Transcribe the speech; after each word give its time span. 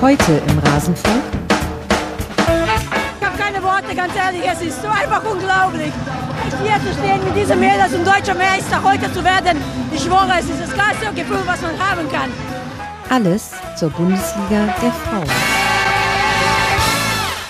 Heute 0.00 0.40
im 0.46 0.58
Rasenfunk. 0.60 1.22
Ich 3.20 3.26
habe 3.26 3.36
keine 3.36 3.60
Worte, 3.64 3.96
ganz 3.96 4.14
ehrlich, 4.14 4.42
es 4.48 4.62
ist 4.62 4.80
so 4.80 4.86
einfach 4.86 5.24
unglaublich. 5.24 5.92
Hier 6.62 6.76
zu 6.76 6.96
stehen 6.96 7.24
mit 7.24 7.36
diesem 7.36 7.58
Mädels 7.58 7.92
und 7.92 8.06
deutscher 8.06 8.34
Meister 8.34 8.80
heute 8.84 9.12
zu 9.12 9.24
werden, 9.24 9.60
ich 9.92 10.00
schwöre, 10.00 10.34
es 10.38 10.44
ist 10.44 10.62
das 10.62 10.76
geilste 10.76 11.12
Gefühl, 11.14 11.42
was 11.44 11.60
man 11.62 11.72
haben 11.72 12.08
kann. 12.12 12.30
Alles 13.10 13.50
zur 13.76 13.90
Bundesliga 13.90 14.72
der 14.80 14.92
Frauen. 14.92 15.47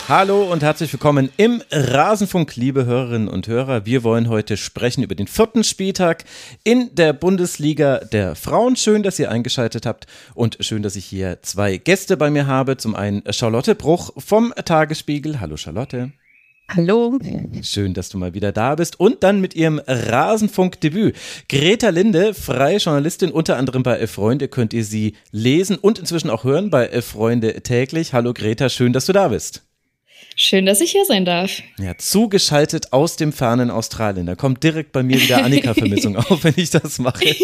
Hallo 0.09 0.51
und 0.51 0.63
herzlich 0.63 0.91
willkommen 0.91 1.29
im 1.37 1.63
Rasenfunk, 1.71 2.57
liebe 2.57 2.87
Hörerinnen 2.87 3.29
und 3.29 3.47
Hörer. 3.47 3.85
Wir 3.85 4.05
wollen 4.05 4.31
heute 4.31 4.57
sprechen 4.57 5.03
über 5.03 5.15
den 5.15 5.27
vierten 5.27 5.65
Spieltag 5.65 6.25
in 6.65 6.95
der 6.95 7.13
Bundesliga 7.13 7.99
der 7.99 8.35
Frauen. 8.35 8.75
Schön, 8.77 9.03
dass 9.03 9.19
ihr 9.19 9.31
eingeschaltet 9.31 9.85
habt 9.85 10.07
und 10.35 10.57
schön, 10.61 10.83
dass 10.83 10.97
ich 10.97 11.05
hier 11.05 11.43
zwei 11.43 11.77
Gäste 11.77 12.17
bei 12.17 12.31
mir 12.31 12.47
habe. 12.47 12.79
Zum 12.79 12.95
einen 12.95 13.23
Charlotte 13.35 13.75
Bruch 13.75 14.11
vom 14.17 14.55
Tagesspiegel. 14.65 15.41
Hallo 15.41 15.59
Charlotte. 15.59 16.11
Hallo. 16.75 17.19
Schön, 17.61 17.93
dass 17.93 18.09
du 18.09 18.17
mal 18.17 18.33
wieder 18.33 18.51
da 18.51 18.77
bist. 18.77 18.99
Und 18.99 19.23
dann 19.23 19.43
mit 19.43 19.55
ihrem 19.55 19.79
Rasenfunk-Debüt. 19.87 21.17
Greta 21.51 21.91
Linde, 21.91 22.33
freie 22.33 22.79
Journalistin, 22.79 23.31
unter 23.31 23.59
anderem 23.59 23.83
bei 23.83 23.97
Elf 23.97 24.13
Freunde, 24.13 24.49
könnt 24.49 24.73
ihr 24.73 24.85
sie 24.85 25.17
lesen 25.33 25.77
und 25.77 25.99
inzwischen 25.99 26.31
auch 26.31 26.45
hören 26.45 26.71
bei 26.71 26.87
Elf 26.87 27.09
Freunde 27.09 27.61
täglich. 27.61 28.15
Hallo 28.15 28.33
Greta, 28.33 28.71
schön, 28.71 28.95
dass 28.95 29.05
du 29.05 29.13
da 29.13 29.29
bist. 29.29 29.68
Schön, 30.41 30.67
dass 30.67 30.81
ich 30.81 30.93
hier 30.93 31.05
sein 31.05 31.25
darf. 31.25 31.51
Ja, 31.81 31.99
zugeschaltet 31.99 32.93
aus 32.93 33.17
dem 33.17 33.33
fernen 33.33 33.73
Australien. 33.73 34.25
Da 34.25 34.37
kommt 34.37 34.63
direkt 34.63 34.93
bei 34.93 35.03
mir 35.03 35.21
wieder 35.21 35.43
Annika-Vermissung 35.45 36.15
auf, 36.17 36.45
wenn 36.45 36.55
ich 36.57 36.71
das 36.71 37.01
mache. 37.01 37.25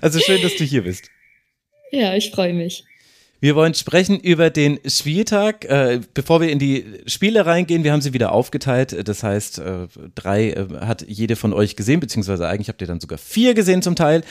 also 0.00 0.18
schön, 0.18 0.40
dass 0.40 0.56
du 0.56 0.64
hier 0.64 0.84
bist. 0.84 1.10
Ja, 1.92 2.14
ich 2.14 2.30
freue 2.30 2.54
mich. 2.54 2.84
Wir 3.40 3.54
wollen 3.54 3.74
sprechen 3.74 4.18
über 4.18 4.48
den 4.48 4.80
Spieltag. 4.86 5.66
Äh, 5.66 6.00
bevor 6.14 6.40
wir 6.40 6.50
in 6.50 6.58
die 6.58 6.86
Spiele 7.04 7.44
reingehen, 7.44 7.84
wir 7.84 7.92
haben 7.92 8.00
sie 8.00 8.14
wieder 8.14 8.32
aufgeteilt. 8.32 9.06
Das 9.06 9.22
heißt, 9.22 9.58
äh, 9.58 9.88
drei 10.14 10.52
äh, 10.52 10.66
hat 10.80 11.04
jede 11.06 11.36
von 11.36 11.52
euch 11.52 11.76
gesehen, 11.76 12.00
beziehungsweise 12.00 12.48
eigentlich 12.48 12.70
habt 12.70 12.80
ihr 12.80 12.86
dann 12.86 13.00
sogar 13.00 13.18
vier 13.18 13.52
gesehen 13.52 13.82
zum 13.82 13.94
Teil. 13.94 14.24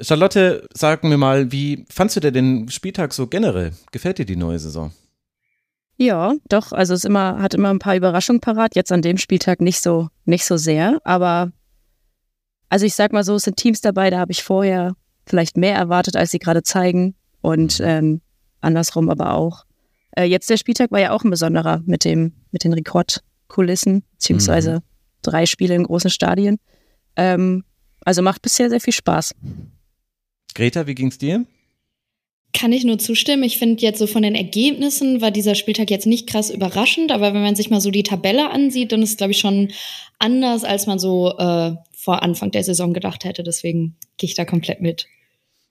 Charlotte, 0.00 0.66
sag 0.72 1.04
mir 1.04 1.18
mal, 1.18 1.52
wie 1.52 1.84
fandst 1.90 2.16
du 2.16 2.20
dir 2.20 2.32
den 2.32 2.70
Spieltag 2.70 3.12
so 3.12 3.26
generell? 3.26 3.72
Gefällt 3.92 4.16
dir 4.16 4.24
die 4.24 4.36
neue 4.36 4.58
Saison? 4.58 4.90
Ja, 5.98 6.34
doch. 6.48 6.72
Also 6.72 6.94
es 6.94 7.04
immer, 7.04 7.42
hat 7.42 7.54
immer 7.54 7.70
ein 7.70 7.80
paar 7.80 7.96
Überraschungen 7.96 8.40
parat. 8.40 8.76
Jetzt 8.76 8.92
an 8.92 9.02
dem 9.02 9.18
Spieltag 9.18 9.60
nicht 9.60 9.82
so, 9.82 10.08
nicht 10.24 10.44
so 10.44 10.56
sehr. 10.56 11.00
Aber 11.02 11.50
also 12.68 12.86
ich 12.86 12.94
sag 12.94 13.12
mal 13.12 13.24
so, 13.24 13.34
es 13.34 13.42
sind 13.42 13.56
Teams 13.56 13.80
dabei, 13.80 14.08
da 14.08 14.20
habe 14.20 14.30
ich 14.30 14.44
vorher 14.44 14.94
vielleicht 15.26 15.56
mehr 15.56 15.74
erwartet, 15.74 16.16
als 16.16 16.30
sie 16.30 16.38
gerade 16.38 16.62
zeigen. 16.62 17.16
Und 17.40 17.80
ähm, 17.82 18.20
andersrum 18.60 19.10
aber 19.10 19.34
auch. 19.34 19.64
Äh, 20.12 20.24
jetzt 20.24 20.48
der 20.48 20.56
Spieltag 20.56 20.92
war 20.92 21.00
ja 21.00 21.10
auch 21.10 21.24
ein 21.24 21.30
besonderer 21.30 21.82
mit 21.84 22.04
dem, 22.04 22.32
mit 22.52 22.62
den 22.62 22.72
Rekordkulissen, 22.72 24.04
beziehungsweise 24.12 24.76
mhm. 24.76 24.82
drei 25.22 25.46
Spiele 25.46 25.74
in 25.74 25.82
großen 25.82 26.10
Stadien. 26.10 26.58
Ähm, 27.16 27.64
also 28.04 28.22
macht 28.22 28.42
bisher 28.42 28.70
sehr 28.70 28.80
viel 28.80 28.92
Spaß. 28.92 29.34
Greta, 30.54 30.86
wie 30.86 30.94
ging's 30.94 31.18
dir? 31.18 31.44
Kann 32.54 32.72
ich 32.72 32.84
nur 32.84 32.98
zustimmen. 32.98 33.42
Ich 33.42 33.58
finde 33.58 33.82
jetzt 33.82 33.98
so 33.98 34.06
von 34.06 34.22
den 34.22 34.34
Ergebnissen 34.34 35.20
war 35.20 35.30
dieser 35.30 35.54
Spieltag 35.54 35.90
jetzt 35.90 36.06
nicht 36.06 36.26
krass 36.26 36.50
überraschend, 36.50 37.12
aber 37.12 37.34
wenn 37.34 37.42
man 37.42 37.56
sich 37.56 37.70
mal 37.70 37.80
so 37.80 37.90
die 37.90 38.02
Tabelle 38.02 38.50
ansieht, 38.50 38.90
dann 38.92 39.02
ist 39.02 39.10
es, 39.10 39.16
glaube 39.16 39.32
ich, 39.32 39.38
schon 39.38 39.70
anders, 40.18 40.64
als 40.64 40.86
man 40.86 40.98
so 40.98 41.36
äh, 41.36 41.72
vor 41.94 42.22
Anfang 42.22 42.50
der 42.50 42.64
Saison 42.64 42.94
gedacht 42.94 43.24
hätte. 43.24 43.42
Deswegen 43.42 43.96
gehe 44.16 44.28
ich 44.28 44.34
da 44.34 44.44
komplett 44.44 44.80
mit. 44.80 45.06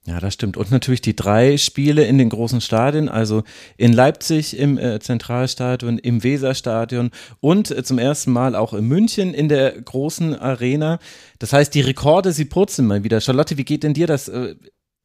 Ja, 0.08 0.22
das 0.22 0.36
stimmt. 0.36 0.56
Und 0.56 0.72
natürlich 0.72 1.02
die 1.02 1.18
drei 1.18 1.58
Spiele 1.58 2.06
in 2.06 2.18
den 2.18 2.30
großen 2.30 2.62
Stadien, 2.62 3.10
also 3.10 3.44
in 3.76 3.92
Leipzig 3.92 4.58
im 4.58 4.78
äh, 4.78 5.00
Zentralstadion, 5.02 5.98
im 5.98 6.24
Weserstadion 6.24 7.12
und 7.42 7.72
äh, 7.72 7.84
zum 7.84 8.00
ersten 8.00 8.32
Mal 8.32 8.56
auch 8.56 8.74
in 8.74 8.86
München 8.86 9.34
in 9.34 9.50
der 9.50 9.82
großen 9.82 10.34
Arena. 10.34 11.00
Das 11.40 11.52
heißt, 11.52 11.76
die 11.76 11.82
Rekorde, 11.82 12.32
sie 12.32 12.46
purzeln 12.46 12.88
mal 12.88 13.04
wieder. 13.04 13.20
Charlotte, 13.20 13.58
wie 13.58 13.66
geht 13.66 13.84
denn 13.84 13.94
dir 13.94 14.08
das? 14.08 14.30
Äh, 14.30 14.56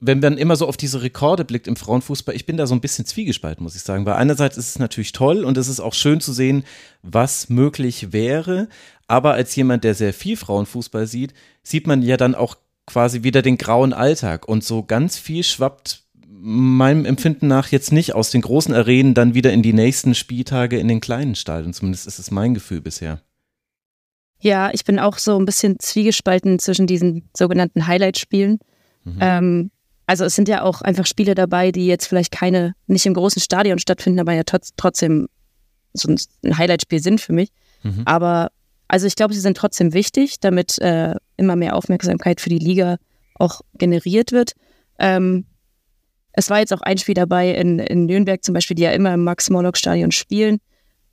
wenn 0.04 0.18
man 0.18 0.36
immer 0.36 0.56
so 0.56 0.66
auf 0.66 0.76
diese 0.76 1.00
Rekorde 1.02 1.44
blickt 1.44 1.68
im 1.68 1.76
Frauenfußball, 1.76 2.34
ich 2.34 2.44
bin 2.44 2.56
da 2.56 2.66
so 2.66 2.74
ein 2.74 2.80
bisschen 2.80 3.06
zwiegespalten, 3.06 3.62
muss 3.62 3.76
ich 3.76 3.82
sagen. 3.82 4.04
Weil 4.04 4.14
einerseits 4.14 4.56
ist 4.56 4.70
es 4.70 4.78
natürlich 4.80 5.12
toll 5.12 5.44
und 5.44 5.56
es 5.56 5.68
ist 5.68 5.78
auch 5.78 5.94
schön 5.94 6.20
zu 6.20 6.32
sehen, 6.32 6.64
was 7.02 7.48
möglich 7.48 8.12
wäre. 8.12 8.68
Aber 9.06 9.34
als 9.34 9.54
jemand, 9.54 9.84
der 9.84 9.94
sehr 9.94 10.12
viel 10.12 10.36
Frauenfußball 10.36 11.06
sieht, 11.06 11.34
sieht 11.62 11.86
man 11.86 12.02
ja 12.02 12.16
dann 12.16 12.34
auch 12.34 12.56
quasi 12.84 13.22
wieder 13.22 13.42
den 13.42 13.58
grauen 13.58 13.92
Alltag. 13.92 14.48
Und 14.48 14.64
so 14.64 14.82
ganz 14.82 15.18
viel 15.18 15.44
schwappt 15.44 16.02
meinem 16.26 17.04
Empfinden 17.04 17.46
nach 17.46 17.68
jetzt 17.68 17.92
nicht 17.92 18.12
aus 18.12 18.30
den 18.30 18.40
großen 18.40 18.74
Arenen 18.74 19.14
dann 19.14 19.34
wieder 19.34 19.52
in 19.52 19.62
die 19.62 19.72
nächsten 19.72 20.16
Spieltage 20.16 20.80
in 20.80 20.88
den 20.88 21.00
kleinen 21.00 21.36
Stadien. 21.36 21.72
Zumindest 21.74 22.08
ist 22.08 22.18
es 22.18 22.32
mein 22.32 22.54
Gefühl 22.54 22.80
bisher. 22.80 23.22
Ja, 24.40 24.70
ich 24.72 24.84
bin 24.84 24.98
auch 24.98 25.18
so 25.18 25.38
ein 25.38 25.44
bisschen 25.44 25.78
zwiegespalten 25.78 26.58
zwischen 26.58 26.88
diesen 26.88 27.30
sogenannten 27.36 27.86
Highlight-Spielen. 27.86 28.58
Mhm. 29.04 29.18
Ähm, 29.20 29.70
also 30.06 30.24
es 30.24 30.34
sind 30.34 30.48
ja 30.48 30.62
auch 30.62 30.82
einfach 30.82 31.06
Spiele 31.06 31.34
dabei, 31.34 31.72
die 31.72 31.86
jetzt 31.86 32.06
vielleicht 32.06 32.32
keine, 32.32 32.74
nicht 32.86 33.06
im 33.06 33.14
großen 33.14 33.40
Stadion 33.40 33.78
stattfinden, 33.78 34.20
aber 34.20 34.32
ja 34.32 34.42
trotzdem 34.44 35.28
so 35.92 36.08
ein 36.08 36.58
Highlight-Spiel 36.58 37.02
sind 37.02 37.20
für 37.20 37.32
mich. 37.32 37.50
Mhm. 37.82 38.02
Aber 38.04 38.50
also 38.88 39.06
ich 39.06 39.16
glaube, 39.16 39.34
sie 39.34 39.40
sind 39.40 39.56
trotzdem 39.56 39.94
wichtig, 39.94 40.40
damit 40.40 40.78
äh, 40.78 41.14
immer 41.36 41.56
mehr 41.56 41.76
Aufmerksamkeit 41.76 42.40
für 42.40 42.50
die 42.50 42.58
Liga 42.58 42.96
auch 43.34 43.62
generiert 43.74 44.32
wird. 44.32 44.52
Ähm, 44.98 45.46
es 46.32 46.50
war 46.50 46.58
jetzt 46.58 46.72
auch 46.72 46.82
ein 46.82 46.98
Spiel 46.98 47.14
dabei 47.14 47.54
in, 47.54 47.78
in 47.78 48.06
Nürnberg 48.06 48.42
zum 48.42 48.54
Beispiel, 48.54 48.74
die 48.74 48.82
ja 48.82 48.92
immer 48.92 49.14
im 49.14 49.24
Max-Morlock-Stadion 49.24 50.12
spielen, 50.12 50.58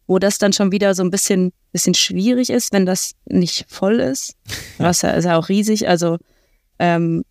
wo 0.08 0.20
das 0.20 0.38
dann 0.38 0.54
schon 0.54 0.72
wieder 0.72 0.96
so 0.96 1.04
ein 1.04 1.10
bisschen, 1.10 1.52
bisschen 1.72 1.94
schwierig 1.94 2.50
ist, 2.50 2.74
wenn 2.74 2.86
das 2.86 3.14
nicht 3.26 3.66
voll 3.70 4.00
ist. 4.00 4.36
Was 4.78 5.02
ja, 5.02 5.12
ist 5.12 5.26
ja 5.26 5.38
auch 5.38 5.50
riesig. 5.50 5.88
Also 5.88 6.18
ähm, 6.80 7.24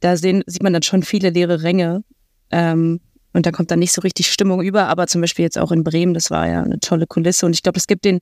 da 0.00 0.16
sehen, 0.16 0.42
sieht 0.46 0.62
man 0.62 0.72
dann 0.72 0.82
schon 0.82 1.02
viele 1.02 1.30
leere 1.30 1.62
Ränge. 1.62 2.02
Ähm, 2.50 3.00
und 3.32 3.46
da 3.46 3.52
kommt 3.52 3.70
dann 3.70 3.78
nicht 3.78 3.92
so 3.92 4.00
richtig 4.00 4.32
Stimmung 4.32 4.62
über. 4.62 4.88
Aber 4.88 5.06
zum 5.06 5.20
Beispiel 5.20 5.44
jetzt 5.44 5.58
auch 5.58 5.72
in 5.72 5.84
Bremen, 5.84 6.14
das 6.14 6.30
war 6.30 6.48
ja 6.48 6.62
eine 6.62 6.80
tolle 6.80 7.06
Kulisse. 7.06 7.46
Und 7.46 7.54
ich 7.54 7.62
glaube, 7.62 7.78
es 7.78 7.86
gibt 7.86 8.04
den 8.04 8.20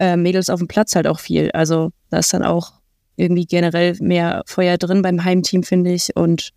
äh, 0.00 0.16
Mädels 0.16 0.50
auf 0.50 0.58
dem 0.58 0.68
Platz 0.68 0.94
halt 0.96 1.06
auch 1.06 1.20
viel. 1.20 1.50
Also 1.52 1.92
da 2.10 2.18
ist 2.18 2.34
dann 2.34 2.42
auch 2.42 2.72
irgendwie 3.16 3.46
generell 3.46 3.96
mehr 4.00 4.42
Feuer 4.46 4.78
drin 4.78 5.02
beim 5.02 5.24
Heimteam, 5.24 5.62
finde 5.62 5.92
ich. 5.92 6.16
Und 6.16 6.50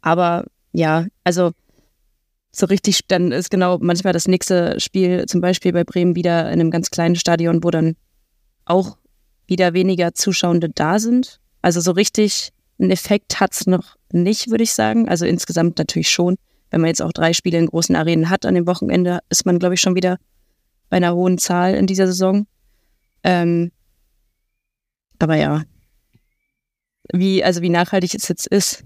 aber 0.00 0.46
ja, 0.72 1.06
also 1.24 1.52
so 2.54 2.66
richtig, 2.66 3.06
dann 3.08 3.32
ist 3.32 3.50
genau 3.50 3.78
manchmal 3.80 4.12
das 4.12 4.28
nächste 4.28 4.78
Spiel, 4.78 5.26
zum 5.26 5.40
Beispiel 5.40 5.72
bei 5.72 5.84
Bremen, 5.84 6.16
wieder 6.16 6.46
in 6.50 6.60
einem 6.60 6.70
ganz 6.70 6.90
kleinen 6.90 7.16
Stadion, 7.16 7.64
wo 7.64 7.70
dann 7.70 7.96
auch 8.64 8.98
wieder 9.46 9.72
weniger 9.74 10.14
Zuschauende 10.14 10.68
da 10.68 10.98
sind. 10.98 11.40
Also 11.62 11.80
so 11.80 11.92
richtig 11.92 12.52
einen 12.78 12.90
Effekt 12.90 13.40
hat 13.40 13.52
es 13.52 13.66
noch 13.66 13.96
nicht, 14.12 14.50
würde 14.50 14.64
ich 14.64 14.72
sagen. 14.72 15.08
Also 15.08 15.24
insgesamt 15.26 15.78
natürlich 15.78 16.10
schon. 16.10 16.36
Wenn 16.70 16.80
man 16.80 16.88
jetzt 16.88 17.02
auch 17.02 17.12
drei 17.12 17.32
Spiele 17.32 17.58
in 17.58 17.66
großen 17.66 17.94
Arenen 17.94 18.30
hat 18.30 18.46
an 18.46 18.54
dem 18.54 18.66
Wochenende, 18.66 19.20
ist 19.28 19.44
man, 19.44 19.58
glaube 19.58 19.74
ich, 19.74 19.80
schon 19.80 19.94
wieder 19.94 20.18
bei 20.88 20.96
einer 20.96 21.14
hohen 21.14 21.38
Zahl 21.38 21.74
in 21.74 21.86
dieser 21.86 22.06
Saison. 22.06 22.46
Ähm, 23.24 23.72
aber 25.18 25.36
ja, 25.36 25.62
wie, 27.12 27.44
also 27.44 27.62
wie 27.62 27.68
nachhaltig 27.68 28.14
es 28.14 28.28
jetzt 28.28 28.46
ist, 28.46 28.84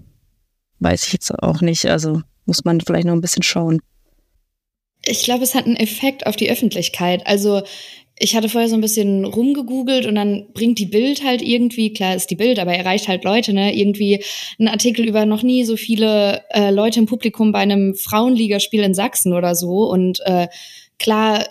weiß 0.79 1.05
ich 1.05 1.13
jetzt 1.13 1.31
auch 1.31 1.61
nicht. 1.61 1.85
Also 1.87 2.21
muss 2.45 2.65
man 2.65 2.81
vielleicht 2.81 3.07
noch 3.07 3.13
ein 3.13 3.21
bisschen 3.21 3.43
schauen. 3.43 3.81
Ich 5.05 5.23
glaube, 5.23 5.43
es 5.43 5.55
hat 5.55 5.65
einen 5.65 5.75
Effekt 5.75 6.25
auf 6.27 6.35
die 6.35 6.49
Öffentlichkeit. 6.49 7.25
Also 7.25 7.63
ich 8.19 8.35
hatte 8.35 8.49
vorher 8.49 8.69
so 8.69 8.75
ein 8.75 8.81
bisschen 8.81 9.25
rumgegoogelt 9.25 10.05
und 10.07 10.15
dann 10.15 10.47
bringt 10.53 10.79
die 10.79 10.87
Bild 10.87 11.23
halt 11.23 11.41
irgendwie, 11.41 11.93
klar 11.93 12.15
ist 12.15 12.31
die 12.31 12.35
Bild, 12.35 12.57
aber 12.57 12.73
erreicht 12.73 13.07
halt 13.07 13.23
Leute, 13.23 13.53
ne? 13.53 13.75
Irgendwie 13.75 14.23
ein 14.59 14.67
Artikel 14.67 15.07
über 15.07 15.25
noch 15.25 15.43
nie 15.43 15.63
so 15.65 15.77
viele 15.77 16.43
äh, 16.49 16.71
Leute 16.71 16.99
im 16.99 17.05
Publikum 17.05 17.51
bei 17.51 17.59
einem 17.59 17.93
Frauenligaspiel 17.95 18.81
in 18.81 18.95
Sachsen 18.95 19.33
oder 19.33 19.53
so. 19.53 19.89
Und 19.89 20.19
äh, 20.25 20.47
klar, 20.97 21.45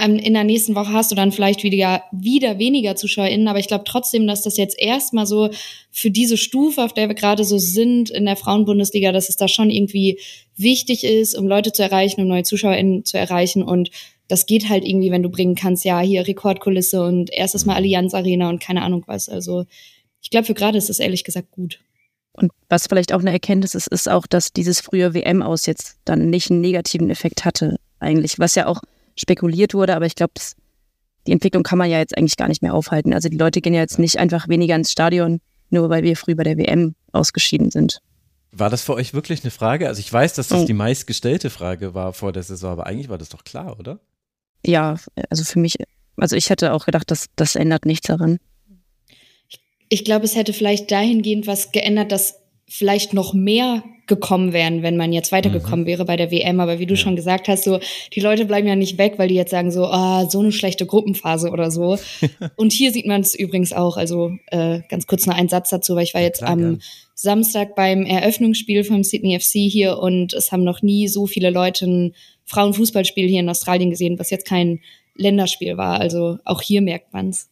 in 0.00 0.32
der 0.32 0.42
nächsten 0.42 0.74
Woche 0.74 0.92
hast 0.92 1.12
du 1.12 1.14
dann 1.14 1.30
vielleicht 1.30 1.62
wieder, 1.62 2.02
wieder 2.10 2.58
weniger 2.58 2.96
ZuschauerInnen, 2.96 3.46
aber 3.46 3.60
ich 3.60 3.68
glaube 3.68 3.84
trotzdem, 3.86 4.26
dass 4.26 4.42
das 4.42 4.56
jetzt 4.56 4.76
erstmal 4.80 5.26
so 5.26 5.50
für 5.92 6.10
diese 6.10 6.36
Stufe, 6.36 6.82
auf 6.82 6.92
der 6.94 7.08
wir 7.08 7.14
gerade 7.14 7.44
so 7.44 7.58
sind 7.58 8.10
in 8.10 8.24
der 8.24 8.36
Frauenbundesliga, 8.36 9.12
dass 9.12 9.28
es 9.28 9.36
da 9.36 9.46
schon 9.46 9.70
irgendwie 9.70 10.18
wichtig 10.56 11.04
ist, 11.04 11.36
um 11.36 11.46
Leute 11.46 11.72
zu 11.72 11.82
erreichen, 11.82 12.22
um 12.22 12.28
neue 12.28 12.42
ZuschauerInnen 12.42 13.04
zu 13.04 13.16
erreichen 13.16 13.62
und 13.62 13.90
das 14.32 14.46
geht 14.46 14.70
halt 14.70 14.82
irgendwie, 14.82 15.10
wenn 15.10 15.22
du 15.22 15.28
bringen 15.28 15.54
kannst, 15.54 15.84
ja, 15.84 16.00
hier 16.00 16.26
Rekordkulisse 16.26 17.02
und 17.02 17.30
erstes 17.30 17.66
Mal 17.66 17.76
Allianz 17.76 18.14
Arena 18.14 18.48
und 18.48 18.62
keine 18.62 18.80
Ahnung 18.80 19.04
was. 19.06 19.28
Also 19.28 19.66
ich 20.22 20.30
glaube, 20.30 20.46
für 20.46 20.54
gerade 20.54 20.78
ist 20.78 20.88
das 20.88 21.00
ehrlich 21.00 21.22
gesagt 21.22 21.50
gut. 21.50 21.80
Und 22.32 22.50
was 22.70 22.86
vielleicht 22.86 23.12
auch 23.12 23.20
eine 23.20 23.30
Erkenntnis 23.30 23.74
ist, 23.74 23.88
ist 23.88 24.08
auch, 24.08 24.26
dass 24.26 24.54
dieses 24.54 24.80
frühe 24.80 25.12
WM 25.12 25.42
aus 25.42 25.66
jetzt 25.66 25.98
dann 26.06 26.30
nicht 26.30 26.50
einen 26.50 26.62
negativen 26.62 27.10
Effekt 27.10 27.44
hatte, 27.44 27.76
eigentlich, 28.00 28.38
was 28.38 28.54
ja 28.54 28.68
auch 28.68 28.80
spekuliert 29.16 29.74
wurde, 29.74 29.94
aber 29.94 30.06
ich 30.06 30.14
glaube, 30.14 30.32
die 31.26 31.32
Entwicklung 31.32 31.62
kann 31.62 31.76
man 31.76 31.90
ja 31.90 31.98
jetzt 31.98 32.16
eigentlich 32.16 32.38
gar 32.38 32.48
nicht 32.48 32.62
mehr 32.62 32.72
aufhalten. 32.72 33.12
Also 33.12 33.28
die 33.28 33.36
Leute 33.36 33.60
gehen 33.60 33.74
ja 33.74 33.80
jetzt 33.80 33.98
nicht 33.98 34.18
einfach 34.18 34.48
weniger 34.48 34.76
ins 34.76 34.92
Stadion, 34.92 35.42
nur 35.68 35.90
weil 35.90 36.04
wir 36.04 36.16
früh 36.16 36.34
bei 36.34 36.44
der 36.44 36.56
WM 36.56 36.94
ausgeschieden 37.12 37.70
sind. 37.70 38.00
War 38.50 38.70
das 38.70 38.80
für 38.80 38.94
euch 38.94 39.12
wirklich 39.12 39.44
eine 39.44 39.50
Frage? 39.50 39.88
Also 39.88 40.00
ich 40.00 40.10
weiß, 40.10 40.32
dass 40.32 40.48
das 40.48 40.62
oh. 40.62 40.66
die 40.66 40.72
meistgestellte 40.72 41.50
Frage 41.50 41.92
war 41.92 42.14
vor 42.14 42.32
der 42.32 42.42
Saison, 42.42 42.72
aber 42.72 42.86
eigentlich 42.86 43.10
war 43.10 43.18
das 43.18 43.28
doch 43.28 43.44
klar, 43.44 43.78
oder? 43.78 44.00
Ja, 44.64 44.96
also 45.30 45.44
für 45.44 45.58
mich, 45.58 45.76
also 46.16 46.36
ich 46.36 46.50
hätte 46.50 46.72
auch 46.72 46.84
gedacht, 46.84 47.10
dass 47.10 47.26
das 47.36 47.56
ändert 47.56 47.86
nichts 47.86 48.06
daran. 48.06 48.38
Ich, 49.48 49.60
ich 49.88 50.04
glaube, 50.04 50.24
es 50.24 50.36
hätte 50.36 50.52
vielleicht 50.52 50.90
dahingehend 50.90 51.46
was 51.46 51.72
geändert, 51.72 52.12
dass 52.12 52.36
vielleicht 52.68 53.12
noch 53.12 53.34
mehr 53.34 53.82
gekommen 54.06 54.52
wären, 54.52 54.82
wenn 54.82 54.96
man 54.96 55.12
jetzt 55.12 55.30
weitergekommen 55.30 55.80
mhm. 55.80 55.86
wäre 55.86 56.04
bei 56.04 56.16
der 56.16 56.30
WM. 56.30 56.60
Aber 56.60 56.78
wie 56.78 56.86
du 56.86 56.94
ja. 56.94 57.00
schon 57.00 57.16
gesagt 57.16 57.48
hast, 57.48 57.64
so 57.64 57.78
die 58.14 58.20
Leute 58.20 58.46
bleiben 58.46 58.66
ja 58.66 58.76
nicht 58.76 58.98
weg, 58.98 59.14
weil 59.16 59.28
die 59.28 59.34
jetzt 59.34 59.50
sagen 59.50 59.70
so, 59.70 59.86
ah, 59.86 60.28
so 60.28 60.40
eine 60.40 60.52
schlechte 60.52 60.86
Gruppenphase 60.86 61.50
oder 61.50 61.70
so. 61.70 61.98
und 62.56 62.72
hier 62.72 62.92
sieht 62.92 63.06
man 63.06 63.20
es 63.20 63.34
übrigens 63.34 63.72
auch. 63.72 63.96
Also 63.96 64.32
äh, 64.46 64.80
ganz 64.88 65.06
kurz 65.06 65.26
noch 65.26 65.36
ein 65.36 65.48
Satz 65.48 65.70
dazu, 65.70 65.94
weil 65.94 66.04
ich 66.04 66.14
war 66.14 66.20
jetzt 66.20 66.38
klar, 66.38 66.50
am 66.50 66.58
gern. 66.58 66.82
Samstag 67.14 67.76
beim 67.76 68.04
Eröffnungsspiel 68.04 68.84
vom 68.84 69.04
Sydney 69.04 69.38
FC 69.38 69.70
hier 69.70 69.98
und 69.98 70.32
es 70.34 70.50
haben 70.50 70.64
noch 70.64 70.82
nie 70.82 71.08
so 71.08 71.26
viele 71.26 71.50
Leute 71.50 71.86
ein 71.86 72.14
Frauenfußballspiel 72.46 73.28
hier 73.28 73.40
in 73.40 73.48
Australien 73.48 73.90
gesehen, 73.90 74.18
was 74.18 74.30
jetzt 74.30 74.46
kein 74.46 74.80
Länderspiel 75.14 75.76
war. 75.76 76.00
Also 76.00 76.38
auch 76.44 76.62
hier 76.62 76.82
merkt 76.82 77.12
man 77.12 77.30
es. 77.30 77.48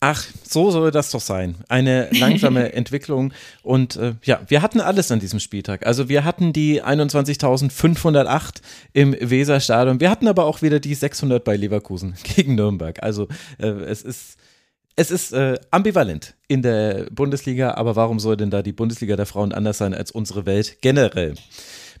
Ach, 0.00 0.24
so 0.44 0.70
soll 0.70 0.92
das 0.92 1.10
doch 1.10 1.20
sein. 1.20 1.56
Eine 1.68 2.08
langsame 2.12 2.72
Entwicklung. 2.74 3.32
Und 3.62 3.96
äh, 3.96 4.14
ja, 4.22 4.40
wir 4.46 4.62
hatten 4.62 4.80
alles 4.80 5.10
an 5.10 5.18
diesem 5.18 5.40
Spieltag. 5.40 5.84
Also 5.86 6.08
wir 6.08 6.24
hatten 6.24 6.52
die 6.52 6.82
21.508 6.82 8.62
im 8.92 9.16
Weserstadion. 9.18 9.98
Wir 9.98 10.10
hatten 10.10 10.28
aber 10.28 10.44
auch 10.44 10.62
wieder 10.62 10.78
die 10.78 10.94
600 10.94 11.42
bei 11.42 11.56
Leverkusen 11.56 12.14
gegen 12.36 12.54
Nürnberg. 12.54 13.02
Also 13.02 13.26
äh, 13.58 13.66
es 13.66 14.02
ist 14.02 14.36
es 14.94 15.12
ist 15.12 15.32
äh, 15.32 15.56
ambivalent 15.70 16.34
in 16.48 16.60
der 16.60 17.06
Bundesliga, 17.12 17.74
aber 17.74 17.94
warum 17.94 18.18
soll 18.18 18.36
denn 18.36 18.50
da 18.50 18.62
die 18.62 18.72
Bundesliga 18.72 19.14
der 19.14 19.26
Frauen 19.26 19.52
anders 19.52 19.78
sein 19.78 19.94
als 19.94 20.10
unsere 20.10 20.44
Welt 20.44 20.78
generell? 20.80 21.34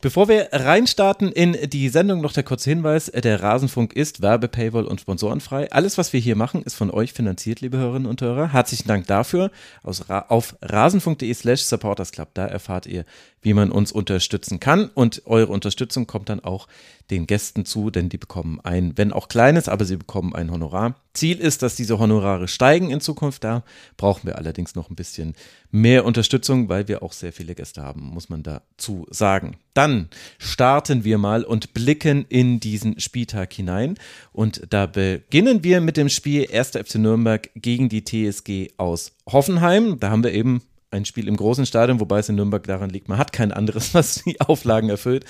Bevor 0.00 0.28
wir 0.28 0.50
reinstarten 0.52 1.32
in 1.32 1.56
die 1.70 1.88
Sendung, 1.88 2.20
noch 2.20 2.32
der 2.32 2.44
kurze 2.44 2.70
Hinweis: 2.70 3.06
Der 3.06 3.42
Rasenfunk 3.42 3.94
ist 3.94 4.22
Werbe, 4.22 4.46
Paywall 4.46 4.84
und 4.84 5.00
sponsorenfrei. 5.00 5.72
Alles, 5.72 5.98
was 5.98 6.12
wir 6.12 6.20
hier 6.20 6.36
machen, 6.36 6.62
ist 6.62 6.76
von 6.76 6.92
euch 6.92 7.12
finanziert, 7.12 7.60
liebe 7.62 7.78
Hörerinnen 7.78 8.06
und 8.06 8.20
Hörer. 8.20 8.52
Herzlichen 8.52 8.86
Dank 8.86 9.08
dafür. 9.08 9.50
Aus, 9.82 10.08
auf 10.08 10.54
rasenfunk.de/slash 10.62 11.62
supportersclub, 11.62 12.28
da 12.34 12.46
erfahrt 12.46 12.86
ihr, 12.86 13.04
wie 13.42 13.54
man 13.54 13.70
uns 13.70 13.92
unterstützen 13.92 14.60
kann. 14.60 14.88
Und 14.88 15.22
eure 15.26 15.52
Unterstützung 15.52 16.06
kommt 16.06 16.28
dann 16.28 16.40
auch 16.40 16.68
den 17.10 17.26
Gästen 17.26 17.64
zu, 17.64 17.90
denn 17.90 18.08
die 18.08 18.18
bekommen 18.18 18.60
ein, 18.62 18.92
wenn 18.96 19.12
auch 19.12 19.28
kleines, 19.28 19.68
aber 19.68 19.84
sie 19.84 19.96
bekommen 19.96 20.34
ein 20.34 20.50
Honorar. 20.50 20.94
Ziel 21.14 21.38
ist, 21.38 21.62
dass 21.62 21.74
diese 21.74 21.98
Honorare 21.98 22.48
steigen 22.48 22.90
in 22.90 23.00
Zukunft. 23.00 23.44
Da 23.44 23.64
brauchen 23.96 24.26
wir 24.26 24.36
allerdings 24.36 24.74
noch 24.74 24.90
ein 24.90 24.94
bisschen 24.94 25.34
mehr 25.70 26.04
Unterstützung, 26.04 26.68
weil 26.68 26.86
wir 26.86 27.02
auch 27.02 27.12
sehr 27.12 27.32
viele 27.32 27.54
Gäste 27.54 27.82
haben, 27.82 28.02
muss 28.02 28.28
man 28.28 28.42
dazu 28.42 29.06
sagen. 29.10 29.56
Dann 29.74 30.08
starten 30.38 31.04
wir 31.04 31.18
mal 31.18 31.44
und 31.44 31.72
blicken 31.72 32.26
in 32.28 32.60
diesen 32.60 33.00
Spieltag 33.00 33.52
hinein. 33.52 33.94
Und 34.32 34.62
da 34.70 34.86
beginnen 34.86 35.64
wir 35.64 35.80
mit 35.80 35.96
dem 35.96 36.08
Spiel 36.08 36.46
1. 36.52 36.70
FC 36.70 36.96
Nürnberg 36.96 37.50
gegen 37.54 37.88
die 37.88 38.04
TSG 38.04 38.72
aus 38.76 39.12
Hoffenheim. 39.26 39.98
Da 39.98 40.10
haben 40.10 40.24
wir 40.24 40.32
eben 40.32 40.62
ein 40.90 41.04
Spiel 41.04 41.28
im 41.28 41.36
großen 41.36 41.66
Stadion, 41.66 42.00
wobei 42.00 42.20
es 42.20 42.30
in 42.30 42.36
Nürnberg 42.36 42.66
daran 42.66 42.88
liegt, 42.90 43.08
man 43.08 43.18
hat 43.18 43.32
kein 43.32 43.52
anderes, 43.52 43.92
was 43.94 44.22
die 44.24 44.40
Auflagen 44.40 44.88
erfüllt. 44.88 45.24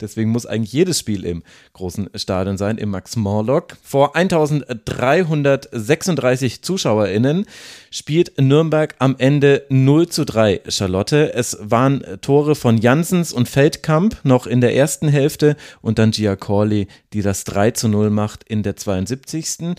Deswegen 0.00 0.30
muss 0.30 0.46
eigentlich 0.46 0.72
jedes 0.72 0.98
Spiel 0.98 1.24
im 1.24 1.42
großen 1.72 2.10
Stadion 2.14 2.56
sein, 2.56 2.78
im 2.78 2.90
Max 2.90 3.16
Morlock. 3.16 3.76
Vor 3.82 4.14
1336 4.16 6.62
ZuschauerInnen 6.62 7.46
spielt 7.90 8.40
Nürnberg 8.40 8.94
am 8.98 9.16
Ende 9.18 9.66
0 9.68 10.08
zu 10.08 10.24
3 10.24 10.62
Charlotte. 10.68 11.34
Es 11.34 11.58
waren 11.60 12.04
Tore 12.20 12.54
von 12.54 12.78
Janssens 12.78 13.32
und 13.32 13.48
Feldkamp 13.48 14.20
noch 14.22 14.46
in 14.46 14.60
der 14.60 14.76
ersten 14.76 15.08
Hälfte 15.08 15.56
und 15.82 15.98
dann 15.98 16.12
Gia 16.12 16.36
Corley, 16.36 16.86
die 17.12 17.22
das 17.22 17.42
3 17.44 17.72
zu 17.72 17.88
0 17.88 18.10
macht 18.10 18.44
in 18.44 18.62
der 18.62 18.76
72. 18.76 19.74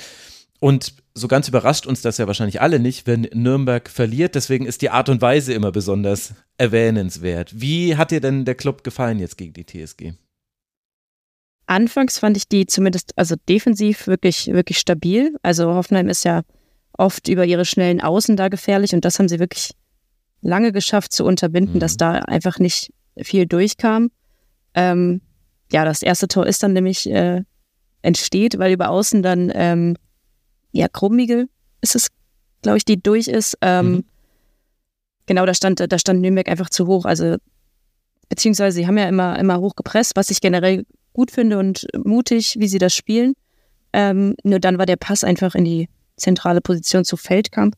Und 0.59 0.93
so 1.13 1.27
ganz 1.27 1.47
überrascht 1.47 1.87
uns 1.87 2.01
das 2.01 2.17
ja 2.17 2.27
wahrscheinlich 2.27 2.61
alle 2.61 2.79
nicht, 2.79 3.07
wenn 3.07 3.27
Nürnberg 3.33 3.89
verliert. 3.89 4.35
Deswegen 4.35 4.65
ist 4.65 4.81
die 4.81 4.89
Art 4.89 5.09
und 5.09 5.21
Weise 5.21 5.53
immer 5.53 5.71
besonders 5.71 6.33
erwähnenswert. 6.57 7.59
Wie 7.59 7.97
hat 7.97 8.11
dir 8.11 8.21
denn 8.21 8.45
der 8.45 8.55
Club 8.55 8.83
gefallen 8.83 9.19
jetzt 9.19 9.37
gegen 9.37 9.53
die 9.53 9.65
TSG? 9.65 10.13
Anfangs 11.65 12.19
fand 12.19 12.37
ich 12.37 12.47
die 12.47 12.65
zumindest, 12.65 13.13
also 13.17 13.35
defensiv 13.47 14.07
wirklich, 14.07 14.47
wirklich 14.47 14.79
stabil. 14.79 15.35
Also 15.41 15.73
Hoffenheim 15.73 16.09
ist 16.09 16.25
ja 16.25 16.41
oft 16.97 17.27
über 17.27 17.45
ihre 17.45 17.65
schnellen 17.65 18.01
Außen 18.01 18.35
da 18.35 18.49
gefährlich 18.49 18.93
und 18.93 19.05
das 19.05 19.19
haben 19.19 19.29
sie 19.29 19.39
wirklich 19.39 19.71
lange 20.41 20.71
geschafft 20.71 21.13
zu 21.13 21.23
unterbinden, 21.23 21.75
mhm. 21.75 21.79
dass 21.79 21.97
da 21.97 22.13
einfach 22.13 22.59
nicht 22.59 22.93
viel 23.17 23.45
durchkam. 23.45 24.11
Ähm, 24.73 25.21
ja, 25.71 25.85
das 25.85 26.01
erste 26.01 26.27
Tor 26.27 26.45
ist 26.45 26.63
dann 26.63 26.73
nämlich 26.73 27.09
äh, 27.09 27.43
entsteht, 28.01 28.57
weil 28.59 28.73
über 28.73 28.89
Außen 28.89 29.21
dann 29.21 29.51
ähm, 29.53 29.95
ja, 30.71 30.87
Krummigel 30.87 31.49
ist 31.81 31.95
es, 31.95 32.07
glaube 32.61 32.77
ich, 32.77 32.85
die 32.85 33.01
durch 33.01 33.27
ist. 33.27 33.57
Ähm, 33.61 33.91
mhm. 33.91 34.05
Genau, 35.25 35.45
da 35.45 35.53
stand, 35.53 35.79
da 35.79 35.99
stand 35.99 36.21
Nürnberg 36.21 36.47
einfach 36.49 36.69
zu 36.69 36.87
hoch. 36.87 37.05
Also, 37.05 37.37
beziehungsweise 38.29 38.75
sie 38.75 38.87
haben 38.87 38.97
ja 38.97 39.07
immer, 39.07 39.37
immer 39.39 39.59
hoch 39.59 39.75
gepresst, 39.75 40.15
was 40.15 40.29
ich 40.29 40.41
generell 40.41 40.85
gut 41.13 41.31
finde 41.31 41.57
und 41.59 41.87
mutig, 42.03 42.55
wie 42.59 42.67
sie 42.67 42.79
das 42.79 42.93
spielen. 42.93 43.33
Ähm, 43.93 44.35
nur 44.43 44.59
dann 44.59 44.77
war 44.77 44.85
der 44.85 44.95
Pass 44.95 45.23
einfach 45.23 45.55
in 45.55 45.65
die 45.65 45.89
zentrale 46.15 46.61
Position 46.61 47.03
zu 47.03 47.17
Feldkamp. 47.17 47.75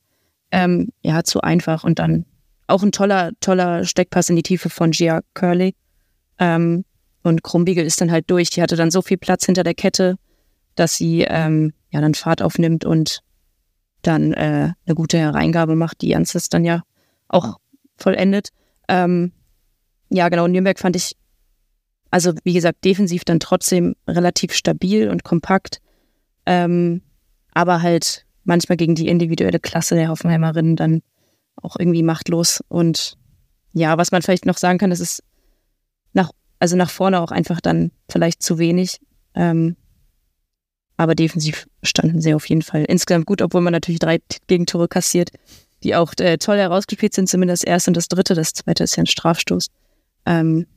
Ähm, 0.51 0.89
ja, 1.01 1.23
zu 1.23 1.41
einfach. 1.41 1.83
Und 1.83 1.99
dann 1.99 2.25
auch 2.67 2.83
ein 2.83 2.91
toller, 2.91 3.31
toller 3.39 3.85
Steckpass 3.85 4.29
in 4.29 4.35
die 4.35 4.43
Tiefe 4.43 4.69
von 4.69 4.91
Gia 4.91 5.21
Curley. 5.33 5.75
Ähm, 6.39 6.85
und 7.23 7.43
Krumbiegel 7.43 7.85
ist 7.85 8.01
dann 8.01 8.11
halt 8.11 8.29
durch. 8.29 8.49
Die 8.51 8.61
hatte 8.61 8.75
dann 8.75 8.91
so 8.91 9.01
viel 9.01 9.17
Platz 9.17 9.45
hinter 9.45 9.63
der 9.63 9.73
Kette, 9.73 10.17
dass 10.75 10.95
sie 10.95 11.21
ähm, 11.21 11.73
ja 11.91 12.01
dann 12.01 12.13
Fahrt 12.13 12.41
aufnimmt 12.41 12.85
und 12.85 13.21
dann 14.01 14.33
äh, 14.33 14.73
eine 14.85 14.95
gute 14.95 15.17
Hereingabe 15.17 15.75
macht, 15.75 16.01
die 16.01 16.09
Janssens 16.09 16.49
dann 16.49 16.65
ja 16.65 16.83
auch 17.27 17.57
vollendet. 17.97 18.49
Ähm, 18.87 19.31
ja, 20.09 20.29
genau, 20.29 20.47
Nürnberg 20.47 20.77
fand 20.79 20.95
ich, 20.95 21.15
also 22.11 22.33
wie 22.43 22.53
gesagt, 22.53 22.83
defensiv 22.85 23.23
dann 23.23 23.39
trotzdem 23.39 23.95
relativ 24.07 24.53
stabil 24.53 25.09
und 25.09 25.23
kompakt, 25.23 25.79
ähm, 26.45 27.01
aber 27.53 27.81
halt 27.81 28.25
manchmal 28.43 28.77
gegen 28.77 28.95
die 28.95 29.07
individuelle 29.07 29.59
Klasse 29.59 29.95
der 29.95 30.09
Hoffenheimerinnen 30.09 30.75
dann 30.75 31.01
auch 31.55 31.75
irgendwie 31.79 32.03
machtlos. 32.03 32.61
Und 32.67 33.17
ja, 33.73 33.97
was 33.97 34.11
man 34.11 34.21
vielleicht 34.21 34.45
noch 34.45 34.57
sagen 34.57 34.77
kann, 34.77 34.89
das 34.89 34.99
ist 34.99 35.23
nach, 36.13 36.31
also 36.59 36.75
nach 36.75 36.89
vorne 36.89 37.21
auch 37.21 37.31
einfach 37.31 37.61
dann 37.61 37.91
vielleicht 38.09 38.43
zu 38.43 38.59
wenig. 38.59 38.99
Ähm, 39.33 39.75
aber 40.97 41.15
defensiv 41.15 41.67
standen 41.81 42.21
sie 42.21 42.33
auf 42.33 42.47
jeden 42.47 42.61
Fall 42.61 42.85
insgesamt 42.85 43.25
gut, 43.25 43.41
obwohl 43.41 43.61
man 43.61 43.73
natürlich 43.73 43.99
drei 43.99 44.19
Gegentore 44.47 44.87
kassiert, 44.87 45.31
die 45.83 45.95
auch 45.95 46.13
äh, 46.19 46.37
toll 46.37 46.57
herausgespielt 46.57 47.13
sind, 47.13 47.29
zumindest 47.29 47.63
das 47.63 47.67
erste 47.67 47.89
und 47.91 47.97
das 47.97 48.07
dritte. 48.07 48.35
Das 48.35 48.53
zweite 48.53 48.83
ist 48.83 48.95
ja 48.95 49.03
ein 49.03 49.07
Strafstoß. 49.07 49.67
Ähm, 50.25 50.67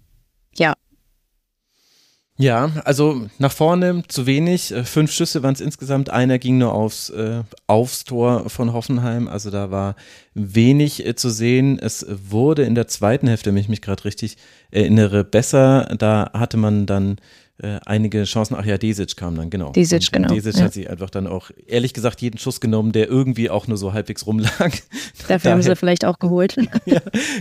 ja. 0.54 0.74
Ja, 2.38 2.70
also 2.84 3.28
nach 3.38 3.52
vorne 3.52 4.02
zu 4.08 4.26
wenig. 4.26 4.70
Äh, 4.72 4.84
fünf 4.84 5.10
Schüsse 5.10 5.42
waren 5.42 5.54
es 5.54 5.60
insgesamt. 5.60 6.10
Einer 6.10 6.38
ging 6.38 6.58
nur 6.58 6.74
aufs, 6.74 7.08
äh, 7.08 7.42
aufs 7.66 8.04
Tor 8.04 8.50
von 8.50 8.74
Hoffenheim. 8.74 9.26
Also 9.26 9.50
da 9.50 9.70
war 9.70 9.96
wenig 10.34 11.06
äh, 11.06 11.14
zu 11.14 11.30
sehen. 11.30 11.78
Es 11.78 12.04
wurde 12.08 12.64
in 12.64 12.74
der 12.74 12.88
zweiten 12.88 13.26
Hälfte, 13.26 13.50
wenn 13.50 13.60
ich 13.60 13.70
mich 13.70 13.80
gerade 13.80 14.04
richtig 14.04 14.36
erinnere, 14.76 15.24
besser. 15.24 15.94
Da 15.98 16.30
hatte 16.32 16.56
man 16.56 16.86
dann 16.86 17.16
äh, 17.58 17.80
einige 17.86 18.24
Chancen. 18.24 18.54
Ach 18.54 18.66
ja, 18.66 18.76
Desic 18.76 19.16
kam 19.16 19.34
dann, 19.36 19.48
genau. 19.48 19.72
Desic, 19.72 20.12
genau. 20.12 20.28
Desic 20.28 20.56
ja. 20.56 20.64
hat 20.64 20.74
sich 20.74 20.90
einfach 20.90 21.08
dann 21.08 21.26
auch, 21.26 21.50
ehrlich 21.66 21.94
gesagt, 21.94 22.20
jeden 22.20 22.38
Schuss 22.38 22.60
genommen, 22.60 22.92
der 22.92 23.08
irgendwie 23.08 23.48
auch 23.48 23.66
nur 23.66 23.78
so 23.78 23.94
halbwegs 23.94 24.26
rumlag. 24.26 24.72
Dafür 25.28 25.52
haben 25.52 25.62
sie 25.62 25.74
vielleicht 25.74 26.04
auch 26.04 26.18
geholt. 26.18 26.56
ja, 26.84 27.00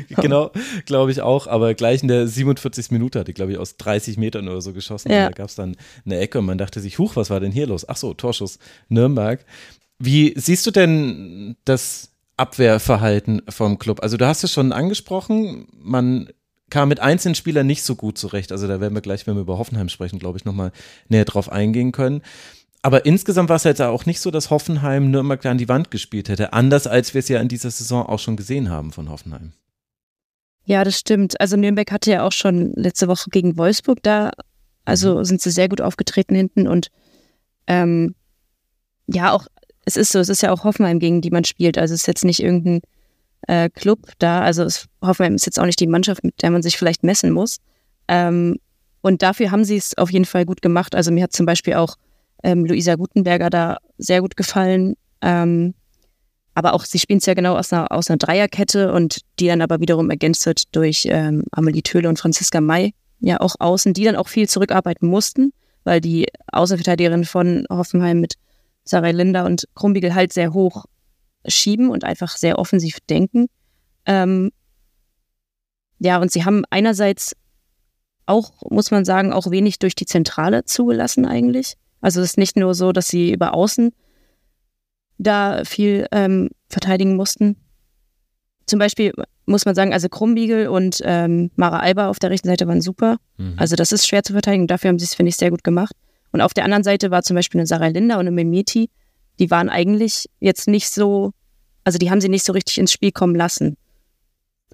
genau, 0.10 0.52
glaube 0.86 1.12
ich 1.12 1.22
auch. 1.22 1.48
Aber 1.48 1.74
gleich 1.74 2.02
in 2.02 2.08
der 2.08 2.28
47. 2.28 2.92
Minute 2.92 3.20
hat 3.20 3.28
die, 3.28 3.34
glaube 3.34 3.52
ich, 3.52 3.58
aus 3.58 3.76
30 3.76 4.18
Metern 4.18 4.48
oder 4.48 4.62
so 4.62 4.72
geschossen. 4.72 5.12
Ja. 5.12 5.26
da 5.26 5.32
gab 5.32 5.50
es 5.50 5.56
dann 5.56 5.76
eine 6.06 6.18
Ecke 6.20 6.40
und 6.40 6.46
man 6.46 6.58
dachte 6.58 6.80
sich, 6.80 6.98
huch, 6.98 7.18
was 7.18 7.30
war 7.30 7.42
denn 7.42 7.52
hier 7.52 7.68
los? 7.68 7.88
Ach 7.88 7.98
so, 7.98 8.14
Torschuss 8.14 8.58
Nürnberg. 8.88 9.46
Wie 10.00 10.34
siehst 10.38 10.66
du 10.66 10.72
denn 10.72 11.58
das 11.66 12.12
Abwehrverhalten 12.38 13.42
vom 13.50 13.80
Club? 13.80 14.02
Also 14.02 14.16
du 14.16 14.26
hast 14.26 14.46
es 14.46 14.52
schon 14.54 14.72
angesprochen, 14.72 15.68
man 15.74 16.30
kam 16.70 16.90
mit 16.90 17.00
einzelnen 17.00 17.36
Spielern 17.36 17.68
nicht 17.68 17.84
so 17.84 17.96
gut 17.96 18.18
zurecht. 18.18 18.52
Also 18.52 18.68
da 18.68 18.80
werden 18.80 18.94
wir 18.94 19.02
gleich, 19.02 19.28
wenn 19.28 19.36
wir 19.36 19.42
über 19.42 19.58
Hoffenheim 19.58 19.90
sprechen, 19.90 20.20
glaube 20.20 20.38
ich, 20.38 20.46
nochmal 20.46 20.72
näher 21.10 21.26
drauf 21.26 21.52
eingehen 21.52 21.92
können. 21.92 22.22
Aber 22.82 23.06
insgesamt 23.06 23.50
war 23.50 23.56
es 23.56 23.64
jetzt 23.64 23.82
auch 23.82 24.06
nicht 24.06 24.20
so, 24.20 24.30
dass 24.30 24.52
Hoffenheim 24.52 25.10
Nürnberg 25.10 25.42
da 25.42 25.52
an 25.52 25.58
die 25.58 25.70
Wand 25.70 25.90
gespielt 25.90 26.30
hätte. 26.30 26.54
Anders 26.54 26.86
als 26.86 27.14
wir 27.14 27.20
es 27.20 27.30
ja 27.30 27.40
in 27.40 27.48
dieser 27.48 27.72
Saison 27.72 28.06
auch 28.06 28.20
schon 28.20 28.38
gesehen 28.38 28.70
haben 28.70 28.92
von 28.92 29.10
Hoffenheim. 29.10 29.54
Ja, 30.66 30.84
das 30.84 31.00
stimmt. 31.00 31.40
Also 31.40 31.58
Nürnberg 31.58 31.92
hatte 31.92 32.12
ja 32.12 32.24
auch 32.24 32.32
schon 32.32 32.74
letzte 32.74 33.08
Woche 33.08 33.30
gegen 33.30 33.58
Wolfsburg 33.58 34.02
da. 34.04 34.32
Also 34.84 35.18
mhm. 35.18 35.26
sind 35.26 35.42
sie 35.42 35.52
sehr 35.52 35.70
gut 35.70 35.82
aufgetreten 35.82 36.36
hinten 36.36 36.68
und 36.68 36.92
ähm, 37.68 38.14
ja, 39.08 39.32
auch, 39.32 39.48
es 39.86 39.98
ist 39.98 40.12
so, 40.12 40.20
es 40.20 40.30
ist 40.30 40.42
ja 40.42 40.52
auch 40.52 40.64
Hoffenheim, 40.64 41.00
gegen 41.00 41.22
die 41.22 41.32
man 41.32 41.44
spielt. 41.44 41.78
Also 41.78 41.94
es 41.94 42.02
ist 42.02 42.08
jetzt 42.08 42.26
nicht 42.26 42.42
irgendein 42.42 42.82
äh, 43.48 43.70
Club 43.70 44.00
da. 44.20 44.42
Also 44.42 44.64
es, 44.64 44.88
Hoffenheim 45.02 45.36
ist 45.36 45.46
jetzt 45.46 45.60
auch 45.60 45.66
nicht 45.66 45.80
die 45.80 45.88
Mannschaft, 45.88 46.24
mit 46.24 46.42
der 46.42 46.52
man 46.52 46.62
sich 46.62 46.78
vielleicht 46.78 47.04
messen 47.04 47.32
muss. 47.32 47.58
Ähm, 48.08 48.60
und 49.02 49.22
dafür 49.22 49.52
haben 49.52 49.64
sie 49.64 49.78
es 49.78 49.98
auf 49.98 50.12
jeden 50.12 50.26
Fall 50.26 50.46
gut 50.46 50.62
gemacht. 50.62 50.96
Also 50.96 51.12
mir 51.12 51.24
hat 51.24 51.34
zum 51.34 51.46
Beispiel 51.46 51.76
auch 51.76 51.96
ähm, 52.44 52.66
Luisa 52.66 52.96
Gutenberger 52.96 53.50
da 53.50 53.78
sehr 53.98 54.22
gut 54.22 54.36
gefallen. 54.36 54.96
Ähm, 55.22 55.74
aber 56.56 56.74
auch, 56.74 56.86
sie 56.86 57.00
spielen 57.00 57.20
es 57.20 57.26
ja 57.26 57.34
genau 57.34 57.58
aus 57.58 57.74
einer, 57.74 57.92
aus 57.92 58.10
einer 58.10 58.18
Dreierkette 58.18 58.94
und 58.94 59.20
die 59.40 59.48
dann 59.48 59.62
aber 59.62 59.80
wiederum 59.80 60.10
ergänzt 60.10 60.46
wird 60.46 60.76
durch 60.76 61.06
ähm, 61.10 61.44
Amelie 61.52 61.84
Töhle 61.84 62.08
und 62.08 62.18
Franziska 62.18 62.62
May, 62.62 62.94
ja 63.20 63.42
auch 63.42 63.56
außen, 63.60 63.94
die 63.94 64.06
dann 64.06 64.16
auch 64.16 64.30
viel 64.30 64.48
zurückarbeiten 64.48 65.08
mussten, 65.08 65.52
weil 65.84 66.00
die 66.00 66.28
Außenverteidigerin 66.52 67.26
von 67.26 67.66
Hoffenheim 67.70 68.22
mit 68.22 68.36
Sarah 68.86 69.10
Linder 69.10 69.46
und 69.46 69.68
Krumbiegel 69.76 70.16
halt 70.16 70.32
sehr 70.32 70.54
hoch 70.54 70.86
schieben 71.48 71.90
und 71.90 72.04
einfach 72.04 72.38
sehr 72.38 72.60
offensiv 72.60 73.00
denken. 73.10 73.48
Ähm, 74.06 74.52
ja, 76.00 76.20
und 76.20 76.32
sie 76.32 76.46
haben 76.46 76.64
einerseits 76.70 77.36
auch, 78.26 78.54
muss 78.70 78.92
man 78.92 79.06
sagen, 79.06 79.34
auch 79.34 79.50
wenig 79.52 79.80
durch 79.80 79.96
die 79.96 80.06
Zentrale 80.06 80.66
zugelassen 80.66 81.26
eigentlich. 81.26 81.76
Also 82.02 82.22
es 82.22 82.32
ist 82.32 82.38
nicht 82.38 82.58
nur 82.58 82.74
so, 82.74 82.92
dass 82.92 83.08
sie 83.08 83.32
über 83.32 83.54
Außen 83.54 83.92
da 85.18 85.64
viel 85.64 86.08
ähm, 86.12 86.50
verteidigen 86.70 87.16
mussten. 87.16 87.56
Zum 88.66 88.80
Beispiel 88.80 89.14
muss 89.46 89.66
man 89.66 89.76
sagen, 89.76 89.94
also 89.94 90.10
Krumbiegel 90.10 90.68
und 90.68 91.02
ähm, 91.04 91.52
Mara 91.56 91.80
Alba 91.80 92.10
auf 92.10 92.20
der 92.20 92.32
rechten 92.32 92.48
Seite 92.48 92.68
waren 92.68 92.82
super. 92.82 93.18
Mhm. 93.38 93.54
Also 93.58 93.76
das 93.76 93.92
ist 93.92 94.08
schwer 94.08 94.24
zu 94.24 94.34
verteidigen. 94.34 94.68
Dafür 94.68 94.90
haben 94.90 95.00
sie 95.00 95.06
es, 95.06 95.14
finde 95.14 95.30
ich, 95.30 95.36
sehr 95.36 95.52
gut 95.52 95.64
gemacht. 95.64 95.96
Und 96.32 96.42
auf 96.42 96.54
der 96.54 96.66
anderen 96.66 96.84
Seite 96.84 97.12
war 97.12 97.22
zum 97.22 97.36
Beispiel 97.36 97.60
eine 97.60 97.68
Sarah 97.68 97.88
Linda 97.88 98.16
und 98.16 98.22
eine 98.22 98.32
Mimeti. 98.32 98.90
Die 99.40 99.52
waren 99.52 99.70
eigentlich 99.70 100.26
jetzt 100.40 100.68
nicht 100.68 100.90
so, 100.90 101.32
also 101.84 101.98
die 101.98 102.10
haben 102.10 102.22
sie 102.22 102.30
nicht 102.30 102.46
so 102.46 102.54
richtig 102.54 102.78
ins 102.78 102.92
Spiel 102.92 103.12
kommen 103.12 103.36
lassen. 103.36 103.78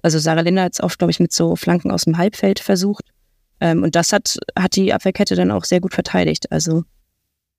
Also 0.02 0.18
Sarah 0.18 0.40
Linda 0.40 0.62
hat 0.62 0.74
es 0.74 0.82
oft, 0.82 0.98
glaube 0.98 1.10
ich, 1.10 1.20
mit 1.20 1.32
so 1.32 1.56
Flanken 1.56 1.90
aus 1.90 2.04
dem 2.04 2.18
Halbfeld 2.18 2.58
versucht. 2.58 3.04
Ähm, 3.60 3.82
und 3.82 3.94
das 3.94 4.12
hat, 4.12 4.38
hat 4.58 4.74
die 4.76 4.92
Abwehrkette 4.92 5.36
dann 5.36 5.50
auch 5.50 5.64
sehr 5.64 5.80
gut 5.80 5.94
verteidigt. 5.94 6.50
Also 6.50 6.84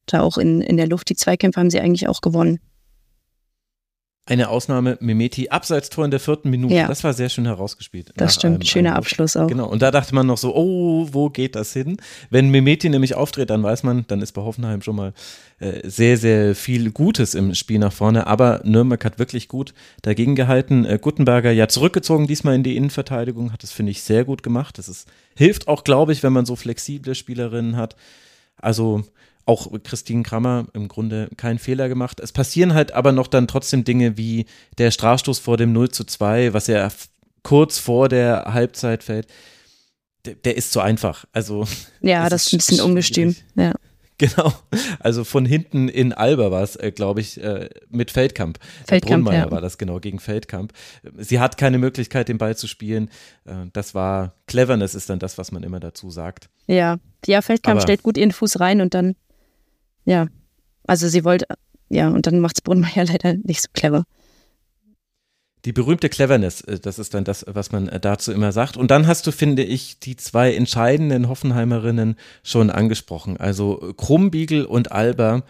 da 0.06 0.22
auch 0.22 0.38
in, 0.38 0.62
in 0.62 0.78
der 0.78 0.88
Luft, 0.88 1.10
die 1.10 1.16
Zweikämpfe 1.16 1.60
haben 1.60 1.70
sie 1.70 1.80
eigentlich 1.80 2.08
auch 2.08 2.22
gewonnen. 2.22 2.60
Eine 4.26 4.48
Ausnahme, 4.48 4.98
Mimeti, 5.02 5.50
Abseitstor 5.50 6.06
in 6.06 6.12
der 6.12 6.22
vierten 6.22 6.50
Minute. 6.50 6.74
Ja. 6.74 6.88
Das 6.88 7.04
war 7.04 7.12
sehr 7.12 7.28
schön 7.28 7.46
herausgespielt. 7.46 8.14
Das 8.16 8.36
stimmt, 8.36 8.66
schöner 8.66 8.92
einem 8.92 8.98
Abschluss 9.00 9.36
auch. 9.36 9.48
Genau, 9.48 9.68
und 9.68 9.82
da 9.82 9.92
dachte 9.92 10.16
man 10.16 10.26
noch 10.28 10.38
so, 10.38 10.56
oh, 10.56 11.10
wo 11.12 11.30
geht 11.30 11.56
das 11.56 11.74
hin? 11.74 11.98
Wenn 12.30 12.48
Mimeti 12.48 12.88
nämlich 12.88 13.16
auftritt, 13.16 13.50
dann 13.50 13.64
weiß 13.64 13.84
man, 13.84 14.06
dann 14.08 14.22
ist 14.22 14.32
bei 14.32 14.42
Hoffenheim 14.42 14.82
schon 14.82 14.96
mal 14.96 15.14
äh, 15.60 15.82
sehr, 15.84 16.18
sehr 16.18 16.56
viel 16.56 16.92
Gutes 16.92 17.36
im 17.36 17.54
Spiel 17.54 17.80
nach 17.80 17.92
vorne. 17.92 18.26
Aber 18.26 18.62
Nürnberg 18.64 19.04
hat 19.04 19.20
wirklich 19.20 19.50
gut 19.50 19.74
dagegen 20.04 20.36
gehalten. 20.36 20.86
Äh, 20.86 21.00
Guttenberger 21.02 21.52
ja 21.52 21.68
zurückgezogen, 21.68 22.26
diesmal 22.26 22.56
in 22.56 22.64
die 22.64 22.78
Innenverteidigung, 22.78 23.52
hat 23.52 23.62
das, 23.62 23.74
finde 23.74 23.92
ich, 23.92 24.04
sehr 24.04 24.24
gut 24.24 24.42
gemacht. 24.42 24.78
Das 24.78 24.88
ist, 24.88 25.06
hilft 25.36 25.68
auch, 25.68 25.84
glaube 25.84 26.14
ich, 26.14 26.24
wenn 26.24 26.32
man 26.32 26.46
so 26.46 26.56
flexible 26.56 27.14
Spielerinnen 27.14 27.76
hat. 27.76 27.98
Also 28.56 29.04
auch 29.46 29.72
Christine 29.84 30.24
Krammer 30.24 30.68
im 30.74 30.88
Grunde 30.88 31.30
keinen 31.38 31.60
Fehler 31.60 31.90
gemacht. 31.90 32.20
Es 32.20 32.32
passieren 32.32 32.74
halt 32.74 32.94
aber 32.94 33.12
noch 33.12 33.28
dann 33.28 33.48
trotzdem 33.48 33.84
Dinge 33.84 34.18
wie 34.18 34.46
der 34.78 34.92
Strafstoß 34.92 35.40
vor 35.40 35.58
dem 35.58 35.74
0 35.74 35.90
zu 35.90 36.06
2, 36.06 36.54
was 36.54 36.68
ja 36.68 36.90
kurz 37.44 37.78
vor 37.78 38.10
der 38.10 38.54
Halbzeit 38.54 39.04
fällt. 39.04 39.28
Der, 40.26 40.36
der 40.36 40.56
ist 40.56 40.72
zu 40.72 40.80
einfach. 40.80 41.26
Also. 41.34 41.68
Ja, 42.02 42.30
das 42.30 42.48
ist 42.48 42.54
ein 42.54 42.58
bisschen 42.58 42.82
ungestüm. 42.82 43.36
Ja. 43.56 43.74
Genau, 44.20 44.54
also 45.00 45.24
von 45.24 45.44
hinten 45.44 45.90
in 45.90 46.14
Alba 46.14 46.52
war 46.52 46.62
es, 46.62 46.76
äh, 46.76 46.92
glaube 46.92 47.20
ich, 47.20 47.42
äh, 47.42 47.68
mit 47.90 48.12
Feldkamp. 48.12 48.60
Feldkamp 48.88 49.30
ja. 49.32 49.50
war 49.50 49.60
das 49.60 49.80
genau, 49.80 50.00
gegen 50.00 50.20
Feldkamp. 50.20 50.72
Sie 51.18 51.40
hat 51.40 51.58
keine 51.58 51.80
Möglichkeit, 51.80 52.30
den 52.30 52.38
Ball 52.38 52.56
zu 52.56 52.68
spielen. 52.68 53.10
Äh, 53.46 53.66
das 53.74 53.96
war 53.96 54.36
Cleverness, 54.46 54.94
ist 54.94 55.10
dann 55.10 55.18
das, 55.18 55.40
was 55.40 55.52
man 55.52 55.64
immer 55.64 55.80
dazu 55.80 56.12
sagt. 56.12 56.50
Ja, 56.68 57.00
ja 57.26 57.42
Feldkamp 57.42 57.78
Aber, 57.78 57.82
stellt 57.82 58.04
gut 58.04 58.18
ihren 58.18 58.32
Fuß 58.32 58.60
rein 58.60 58.82
und 58.82 58.94
dann 58.94 59.16
ja, 60.06 60.28
also 60.86 61.08
sie 61.08 61.24
wollte, 61.24 61.46
ja, 61.90 62.10
und 62.10 62.28
dann 62.28 62.40
macht 62.40 62.58
es 62.58 62.62
Brunmeier 62.62 63.06
leider 63.08 63.34
nicht 63.36 63.62
so 63.62 63.70
clever. 63.74 64.04
Die 65.66 65.72
berühmte 65.72 66.10
Cleverness, 66.10 66.62
äh, 66.62 66.80
das 66.80 67.00
ist 67.00 67.14
dann 67.14 67.24
das, 67.24 67.46
was 67.48 67.72
man 67.72 67.88
äh, 67.88 68.00
dazu 68.00 68.32
immer 68.34 68.52
sagt. 68.52 68.76
Und 68.76 68.92
dann 68.92 69.08
hast 69.08 69.26
du, 69.28 69.32
finde 69.32 69.64
ich, 69.64 70.00
die 70.00 70.18
zwei 70.18 70.54
entscheidenden 70.54 71.30
Hoffenheimerinnen 71.30 72.18
schon 72.44 72.70
angesprochen. 72.70 73.38
Also 73.38 73.94
Krumbiegel 73.96 74.66
und 74.66 74.92
Alba 74.92 75.44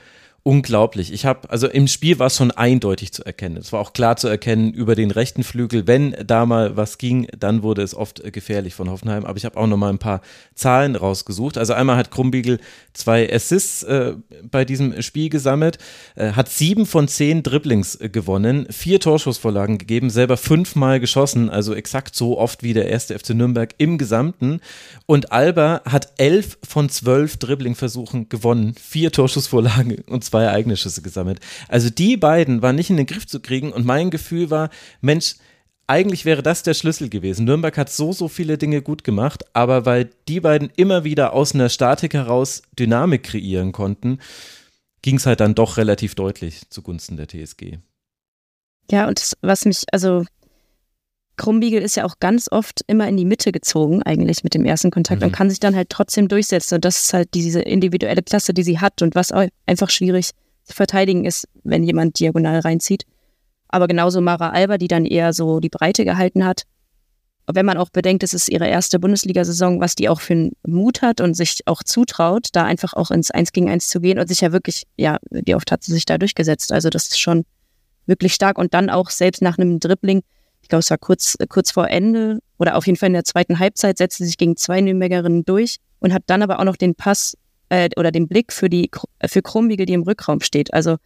unglaublich. 0.43 1.13
Ich 1.13 1.25
habe, 1.25 1.49
also 1.49 1.69
im 1.69 1.87
Spiel 1.87 2.19
war 2.19 2.27
es 2.27 2.35
schon 2.35 2.51
eindeutig 2.51 3.13
zu 3.13 3.25
erkennen. 3.25 3.55
Es 3.55 3.71
war 3.71 3.79
auch 3.79 3.93
klar 3.93 4.17
zu 4.17 4.27
erkennen 4.27 4.73
über 4.73 4.93
den 4.93 5.09
rechten 5.09 5.41
Flügel, 5.43 5.87
wenn 5.87 6.13
da 6.25 6.45
mal 6.45 6.75
was 6.75 6.97
ging, 6.97 7.27
dann 7.37 7.63
wurde 7.63 7.81
es 7.81 7.95
oft 7.95 8.21
gefährlich 8.33 8.75
von 8.75 8.89
Hoffenheim. 8.89 9.23
Aber 9.23 9.37
ich 9.37 9.45
habe 9.45 9.55
auch 9.57 9.67
noch 9.67 9.77
mal 9.77 9.89
ein 9.89 9.99
paar 9.99 10.21
Zahlen 10.53 10.97
rausgesucht. 10.97 11.57
Also 11.57 11.71
einmal 11.71 11.95
hat 11.95 12.11
Krumbiegel 12.11 12.59
zwei 12.91 13.33
Assists 13.33 13.83
äh, 13.83 14.15
bei 14.43 14.65
diesem 14.65 15.01
Spiel 15.01 15.29
gesammelt, 15.29 15.77
äh, 16.15 16.33
hat 16.33 16.49
sieben 16.49 16.85
von 16.85 17.07
zehn 17.07 17.41
Dribblings 17.41 17.95
äh, 18.01 18.09
gewonnen, 18.09 18.67
vier 18.69 18.99
Torschussvorlagen 18.99 19.77
gegeben, 19.77 20.09
selber 20.09 20.35
fünfmal 20.35 20.99
geschossen, 20.99 21.49
also 21.49 21.73
exakt 21.73 22.15
so 22.15 22.37
oft 22.37 22.63
wie 22.63 22.73
der 22.73 22.89
erste 22.89 23.17
FC 23.17 23.29
Nürnberg 23.29 23.73
im 23.77 23.97
Gesamten. 23.97 24.59
Und 25.05 25.31
Alba 25.31 25.81
hat 25.85 26.11
elf 26.17 26.57
von 26.67 26.89
zwölf 26.89 27.37
Dribblingversuchen 27.37 28.27
gewonnen, 28.27 28.75
vier 28.77 29.13
Torschussvorlagen 29.13 30.03
und 30.09 30.25
zwei 30.25 30.32
eigene 30.37 30.77
Schüsse 30.77 31.01
gesammelt. 31.01 31.39
Also 31.67 31.89
die 31.89 32.17
beiden 32.17 32.61
waren 32.61 32.75
nicht 32.75 32.89
in 32.89 32.97
den 32.97 33.05
Griff 33.05 33.27
zu 33.27 33.39
kriegen 33.39 33.71
und 33.71 33.85
mein 33.85 34.09
Gefühl 34.09 34.49
war, 34.49 34.69
Mensch, 35.01 35.35
eigentlich 35.87 36.25
wäre 36.25 36.43
das 36.43 36.63
der 36.63 36.73
Schlüssel 36.73 37.09
gewesen. 37.09 37.45
Nürnberg 37.45 37.77
hat 37.77 37.89
so, 37.89 38.13
so 38.13 38.27
viele 38.27 38.57
Dinge 38.57 38.81
gut 38.81 39.03
gemacht, 39.03 39.43
aber 39.53 39.85
weil 39.85 40.09
die 40.27 40.39
beiden 40.39 40.71
immer 40.75 41.03
wieder 41.03 41.33
aus 41.33 41.53
einer 41.53 41.69
Statik 41.69 42.13
heraus 42.13 42.63
Dynamik 42.79 43.23
kreieren 43.23 43.71
konnten, 43.73 44.19
ging 45.01 45.17
es 45.17 45.25
halt 45.25 45.41
dann 45.41 45.55
doch 45.55 45.77
relativ 45.77 46.15
deutlich 46.15 46.69
zugunsten 46.69 47.17
der 47.17 47.27
TSG. 47.27 47.79
Ja, 48.89 49.07
und 49.07 49.33
was 49.41 49.65
mich, 49.65 49.83
also 49.91 50.25
Krumbiegel 51.35 51.81
ist 51.81 51.95
ja 51.95 52.05
auch 52.05 52.19
ganz 52.19 52.47
oft 52.51 52.81
immer 52.87 53.07
in 53.07 53.17
die 53.17 53.25
Mitte 53.25 53.51
gezogen, 53.51 54.03
eigentlich 54.03 54.43
mit 54.43 54.53
dem 54.53 54.65
ersten 54.65 54.91
Kontakt 54.91 55.21
mhm. 55.21 55.27
und 55.27 55.31
kann 55.31 55.49
sich 55.49 55.59
dann 55.59 55.75
halt 55.75 55.89
trotzdem 55.89 56.27
durchsetzen. 56.27 56.75
Und 56.75 56.85
das 56.85 57.05
ist 57.05 57.13
halt 57.13 57.33
diese 57.33 57.61
individuelle 57.61 58.21
Klasse, 58.21 58.53
die 58.53 58.63
sie 58.63 58.79
hat 58.79 59.01
und 59.01 59.15
was 59.15 59.31
auch 59.31 59.47
einfach 59.65 59.89
schwierig 59.89 60.31
zu 60.63 60.73
verteidigen 60.73 61.25
ist, 61.25 61.47
wenn 61.63 61.83
jemand 61.83 62.19
diagonal 62.19 62.59
reinzieht. 62.59 63.05
Aber 63.67 63.87
genauso 63.87 64.21
Mara 64.21 64.49
Alba, 64.49 64.77
die 64.77 64.87
dann 64.87 65.05
eher 65.05 65.33
so 65.33 65.59
die 65.59 65.69
Breite 65.69 66.05
gehalten 66.05 66.45
hat. 66.45 66.63
Wenn 67.51 67.65
man 67.65 67.77
auch 67.77 67.89
bedenkt, 67.89 68.23
es 68.23 68.33
ist 68.33 68.47
ihre 68.47 68.67
erste 68.67 68.99
Bundesliga-Saison, 68.99 69.81
was 69.81 69.95
die 69.95 70.07
auch 70.07 70.21
für 70.21 70.33
einen 70.33 70.51
Mut 70.65 71.01
hat 71.01 71.19
und 71.19 71.33
sich 71.33 71.61
auch 71.65 71.83
zutraut, 71.83 72.47
da 72.53 72.63
einfach 72.63 72.93
auch 72.93 73.11
ins 73.11 73.31
Eins 73.31 73.51
gegen 73.51 73.69
Eins 73.69 73.89
zu 73.89 73.99
gehen 73.99 74.19
und 74.19 74.27
sich 74.27 74.41
ja 74.41 74.53
wirklich, 74.53 74.83
ja, 74.95 75.17
wie 75.29 75.55
oft 75.55 75.71
hat 75.71 75.83
sie 75.83 75.91
sich 75.91 76.05
da 76.05 76.17
durchgesetzt? 76.17 76.71
Also 76.71 76.89
das 76.89 77.07
ist 77.07 77.19
schon 77.19 77.43
wirklich 78.05 78.33
stark 78.33 78.57
und 78.57 78.73
dann 78.73 78.89
auch 78.89 79.09
selbst 79.09 79.41
nach 79.41 79.57
einem 79.57 79.79
Dribbling 79.79 80.21
ich 80.63 80.69
glaube, 80.69 80.79
es 80.79 80.89
war 80.89 80.97
kurz, 80.97 81.37
kurz 81.49 81.71
vor 81.71 81.89
Ende 81.89 82.39
oder 82.57 82.75
auf 82.77 82.87
jeden 82.87 82.97
Fall 82.97 83.07
in 83.07 83.13
der 83.13 83.25
zweiten 83.25 83.59
Halbzeit, 83.59 83.97
setzte 83.97 84.25
sich 84.25 84.37
gegen 84.37 84.55
zwei 84.57 84.81
Nürnbergerinnen 84.81 85.45
durch 85.45 85.77
und 85.99 86.13
hat 86.13 86.23
dann 86.27 86.41
aber 86.41 86.59
auch 86.59 86.63
noch 86.63 86.77
den 86.77 86.95
Pass 86.95 87.37
äh, 87.69 87.89
oder 87.97 88.11
den 88.11 88.27
Blick 88.27 88.53
für 88.53 88.69
die 88.69 88.89
für 89.25 89.41
Krumbiegel, 89.41 89.85
die 89.85 89.93
im 89.93 90.03
Rückraum 90.03 90.39
steht. 90.39 90.73
Also 90.73 90.97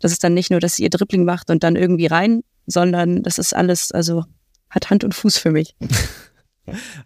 das 0.00 0.10
ist 0.10 0.24
dann 0.24 0.34
nicht 0.34 0.50
nur, 0.50 0.58
dass 0.58 0.76
sie 0.76 0.84
ihr 0.84 0.90
Dribbling 0.90 1.24
macht 1.24 1.50
und 1.50 1.62
dann 1.62 1.76
irgendwie 1.76 2.06
rein, 2.06 2.42
sondern 2.66 3.22
das 3.22 3.38
ist 3.38 3.54
alles, 3.54 3.92
also 3.92 4.24
hat 4.70 4.90
Hand 4.90 5.04
und 5.04 5.14
Fuß 5.14 5.36
für 5.36 5.50
mich. 5.50 5.76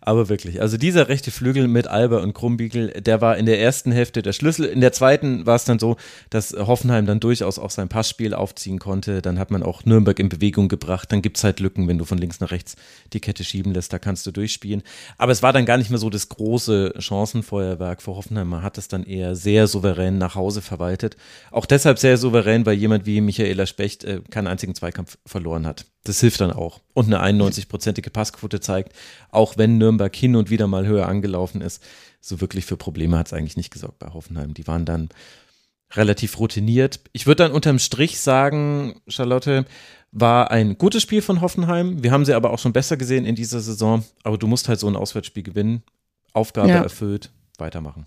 Aber 0.00 0.28
wirklich, 0.28 0.60
also 0.60 0.76
dieser 0.76 1.08
rechte 1.08 1.30
Flügel 1.30 1.68
mit 1.68 1.88
Alba 1.88 2.18
und 2.18 2.32
Krumbiegel, 2.32 2.88
der 3.00 3.20
war 3.20 3.36
in 3.36 3.46
der 3.46 3.60
ersten 3.60 3.90
Hälfte 3.90 4.22
der 4.22 4.32
Schlüssel. 4.32 4.66
In 4.66 4.80
der 4.80 4.92
zweiten 4.92 5.46
war 5.46 5.56
es 5.56 5.64
dann 5.64 5.78
so, 5.78 5.96
dass 6.30 6.52
Hoffenheim 6.52 7.06
dann 7.06 7.20
durchaus 7.20 7.58
auch 7.58 7.70
sein 7.70 7.88
Passspiel 7.88 8.34
aufziehen 8.34 8.78
konnte. 8.78 9.22
Dann 9.22 9.38
hat 9.38 9.50
man 9.50 9.62
auch 9.62 9.84
Nürnberg 9.84 10.18
in 10.18 10.28
Bewegung 10.28 10.68
gebracht. 10.68 11.10
Dann 11.10 11.22
gibt 11.22 11.38
es 11.38 11.44
halt 11.44 11.60
Lücken, 11.60 11.88
wenn 11.88 11.98
du 11.98 12.04
von 12.04 12.18
links 12.18 12.40
nach 12.40 12.50
rechts 12.50 12.76
die 13.12 13.20
Kette 13.20 13.44
schieben 13.44 13.72
lässt, 13.72 13.92
da 13.92 13.98
kannst 13.98 14.26
du 14.26 14.30
durchspielen. 14.30 14.82
Aber 15.16 15.32
es 15.32 15.42
war 15.42 15.52
dann 15.52 15.66
gar 15.66 15.78
nicht 15.78 15.90
mehr 15.90 15.98
so 15.98 16.10
das 16.10 16.28
große 16.28 16.94
Chancenfeuerwerk 16.98 18.02
für 18.02 18.14
Hoffenheim. 18.14 18.48
Man 18.48 18.62
hat 18.62 18.78
es 18.78 18.88
dann 18.88 19.04
eher 19.04 19.34
sehr 19.34 19.66
souverän 19.66 20.18
nach 20.18 20.34
Hause 20.34 20.62
verwaltet. 20.62 21.16
Auch 21.50 21.66
deshalb 21.66 21.98
sehr 21.98 22.16
souverän, 22.16 22.66
weil 22.66 22.76
jemand 22.76 23.06
wie 23.06 23.20
Michaela 23.20 23.66
Specht 23.66 24.04
äh, 24.04 24.20
keinen 24.30 24.46
einzigen 24.46 24.74
Zweikampf 24.74 25.18
verloren 25.26 25.66
hat. 25.66 25.86
Das 26.04 26.20
hilft 26.20 26.40
dann 26.40 26.52
auch. 26.52 26.80
Und 26.94 27.12
eine 27.12 27.42
91-prozentige 27.42 28.10
Passquote 28.10 28.60
zeigt, 28.60 28.94
auch 29.30 29.56
wenn 29.56 29.78
Nürnberg 29.78 30.14
hin 30.14 30.36
und 30.36 30.50
wieder 30.50 30.66
mal 30.66 30.86
höher 30.86 31.08
angelaufen 31.08 31.60
ist, 31.60 31.82
so 32.20 32.40
wirklich 32.40 32.64
für 32.64 32.76
Probleme 32.76 33.18
hat 33.18 33.26
es 33.26 33.32
eigentlich 33.32 33.56
nicht 33.56 33.72
gesorgt 33.72 33.98
bei 33.98 34.08
Hoffenheim. 34.12 34.54
Die 34.54 34.66
waren 34.66 34.84
dann 34.84 35.08
relativ 35.92 36.38
routiniert. 36.38 37.00
Ich 37.12 37.26
würde 37.26 37.44
dann 37.44 37.52
unterm 37.52 37.78
Strich 37.78 38.20
sagen, 38.20 39.00
Charlotte, 39.08 39.64
war 40.10 40.50
ein 40.50 40.78
gutes 40.78 41.02
Spiel 41.02 41.22
von 41.22 41.40
Hoffenheim. 41.40 42.02
Wir 42.02 42.12
haben 42.12 42.24
sie 42.24 42.34
aber 42.34 42.50
auch 42.50 42.58
schon 42.58 42.72
besser 42.72 42.96
gesehen 42.96 43.24
in 43.24 43.34
dieser 43.34 43.60
Saison. 43.60 44.04
Aber 44.22 44.38
du 44.38 44.46
musst 44.46 44.68
halt 44.68 44.80
so 44.80 44.88
ein 44.88 44.96
Auswärtsspiel 44.96 45.42
gewinnen. 45.42 45.82
Aufgabe 46.32 46.68
ja. 46.68 46.82
erfüllt, 46.82 47.30
weitermachen. 47.58 48.06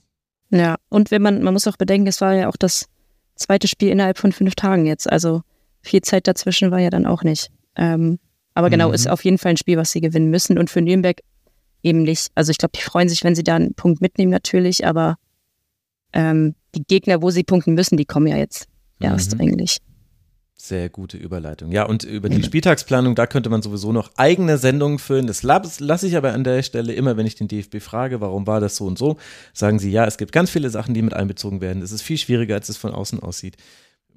Ja, 0.50 0.77
und 0.89 1.12
wenn 1.12 1.21
man, 1.21 1.41
man 1.43 1.53
muss 1.53 1.67
auch 1.67 1.77
bedenken, 1.77 2.07
es 2.07 2.21
war 2.21 2.33
ja 2.33 2.50
auch 2.50 2.57
das 2.57 2.88
zweite 3.36 3.67
Spiel 3.67 3.89
innerhalb 3.89 4.17
von 4.17 4.31
fünf 4.31 4.55
Tagen 4.55 4.86
jetzt. 4.86 5.12
Also 5.12 5.41
viel 5.81 6.01
Zeit 6.01 6.27
dazwischen 6.27 6.71
war 6.71 6.79
ja 6.79 6.89
dann 6.89 7.05
auch 7.05 7.24
nicht. 7.24 7.51
Ähm, 7.75 8.19
Aber 8.53 8.69
genau, 8.69 8.89
Mhm. 8.89 8.93
ist 8.95 9.07
auf 9.09 9.23
jeden 9.23 9.37
Fall 9.37 9.51
ein 9.51 9.57
Spiel, 9.57 9.77
was 9.77 9.91
sie 9.91 10.01
gewinnen 10.01 10.29
müssen. 10.29 10.57
Und 10.57 10.69
für 10.69 10.81
Nürnberg 10.81 11.21
eben 11.83 12.03
nicht. 12.03 12.27
Also 12.35 12.51
ich 12.51 12.57
glaube, 12.57 12.73
die 12.77 12.81
freuen 12.83 13.07
sich, 13.07 13.23
wenn 13.23 13.33
sie 13.33 13.43
da 13.43 13.55
einen 13.55 13.73
Punkt 13.75 14.01
mitnehmen, 14.01 14.29
natürlich, 14.31 14.85
aber 14.85 15.15
ähm, 16.13 16.55
die 16.75 16.83
Gegner, 16.83 17.21
wo 17.21 17.29
sie 17.31 17.43
punkten 17.43 17.73
müssen, 17.73 17.95
die 17.97 18.05
kommen 18.05 18.27
ja 18.27 18.35
jetzt 18.37 18.67
erst 18.99 19.35
Mhm. 19.35 19.41
eigentlich. 19.41 19.77
Sehr 20.55 20.89
gute 20.89 21.17
Überleitung. 21.17 21.71
Ja, 21.71 21.85
und 21.85 22.03
über 22.03 22.29
die 22.29 22.43
Spieltagsplanung, 22.43 23.15
da 23.15 23.25
könnte 23.25 23.49
man 23.49 23.63
sowieso 23.63 23.91
noch 23.93 24.11
eigene 24.17 24.59
Sendungen 24.59 24.99
füllen. 24.99 25.25
Das 25.25 25.41
lasse 25.41 26.05
ich 26.05 26.15
aber 26.15 26.33
an 26.33 26.43
der 26.43 26.61
Stelle 26.61 26.93
immer, 26.93 27.17
wenn 27.17 27.25
ich 27.25 27.33
den 27.35 27.47
DFB 27.47 27.79
frage, 27.81 28.21
warum 28.21 28.45
war 28.45 28.59
das 28.59 28.75
so 28.75 28.85
und 28.85 28.97
so, 28.99 29.17
sagen 29.53 29.79
sie, 29.79 29.89
ja, 29.89 30.05
es 30.05 30.17
gibt 30.19 30.33
ganz 30.33 30.51
viele 30.51 30.69
Sachen, 30.69 30.93
die 30.93 31.01
mit 31.01 31.13
einbezogen 31.15 31.61
werden. 31.61 31.81
Es 31.81 31.91
ist 31.91 32.03
viel 32.03 32.17
schwieriger, 32.19 32.53
als 32.55 32.69
es 32.69 32.77
von 32.77 32.93
außen 32.93 33.21
aussieht. 33.21 33.57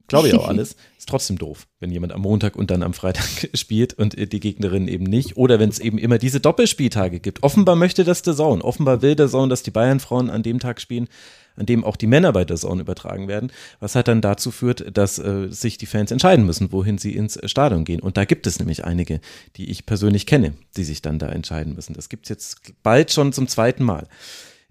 Glaube 0.07 0.29
ich 0.29 0.35
auch 0.35 0.47
alles. 0.49 0.77
Ist 1.05 1.11
trotzdem 1.11 1.37
doof, 1.37 1.67
wenn 1.81 1.91
jemand 1.91 2.15
am 2.15 2.23
Montag 2.23 2.57
und 2.57 2.71
dann 2.71 2.83
am 2.83 2.95
Freitag 2.95 3.27
spielt 3.53 3.93
und 3.93 4.17
äh, 4.17 4.27
die 4.27 4.41
Gegnerin 4.41 4.89
eben 4.89 5.05
nicht. 5.05 5.37
Oder 5.37 5.61
wenn 5.61 5.69
es 5.69 5.79
eben 5.79 5.99
immer 5.99 6.17
diese 6.17 6.41
Doppelspieltage 6.41 7.21
gibt. 7.21 7.43
Offenbar 7.43 7.77
möchte 7.77 8.05
das 8.05 8.23
der 8.23 8.35
Zone. 8.35 8.65
Offenbar 8.65 9.03
will 9.03 9.15
der 9.15 9.29
Zone, 9.29 9.51
dass 9.51 9.63
die 9.63 9.71
Bayern-Frauen 9.71 10.31
an 10.31 10.43
dem 10.43 10.61
Tag 10.61 10.81
spielen, 10.81 11.09
an 11.57 11.67
dem 11.67 11.85
auch 11.85 11.97
die 11.97 12.07
Männer 12.07 12.33
bei 12.33 12.47
der 12.47 12.57
Zone 12.57 12.81
übertragen 12.81 13.29
werden, 13.29 13.53
was 13.81 13.97
halt 13.97 14.09
dann 14.09 14.23
dazu 14.23 14.51
führt, 14.51 14.97
dass 14.97 15.19
äh, 15.19 15.49
sich 15.51 15.77
die 15.77 15.85
Fans 15.85 16.11
entscheiden 16.11 16.47
müssen, 16.47 16.73
wohin 16.73 16.97
sie 16.97 17.15
ins 17.15 17.39
Stadion 17.45 17.85
gehen. 17.85 18.01
Und 18.01 18.17
da 18.17 18.25
gibt 18.25 18.47
es 18.47 18.59
nämlich 18.59 18.87
einige, 18.87 19.21
die 19.57 19.71
ich 19.71 19.85
persönlich 19.85 20.25
kenne, 20.25 20.55
die 20.79 20.85
sich 20.85 21.03
dann 21.03 21.19
da 21.19 21.29
entscheiden 21.29 21.75
müssen. 21.75 21.93
Das 21.93 22.09
gibt 22.09 22.25
es 22.25 22.31
jetzt 22.31 22.73
bald 22.83 23.13
schon 23.13 23.35
zum 23.35 23.47
zweiten 23.47 23.85
Mal 23.85 24.09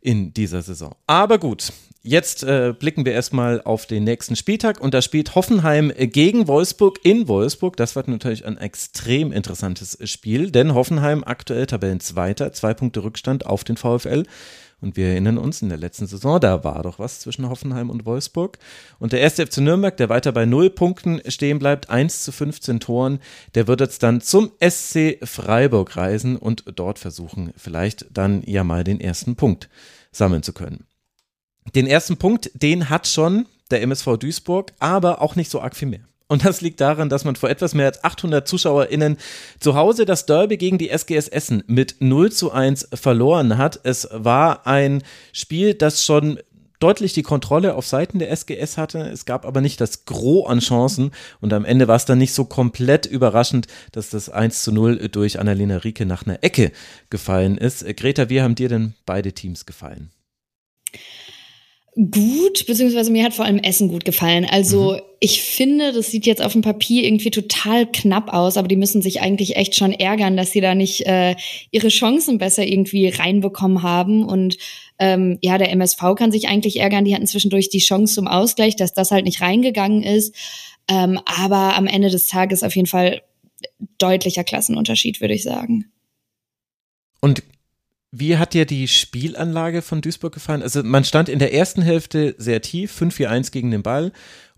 in 0.03 0.33
dieser 0.33 0.61
Saison. 0.61 0.95
Aber 1.07 1.37
gut, 1.37 1.71
jetzt 2.03 2.43
äh, 2.43 2.73
blicken 2.77 3.05
wir 3.05 3.13
erstmal 3.13 3.61
auf 3.61 3.85
den 3.85 4.03
nächsten 4.03 4.35
Spieltag 4.35 4.81
und 4.81 4.93
da 4.93 5.01
spielt 5.01 5.33
Hoffenheim 5.33 5.91
gegen 5.97 6.47
Wolfsburg 6.47 6.99
in 7.03 7.27
Wolfsburg. 7.27 7.77
Das 7.77 7.95
wird 7.95 8.09
natürlich 8.09 8.45
ein 8.45 8.57
extrem 8.57 9.31
interessantes 9.31 9.97
Spiel, 10.03 10.51
denn 10.51 10.73
Hoffenheim 10.73 11.23
aktuell 11.23 11.65
Tabellenzweiter, 11.65 12.51
zwei 12.51 12.73
Punkte 12.73 13.03
Rückstand 13.03 13.45
auf 13.45 13.63
den 13.63 13.77
VfL. 13.77 14.23
Und 14.83 14.97
wir 14.97 15.07
erinnern 15.07 15.37
uns, 15.37 15.61
in 15.61 15.69
der 15.69 15.77
letzten 15.77 16.07
Saison, 16.07 16.41
da 16.41 16.65
war 16.65 16.83
doch 16.83 16.99
was 16.99 17.21
zwischen 17.21 17.47
Hoffenheim 17.47 17.89
und 17.89 18.05
Wolfsburg. 18.05 18.59
Und 18.99 19.13
der 19.13 19.21
erste 19.21 19.47
FC 19.47 19.59
Nürnberg, 19.59 19.95
der 19.95 20.09
weiter 20.09 20.33
bei 20.33 20.45
null 20.45 20.69
Punkten 20.69 21.21
stehen 21.27 21.57
bleibt, 21.57 21.89
1 21.89 22.25
zu 22.25 22.33
15 22.33 22.81
Toren, 22.81 23.19
der 23.55 23.67
wird 23.67 23.79
jetzt 23.79 24.03
dann 24.03 24.19
zum 24.19 24.51
SC 24.59 25.19
Freiburg 25.23 25.95
reisen 25.95 26.35
und 26.35 26.65
dort 26.75 26.99
versuchen, 26.99 27.53
vielleicht 27.55 28.05
dann 28.11 28.43
ja 28.45 28.65
mal 28.65 28.83
den 28.83 28.99
ersten 28.99 29.37
Punkt 29.37 29.69
sammeln 30.11 30.43
zu 30.43 30.51
können. 30.51 30.85
Den 31.73 31.87
ersten 31.87 32.17
Punkt, 32.17 32.51
den 32.53 32.89
hat 32.89 33.07
schon 33.07 33.45
der 33.71 33.83
MSV 33.83 34.17
Duisburg, 34.17 34.73
aber 34.79 35.21
auch 35.21 35.37
nicht 35.37 35.49
so 35.49 35.61
arg 35.61 35.77
viel 35.77 35.87
mehr. 35.87 36.05
Und 36.27 36.45
das 36.45 36.61
liegt 36.61 36.81
daran, 36.81 37.09
dass 37.09 37.25
man 37.25 37.35
vor 37.35 37.49
etwas 37.49 37.73
mehr 37.73 37.87
als 37.87 38.03
800 38.03 38.47
ZuschauerInnen 38.47 39.17
zu 39.59 39.75
Hause 39.75 40.05
das 40.05 40.25
Derby 40.25 40.57
gegen 40.57 40.77
die 40.77 40.89
SGS 40.89 41.27
Essen 41.27 41.63
mit 41.67 41.97
0 41.99 42.31
zu 42.31 42.51
1 42.51 42.89
verloren 42.93 43.57
hat. 43.57 43.79
Es 43.83 44.07
war 44.11 44.65
ein 44.65 45.03
Spiel, 45.31 45.73
das 45.73 46.03
schon 46.03 46.39
deutlich 46.83 47.13
die 47.13 47.23
Kontrolle 47.23 47.75
auf 47.75 47.87
Seiten 47.87 48.19
der 48.19 48.29
SGS 48.29 48.77
hatte. 48.77 48.99
Es 48.99 49.25
gab 49.25 49.45
aber 49.45 49.61
nicht 49.61 49.79
das 49.79 50.05
Gros 50.05 50.49
an 50.49 50.59
Chancen 50.59 51.11
und 51.39 51.53
am 51.53 51.63
Ende 51.63 51.87
war 51.87 51.95
es 51.95 52.05
dann 52.05 52.17
nicht 52.17 52.33
so 52.33 52.43
komplett 52.43 53.05
überraschend, 53.05 53.67
dass 53.93 54.09
das 54.09 54.29
1 54.29 54.63
zu 54.63 54.73
0 54.73 55.07
durch 55.09 55.39
Annalena 55.39 55.77
Rieke 55.77 56.05
nach 56.05 56.25
einer 56.25 56.43
Ecke 56.43 56.71
gefallen 57.09 57.57
ist. 57.57 57.85
Greta, 57.95 58.29
wie 58.29 58.41
haben 58.41 58.55
dir 58.55 58.67
denn 58.67 58.95
beide 59.05 59.31
Teams 59.31 59.65
gefallen? 59.65 60.11
Gut, 61.95 62.65
beziehungsweise 62.65 63.11
mir 63.11 63.23
hat 63.23 63.35
vor 63.35 63.45
allem 63.45 63.59
Essen 63.59 63.87
gut 63.87 64.03
gefallen. 64.03 64.45
Also 64.45 64.93
Mhm. 64.93 65.01
ich 65.19 65.43
finde, 65.43 65.93
das 65.93 66.09
sieht 66.09 66.25
jetzt 66.25 66.41
auf 66.41 66.53
dem 66.53 66.63
Papier 66.63 67.03
irgendwie 67.03 67.29
total 67.29 67.85
knapp 67.85 68.33
aus, 68.33 68.57
aber 68.57 68.67
die 68.67 68.75
müssen 68.75 69.03
sich 69.03 69.21
eigentlich 69.21 69.57
echt 69.57 69.75
schon 69.75 69.91
ärgern, 69.93 70.35
dass 70.35 70.51
sie 70.51 70.61
da 70.61 70.73
nicht 70.73 71.05
äh, 71.05 71.35
ihre 71.69 71.89
Chancen 71.89 72.39
besser 72.39 72.65
irgendwie 72.65 73.09
reinbekommen 73.09 73.83
haben. 73.83 74.25
Und 74.25 74.57
ähm, 74.97 75.37
ja, 75.43 75.59
der 75.59 75.69
MSV 75.71 76.15
kann 76.17 76.31
sich 76.31 76.47
eigentlich 76.47 76.79
ärgern. 76.79 77.05
Die 77.05 77.13
hatten 77.13 77.27
zwischendurch 77.27 77.69
die 77.69 77.77
Chance 77.77 78.15
zum 78.15 78.27
Ausgleich, 78.27 78.75
dass 78.75 78.93
das 78.93 79.11
halt 79.11 79.25
nicht 79.25 79.41
reingegangen 79.41 80.01
ist. 80.01 80.35
Ähm, 80.87 81.19
aber 81.25 81.75
am 81.75 81.85
Ende 81.85 82.09
des 82.09 82.25
Tages 82.25 82.63
auf 82.63 82.75
jeden 82.75 82.87
Fall 82.87 83.21
deutlicher 83.99 84.43
Klassenunterschied, 84.43 85.21
würde 85.21 85.35
ich 85.35 85.43
sagen. 85.43 85.91
Und 87.21 87.43
wie 88.15 88.37
hat 88.37 88.53
dir 88.53 88.65
die 88.67 88.87
Spielanlage 88.87 89.81
von 89.81 90.01
Duisburg 90.01 90.33
gefallen? 90.33 90.61
Also 90.61 90.83
man 90.83 91.03
stand 91.03 91.29
in 91.29 91.39
der 91.39 91.51
ersten 91.51 91.81
Hälfte 91.81 92.35
sehr 92.37 92.61
tief, 92.61 92.95
5-4-1 93.01 93.51
gegen 93.51 93.71
den 93.71 93.81
Ball 93.81 94.11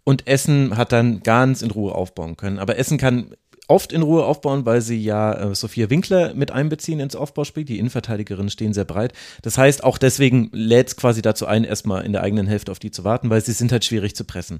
und 0.03 0.27
Essen 0.27 0.75
hat 0.75 0.91
dann 0.91 1.23
ganz 1.23 1.61
in 1.61 1.71
Ruhe 1.71 1.95
aufbauen 1.95 2.35
können. 2.35 2.59
Aber 2.59 2.77
Essen 2.77 2.97
kann 2.97 3.33
oft 3.67 3.93
in 3.93 4.01
Ruhe 4.01 4.25
aufbauen, 4.25 4.65
weil 4.65 4.81
sie 4.81 5.01
ja 5.01 5.33
äh, 5.33 5.55
Sophia 5.55 5.89
Winkler 5.89 6.33
mit 6.33 6.51
einbeziehen 6.51 6.99
ins 6.99 7.15
Aufbauspiel. 7.15 7.63
Die 7.63 7.79
Innenverteidigerinnen 7.79 8.49
stehen 8.49 8.73
sehr 8.73 8.85
breit. 8.85 9.13
Das 9.41 9.57
heißt, 9.57 9.85
auch 9.85 9.97
deswegen 9.97 10.49
lädt 10.51 10.89
es 10.89 10.95
quasi 10.97 11.21
dazu 11.21 11.45
ein, 11.47 11.63
erstmal 11.63 12.05
in 12.05 12.11
der 12.11 12.23
eigenen 12.23 12.47
Hälfte 12.47 12.73
auf 12.73 12.79
die 12.79 12.91
zu 12.91 13.05
warten, 13.05 13.29
weil 13.29 13.41
sie 13.41 13.53
sind 13.53 13.71
halt 13.71 13.85
schwierig 13.85 14.15
zu 14.15 14.25
pressen. 14.25 14.59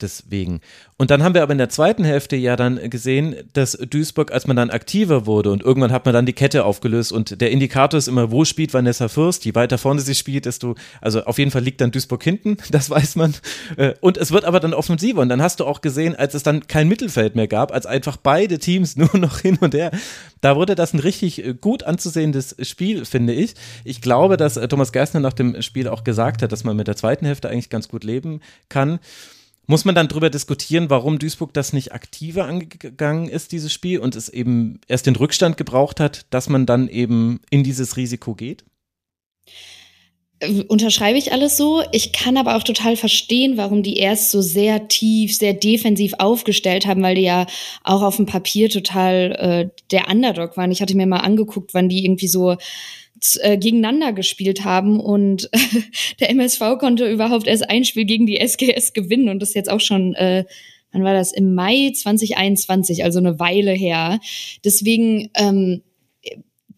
Deswegen. 0.00 0.60
Und 0.98 1.10
dann 1.10 1.22
haben 1.22 1.34
wir 1.34 1.42
aber 1.42 1.52
in 1.52 1.58
der 1.58 1.70
zweiten 1.70 2.04
Hälfte 2.04 2.36
ja 2.36 2.54
dann 2.56 2.90
gesehen, 2.90 3.36
dass 3.54 3.72
Duisburg, 3.72 4.30
als 4.30 4.46
man 4.46 4.56
dann 4.56 4.70
aktiver 4.70 5.24
wurde 5.24 5.50
und 5.50 5.62
irgendwann 5.62 5.92
hat 5.92 6.04
man 6.04 6.12
dann 6.12 6.26
die 6.26 6.34
Kette 6.34 6.64
aufgelöst 6.64 7.12
und 7.12 7.40
der 7.40 7.50
Indikator 7.50 7.96
ist 7.96 8.08
immer, 8.08 8.30
wo 8.30 8.44
spielt 8.44 8.74
Vanessa 8.74 9.08
Fürst? 9.08 9.44
Je 9.46 9.54
weiter 9.54 9.78
vorne 9.78 10.02
sie 10.02 10.14
spielt, 10.14 10.44
desto, 10.44 10.74
also 11.00 11.24
auf 11.24 11.38
jeden 11.38 11.50
Fall 11.50 11.62
liegt 11.62 11.80
dann 11.80 11.92
Duisburg 11.92 12.22
hinten, 12.22 12.58
das 12.70 12.90
weiß 12.90 13.16
man. 13.16 13.34
Äh, 13.76 13.94
Und 14.00 14.18
es 14.18 14.32
wird 14.32 14.44
aber 14.44 14.60
dann 14.60 14.74
offensiver 14.74 15.22
und 15.22 15.30
dann 15.30 15.40
hast 15.40 15.60
du 15.60 15.64
auch 15.64 15.80
gesehen, 15.80 16.14
als 16.14 16.34
es 16.34 16.42
dann 16.42 16.66
kein 16.66 16.88
Mittelfeld 16.88 17.36
mehr 17.36 17.48
gab, 17.48 17.72
als 17.72 17.86
einfach 17.86 18.18
beide 18.18 18.58
Teams 18.58 18.96
nur 18.96 19.16
noch 19.16 19.40
hin 19.40 19.56
und 19.60 19.74
her, 19.74 19.90
da 20.42 20.56
wurde 20.56 20.74
das 20.74 20.92
ein 20.92 21.00
richtig 21.00 21.44
äh, 21.44 21.54
gut 21.54 21.84
anzusehendes 21.84 22.54
Spiel, 22.62 23.06
finde 23.06 23.32
ich. 23.32 23.54
Ich 23.84 24.02
glaube, 24.02 24.36
dass 24.36 24.58
äh, 24.58 24.68
Thomas 24.68 24.92
Geisner 24.92 25.20
nach 25.20 25.32
dem 25.32 25.62
Spiel 25.62 25.88
auch 25.88 26.04
gesagt 26.04 26.42
hat, 26.42 26.52
dass 26.52 26.64
man 26.64 26.76
mit 26.76 26.86
der 26.86 26.96
zweiten 26.96 27.24
Hälfte 27.24 27.48
eigentlich 27.48 27.70
ganz 27.70 27.88
gut 27.88 28.04
leben 28.04 28.40
kann. 28.68 28.98
Muss 29.66 29.84
man 29.84 29.96
dann 29.96 30.06
darüber 30.06 30.30
diskutieren, 30.30 30.90
warum 30.90 31.18
Duisburg 31.18 31.52
das 31.52 31.72
nicht 31.72 31.92
aktiver 31.92 32.46
angegangen 32.46 33.28
ist, 33.28 33.50
dieses 33.50 33.72
Spiel, 33.72 33.98
und 33.98 34.14
es 34.14 34.28
eben 34.28 34.80
erst 34.86 35.06
den 35.06 35.16
Rückstand 35.16 35.56
gebraucht 35.56 35.98
hat, 35.98 36.26
dass 36.30 36.48
man 36.48 36.66
dann 36.66 36.88
eben 36.88 37.40
in 37.50 37.64
dieses 37.64 37.96
Risiko 37.96 38.34
geht? 38.34 38.64
Unterschreibe 40.68 41.16
ich 41.16 41.32
alles 41.32 41.56
so. 41.56 41.82
Ich 41.92 42.12
kann 42.12 42.36
aber 42.36 42.56
auch 42.56 42.62
total 42.62 42.96
verstehen, 42.96 43.56
warum 43.56 43.82
die 43.82 43.96
erst 43.96 44.30
so 44.30 44.42
sehr 44.42 44.86
tief, 44.86 45.34
sehr 45.34 45.54
defensiv 45.54 46.12
aufgestellt 46.18 46.86
haben, 46.86 47.02
weil 47.02 47.14
die 47.14 47.22
ja 47.22 47.46
auch 47.84 48.02
auf 48.02 48.16
dem 48.16 48.26
Papier 48.26 48.68
total 48.68 49.32
äh, 49.32 49.82
der 49.90 50.08
Underdog 50.10 50.58
waren. 50.58 50.70
Ich 50.70 50.82
hatte 50.82 50.96
mir 50.96 51.06
mal 51.06 51.20
angeguckt, 51.20 51.72
wann 51.72 51.88
die 51.88 52.04
irgendwie 52.04 52.28
so 52.28 52.56
äh, 53.40 53.56
gegeneinander 53.56 54.12
gespielt 54.12 54.64
haben 54.64 55.00
und 55.00 55.48
der 56.20 56.28
MSV 56.30 56.78
konnte 56.78 57.10
überhaupt 57.10 57.46
erst 57.46 57.70
ein 57.70 57.84
Spiel 57.84 58.04
gegen 58.04 58.26
die 58.26 58.38
SGS 58.38 58.92
gewinnen 58.92 59.30
und 59.30 59.40
das 59.40 59.54
jetzt 59.54 59.70
auch 59.70 59.80
schon, 59.80 60.14
äh, 60.14 60.44
wann 60.92 61.02
war 61.02 61.14
das? 61.14 61.32
Im 61.32 61.54
Mai 61.54 61.92
2021, 61.94 63.04
also 63.04 63.18
eine 63.18 63.38
Weile 63.38 63.72
her. 63.72 64.20
Deswegen 64.64 65.30
ähm, 65.34 65.82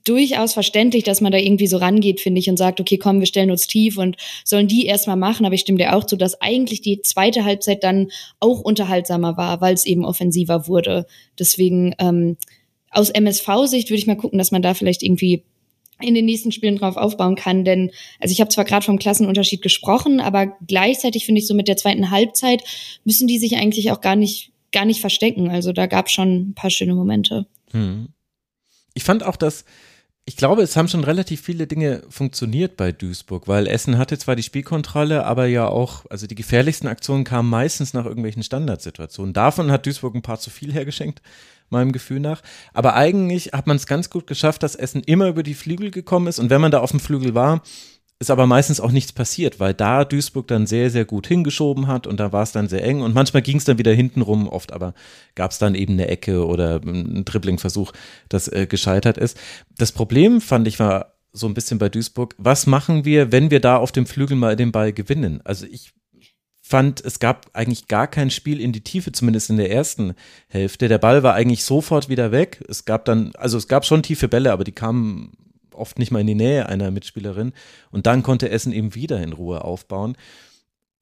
durchaus 0.08 0.54
verständlich, 0.54 1.04
dass 1.04 1.20
man 1.20 1.32
da 1.32 1.38
irgendwie 1.38 1.66
so 1.66 1.76
rangeht, 1.76 2.20
finde 2.20 2.38
ich, 2.38 2.48
und 2.48 2.56
sagt, 2.56 2.80
okay, 2.80 2.98
komm, 2.98 3.20
wir 3.20 3.26
stellen 3.26 3.50
uns 3.50 3.66
tief 3.66 3.98
und 3.98 4.16
sollen 4.44 4.68
die 4.68 4.86
erstmal 4.86 5.16
machen. 5.16 5.44
Aber 5.44 5.54
ich 5.54 5.60
stimme 5.60 5.78
dir 5.78 5.94
auch 5.94 6.04
zu, 6.04 6.16
dass 6.16 6.40
eigentlich 6.40 6.80
die 6.80 7.02
zweite 7.02 7.44
Halbzeit 7.44 7.84
dann 7.84 8.08
auch 8.40 8.60
unterhaltsamer 8.60 9.36
war, 9.36 9.60
weil 9.60 9.74
es 9.74 9.84
eben 9.84 10.04
offensiver 10.04 10.66
wurde. 10.66 11.06
Deswegen 11.38 11.94
ähm, 11.98 12.36
aus 12.90 13.10
MSV-Sicht 13.10 13.90
würde 13.90 13.98
ich 13.98 14.06
mal 14.06 14.16
gucken, 14.16 14.38
dass 14.38 14.50
man 14.50 14.62
da 14.62 14.74
vielleicht 14.74 15.02
irgendwie 15.02 15.44
in 16.00 16.14
den 16.14 16.24
nächsten 16.24 16.52
Spielen 16.52 16.76
drauf 16.76 16.96
aufbauen 16.96 17.34
kann. 17.34 17.64
Denn, 17.64 17.90
also 18.20 18.32
ich 18.32 18.40
habe 18.40 18.50
zwar 18.50 18.64
gerade 18.64 18.86
vom 18.86 18.98
Klassenunterschied 18.98 19.62
gesprochen, 19.62 20.20
aber 20.20 20.56
gleichzeitig 20.66 21.26
finde 21.26 21.40
ich 21.40 21.46
so 21.46 21.54
mit 21.54 21.68
der 21.68 21.76
zweiten 21.76 22.10
Halbzeit 22.10 22.62
müssen 23.04 23.26
die 23.26 23.38
sich 23.38 23.56
eigentlich 23.56 23.90
auch 23.90 24.00
gar 24.00 24.16
nicht, 24.16 24.52
gar 24.72 24.84
nicht 24.84 25.00
verstecken. 25.00 25.50
Also 25.50 25.72
da 25.72 25.86
gab 25.86 26.06
es 26.06 26.12
schon 26.12 26.50
ein 26.50 26.54
paar 26.54 26.70
schöne 26.70 26.94
Momente. 26.94 27.46
Hm. 27.72 28.08
Ich 28.94 29.04
fand 29.04 29.22
auch, 29.22 29.36
dass 29.36 29.64
ich 30.28 30.36
glaube, 30.36 30.60
es 30.60 30.76
haben 30.76 30.88
schon 30.88 31.04
relativ 31.04 31.40
viele 31.40 31.66
Dinge 31.66 32.02
funktioniert 32.10 32.76
bei 32.76 32.92
Duisburg, 32.92 33.48
weil 33.48 33.66
Essen 33.66 33.96
hatte 33.96 34.18
zwar 34.18 34.36
die 34.36 34.42
Spielkontrolle, 34.42 35.24
aber 35.24 35.46
ja 35.46 35.66
auch, 35.66 36.04
also 36.10 36.26
die 36.26 36.34
gefährlichsten 36.34 36.86
Aktionen 36.86 37.24
kamen 37.24 37.48
meistens 37.48 37.94
nach 37.94 38.04
irgendwelchen 38.04 38.42
Standardsituationen. 38.42 39.32
Davon 39.32 39.70
hat 39.70 39.86
Duisburg 39.86 40.14
ein 40.14 40.20
paar 40.20 40.38
zu 40.38 40.50
viel 40.50 40.70
hergeschenkt, 40.70 41.22
meinem 41.70 41.92
Gefühl 41.92 42.20
nach. 42.20 42.42
Aber 42.74 42.94
eigentlich 42.94 43.52
hat 43.54 43.66
man 43.66 43.78
es 43.78 43.86
ganz 43.86 44.10
gut 44.10 44.26
geschafft, 44.26 44.62
dass 44.62 44.74
Essen 44.74 45.02
immer 45.02 45.28
über 45.28 45.42
die 45.42 45.54
Flügel 45.54 45.90
gekommen 45.90 46.26
ist. 46.26 46.38
Und 46.38 46.50
wenn 46.50 46.60
man 46.60 46.72
da 46.72 46.80
auf 46.80 46.90
dem 46.90 47.00
Flügel 47.00 47.34
war, 47.34 47.62
ist 48.20 48.30
aber 48.30 48.46
meistens 48.46 48.80
auch 48.80 48.90
nichts 48.90 49.12
passiert, 49.12 49.60
weil 49.60 49.74
da 49.74 50.04
Duisburg 50.04 50.48
dann 50.48 50.66
sehr, 50.66 50.90
sehr 50.90 51.04
gut 51.04 51.28
hingeschoben 51.28 51.86
hat 51.86 52.06
und 52.06 52.18
da 52.18 52.32
war 52.32 52.42
es 52.42 52.52
dann 52.52 52.68
sehr 52.68 52.82
eng 52.82 53.00
und 53.00 53.14
manchmal 53.14 53.42
ging 53.42 53.58
es 53.58 53.64
dann 53.64 53.78
wieder 53.78 53.92
hinten 53.92 54.22
rum, 54.22 54.48
oft 54.48 54.72
aber 54.72 54.94
gab 55.36 55.52
es 55.52 55.58
dann 55.58 55.76
eben 55.76 55.92
eine 55.92 56.08
Ecke 56.08 56.44
oder 56.44 56.80
einen 56.82 57.24
Dribbling-Versuch, 57.24 57.92
das 58.28 58.48
äh, 58.48 58.66
gescheitert 58.66 59.18
ist. 59.18 59.38
Das 59.76 59.92
Problem, 59.92 60.40
fand 60.40 60.66
ich, 60.66 60.80
war 60.80 61.14
so 61.32 61.46
ein 61.46 61.54
bisschen 61.54 61.78
bei 61.78 61.88
Duisburg, 61.88 62.34
was 62.38 62.66
machen 62.66 63.04
wir, 63.04 63.30
wenn 63.30 63.50
wir 63.52 63.60
da 63.60 63.76
auf 63.76 63.92
dem 63.92 64.06
Flügel 64.06 64.36
mal 64.36 64.56
den 64.56 64.72
Ball 64.72 64.92
gewinnen? 64.92 65.40
Also 65.44 65.66
ich 65.66 65.92
fand, 66.60 67.02
es 67.04 67.20
gab 67.20 67.48
eigentlich 67.54 67.86
gar 67.86 68.08
kein 68.08 68.30
Spiel 68.30 68.60
in 68.60 68.72
die 68.72 68.82
Tiefe, 68.82 69.12
zumindest 69.12 69.48
in 69.48 69.56
der 69.56 69.70
ersten 69.70 70.14
Hälfte. 70.48 70.88
Der 70.88 70.98
Ball 70.98 71.22
war 71.22 71.34
eigentlich 71.34 71.64
sofort 71.64 72.08
wieder 72.08 72.30
weg. 72.32 72.62
Es 72.68 72.84
gab 72.84 73.04
dann, 73.06 73.32
also 73.36 73.56
es 73.56 73.68
gab 73.68 73.86
schon 73.86 74.02
tiefe 74.02 74.28
Bälle, 74.28 74.52
aber 74.52 74.64
die 74.64 74.72
kamen 74.72 75.32
oft 75.78 75.98
nicht 75.98 76.10
mal 76.10 76.20
in 76.20 76.26
die 76.26 76.34
Nähe 76.34 76.68
einer 76.68 76.90
Mitspielerin. 76.90 77.52
Und 77.90 78.06
dann 78.06 78.22
konnte 78.22 78.50
Essen 78.50 78.72
eben 78.72 78.94
wieder 78.94 79.22
in 79.22 79.32
Ruhe 79.32 79.64
aufbauen. 79.64 80.16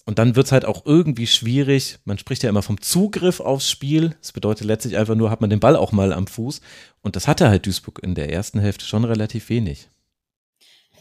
Und 0.05 0.21
dann 0.21 0.37
wird 0.37 0.47
es 0.47 0.53
halt 0.53 0.65
auch 0.65 0.87
irgendwie 0.87 1.27
schwierig. 1.27 1.99
Man 2.05 2.19
spricht 2.19 2.45
ja 2.45 2.49
immer 2.49 2.63
vom 2.63 2.81
Zugriff 2.81 3.41
aufs 3.41 3.69
Spiel. 3.69 4.15
Das 4.21 4.33
bedeutet 4.33 4.67
letztlich 4.67 4.97
einfach 4.97 5.17
nur, 5.17 5.31
hat 5.31 5.41
man 5.41 5.51
den 5.51 5.61
Ball 5.61 5.75
auch 5.75 5.91
mal 5.91 6.13
am 6.13 6.29
Fuß. 6.29 6.61
Und 7.03 7.17
das 7.17 7.27
hatte 7.27 7.49
halt 7.49 7.67
Duisburg 7.67 8.01
in 8.03 8.15
der 8.15 8.33
ersten 8.33 8.61
Hälfte 8.61 8.85
schon 8.85 9.05
relativ 9.05 9.49
wenig. 9.49 9.89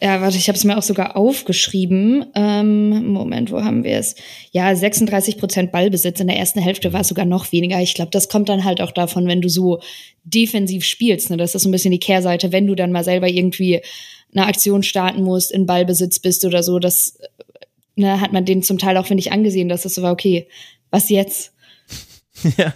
Ja, 0.02 0.20
warte, 0.22 0.38
ich 0.38 0.48
habe 0.50 0.58
es 0.58 0.64
mir 0.64 0.78
auch 0.78 0.84
sogar 0.84 1.16
aufgeschrieben. 1.16 2.26
Ähm, 2.36 3.08
Moment, 3.14 3.52
wo 3.52 3.64
haben 3.64 3.84
wir 3.84 3.98
es? 3.98 4.16
Ja, 4.52 4.76
36 4.76 5.38
Prozent 5.38 5.72
Ballbesitz. 5.72 6.20
In 6.20 6.28
der 6.28 6.38
ersten 6.38 6.60
Hälfte 6.60 6.92
war 6.92 7.02
es 7.02 7.08
sogar 7.08 7.26
noch 7.26 7.52
weniger. 7.52 7.82
Ich 7.82 7.94
glaube, 7.94 8.12
das 8.12 8.28
kommt 8.28 8.50
dann 8.50 8.66
halt 8.66 8.82
auch 8.82 8.92
davon, 8.92 9.28
wenn 9.28 9.42
du 9.42 9.48
so 9.50 9.80
defensiv 10.24 10.84
spielst. 10.84 11.30
Ne? 11.30 11.38
Das 11.38 11.56
ist 11.56 11.64
so 11.64 11.70
ein 11.70 11.72
bisschen 11.72 11.92
die 11.92 12.00
Kehrseite. 12.00 12.52
Wenn 12.52 12.68
du 12.68 12.76
dann 12.76 12.92
mal 12.92 13.06
selber 13.06 13.30
irgendwie 13.30 13.82
eine 14.34 14.48
Aktion 14.48 14.84
starten 14.84 15.24
musst, 15.24 15.52
in 15.52 15.66
Ballbesitz 15.66 16.20
bist 16.20 16.44
oder 16.44 16.62
so, 16.62 16.80
das 16.80 17.18
ne, 17.96 18.20
hat 18.20 18.34
man 18.34 18.44
den 18.44 18.64
zum 18.64 18.78
Teil 18.78 18.98
auch, 18.98 19.08
finde 19.08 19.22
ich, 19.22 19.32
angesehen, 19.32 19.70
dass 19.70 19.86
es 19.86 19.96
so 19.96 20.02
war, 20.02 20.12
okay, 20.12 20.48
was 20.92 21.10
jetzt? 21.10 21.54
Ja. 22.58 22.74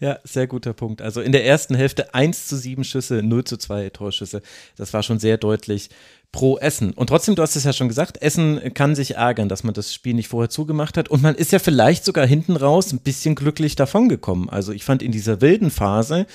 Ja, 0.00 0.18
sehr 0.24 0.46
guter 0.46 0.72
Punkt. 0.72 1.02
Also 1.02 1.20
in 1.20 1.32
der 1.32 1.46
ersten 1.46 1.74
Hälfte 1.74 2.14
1 2.14 2.48
zu 2.48 2.56
7 2.56 2.84
Schüsse, 2.84 3.22
0 3.22 3.44
zu 3.44 3.56
2 3.56 3.90
Torschüsse. 3.90 4.42
Das 4.76 4.92
war 4.92 5.02
schon 5.02 5.18
sehr 5.18 5.36
deutlich 5.38 5.90
pro 6.32 6.58
Essen. 6.58 6.92
Und 6.92 7.08
trotzdem, 7.08 7.34
du 7.34 7.42
hast 7.42 7.56
es 7.56 7.64
ja 7.64 7.72
schon 7.72 7.88
gesagt, 7.88 8.20
Essen 8.22 8.74
kann 8.74 8.94
sich 8.94 9.16
ärgern, 9.16 9.48
dass 9.48 9.64
man 9.64 9.74
das 9.74 9.94
Spiel 9.94 10.14
nicht 10.14 10.28
vorher 10.28 10.48
zugemacht 10.48 10.96
hat. 10.96 11.08
Und 11.08 11.22
man 11.22 11.34
ist 11.34 11.52
ja 11.52 11.58
vielleicht 11.58 12.04
sogar 12.04 12.26
hinten 12.26 12.56
raus 12.56 12.92
ein 12.92 13.00
bisschen 13.00 13.34
glücklich 13.34 13.76
davongekommen. 13.76 14.48
Also 14.48 14.72
ich 14.72 14.84
fand 14.84 15.02
in 15.02 15.12
dieser 15.12 15.40
wilden 15.40 15.70
Phase, 15.70 16.26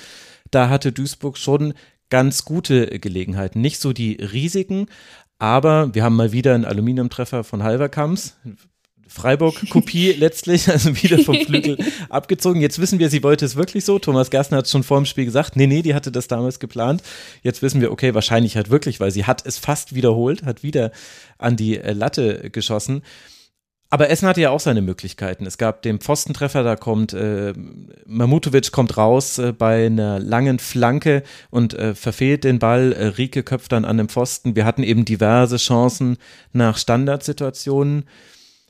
da 0.51 0.69
hatte 0.69 0.91
Duisburg 0.91 1.37
schon 1.37 1.73
ganz 2.09 2.45
gute 2.45 2.99
Gelegenheiten. 2.99 3.59
Nicht 3.59 3.81
so 3.81 3.91
die 3.91 4.13
Risiken, 4.13 4.87
aber 5.39 5.93
wir 5.93 6.03
haben 6.03 6.15
mal 6.15 6.31
wieder 6.31 6.55
einen 6.55 6.65
Aluminiumtreffer 6.65 7.43
von 7.43 7.63
Halverkamps. 7.63 8.37
Freiburg-Kopie 9.08 10.12
letztlich, 10.17 10.70
also 10.70 11.02
wieder 11.02 11.20
vom 11.20 11.36
Flügel 11.36 11.78
abgezogen. 12.10 12.62
Jetzt 12.62 12.80
wissen 12.80 13.00
wir, 13.00 13.10
sie 13.10 13.24
wollte 13.24 13.46
es 13.46 13.56
wirklich 13.56 13.86
so. 13.86 14.00
Thomas 14.00 14.30
Gerstner 14.30 14.58
hat 14.58 14.65
es 14.65 14.72
schon 14.72 14.84
vor 14.84 14.98
dem 14.98 15.06
Spiel 15.06 15.26
gesagt. 15.26 15.56
Nee, 15.56 15.67
nee, 15.67 15.82
die 15.82 15.96
hatte 15.96 16.12
das 16.12 16.28
damals 16.28 16.60
geplant. 16.60 17.02
Jetzt 17.43 17.62
wissen 17.62 17.82
wir, 17.82 17.91
okay, 17.91 18.13
wahrscheinlich 18.13 18.56
halt 18.56 18.70
wirklich, 18.70 19.00
weil 19.00 19.12
sie 19.12 19.26
hat 19.26 19.46
es 19.46 19.58
fast 19.58 19.96
wiederholt, 19.96 20.43
hat 20.43 20.63
wieder 20.63 20.91
an 21.38 21.56
die 21.56 21.78
äh, 21.78 21.93
Latte 21.93 22.50
geschossen. 22.52 23.02
Aber 23.89 24.10
Essen 24.10 24.28
hatte 24.28 24.41
ja 24.41 24.50
auch 24.50 24.60
seine 24.60 24.82
Möglichkeiten. 24.82 25.46
Es 25.46 25.58
gab 25.58 25.82
den 25.82 26.00
Pfostentreffer, 26.00 26.62
da 26.63 26.76
kommt 26.76 27.13
äh, 27.13 27.54
Mamutovic 28.06 28.74
kommt 28.74 28.98
raus 28.98 29.38
äh, 29.38 29.54
bei 29.54 29.86
einer 29.86 30.20
langen 30.20 30.60
Flanke 30.60 31.24
und 31.52 31.74
äh, 31.74 31.96
verfehlt 31.96 32.43
den 32.43 32.60
Ball. 32.60 32.91
Äh, 32.91 33.06
Rieke 33.08 33.43
köpft 33.43 33.72
dann 33.72 33.86
an 33.86 33.98
den 33.98 34.10
Pfosten. 34.10 34.58
Wir 34.58 34.65
hatten 34.65 34.84
eben 34.84 35.06
diverse 35.06 35.56
Chancen 35.56 36.17
nach 36.52 36.78
Standardsituationen. 36.78 38.04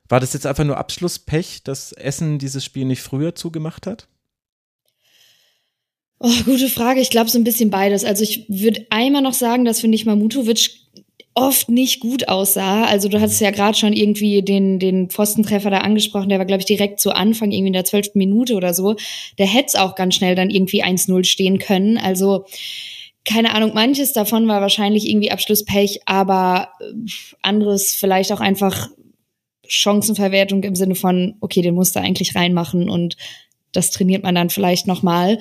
War 0.10 0.20
das 0.20 0.34
jetzt 0.34 0.46
einfach 0.46 0.64
nur 0.64 0.78
Abschlusspech, 0.78 1.64
dass 1.64 1.92
Essen 1.92 2.40
dieses 2.40 2.64
Spiel 2.64 2.86
nicht 2.86 3.02
früher 3.02 3.36
zugemacht 3.36 3.88
hat? 3.88 4.08
Oh, 6.20 6.32
gute 6.46 6.70
Frage. 6.70 7.00
Ich 7.00 7.10
glaube 7.10 7.30
so 7.30 7.38
ein 7.38 7.44
bisschen 7.44 7.70
beides. 7.70 8.04
Also 8.04 8.24
ich 8.24 8.46
würde 8.50 8.88
einmal 8.90 9.22
noch 9.22 9.34
sagen, 9.34 9.66
dass 9.66 9.82
finde 9.82 9.96
ich 9.96 10.06
Mamutovic 10.06 10.72
oft 11.36 11.70
nicht 11.70 12.00
gut 12.00 12.28
aussah. 12.28 12.86
Also 12.86 13.10
du 13.10 13.22
hattest 13.22 13.40
ja 13.42 13.52
gerade 13.52 13.78
schon 13.78 13.94
irgendwie 13.94 14.42
den, 14.42 14.80
den 14.80 15.10
Pfostentreffer 15.10 15.70
da 15.70 15.80
angesprochen, 15.80 16.30
der 16.30 16.40
war, 16.40 16.48
glaube 16.48 16.62
ich, 16.62 16.66
direkt 16.66 17.00
zu 17.00 17.12
Anfang, 17.12 17.52
irgendwie 17.52 17.68
in 17.68 17.74
der 17.74 17.86
zwölften 17.86 18.18
Minute 18.18 18.56
oder 18.56 18.74
so. 18.74 18.96
Der 19.38 19.46
hätte 19.46 19.68
es 19.68 19.76
auch 19.76 19.94
ganz 19.94 20.16
schnell 20.16 20.34
dann 20.34 20.50
irgendwie 20.50 20.84
1-0 20.84 21.24
stehen 21.26 21.60
können. 21.60 22.00
Also 22.00 22.46
keine 23.24 23.54
Ahnung, 23.54 23.74
manches 23.76 24.14
davon 24.14 24.48
war 24.48 24.62
wahrscheinlich 24.62 25.08
irgendwie 25.08 25.32
Abschlusspech, 25.32 26.02
aber 26.06 26.70
äh, 26.80 26.94
anderes 27.44 27.94
vielleicht 27.94 28.32
auch 28.32 28.40
einfach 28.40 28.90
Chancenverwertung 29.68 30.64
im 30.64 30.76
Sinne 30.76 30.96
von, 30.96 31.36
okay, 31.42 31.62
den 31.62 31.76
musst 31.76 31.96
du 31.96 32.00
eigentlich 32.00 32.36
reinmachen 32.36 32.90
und 32.90 33.18
das 33.72 33.92
trainiert 33.92 34.24
man 34.24 34.36
dann 34.36 34.50
vielleicht 34.50 34.88
nochmal. 34.88 35.40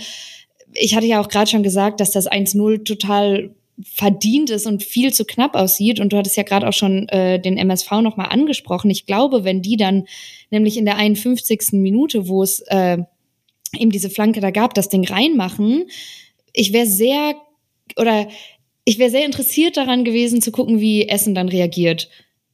Ich 0.74 0.94
hatte 0.94 1.06
ja 1.06 1.20
auch 1.20 1.28
gerade 1.28 1.50
schon 1.50 1.62
gesagt, 1.62 2.00
dass 2.00 2.10
das 2.10 2.30
1-0 2.30 2.84
total 2.84 3.54
verdient 3.82 4.50
ist 4.50 4.66
und 4.66 4.82
viel 4.82 5.12
zu 5.12 5.24
knapp 5.24 5.54
aussieht. 5.54 6.00
Und 6.00 6.12
du 6.12 6.16
hattest 6.16 6.36
ja 6.36 6.42
gerade 6.42 6.66
auch 6.66 6.72
schon 6.72 7.08
äh, 7.08 7.40
den 7.40 7.58
MSV 7.58 7.90
nochmal 8.02 8.28
angesprochen. 8.30 8.90
Ich 8.90 9.06
glaube, 9.06 9.44
wenn 9.44 9.62
die 9.62 9.76
dann 9.76 10.06
nämlich 10.50 10.76
in 10.76 10.86
der 10.86 10.96
51. 10.96 11.72
Minute, 11.72 12.28
wo 12.28 12.42
es 12.42 12.60
äh, 12.60 12.98
eben 13.78 13.90
diese 13.90 14.10
Flanke 14.10 14.40
da 14.40 14.50
gab, 14.50 14.74
das 14.74 14.88
Ding 14.88 15.06
reinmachen, 15.06 15.84
ich 16.52 16.72
wäre 16.72 16.86
sehr 16.86 17.34
oder 17.96 18.28
ich 18.84 18.98
wäre 18.98 19.10
sehr 19.10 19.26
interessiert 19.26 19.76
daran 19.76 20.04
gewesen 20.04 20.40
zu 20.40 20.52
gucken, 20.52 20.80
wie 20.80 21.08
Essen 21.08 21.34
dann 21.34 21.48
reagiert. 21.48 22.08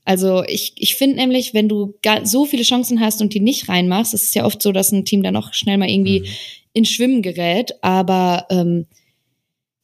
Also 0.05 0.43
ich, 0.45 0.73
ich 0.77 0.97
finde 0.97 1.17
nämlich, 1.17 1.55
wenn 1.55 1.69
du 1.69 1.95
so 2.25 2.45
viele 2.45 2.65
Chancen 2.65 3.01
hast 3.01 3.21
und 3.21 3.35
die 3.35 3.41
nicht 3.41 3.69
reinmachst, 3.69 4.15
es 4.15 4.25
ist 4.25 4.35
ja 4.35 4.45
oft 4.45 4.61
so, 4.61 4.73
dass 4.73 4.93
ein 4.93 5.05
Team 5.05 5.23
dann 5.23 5.37
auch 5.37 5.55
schnell 5.55 5.79
mal 5.79 5.89
irgendwie 5.89 6.21
mhm. 6.21 6.27
ins 6.73 6.91
Schwimmen 6.91 7.23
gerät. 7.23 7.73
Aber 7.83 8.47
ähm, 8.51 8.87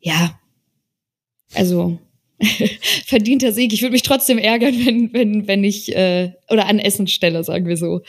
ja, 0.01 0.39
also 1.55 1.99
verdienter 3.07 3.53
Sieg. 3.53 3.73
Ich 3.73 3.83
würde 3.83 3.93
mich 3.93 4.03
trotzdem 4.03 4.39
ärgern, 4.39 4.75
wenn, 4.85 5.13
wenn, 5.13 5.47
wenn 5.47 5.65
ich, 5.65 5.95
äh, 5.95 6.33
oder 6.51 6.67
an 6.67 6.79
Essen 6.79 7.07
stelle, 7.07 7.45
sagen 7.45 7.67
wir 7.67 7.77
so. 7.77 8.01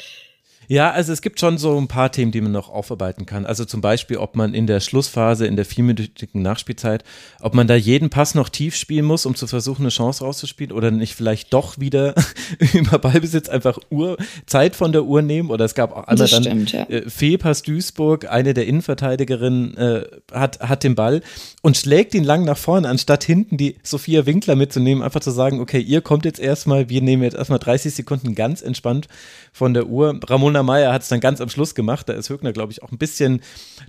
Ja, 0.70 0.92
also 0.92 1.12
es 1.12 1.24
gibt 1.24 1.40
schon 1.40 1.58
so 1.58 1.76
ein 1.80 1.88
paar 1.88 2.12
Themen, 2.12 2.32
die 2.32 2.42
man 2.42 2.52
noch 2.52 2.70
aufarbeiten 2.70 3.26
kann. 3.26 3.48
Also 3.48 3.66
zum 3.66 3.82
Beispiel, 3.82 4.18
ob 4.18 4.36
man 4.36 4.54
in 4.54 4.68
der 4.68 4.82
Schlussphase, 4.82 5.48
in 5.48 5.56
der 5.56 5.66
vierminütigen 5.66 6.44
Nachspielzeit, 6.44 7.04
ob 7.42 7.56
man 7.56 7.66
da 7.66 7.74
jeden 7.74 8.12
Pass 8.12 8.36
noch 8.36 8.50
tief 8.50 8.76
spielen 8.76 9.06
muss, 9.06 9.26
um 9.26 9.34
zu 9.34 9.48
versuchen, 9.48 9.82
eine 9.82 9.90
Chance 9.90 10.24
rauszuspielen 10.24 10.72
oder 10.72 10.92
nicht 10.92 11.16
vielleicht 11.16 11.54
doch 11.54 11.80
wieder 11.80 12.14
über 12.74 13.00
Ballbesitz 13.00 13.50
einfach 13.50 13.80
Uhr, 13.90 14.18
Zeit 14.46 14.76
von 14.76 14.92
der 14.92 15.06
Uhr 15.06 15.24
nehmen. 15.24 15.50
Oder 15.50 15.66
es 15.66 15.74
gab 15.74 15.92
auch 15.92 16.04
einmal 16.04 16.28
dann 16.28 16.44
stimmt, 16.44 16.72
ja. 16.72 16.84
äh, 16.84 17.10
Feepass 17.10 17.64
Duisburg, 17.64 18.30
eine 18.30 18.54
der 18.54 18.68
Innenverteidigerinnen, 18.68 19.76
äh, 19.76 20.04
hat, 20.32 20.60
hat 20.60 20.84
den 20.84 20.94
Ball 20.94 21.22
und 21.64 21.78
schlägt 21.78 22.14
ihn 22.14 22.24
lang 22.24 22.46
nach 22.46 22.60
vorne, 22.60 22.88
anstatt 22.88 23.24
hinten 23.24 23.58
die 23.58 23.78
Sophia 23.82 24.28
Winkler 24.28 24.56
mitzunehmen, 24.56 25.04
einfach 25.04 25.22
zu 25.22 25.32
sagen, 25.32 25.62
okay, 25.62 25.80
ihr 25.80 26.02
kommt 26.02 26.26
jetzt 26.26 26.40
erstmal, 26.40 26.90
wir 26.90 27.02
nehmen 27.02 27.24
jetzt 27.24 27.36
erstmal 27.36 27.58
30 27.58 27.92
Sekunden 27.92 28.36
ganz 28.36 28.62
entspannt 28.62 29.08
von 29.52 29.74
der 29.74 29.88
Uhr. 29.88 30.20
Ramona 30.28 30.64
Meyer 30.64 30.94
hat 30.94 31.02
es 31.02 31.10
dann 31.10 31.20
ganz 31.20 31.42
am 31.42 31.50
Schluss 31.50 31.76
gemacht. 31.76 32.10
Da 32.10 32.14
ist 32.14 32.30
Högner, 32.30 32.54
glaube 32.54 32.72
ich, 32.72 32.84
auch 32.84 32.92
ein 32.92 32.98
bisschen 32.98 33.42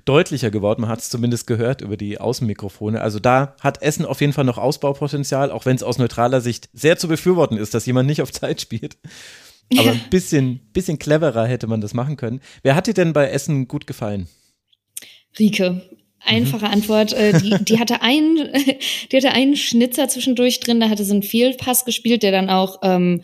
deutlicher 0.05 0.51
geworden. 0.51 0.83
Man 0.83 0.91
hat 0.91 1.01
es 1.01 1.11
zumindest 1.11 1.47
gehört 1.47 1.81
über 1.81 1.97
die 1.97 2.19
Außenmikrofone. 2.19 3.01
Also 3.01 3.19
da 3.19 3.55
hat 3.61 3.83
Essen 3.83 4.05
auf 4.05 4.21
jeden 4.21 4.33
Fall 4.33 4.45
noch 4.45 4.59
Ausbaupotenzial, 4.59 5.51
auch 5.51 5.67
wenn 5.67 5.77
es 5.77 5.83
aus 5.83 5.99
neutraler 5.99 6.41
Sicht 6.41 6.69
sehr 6.73 6.99
zu 6.99 7.09
befürworten 7.09 7.57
ist, 7.57 7.75
dass 7.75 7.87
jemand 7.87 8.09
nicht 8.09 8.23
auf 8.23 8.33
Zeit 8.33 8.61
spielt. 8.61 8.97
Aber 9.79 9.91
ein 9.91 10.01
bisschen, 10.11 10.61
bisschen 10.73 10.99
cleverer 10.99 11.47
hätte 11.47 11.69
man 11.69 11.81
das 11.81 11.95
machen 11.95 12.17
können. 12.17 12.41
Wer 12.63 12.75
hat 12.75 12.87
dir 12.87 12.95
denn 12.95 13.13
bei 13.13 13.31
Essen 13.31 13.69
gut 13.69 13.87
gefallen? 13.87 14.29
Rieke. 15.39 15.83
Einfache 16.25 16.67
mhm. 16.67 16.73
Antwort. 16.73 17.13
Äh, 17.13 17.39
die, 17.39 17.65
die, 17.65 17.79
hatte 17.79 18.03
einen, 18.03 18.37
die 19.11 19.17
hatte 19.17 19.33
einen 19.33 19.57
Schnitzer 19.57 20.09
zwischendurch 20.09 20.61
drin, 20.61 20.81
da 20.81 20.89
hatte 20.89 21.05
sie 21.05 21.13
einen 21.13 21.23
Fehlpass 21.23 21.85
gespielt, 21.85 22.23
der 22.23 22.33
dann 22.33 22.51
auch 22.51 22.81
ähm, 22.83 23.23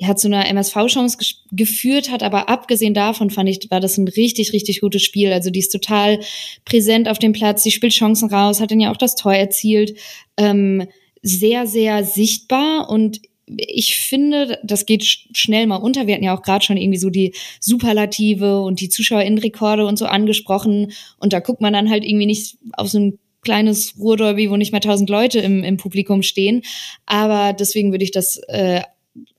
ja, 0.00 0.14
zu 0.14 0.28
einer 0.28 0.48
MSV-Chance 0.48 1.18
geführt 1.50 2.10
hat. 2.10 2.22
Aber 2.22 2.48
abgesehen 2.48 2.94
davon 2.94 3.30
fand 3.30 3.48
ich, 3.48 3.68
war 3.70 3.80
das 3.80 3.98
ein 3.98 4.06
richtig, 4.06 4.52
richtig 4.52 4.80
gutes 4.80 5.02
Spiel. 5.02 5.32
Also 5.32 5.50
die 5.50 5.58
ist 5.58 5.72
total 5.72 6.20
präsent 6.64 7.08
auf 7.08 7.18
dem 7.18 7.32
Platz, 7.32 7.64
die 7.64 7.72
spielt 7.72 7.92
Chancen 7.92 8.30
raus, 8.32 8.60
hat 8.60 8.70
dann 8.70 8.80
ja 8.80 8.92
auch 8.92 8.96
das 8.96 9.16
Tor 9.16 9.34
erzielt. 9.34 9.98
Ähm, 10.36 10.86
sehr, 11.20 11.66
sehr 11.66 12.04
sichtbar 12.04 12.88
und 12.88 13.20
ich 13.56 13.96
finde, 13.96 14.58
das 14.62 14.86
geht 14.86 15.04
schnell 15.04 15.66
mal 15.66 15.76
unter. 15.76 16.06
Wir 16.06 16.14
hatten 16.14 16.24
ja 16.24 16.36
auch 16.36 16.42
gerade 16.42 16.64
schon 16.64 16.76
irgendwie 16.76 16.98
so 16.98 17.10
die 17.10 17.34
Superlative 17.60 18.60
und 18.60 18.80
die 18.80 18.90
Zuschauerinnenrekorde 18.90 19.86
und 19.86 19.98
so 19.98 20.06
angesprochen. 20.06 20.92
Und 21.18 21.32
da 21.32 21.40
guckt 21.40 21.60
man 21.60 21.72
dann 21.72 21.88
halt 21.88 22.04
irgendwie 22.04 22.26
nicht 22.26 22.58
auf 22.74 22.88
so 22.88 22.98
ein 22.98 23.18
kleines 23.40 23.94
Ruhrderby, 23.98 24.50
wo 24.50 24.56
nicht 24.56 24.72
mehr 24.72 24.82
tausend 24.82 25.08
Leute 25.08 25.38
im, 25.38 25.64
im 25.64 25.78
Publikum 25.78 26.22
stehen. 26.22 26.62
Aber 27.06 27.54
deswegen 27.54 27.90
würde 27.90 28.04
ich 28.04 28.10
das 28.10 28.36
äh, 28.48 28.82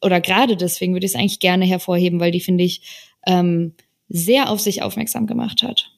oder 0.02 0.22
gerade 0.22 0.58
deswegen 0.58 0.94
würde 0.94 1.06
ich 1.06 1.14
es 1.14 1.20
eigentlich 1.20 1.40
gerne 1.40 1.66
hervorheben, 1.66 2.20
weil 2.20 2.32
die, 2.32 2.42
finde 2.42 2.64
ich, 2.64 2.82
ähm, 3.26 3.74
sehr 4.08 4.50
auf 4.50 4.60
sich 4.60 4.82
aufmerksam 4.82 5.28
gemacht 5.28 5.64
hat. 5.64 5.92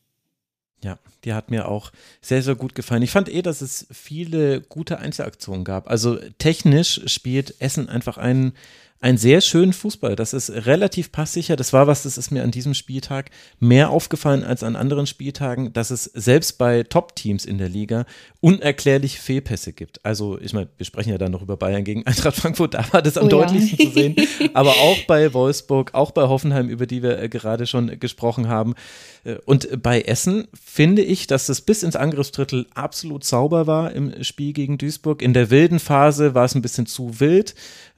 Ja, 0.83 0.97
die 1.23 1.33
hat 1.33 1.51
mir 1.51 1.67
auch 1.67 1.91
sehr, 2.21 2.41
sehr 2.41 2.55
gut 2.55 2.75
gefallen. 2.75 3.03
Ich 3.03 3.11
fand 3.11 3.29
eh, 3.29 3.41
dass 3.41 3.61
es 3.61 3.87
viele 3.91 4.61
gute 4.61 4.99
Einzelaktionen 4.99 5.63
gab. 5.63 5.89
Also 5.89 6.17
technisch 6.39 7.01
spielt 7.05 7.61
Essen 7.61 7.87
einfach 7.87 8.17
einen 8.17 8.53
einen 9.01 9.17
sehr 9.17 9.41
schönen 9.41 9.73
Fußball. 9.73 10.15
Das 10.15 10.31
ist 10.33 10.51
relativ 10.51 11.11
passsicher. 11.11 11.55
Das 11.55 11.73
war 11.73 11.87
was, 11.87 12.03
das 12.03 12.19
ist 12.19 12.29
mir 12.29 12.43
an 12.43 12.51
diesem 12.51 12.75
Spieltag 12.75 13.31
mehr 13.59 13.89
aufgefallen 13.89 14.43
als 14.43 14.61
an 14.61 14.75
anderen 14.75 15.07
Spieltagen, 15.07 15.73
dass 15.73 15.89
es 15.89 16.03
selbst 16.03 16.59
bei 16.59 16.83
Top-Teams 16.83 17.45
in 17.45 17.57
der 17.57 17.67
Liga 17.67 18.05
unerklärliche 18.41 19.19
Fehlpässe 19.19 19.73
gibt. 19.73 20.05
Also, 20.05 20.39
ich 20.39 20.53
meine, 20.53 20.69
wir 20.77 20.85
sprechen 20.85 21.09
ja 21.09 21.17
dann 21.17 21.31
noch 21.31 21.41
über 21.41 21.57
Bayern 21.57 21.83
gegen 21.83 22.05
Eintracht 22.05 22.35
Frankfurt, 22.35 22.75
da 22.75 22.85
war 22.91 23.01
das 23.01 23.17
am 23.17 23.25
oh, 23.25 23.29
deutlichsten 23.29 23.79
ja. 23.79 23.85
zu 23.85 23.91
sehen. 23.91 24.15
Aber 24.53 24.71
auch 24.71 24.97
bei 25.07 25.33
Wolfsburg, 25.33 25.95
auch 25.95 26.11
bei 26.11 26.27
Hoffenheim, 26.27 26.69
über 26.69 26.85
die 26.85 27.01
wir 27.01 27.19
äh, 27.19 27.27
gerade 27.27 27.65
schon 27.65 27.99
gesprochen 27.99 28.47
haben. 28.49 28.75
Äh, 29.23 29.37
und 29.45 29.81
bei 29.81 30.01
Essen 30.01 30.47
finde 30.63 31.01
ich, 31.01 31.25
dass 31.25 31.49
es 31.49 31.61
bis 31.61 31.81
ins 31.81 31.95
Angriffsdrittel 31.95 32.67
absolut 32.75 33.23
sauber 33.23 33.65
war 33.65 33.93
im 33.93 34.23
Spiel 34.23 34.53
gegen 34.53 34.77
Duisburg. 34.77 35.23
In 35.23 35.33
der 35.33 35.49
wilden 35.49 35.79
Phase 35.79 36.35
war 36.35 36.45
es 36.45 36.53
ein 36.53 36.61
bisschen 36.61 36.85
zu 36.85 37.19
wild. 37.19 37.55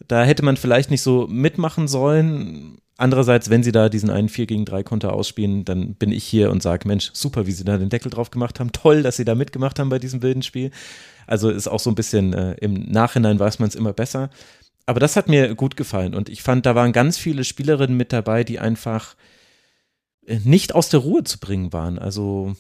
Da 0.07 0.23
hätte 0.23 0.43
man 0.43 0.57
vielleicht 0.57 0.91
nicht 0.91 1.01
so 1.01 1.27
mitmachen 1.27 1.87
sollen. 1.87 2.77
Andererseits, 2.97 3.49
wenn 3.49 3.63
sie 3.63 3.71
da 3.71 3.89
diesen 3.89 4.09
einen 4.09 4.29
4 4.29 4.45
gegen 4.45 4.65
3 4.65 4.83
Konter 4.83 5.13
ausspielen, 5.13 5.65
dann 5.65 5.95
bin 5.95 6.11
ich 6.11 6.23
hier 6.23 6.51
und 6.51 6.61
sage, 6.61 6.87
Mensch, 6.87 7.09
super, 7.13 7.47
wie 7.47 7.51
sie 7.51 7.63
da 7.63 7.77
den 7.77 7.89
Deckel 7.89 8.11
drauf 8.11 8.29
gemacht 8.31 8.59
haben. 8.59 8.71
Toll, 8.71 9.01
dass 9.01 9.17
sie 9.17 9.25
da 9.25 9.35
mitgemacht 9.35 9.79
haben 9.79 9.89
bei 9.89 9.99
diesem 9.99 10.21
wilden 10.21 10.43
Spiel. 10.43 10.71
Also 11.25 11.49
ist 11.49 11.67
auch 11.67 11.79
so 11.79 11.89
ein 11.89 11.95
bisschen, 11.95 12.33
äh, 12.33 12.53
im 12.55 12.73
Nachhinein 12.91 13.39
weiß 13.39 13.59
man 13.59 13.69
es 13.69 13.75
immer 13.75 13.93
besser. 13.93 14.29
Aber 14.85 14.99
das 14.99 15.15
hat 15.15 15.29
mir 15.29 15.55
gut 15.55 15.77
gefallen 15.77 16.13
und 16.13 16.27
ich 16.27 16.43
fand, 16.43 16.65
da 16.65 16.75
waren 16.75 16.91
ganz 16.91 17.17
viele 17.17 17.45
Spielerinnen 17.45 17.95
mit 17.95 18.11
dabei, 18.11 18.43
die 18.43 18.59
einfach 18.59 19.15
nicht 20.43 20.73
aus 20.73 20.89
der 20.89 21.01
Ruhe 21.01 21.23
zu 21.23 21.39
bringen 21.39 21.73
waren. 21.73 21.99
Also, 21.99 22.55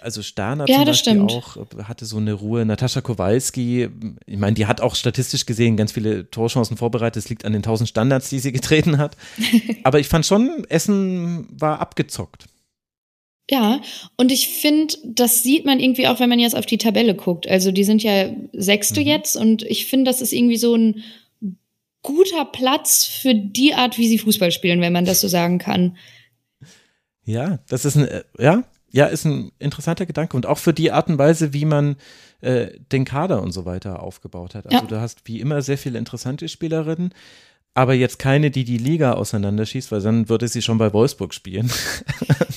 also 0.00 0.22
Sterner 0.22 0.66
ja, 0.68 0.76
zum 0.76 0.84
Beispiel 0.86 1.12
stimmt. 1.12 1.32
auch 1.32 1.56
hatte 1.84 2.06
so 2.06 2.16
eine 2.16 2.32
Ruhe. 2.32 2.64
Natascha 2.64 3.00
Kowalski, 3.00 3.88
ich 4.26 4.38
meine, 4.38 4.54
die 4.54 4.66
hat 4.66 4.80
auch 4.80 4.94
statistisch 4.94 5.44
gesehen 5.46 5.76
ganz 5.76 5.92
viele 5.92 6.30
Torchancen 6.30 6.76
vorbereitet. 6.76 7.22
Es 7.22 7.28
liegt 7.28 7.44
an 7.44 7.52
den 7.52 7.62
tausend 7.62 7.88
Standards, 7.88 8.30
die 8.30 8.38
sie 8.38 8.52
getreten 8.52 8.98
hat. 8.98 9.16
Aber 9.82 10.00
ich 10.00 10.08
fand 10.08 10.24
schon, 10.24 10.64
Essen 10.68 11.46
war 11.50 11.80
abgezockt. 11.80 12.46
Ja, 13.50 13.82
und 14.16 14.32
ich 14.32 14.48
finde, 14.48 14.94
das 15.04 15.42
sieht 15.42 15.66
man 15.66 15.78
irgendwie 15.78 16.08
auch, 16.08 16.18
wenn 16.18 16.30
man 16.30 16.38
jetzt 16.38 16.56
auf 16.56 16.64
die 16.64 16.78
Tabelle 16.78 17.14
guckt. 17.14 17.46
Also 17.46 17.72
die 17.72 17.84
sind 17.84 18.02
ja 18.02 18.30
Sechste 18.52 19.00
mhm. 19.00 19.06
jetzt 19.06 19.36
und 19.36 19.62
ich 19.64 19.84
finde, 19.84 20.10
das 20.10 20.22
ist 20.22 20.32
irgendwie 20.32 20.56
so 20.56 20.74
ein 20.74 21.02
guter 22.02 22.44
Platz 22.46 23.04
für 23.04 23.34
die 23.34 23.74
Art, 23.74 23.98
wie 23.98 24.08
sie 24.08 24.18
Fußball 24.18 24.50
spielen, 24.50 24.80
wenn 24.80 24.92
man 24.92 25.04
das 25.04 25.20
so 25.20 25.28
sagen 25.28 25.58
kann. 25.58 25.96
Ja, 27.24 27.58
das 27.68 27.84
ist 27.84 27.96
ein, 27.96 28.06
äh, 28.06 28.24
ja, 28.38 28.64
ja, 28.90 29.06
ist 29.06 29.24
ein 29.24 29.50
interessanter 29.58 30.06
Gedanke 30.06 30.36
und 30.36 30.46
auch 30.46 30.58
für 30.58 30.72
die 30.72 30.92
Art 30.92 31.08
und 31.08 31.18
Weise, 31.18 31.52
wie 31.52 31.64
man 31.64 31.96
äh, 32.42 32.68
den 32.92 33.04
Kader 33.04 33.42
und 33.42 33.52
so 33.52 33.64
weiter 33.64 34.02
aufgebaut 34.02 34.54
hat. 34.54 34.66
Also 34.66 34.78
ja. 34.78 34.86
du 34.86 35.00
hast 35.00 35.22
wie 35.24 35.40
immer 35.40 35.62
sehr 35.62 35.78
viele 35.78 35.98
interessante 35.98 36.48
Spielerinnen, 36.48 37.12
aber 37.74 37.94
jetzt 37.94 38.20
keine, 38.20 38.52
die 38.52 38.64
die 38.64 38.78
Liga 38.78 39.14
auseinanderschießt, 39.14 39.90
weil 39.90 40.00
dann 40.00 40.28
würde 40.28 40.46
sie 40.46 40.62
schon 40.62 40.78
bei 40.78 40.92
Wolfsburg 40.92 41.34
spielen. 41.34 41.70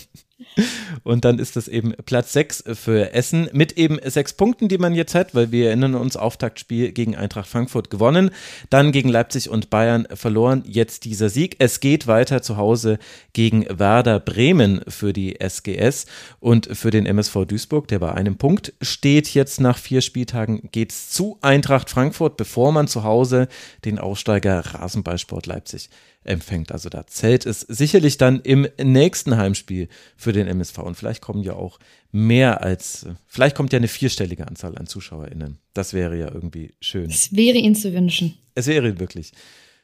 Und 1.07 1.23
dann 1.23 1.39
ist 1.39 1.55
das 1.55 1.69
eben 1.69 1.93
Platz 2.05 2.33
6 2.33 2.65
für 2.73 3.13
Essen 3.13 3.49
mit 3.53 3.77
eben 3.77 3.97
sechs 4.03 4.33
Punkten, 4.33 4.67
die 4.67 4.77
man 4.77 4.93
jetzt 4.93 5.15
hat, 5.15 5.33
weil 5.33 5.53
wir 5.53 5.67
erinnern 5.67 5.95
uns, 5.95 6.17
Auftaktspiel 6.17 6.91
gegen 6.91 7.15
Eintracht 7.15 7.47
Frankfurt 7.47 7.89
gewonnen, 7.89 8.29
dann 8.69 8.91
gegen 8.91 9.07
Leipzig 9.07 9.49
und 9.49 9.69
Bayern 9.69 10.05
verloren, 10.13 10.65
jetzt 10.67 11.05
dieser 11.05 11.29
Sieg. 11.29 11.55
Es 11.59 11.79
geht 11.79 12.07
weiter 12.07 12.41
zu 12.41 12.57
Hause 12.57 12.99
gegen 13.31 13.65
Werder 13.69 14.19
Bremen 14.19 14.81
für 14.89 15.13
die 15.13 15.39
SGS 15.39 16.07
und 16.41 16.67
für 16.75 16.91
den 16.91 17.05
MSV 17.05 17.45
Duisburg, 17.47 17.87
der 17.87 17.99
bei 17.99 18.11
einem 18.11 18.35
Punkt 18.35 18.73
steht 18.81 19.33
jetzt 19.33 19.61
nach 19.61 19.77
vier 19.77 20.01
Spieltagen, 20.01 20.67
geht 20.73 20.91
es 20.91 21.09
zu 21.09 21.37
Eintracht 21.41 21.89
Frankfurt, 21.89 22.35
bevor 22.35 22.73
man 22.73 22.89
zu 22.89 23.05
Hause 23.05 23.47
den 23.85 23.97
Aufsteiger 23.97 24.59
Rasenballsport 24.59 25.45
Leipzig 25.45 25.89
empfängt. 26.27 26.71
Also 26.71 26.89
da 26.89 27.07
zählt 27.07 27.45
es 27.45 27.61
sicherlich 27.61 28.17
dann 28.17 28.41
im 28.41 28.67
nächsten 28.81 29.37
Heimspiel 29.37 29.87
für 30.15 30.33
den 30.33 30.47
MSV. 30.47 30.79
Und 30.79 30.95
vielleicht 30.95 31.21
kommen 31.21 31.43
ja 31.43 31.53
auch 31.53 31.79
mehr 32.11 32.61
als, 32.63 33.05
vielleicht 33.25 33.55
kommt 33.55 33.73
ja 33.73 33.77
eine 33.77 33.87
vierstellige 33.87 34.47
Anzahl 34.47 34.77
an 34.77 34.87
ZuschauerInnen. 34.87 35.59
Das 35.73 35.93
wäre 35.93 36.17
ja 36.17 36.31
irgendwie 36.31 36.73
schön. 36.81 37.09
Es 37.09 37.35
wäre 37.35 37.57
Ihnen 37.57 37.75
zu 37.75 37.93
wünschen. 37.93 38.37
Es 38.55 38.67
wäre 38.67 38.99
wirklich 38.99 39.31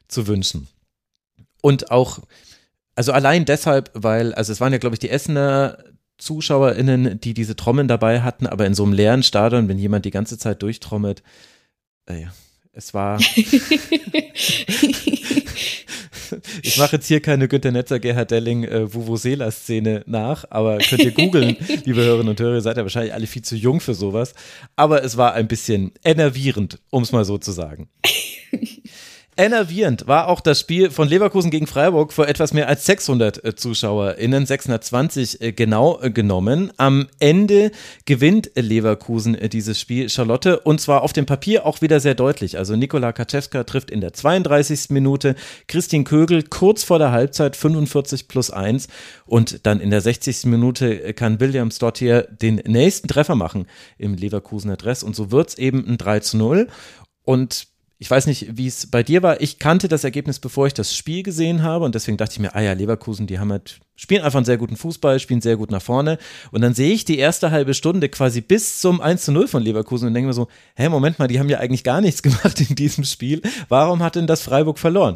zu 0.08 0.28
wünschen. 0.28 0.68
Und 1.62 1.92
auch, 1.92 2.20
also 2.96 3.12
allein 3.12 3.46
deshalb, 3.46 3.92
weil, 3.94 4.34
also 4.34 4.52
es 4.52 4.60
waren 4.60 4.74
ja, 4.74 4.80
glaube 4.80 4.96
ich, 4.96 5.00
die 5.00 5.10
Essener 5.10 5.78
ZuschauerInnen, 6.18 7.20
die 7.20 7.34
diese 7.34 7.56
Trommeln 7.56 7.88
dabei 7.88 8.22
hatten, 8.22 8.48
aber 8.48 8.66
in 8.66 8.76
so 8.76 8.84
einem 8.84 8.94
leeren 8.94 9.24
Stadion, 9.24 9.68
wenn 9.68 9.80
jemand 9.80 10.06
die 10.06 10.12
ganze 10.12 10.38
Zeit 10.38 10.62
durchtrommelt, 10.62 11.24
äh, 12.06 12.26
es 12.72 12.94
war. 12.94 13.20
ich 16.62 16.78
mache 16.78 16.98
jetzt 16.98 17.08
hier 17.08 17.22
keine 17.22 17.48
Günter 17.48 17.72
Netzer, 17.72 18.00
Gerhard 18.00 18.32
Delling, 18.32 18.64
äh, 18.64 18.94
Vuvuzela-Szene 18.94 20.04
nach, 20.06 20.46
aber 20.50 20.78
könnt 20.78 21.04
ihr 21.04 21.12
googeln, 21.12 21.58
liebe 21.86 22.02
Hörerinnen 22.02 22.30
und 22.30 22.40
Hörer, 22.40 22.56
ihr 22.56 22.62
seid 22.62 22.78
ja 22.78 22.84
wahrscheinlich 22.84 23.14
alle 23.14 23.28
viel 23.28 23.42
zu 23.42 23.56
jung 23.56 23.80
für 23.80 23.94
sowas. 23.94 24.34
Aber 24.76 25.04
es 25.04 25.18
war 25.18 25.34
ein 25.34 25.48
bisschen 25.48 25.92
enervierend, 26.04 26.80
um 26.90 27.04
es 27.04 27.12
mal 27.12 27.26
so 27.26 27.38
zu 27.38 27.52
sagen. 27.52 27.90
Enervierend 29.36 30.06
war 30.06 30.28
auch 30.28 30.42
das 30.42 30.60
Spiel 30.60 30.92
von 30.92 31.08
Leverkusen 31.08 31.50
gegen 31.50 31.66
Freiburg 31.66 32.14
vor 32.14 32.28
etwas 32.28 32.54
mehr 32.54 32.68
als 32.68 32.86
600 32.86 33.44
äh, 33.44 33.56
ZuschauerInnen, 33.56 34.46
620 34.46 35.42
äh, 35.42 35.52
genau 35.54 36.00
äh, 36.02 36.12
genommen. 36.12 36.72
Am 36.78 37.08
Ende 37.20 37.72
gewinnt 38.06 38.52
Leverkusen 38.54 39.36
dieses 39.50 39.80
Spiel 39.80 40.08
Charlotte 40.10 40.60
und 40.60 40.82
zwar 40.82 41.02
auf 41.02 41.14
dem 41.14 41.26
Papier 41.26 41.66
auch 41.66 41.82
wieder 41.82 42.00
sehr 42.00 42.14
deutlich. 42.14 42.60
Also 42.60 42.76
Nikola 42.76 43.12
Kaczewska 43.12 43.64
trifft 43.64 43.90
in 43.90 44.02
der 44.02 44.14
32. 44.14 44.92
Minute, 44.92 45.34
Christine 45.68 46.04
Kögel 46.04 46.44
kurz 46.44 46.84
vor 46.84 47.00
der 47.00 47.12
Halbzeit 47.12 47.56
45 47.56 48.28
plus 48.28 48.52
1 48.52 48.88
und 49.26 49.66
dann 49.66 49.80
in 49.80 49.90
der 49.90 50.02
60. 50.02 50.46
Minute 50.46 51.14
kann 51.14 51.40
Williams 51.40 51.80
dort 51.80 51.98
hier 51.98 52.24
den 52.24 52.62
nächsten 52.68 53.08
Treffer 53.08 53.36
machen 53.36 53.66
im 53.98 54.14
Leverkusener 54.14 54.78
Dress 54.78 55.02
und 55.02 55.16
so 55.16 55.32
wird 55.32 55.50
es 55.50 55.58
eben 55.58 55.88
ein 55.88 55.98
3 55.98 56.20
zu 56.20 56.38
0 56.38 56.68
und 57.24 57.73
ich 58.04 58.12
weiß 58.12 58.28
nicht, 58.28 58.58
wie 58.58 58.68
es 58.68 58.88
bei 58.92 59.02
dir 59.02 59.24
war. 59.24 59.40
Ich 59.40 59.60
kannte 59.60 59.88
das 59.88 60.04
Ergebnis, 60.04 60.40
bevor 60.40 60.68
ich 60.68 60.74
das 60.74 60.94
Spiel 60.94 61.24
gesehen 61.24 61.64
habe 61.64 61.86
und 61.86 61.96
deswegen 61.96 62.18
dachte 62.18 62.34
ich 62.34 62.40
mir, 62.40 62.54
ah 62.54 62.60
ja, 62.60 62.74
Leverkusen, 62.74 63.28
die 63.28 63.40
haben 63.40 63.50
halt, 63.50 63.80
spielen 63.96 64.24
einfach 64.24 64.40
einen 64.40 64.46
sehr 64.46 64.58
guten 64.58 64.76
Fußball, 64.76 65.22
spielen 65.22 65.40
sehr 65.40 65.56
gut 65.56 65.72
nach 65.72 65.82
vorne 65.82 66.18
und 66.52 66.60
dann 66.60 66.74
sehe 66.74 66.92
ich 66.92 67.06
die 67.06 67.18
erste 67.18 67.52
halbe 67.52 67.74
Stunde 67.74 68.10
quasi 68.10 68.42
bis 68.42 68.82
zum 68.82 69.00
1 69.00 69.24
zu 69.24 69.32
0 69.32 69.48
von 69.48 69.64
Leverkusen 69.64 70.10
und 70.10 70.16
denke 70.16 70.28
mir 70.28 70.34
so, 70.34 70.50
hä, 70.76 70.90
Moment 70.90 71.18
mal, 71.18 71.30
die 71.30 71.40
haben 71.40 71.48
ja 71.48 71.60
eigentlich 71.60 71.86
gar 71.86 72.02
nichts 72.02 72.22
gemacht 72.24 72.60
in 72.60 72.76
diesem 72.76 73.06
Spiel. 73.06 73.42
Warum 73.70 74.04
hat 74.04 74.18
denn 74.18 74.28
das 74.28 74.42
Freiburg 74.42 74.80
verloren? 74.80 75.16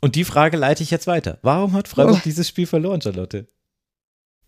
Und 0.00 0.14
die 0.14 0.24
Frage 0.24 0.56
leite 0.56 0.82
ich 0.82 0.90
jetzt 0.90 1.06
weiter. 1.06 1.38
Warum 1.42 1.74
hat 1.74 1.88
Freiburg 1.88 2.16
oh. 2.20 2.22
dieses 2.24 2.48
Spiel 2.48 2.66
verloren, 2.66 3.02
Charlotte? 3.02 3.48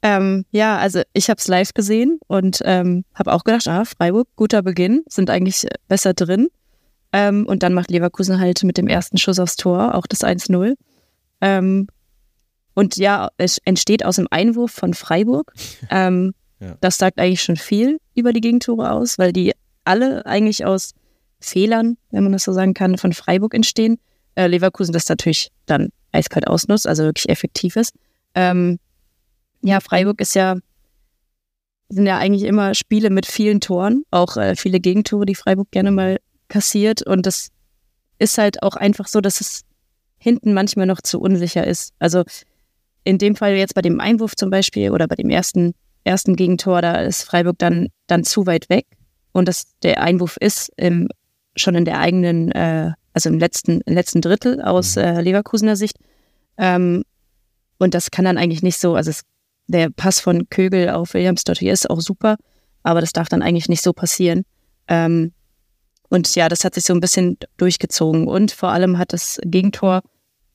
Ähm, 0.01 0.47
ja, 0.51 0.79
also 0.79 1.03
ich 1.13 1.29
habe 1.29 1.37
es 1.37 1.47
live 1.47 1.75
gesehen 1.75 2.21
und 2.27 2.61
ähm, 2.65 3.05
habe 3.15 3.35
auch 3.35 3.45
gedacht, 3.45 3.69
ah, 3.69 3.85
Freiburg, 3.85 4.29
guter 4.35 4.63
Beginn, 4.63 5.03
sind 5.07 5.29
eigentlich 5.29 5.67
besser 5.89 6.15
drin. 6.15 6.49
Ähm, 7.13 7.47
und 7.47 7.63
dann 7.63 7.75
macht 7.75 7.91
Leverkusen 7.91 8.41
halt 8.41 8.63
mit 8.63 8.79
dem 8.79 8.87
ersten 8.87 9.19
Schuss 9.19 9.39
aufs 9.39 9.57
Tor 9.57 9.95
auch 9.95 10.07
das 10.07 10.23
1-0. 10.23 10.75
Ähm, 11.41 11.89
und 12.75 12.97
ja, 12.97 13.31
es 13.37 13.59
entsteht 13.65 14.05
aus 14.05 14.17
dem 14.17 14.29
Einwurf 14.31 14.73
von 14.73 14.95
Freiburg. 14.95 15.53
Ähm, 15.91 16.35
ja. 16.61 16.77
Das 16.83 16.99
sagt 16.99 17.19
eigentlich 17.19 17.43
schon 17.43 17.57
viel 17.57 17.99
über 18.15 18.35
die 18.35 18.43
Gegentore 18.43 18.93
aus, 18.93 19.19
weil 19.19 19.33
die 19.33 19.53
alle 19.85 20.27
eigentlich 20.27 20.67
aus 20.67 20.93
Fehlern, 21.41 21.97
wenn 22.11 22.23
man 22.23 22.33
das 22.33 22.45
so 22.45 22.53
sagen 22.53 22.75
kann, 22.75 22.99
von 22.99 23.15
Freiburg 23.15 23.55
entstehen. 23.55 23.99
Äh, 24.35 24.47
Leverkusen 24.47 24.93
das 24.93 25.09
natürlich 25.09 25.51
dann 25.65 25.89
eiskalt 26.13 26.47
ausnutzt, 26.47 26.87
also 26.87 27.05
wirklich 27.05 27.31
effektiv 27.31 27.77
ist. 27.77 27.95
Ähm, 28.35 28.79
ja, 29.63 29.81
Freiburg 29.81 30.21
ist 30.21 30.35
ja, 30.35 30.57
sind 31.89 32.07
ja 32.07 32.19
eigentlich 32.19 32.45
immer 32.45 32.75
Spiele 32.75 33.11
mit 33.11 33.27
vielen 33.27 33.61
Toren, 33.61 34.05
auch 34.11 34.37
äh, 34.37 34.55
viele 34.55 34.81
Gegentore, 34.81 35.25
die 35.27 35.35
Freiburg 35.35 35.71
gerne 35.71 35.91
mal 35.91 36.19
kassiert. 36.51 37.01
Und 37.01 37.25
das 37.25 37.49
ist 38.19 38.37
halt 38.37 38.63
auch 38.63 38.77
einfach 38.77 39.09
so, 39.09 39.23
dass 39.23 39.41
es 39.41 39.63
hinten 40.19 40.53
manchmal 40.53 40.87
noch 40.87 41.01
zu 41.01 41.19
unsicher 41.19 41.67
ist. 41.67 41.95
Also 41.99 42.25
in 43.05 43.17
dem 43.17 43.35
Fall 43.35 43.55
jetzt 43.55 43.75
bei 43.75 43.81
dem 43.81 44.01
Einwurf 44.01 44.37
zum 44.37 44.51
Beispiel 44.51 44.91
oder 44.91 45.09
bei 45.09 45.17
dem 45.17 45.31
ersten, 45.31 45.73
ersten 46.05 46.37
Gegentor, 46.37 46.83
da 46.83 46.97
ist 46.97 47.23
Freiburg 47.23 47.57
dann, 47.59 47.89
dann 48.07 48.25
zu 48.25 48.47
weit 48.47 48.69
weg. 48.69 48.87
Und 49.33 49.49
das, 49.49 49.65
der 49.83 50.03
Einwurf 50.03 50.37
ist 50.39 50.71
im, 50.77 51.09
schon 51.57 51.75
in 51.75 51.87
der 51.87 51.99
eigenen, 51.99 52.53
äh, 52.53 52.93
also 53.15 53.31
im 53.31 53.39
letzten, 53.39 53.81
im 53.81 53.95
letzten 53.95 54.21
Drittel 54.21 54.61
aus 54.61 54.97
mhm. 54.97 55.03
äh, 55.03 55.21
Leverkusener 55.23 55.77
Sicht. 55.77 55.97
Ähm, 56.59 57.05
und 57.79 57.95
das 57.95 58.11
kann 58.11 58.27
dann 58.27 58.37
eigentlich 58.37 58.63
nicht 58.63 58.79
so, 58.79 58.95
also 58.95 59.11
es, 59.11 59.23
der 59.67 59.89
Pass 59.89 60.21
von 60.21 60.51
Kögel 60.51 60.91
auf 60.91 61.15
Williams 61.15 61.45
dort 61.45 61.59
hier 61.59 61.73
ist 61.73 61.89
auch 61.89 62.01
super, 62.01 62.37
aber 62.83 63.01
das 63.01 63.13
darf 63.13 63.29
dann 63.29 63.43
eigentlich 63.43 63.69
nicht 63.69 63.83
so 63.83 63.93
passieren. 63.93 64.45
Ähm, 64.89 65.33
und 66.11 66.35
ja, 66.35 66.49
das 66.49 66.65
hat 66.65 66.75
sich 66.75 66.85
so 66.85 66.93
ein 66.93 67.01
bisschen 67.01 67.39
durchgezogen. 67.57 68.27
Und 68.27 68.51
vor 68.51 68.71
allem 68.71 68.99
hat 68.99 69.13
das 69.13 69.39
Gegentor, 69.45 70.03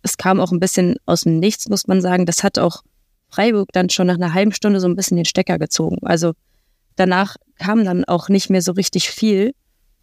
es 0.02 0.18
kam 0.18 0.40
auch 0.42 0.52
ein 0.52 0.60
bisschen 0.60 0.98
aus 1.06 1.22
dem 1.22 1.40
Nichts, 1.40 1.70
muss 1.70 1.88
man 1.88 2.02
sagen. 2.02 2.26
Das 2.26 2.44
hat 2.44 2.60
auch 2.60 2.84
Freiburg 3.30 3.70
dann 3.72 3.90
schon 3.90 4.08
nach 4.08 4.16
einer 4.16 4.34
halben 4.34 4.52
Stunde 4.52 4.82
so 4.82 4.88
ein 4.88 4.98
bisschen 4.98 5.16
den 5.16 5.26
Stecker 5.26 5.58
gezogen. 5.58 5.98
Also 6.06 6.34
danach 6.98 7.38
kam 7.58 7.86
dann 7.86 8.04
auch 8.04 8.28
nicht 8.28 8.50
mehr 8.50 8.62
so 8.62 8.74
richtig 8.74 9.10
viel 9.10 9.56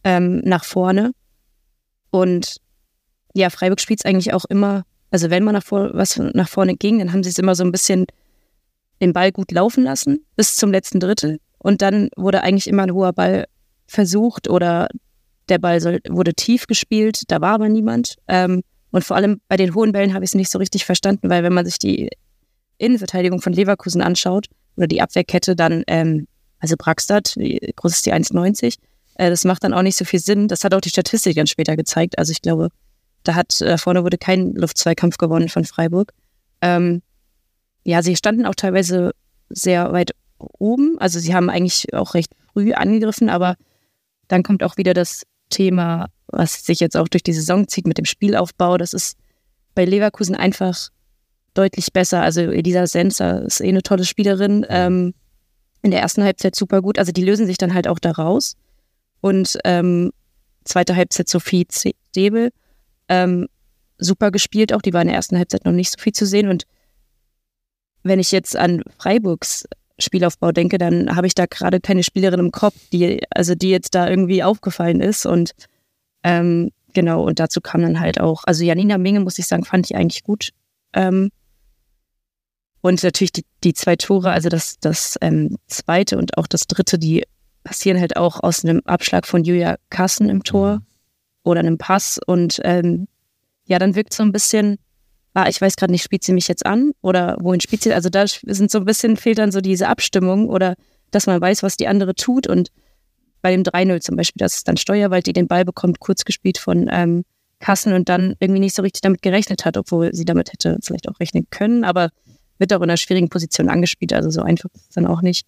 ähm, 0.04 0.40
nach 0.40 0.64
vorne. 0.64 1.12
Und 2.10 2.56
ja, 3.34 3.50
Freiburg 3.50 3.80
spielt 3.80 4.00
es 4.00 4.06
eigentlich 4.06 4.32
auch 4.32 4.46
immer, 4.46 4.84
also 5.10 5.28
wenn 5.28 5.44
man 5.44 5.54
nach 5.54 5.62
vor, 5.62 5.90
was 5.92 6.16
nach 6.16 6.48
vorne 6.48 6.76
ging, 6.76 6.98
dann 6.98 7.12
haben 7.12 7.22
sie 7.22 7.30
es 7.30 7.38
immer 7.38 7.54
so 7.54 7.62
ein 7.62 7.72
bisschen 7.72 8.06
den 9.02 9.12
Ball 9.12 9.32
gut 9.32 9.52
laufen 9.52 9.84
lassen 9.84 10.24
bis 10.34 10.56
zum 10.56 10.72
letzten 10.72 10.98
Drittel. 10.98 11.40
Und 11.58 11.82
dann 11.82 12.08
wurde 12.16 12.42
eigentlich 12.42 12.68
immer 12.68 12.84
ein 12.84 12.94
hoher 12.94 13.12
Ball 13.12 13.46
versucht 13.86 14.48
oder 14.48 14.88
der 15.52 15.58
Ball 15.58 15.80
soll, 15.80 16.00
wurde 16.08 16.34
tief 16.34 16.66
gespielt, 16.66 17.22
da 17.28 17.40
war 17.40 17.54
aber 17.54 17.68
niemand. 17.68 18.16
Ähm, 18.26 18.62
und 18.90 19.04
vor 19.04 19.16
allem 19.16 19.40
bei 19.48 19.56
den 19.56 19.74
hohen 19.74 19.92
Bällen 19.92 20.14
habe 20.14 20.24
ich 20.24 20.30
es 20.30 20.34
nicht 20.34 20.50
so 20.50 20.58
richtig 20.58 20.84
verstanden, 20.84 21.30
weil 21.30 21.42
wenn 21.42 21.52
man 21.52 21.64
sich 21.64 21.78
die 21.78 22.10
Innenverteidigung 22.78 23.40
von 23.40 23.52
Leverkusen 23.52 24.02
anschaut 24.02 24.46
oder 24.76 24.86
die 24.86 25.00
Abwehrkette, 25.00 25.54
dann, 25.54 25.84
ähm, 25.86 26.26
also 26.58 26.74
Braxstadt, 26.76 27.34
wie 27.36 27.58
groß 27.76 27.92
ist 27.92 28.06
die 28.06 28.12
1,90? 28.12 28.78
Äh, 29.14 29.30
das 29.30 29.44
macht 29.44 29.64
dann 29.64 29.74
auch 29.74 29.82
nicht 29.82 29.96
so 29.96 30.04
viel 30.04 30.20
Sinn. 30.20 30.48
Das 30.48 30.64
hat 30.64 30.74
auch 30.74 30.80
die 30.80 30.90
Statistik 30.90 31.36
dann 31.36 31.46
später 31.46 31.76
gezeigt. 31.76 32.18
Also 32.18 32.32
ich 32.32 32.42
glaube, 32.42 32.68
da 33.24 33.34
hat 33.34 33.60
äh, 33.60 33.78
vorne 33.78 34.04
wurde 34.04 34.18
kein 34.18 34.52
Luftzweikampf 34.54 35.16
gewonnen 35.16 35.48
von 35.48 35.64
Freiburg. 35.64 36.12
Ähm, 36.60 37.02
ja, 37.84 38.02
sie 38.02 38.16
standen 38.16 38.46
auch 38.46 38.54
teilweise 38.54 39.12
sehr 39.48 39.92
weit 39.92 40.12
oben. 40.38 40.98
Also 40.98 41.18
sie 41.18 41.34
haben 41.34 41.50
eigentlich 41.50 41.92
auch 41.94 42.14
recht 42.14 42.32
früh 42.52 42.72
angegriffen, 42.72 43.28
aber 43.28 43.56
dann 44.28 44.42
kommt 44.42 44.62
auch 44.62 44.76
wieder 44.76 44.94
das 44.94 45.22
Thema, 45.52 46.06
was 46.26 46.64
sich 46.64 46.80
jetzt 46.80 46.96
auch 46.96 47.08
durch 47.08 47.22
die 47.22 47.34
Saison 47.34 47.68
zieht 47.68 47.86
mit 47.86 47.98
dem 47.98 48.06
Spielaufbau. 48.06 48.78
Das 48.78 48.92
ist 48.92 49.16
bei 49.74 49.84
Leverkusen 49.84 50.34
einfach 50.34 50.88
deutlich 51.54 51.92
besser. 51.92 52.22
Also 52.22 52.40
Elisa 52.40 52.86
Senser 52.86 53.42
ist 53.42 53.60
eh 53.60 53.68
eine 53.68 53.82
tolle 53.82 54.04
Spielerin. 54.04 54.66
Ähm, 54.68 55.14
in 55.82 55.90
der 55.90 56.00
ersten 56.00 56.24
Halbzeit 56.24 56.56
super 56.56 56.80
gut. 56.80 56.98
Also 56.98 57.12
die 57.12 57.24
lösen 57.24 57.46
sich 57.46 57.58
dann 57.58 57.74
halt 57.74 57.88
auch 57.88 57.98
da 57.98 58.12
raus. 58.12 58.54
Und 59.20 59.58
ähm, 59.64 60.12
zweite 60.64 60.96
Halbzeit 60.96 61.28
Sophie 61.28 61.66
Debel. 62.16 62.50
Ähm, 63.08 63.48
super 63.98 64.30
gespielt 64.30 64.72
auch. 64.72 64.82
Die 64.82 64.92
war 64.92 65.02
in 65.02 65.08
der 65.08 65.16
ersten 65.16 65.36
Halbzeit 65.36 65.64
noch 65.64 65.72
nicht 65.72 65.92
so 65.92 66.02
viel 66.02 66.12
zu 66.12 66.24
sehen. 66.24 66.48
Und 66.48 66.64
wenn 68.02 68.20
ich 68.20 68.32
jetzt 68.32 68.56
an 68.56 68.82
Freiburgs 68.98 69.64
Spielaufbau 70.02 70.52
denke, 70.52 70.78
dann 70.78 71.14
habe 71.14 71.26
ich 71.26 71.34
da 71.34 71.46
gerade 71.46 71.80
keine 71.80 72.02
Spielerin 72.02 72.40
im 72.40 72.52
Kopf, 72.52 72.74
die, 72.92 73.22
also 73.30 73.54
die 73.54 73.70
jetzt 73.70 73.94
da 73.94 74.08
irgendwie 74.08 74.42
aufgefallen 74.42 75.00
ist. 75.00 75.26
Und 75.26 75.52
ähm, 76.22 76.70
genau, 76.92 77.24
und 77.24 77.38
dazu 77.38 77.60
kam 77.60 77.82
dann 77.82 78.00
halt 78.00 78.20
auch, 78.20 78.44
also 78.44 78.64
Janina 78.64 78.98
Minge, 78.98 79.20
muss 79.20 79.38
ich 79.38 79.46
sagen, 79.46 79.64
fand 79.64 79.86
ich 79.86 79.96
eigentlich 79.96 80.24
gut. 80.24 80.50
Ähm, 80.92 81.30
und 82.82 83.02
natürlich 83.02 83.32
die, 83.32 83.44
die 83.62 83.74
zwei 83.74 83.96
Tore, 83.96 84.32
also 84.32 84.48
das, 84.48 84.78
das 84.80 85.16
ähm, 85.20 85.56
zweite 85.68 86.18
und 86.18 86.36
auch 86.36 86.46
das 86.46 86.66
dritte, 86.66 86.98
die 86.98 87.24
passieren 87.64 88.00
halt 88.00 88.16
auch 88.16 88.42
aus 88.42 88.64
einem 88.64 88.80
Abschlag 88.84 89.26
von 89.26 89.44
Julia 89.44 89.76
Kassen 89.88 90.28
im 90.28 90.42
Tor 90.42 90.76
mhm. 90.76 90.86
oder 91.44 91.60
einem 91.60 91.78
Pass. 91.78 92.18
Und 92.26 92.60
ähm, 92.64 93.06
ja, 93.66 93.78
dann 93.78 93.94
wirkt 93.94 94.12
so 94.12 94.24
ein 94.24 94.32
bisschen, 94.32 94.78
ah, 95.35 95.49
ich 95.49 95.61
weiß 95.61 95.77
gerade 95.77 95.92
nicht, 95.92 96.03
spielt 96.03 96.25
sie 96.25 96.33
mich 96.33 96.49
jetzt 96.49 96.66
an 96.66 96.92
oder 97.01 97.37
wohin 97.40 97.61
spielt 97.61 97.83
sie? 97.83 97.95
Also 97.95 98.09
da 98.09 98.27
sind 98.27 98.71
so 98.71 98.79
ein 98.79 98.85
bisschen, 98.85 99.16
fehlt 99.16 99.38
dann 99.38 99.53
so 99.53 99.61
diese 99.61 99.88
Abstimmung 99.88 100.49
oder 100.49 100.75
dass 101.11 101.27
man 101.27 101.40
weiß, 101.40 101.62
was 101.62 101.77
die 101.77 101.88
andere 101.88 102.14
tut. 102.14 102.47
Und 102.47 102.71
bei 103.40 103.51
dem 103.51 103.62
3-0 103.62 104.01
zum 104.01 104.16
Beispiel, 104.16 104.40
das 104.40 104.57
ist 104.57 104.68
dann 104.68 104.77
Steuerwald, 104.77 105.27
die 105.27 105.33
den 105.33 105.49
Ball 105.49 105.64
bekommt, 105.64 106.01
kurz 106.01 106.25
gespielt 106.25 106.59
von 106.59 106.88
ähm, 106.90 107.25
Kassen 107.61 107.92
und 107.92 108.09
dann 108.09 108.35
irgendwie 108.40 108.61
nicht 108.61 108.75
so 108.75 108.83
richtig 108.83 109.01
damit 109.01 109.23
gerechnet 109.23 109.64
hat, 109.64 109.77
obwohl 109.77 110.12
sie 110.14 110.25
damit 110.25 110.53
hätte 110.53 110.79
vielleicht 110.83 111.09
auch 111.09 111.18
rechnen 111.21 111.47
können, 111.51 111.85
aber 111.85 112.11
wird 112.59 112.73
auch 112.73 112.79
in 112.79 112.85
einer 112.85 112.97
schwierigen 112.97 113.29
Position 113.29 113.68
angespielt, 113.68 114.12
also 114.12 114.31
so 114.31 114.42
einfach 114.42 114.68
ist 114.75 114.88
es 114.88 114.95
dann 114.95 115.07
auch 115.07 115.23
nicht. 115.23 115.47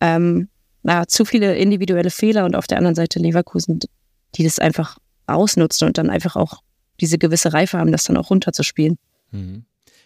Ähm, 0.00 0.48
na, 0.82 1.06
zu 1.06 1.24
viele 1.24 1.54
individuelle 1.56 2.10
Fehler 2.10 2.44
und 2.44 2.56
auf 2.56 2.66
der 2.66 2.78
anderen 2.78 2.94
Seite 2.94 3.20
Leverkusen, 3.20 3.78
die 4.34 4.44
das 4.44 4.58
einfach 4.58 4.98
ausnutzen 5.26 5.86
und 5.86 5.98
dann 5.98 6.10
einfach 6.10 6.36
auch 6.36 6.62
diese 7.00 7.18
gewisse 7.18 7.52
Reife 7.52 7.78
haben, 7.78 7.92
das 7.92 8.04
dann 8.04 8.16
auch 8.16 8.30
runterzuspielen. 8.30 8.98
Mhm. 9.32 9.64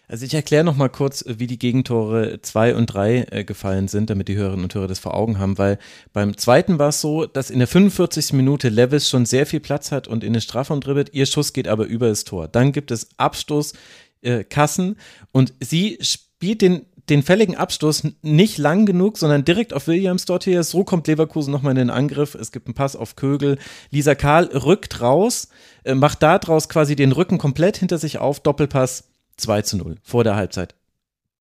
Also 0.09 0.25
ich 0.25 0.33
erkläre 0.33 0.63
noch 0.63 0.77
mal 0.77 0.87
kurz, 0.87 1.25
wie 1.27 1.47
die 1.47 1.59
Gegentore 1.59 2.39
2 2.41 2.75
und 2.75 2.85
3 2.85 3.27
äh, 3.29 3.43
gefallen 3.43 3.89
sind, 3.89 4.09
damit 4.09 4.29
die 4.29 4.37
Hörerinnen 4.37 4.63
und 4.63 4.73
Hörer 4.73 4.87
das 4.87 4.99
vor 4.99 5.13
Augen 5.13 5.37
haben, 5.37 5.57
weil 5.57 5.79
beim 6.13 6.37
zweiten 6.37 6.79
war 6.79 6.89
es 6.89 7.01
so, 7.01 7.25
dass 7.25 7.49
in 7.49 7.59
der 7.59 7.67
45. 7.67 8.31
Minute 8.31 8.69
Levis 8.69 9.09
schon 9.09 9.25
sehr 9.25 9.45
viel 9.45 9.59
Platz 9.59 9.91
hat 9.91 10.07
und 10.07 10.23
in 10.23 10.31
den 10.31 10.41
Strafraum 10.41 10.79
dribbelt, 10.79 11.13
ihr 11.13 11.25
Schuss 11.25 11.51
geht 11.51 11.67
aber 11.67 11.85
über 11.85 12.07
das 12.07 12.23
Tor. 12.23 12.47
Dann 12.47 12.71
gibt 12.71 12.91
es 12.91 13.09
Abstoß 13.17 13.73
äh, 14.21 14.45
Kassen 14.45 14.95
und 15.33 15.53
sie 15.59 15.97
spielt 16.01 16.61
den 16.61 16.85
den 17.09 17.23
fälligen 17.23 17.55
Abstoß 17.55 18.03
nicht 18.21 18.57
lang 18.57 18.85
genug, 18.85 19.17
sondern 19.17 19.45
direkt 19.45 19.73
auf 19.73 19.87
Williams 19.87 20.25
dort 20.25 20.43
hier. 20.43 20.61
So 20.63 20.83
kommt 20.83 21.07
Leverkusen 21.07 21.51
nochmal 21.53 21.71
in 21.71 21.77
den 21.77 21.89
Angriff. 21.89 22.35
Es 22.35 22.51
gibt 22.51 22.67
einen 22.67 22.73
Pass 22.73 22.97
auf 22.97 23.15
Kögel. 23.15 23.57
Lisa 23.91 24.13
Karl 24.13 24.45
rückt 24.47 24.99
raus, 24.99 25.47
äh, 25.85 25.95
macht 25.95 26.21
da 26.21 26.37
draus 26.37 26.67
quasi 26.67 26.97
den 26.97 27.13
Rücken 27.13 27.37
komplett 27.37 27.77
hinter 27.77 27.97
sich 27.97 28.17
auf. 28.17 28.41
Doppelpass 28.41 29.05
2 29.37 29.61
zu 29.63 29.77
0 29.77 29.95
vor 30.03 30.23
der 30.23 30.35
Halbzeit. 30.35 30.75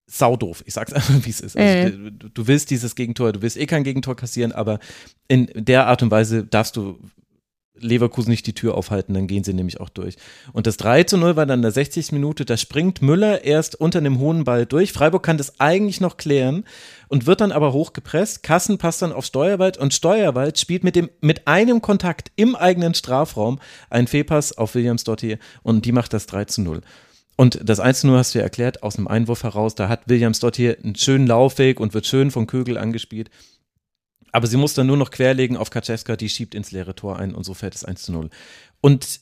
Sau 0.07 0.37
doof. 0.37 0.63
Ich 0.67 0.75
sag's 0.75 0.93
einfach, 0.95 1.15
wie 1.25 1.31
es 1.31 1.41
ist. 1.41 1.57
Also, 1.57 1.89
äh. 1.89 1.91
du, 1.91 2.31
du, 2.31 2.47
willst 2.47 2.71
dieses 2.71 2.95
Gegentor, 2.95 3.33
du 3.33 3.43
willst 3.43 3.57
eh 3.57 3.67
kein 3.67 3.85
Gegentor 3.85 4.17
kassieren, 4.17 4.53
aber 4.53 4.79
in 5.29 5.51
der 5.55 5.87
Art 5.87 6.03
und 6.03 6.11
Weise 6.11 6.45
darfst 6.45 6.77
du 6.77 6.99
Leverkusen 7.79 8.31
nicht 8.31 8.47
die 8.47 8.55
Tür 8.55 8.75
aufhalten, 8.75 9.15
dann 9.15 9.27
gehen 9.27 9.45
sie 9.45 9.53
nämlich 9.53 9.81
auch 9.81 9.89
durch. 9.89 10.17
Und 10.53 10.67
das 10.67 10.77
3 10.77 11.05
zu 11.05 11.17
0 11.17 11.37
war 11.37 11.47
dann 11.47 11.61
in 11.61 11.63
der 11.63 11.73
60. 11.73 12.13
Minute, 12.13 12.45
da 12.45 12.57
springt 12.57 13.03
Müller 13.03 13.45
erst 13.45 13.75
unter 13.75 13.99
einem 13.99 14.19
hohen 14.19 14.45
Ball 14.45 14.67
durch. 14.67 14.93
Freiburg 14.93 15.23
kann 15.23 15.39
das 15.39 15.61
eigentlich 15.61 16.01
noch 16.01 16.17
klären 16.17 16.65
und 17.09 17.27
wird 17.27 17.41
dann 17.41 17.53
aber 17.53 17.73
hochgepresst. 17.73 18.43
Kassen 18.43 18.79
passt 18.79 19.03
dann 19.03 19.13
auf 19.13 19.25
Steuerwald 19.25 19.79
und 19.79 19.95
Steuerwald 19.95 20.59
spielt 20.59 20.85
mit 20.85 20.97
dem, 20.97 21.11
mit 21.21 21.47
einem 21.47 21.83
Kontakt 21.83 22.33
im 22.37 22.57
eigenen 22.57 22.95
Strafraum 22.95 23.59
einen 23.91 24.07
Fehlpass 24.07 24.57
auf 24.57 24.75
Williams 24.75 25.05
Dottier 25.05 25.39
und 25.63 25.85
die 25.85 25.93
macht 25.93 26.13
das 26.13 26.27
3 26.27 26.47
zu 26.47 26.63
0. 26.63 26.81
Und 27.37 27.61
das 27.63 27.81
1 27.81 28.05
0 28.05 28.17
hast 28.17 28.35
du 28.35 28.39
ja 28.39 28.45
erklärt, 28.45 28.83
aus 28.83 28.97
einem 28.97 29.09
Einwurf 29.09 29.43
heraus, 29.43 29.75
da 29.75 29.89
hat 29.89 30.09
Williams 30.09 30.41
Dottier 30.41 30.79
einen 30.83 30.97
schönen 30.97 31.27
Laufweg 31.27 31.81
und 31.81 31.93
wird 31.93 32.07
schön 32.07 32.31
von 32.31 32.47
Kögel 32.47 32.79
angespielt. 32.79 33.31
Aber 34.33 34.47
sie 34.47 34.57
muss 34.57 34.75
dann 34.75 34.87
nur 34.87 34.97
noch 34.97 35.11
querlegen 35.11 35.57
auf 35.57 35.71
Kaczewska, 35.71 36.17
die 36.17 36.29
schiebt 36.29 36.55
ins 36.55 36.73
leere 36.73 36.95
Tor 36.95 37.19
ein 37.19 37.35
und 37.35 37.45
so 37.45 37.55
fällt 37.55 37.75
es 37.75 37.85
1 37.85 38.03
zu 38.03 38.13
0. 38.13 38.31
Und 38.81 39.21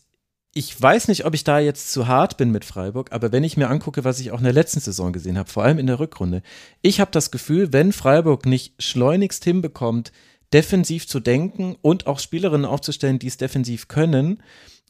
ich 0.54 0.80
weiß 0.80 1.08
nicht, 1.08 1.24
ob 1.24 1.34
ich 1.34 1.42
da 1.42 1.58
jetzt 1.58 1.92
zu 1.92 2.06
hart 2.06 2.36
bin 2.36 2.52
mit 2.52 2.64
Freiburg, 2.64 3.10
aber 3.10 3.32
wenn 3.32 3.42
ich 3.42 3.56
mir 3.56 3.68
angucke, 3.68 4.04
was 4.04 4.20
ich 4.20 4.30
auch 4.30 4.38
in 4.38 4.44
der 4.44 4.52
letzten 4.52 4.78
Saison 4.78 5.12
gesehen 5.12 5.36
habe, 5.36 5.50
vor 5.50 5.64
allem 5.64 5.80
in 5.80 5.88
der 5.88 5.98
Rückrunde, 5.98 6.42
ich 6.80 7.00
habe 7.00 7.10
das 7.10 7.32
Gefühl, 7.32 7.72
wenn 7.72 7.92
Freiburg 7.92 8.46
nicht 8.46 8.80
schleunigst 8.80 9.42
hinbekommt, 9.42 10.12
defensiv 10.52 11.08
zu 11.08 11.18
denken 11.18 11.76
und 11.82 12.06
auch 12.06 12.20
Spielerinnen 12.20 12.66
aufzustellen, 12.66 13.18
die 13.18 13.26
es 13.26 13.36
defensiv 13.36 13.88
können, 13.88 14.40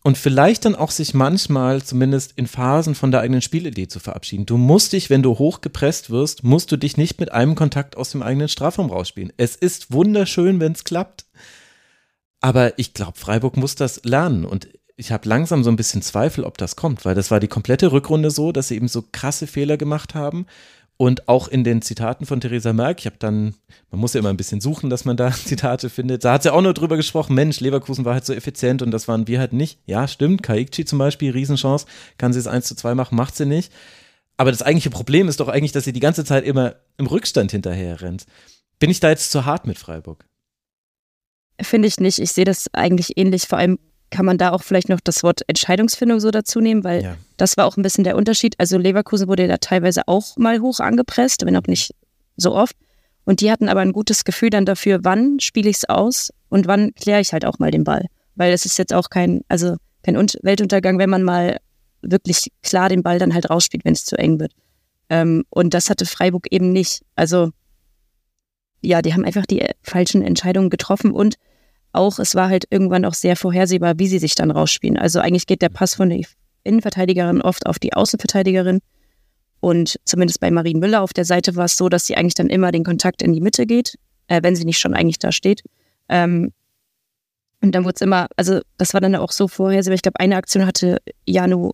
und 0.05 0.19
vielleicht 0.19 0.67
dann 0.67 0.77
auch 0.77 0.91
sich 0.91 1.15
manchmal 1.15 1.83
zumindest 1.83 2.33
in 2.37 2.47
Phasen 2.47 2.95
von 2.95 3.11
der 3.11 3.23
eigenen 3.23 3.41
Spielidee 3.41 3.89
zu 3.89 4.01
verabschieden. 4.01 4.45
Du 4.45 4.59
musst 4.59 4.93
dich, 4.93 5.09
wenn 5.09 5.23
du 5.23 5.39
hochgepresst 5.39 6.11
wirst, 6.11 6.45
musst 6.45 6.71
du 6.71 6.77
dich 6.77 6.99
nicht 6.99 7.19
mit 7.19 7.33
einem 7.33 7.55
Kontakt 7.55 7.97
aus 7.97 8.11
dem 8.11 8.23
eigenen 8.23 8.49
Strafraum 8.49 8.91
rausspielen. 8.91 9.33
Es 9.39 9.57
ist 9.57 9.93
wunderschön, 9.93 10.61
wenn 10.61 10.73
es 10.73 10.85
klappt. 10.85 11.25
Aber 12.43 12.79
ich 12.79 12.93
glaube, 12.93 13.19
Freiburg 13.19 13.57
muss 13.57 13.77
das 13.77 14.05
lernen 14.05 14.45
und 14.45 14.69
ich 14.97 15.11
habe 15.11 15.27
langsam 15.27 15.65
so 15.65 15.71
ein 15.71 15.77
bisschen 15.77 16.03
Zweifel, 16.03 16.45
ob 16.45 16.59
das 16.59 16.77
kommt, 16.77 17.07
weil 17.07 17.15
das 17.15 17.31
war 17.31 17.41
die 17.41 17.49
komplette 17.49 17.91
Rückrunde 17.91 18.31
so, 18.31 18.53
dass 18.53 18.69
sie 18.69 18.77
eben 18.77 18.89
so 18.89 19.03
krasse 19.11 19.47
Fehler 19.47 19.79
gemacht 19.79 20.15
haben 20.15 20.45
und 20.97 21.29
auch 21.29 21.49
in 21.49 21.65
den 21.65 21.83
Zitaten 21.83 22.25
von 22.25 22.41
Theresa 22.41 22.73
Merck, 22.73 23.01
ich 23.01 23.07
habe 23.07 23.17
dann, 23.19 23.55
man 23.91 24.01
muss 24.01 24.15
ja 24.15 24.21
immer 24.21 24.29
ein 24.29 24.37
bisschen 24.37 24.61
suchen, 24.61 24.91
dass 24.91 25.05
man 25.05 25.17
da 25.17 25.31
Zitate 25.33 25.91
findet. 25.91 26.25
Da 26.25 26.35
hat 26.35 26.45
sie 26.45 26.53
auch 26.53 26.63
nur 26.63 26.75
drüber 26.75 26.97
gesprochen, 26.97 27.35
Mensch, 27.35 27.61
Leverkusen 27.61 28.05
war 28.05 28.15
halt 28.15 28.25
so 28.25 28.33
effizient 28.33 28.81
und 28.81 28.91
das 28.91 29.09
waren 29.09 29.27
wir 29.27 29.41
halt 29.41 29.53
nicht. 29.53 29.79
Ja, 29.87 30.07
stimmt, 30.07 30.43
Kaikchi 30.43 30.85
zum 30.85 30.99
Beispiel, 30.99 31.33
Riesenchance, 31.33 31.87
kann 32.17 32.33
sie 32.33 32.39
es 32.39 32.47
1 32.47 32.67
zu 32.67 32.77
2 32.77 32.95
machen, 32.95 33.17
macht 33.17 33.37
sie 33.37 33.47
nicht. 33.47 33.73
Aber 34.37 34.51
das 34.51 34.63
eigentliche 34.63 34.91
Problem 34.91 35.29
ist 35.29 35.41
doch 35.41 35.49
eigentlich, 35.49 35.73
dass 35.73 35.85
sie 35.85 35.93
die 35.93 36.01
ganze 36.01 36.25
Zeit 36.25 36.45
immer 36.45 36.77
im 36.97 37.07
Rückstand 37.07 37.51
hinterher 37.51 38.01
rennt. 38.01 38.27
Bin 38.79 38.91
ich 38.91 39.01
da 39.01 39.11
jetzt 39.11 39.31
zu 39.31 39.45
hart 39.45 39.67
mit 39.67 39.79
Freiburg? 39.79 40.25
Finde 41.61 41.87
ich 41.87 42.01
nicht. 42.01 42.19
Ich 42.19 42.33
sehe 42.33 42.45
das 42.45 42.67
eigentlich 42.73 43.17
ähnlich. 43.17 43.47
Vor 43.47 43.59
allem 43.59 43.79
kann 44.11 44.27
man 44.27 44.39
da 44.39 44.51
auch 44.51 44.63
vielleicht 44.63 44.89
noch 44.89 45.01
das 45.01 45.23
Wort 45.23 45.43
Entscheidungsfindung 45.49 46.21
so 46.21 46.31
dazu 46.31 46.61
nehmen, 46.61 46.85
weil 46.85 47.03
ja. 47.03 47.17
das 47.37 47.57
war 47.57 47.67
auch 47.67 47.77
ein 47.77 47.83
bisschen 47.83 48.05
der 48.05 48.17
Unterschied. 48.17 48.55
Also 48.59 48.79
Leverkusen 48.79 49.29
wurde 49.29 49.49
da 49.49 49.57
teilweise 49.57 50.07
auch 50.07 50.37
mal 50.37 50.61
hoch 50.61 50.81
angepresst, 50.81 51.45
wenn 51.45 51.57
auch 51.57 51.67
nicht 51.67 51.95
so 52.37 52.55
oft. 52.55 52.77
Und 53.25 53.41
die 53.41 53.51
hatten 53.51 53.69
aber 53.69 53.81
ein 53.81 53.93
gutes 53.93 54.25
Gefühl 54.25 54.51
dann 54.51 54.67
dafür, 54.67 55.01
wann 55.03 55.41
spiele 55.41 55.71
ich 55.71 55.77
es 55.77 55.89
aus 55.89 56.31
und 56.49 56.67
wann 56.67 56.95
kläre 56.95 57.21
ich 57.21 57.33
halt 57.33 57.45
auch 57.45 57.59
mal 57.59 57.71
den 57.71 57.85
Ball. 57.85 58.07
Weil 58.35 58.53
es 58.53 58.67
ist 58.67 58.79
jetzt 58.79 58.93
auch 58.93 59.09
kein, 59.11 59.43
also 59.49 59.77
kein 60.03 60.17
Weltuntergang, 60.43 60.99
wenn 60.99 61.11
man 61.11 61.23
mal 61.23 61.59
wirklich 62.03 62.49
klar 62.63 62.89
den 62.89 63.03
Ball 63.03 63.19
dann 63.19 63.33
halt 63.33 63.49
rausspielt, 63.49 63.85
wenn 63.85 63.95
es 63.95 64.05
zu 64.05 64.17
eng 64.17 64.39
wird. 64.41 64.53
Ähm, 65.09 65.45
und 65.49 65.75
das 65.75 65.91
hatte 65.91 66.07
Freiburg 66.07 66.47
eben 66.51 66.73
nicht. 66.73 67.03
Also 67.17 67.51
ja, 68.83 69.01
die 69.01 69.15
haben 69.15 69.25
einfach 69.25 69.47
die 69.47 69.67
falschen 69.83 70.23
Entscheidungen 70.23 70.71
getroffen 70.71 71.13
und 71.13 71.37
auch, 71.95 72.19
es 72.19 72.35
war 72.35 72.49
halt 72.49 72.67
irgendwann 72.71 73.05
auch 73.05 73.15
sehr 73.15 73.37
vorhersehbar, 73.37 73.99
wie 73.99 74.09
sie 74.09 74.19
sich 74.19 74.35
dann 74.35 74.51
rausspielen. 74.51 74.99
Also 74.99 75.21
eigentlich 75.21 75.47
geht 75.47 75.63
der 75.63 75.69
Pass 75.69 75.95
von 75.95 76.11
der 76.11 76.21
Innenverteidigerin 76.65 77.43
oft 77.43 77.67
auf 77.67 77.79
die 77.79 77.93
Außenverteidigerin. 77.93 78.81
Und 79.61 79.99
zumindest 80.05 80.41
bei 80.41 80.51
Marie 80.51 80.75
Müller 80.75 81.03
auf 81.03 81.13
der 81.13 81.25
Seite 81.25 81.57
war 81.57 81.67
es 81.67 81.77
so, 81.77 81.89
dass 81.89 82.07
sie 82.07 82.17
eigentlich 82.17 82.35
dann 82.35 82.49
immer 82.49 82.73
den 82.73 82.85
Kontakt 82.85 83.23
in 83.23 83.33
die 83.33 83.41
Mitte 83.41 83.67
geht, 83.67 83.97
äh, 84.29 84.43
wenn 84.43 84.57
sie 84.57 84.65
nicht 84.65 84.79
schon 84.79 84.95
eigentlich 84.95 85.19
da 85.19 85.33
steht. 85.33 85.63
Ähm, 86.09 86.53
Und 87.63 87.73
dann 87.73 87.85
wurde 87.85 87.95
es 87.95 88.03
immer, 88.03 88.29
also 88.37 88.61
das 88.77 88.93
war 88.93 89.01
dann 89.01 89.15
auch 89.15 89.33
so 89.33 89.49
vorhersehbar. 89.49 89.95
Ich 89.95 90.03
glaube, 90.03 90.21
eine 90.21 90.37
Aktion 90.37 90.67
hatte 90.67 90.99
Janu 91.25 91.71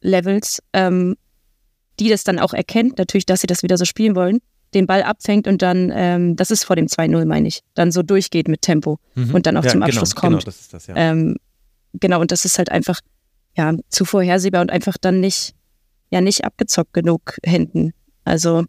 Levels, 0.00 0.62
ähm, 0.72 1.16
die 2.00 2.08
das 2.08 2.24
dann 2.24 2.38
auch 2.38 2.54
erkennt, 2.54 2.96
natürlich, 2.98 3.26
dass 3.26 3.40
sie 3.42 3.46
das 3.46 3.62
wieder 3.62 3.76
so 3.76 3.84
spielen 3.84 4.16
wollen, 4.16 4.40
den 4.74 4.86
Ball 4.86 5.02
abfängt 5.02 5.46
und 5.46 5.62
dann, 5.62 5.92
ähm, 5.94 6.36
das 6.36 6.50
ist 6.50 6.64
vor 6.64 6.76
dem 6.76 6.86
2-0, 6.86 7.24
meine 7.24 7.48
ich, 7.48 7.60
dann 7.74 7.92
so 7.92 8.02
durchgeht 8.02 8.48
mit 8.48 8.62
Tempo 8.62 8.98
mhm. 9.14 9.34
und 9.34 9.46
dann 9.46 9.56
auch 9.56 9.64
ja, 9.64 9.70
zum 9.70 9.80
genau, 9.80 9.86
Abschluss 9.86 10.14
genau, 10.14 10.20
kommt. 10.20 10.44
Genau, 10.44 10.44
das 10.44 10.60
ist 10.60 10.74
das, 10.74 10.86
ja. 10.86 10.96
Ähm, 10.96 11.36
genau, 11.94 12.20
und 12.20 12.32
das 12.32 12.44
ist 12.44 12.58
halt 12.58 12.70
einfach, 12.70 13.00
ja, 13.56 13.74
zu 13.88 14.04
vorhersehbar 14.04 14.60
und 14.60 14.70
einfach 14.70 14.96
dann 15.00 15.20
nicht, 15.20 15.54
ja, 16.10 16.20
nicht 16.20 16.44
abgezockt 16.44 16.92
genug 16.92 17.38
hinten. 17.44 17.92
Also, 18.24 18.64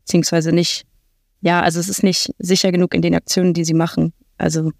beziehungsweise 0.00 0.52
nicht, 0.52 0.84
ja, 1.40 1.62
also 1.62 1.78
es 1.78 1.88
ist 1.88 2.02
nicht 2.02 2.34
sicher 2.38 2.72
genug 2.72 2.94
in 2.94 3.02
den 3.02 3.14
Aktionen, 3.14 3.54
die 3.54 3.64
sie 3.64 3.74
machen. 3.74 4.12
Also, 4.38 4.72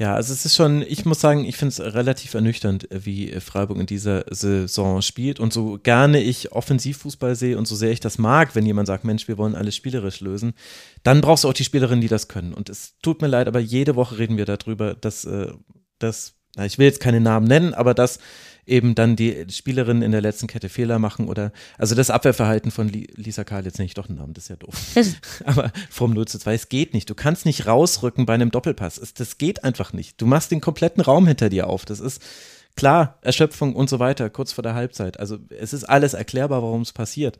ja, 0.00 0.14
also 0.14 0.32
es 0.32 0.46
ist 0.46 0.56
schon, 0.56 0.80
ich 0.80 1.04
muss 1.04 1.20
sagen, 1.20 1.44
ich 1.44 1.58
finde 1.58 1.74
es 1.74 1.94
relativ 1.94 2.32
ernüchternd, 2.32 2.88
wie 2.90 3.38
Freiburg 3.38 3.78
in 3.78 3.84
dieser 3.84 4.24
Saison 4.30 5.02
spielt. 5.02 5.38
Und 5.38 5.52
so 5.52 5.78
gerne 5.82 6.22
ich 6.22 6.52
Offensivfußball 6.52 7.36
sehe 7.36 7.58
und 7.58 7.68
so 7.68 7.76
sehr 7.76 7.90
ich 7.90 8.00
das 8.00 8.16
mag, 8.16 8.54
wenn 8.54 8.64
jemand 8.64 8.86
sagt, 8.86 9.04
Mensch, 9.04 9.28
wir 9.28 9.36
wollen 9.36 9.54
alles 9.54 9.76
spielerisch 9.76 10.22
lösen, 10.22 10.54
dann 11.02 11.20
brauchst 11.20 11.44
du 11.44 11.48
auch 11.48 11.52
die 11.52 11.64
Spielerinnen, 11.64 12.00
die 12.00 12.08
das 12.08 12.28
können. 12.28 12.54
Und 12.54 12.70
es 12.70 12.94
tut 13.02 13.20
mir 13.20 13.28
leid, 13.28 13.46
aber 13.46 13.60
jede 13.60 13.94
Woche 13.94 14.16
reden 14.16 14.38
wir 14.38 14.46
darüber, 14.46 14.94
dass, 14.94 15.26
äh, 15.26 15.52
dass 15.98 16.32
na, 16.56 16.64
ich 16.64 16.78
will 16.78 16.86
jetzt 16.86 17.00
keine 17.00 17.20
Namen 17.20 17.46
nennen, 17.46 17.74
aber 17.74 17.92
dass 17.92 18.20
eben 18.66 18.94
dann 18.94 19.16
die 19.16 19.46
Spielerinnen 19.50 20.02
in 20.02 20.12
der 20.12 20.20
letzten 20.20 20.46
Kette 20.46 20.68
Fehler 20.68 20.98
machen 20.98 21.28
oder, 21.28 21.52
also 21.78 21.94
das 21.94 22.10
Abwehrverhalten 22.10 22.70
von 22.70 22.88
Lisa 22.88 23.44
Karl, 23.44 23.64
jetzt 23.64 23.78
nenne 23.78 23.86
ich 23.86 23.94
doch 23.94 24.08
einen 24.08 24.18
Namen, 24.18 24.34
das 24.34 24.44
ist 24.44 24.48
ja 24.50 24.56
doof. 24.56 24.74
Aber 25.44 25.72
vom 25.90 26.12
0 26.12 26.26
zu 26.26 26.38
2, 26.38 26.54
es 26.54 26.68
geht 26.68 26.94
nicht. 26.94 27.08
Du 27.10 27.14
kannst 27.14 27.46
nicht 27.46 27.66
rausrücken 27.66 28.26
bei 28.26 28.34
einem 28.34 28.50
Doppelpass. 28.50 28.98
Es, 28.98 29.14
das 29.14 29.38
geht 29.38 29.64
einfach 29.64 29.92
nicht. 29.92 30.20
Du 30.20 30.26
machst 30.26 30.50
den 30.50 30.60
kompletten 30.60 31.02
Raum 31.02 31.26
hinter 31.26 31.48
dir 31.48 31.68
auf. 31.68 31.84
Das 31.84 32.00
ist 32.00 32.22
klar, 32.76 33.18
Erschöpfung 33.22 33.74
und 33.74 33.90
so 33.90 33.98
weiter, 33.98 34.30
kurz 34.30 34.52
vor 34.52 34.62
der 34.62 34.74
Halbzeit. 34.74 35.18
Also 35.18 35.38
es 35.50 35.72
ist 35.72 35.84
alles 35.84 36.14
erklärbar, 36.14 36.62
warum 36.62 36.82
es 36.82 36.92
passiert. 36.92 37.38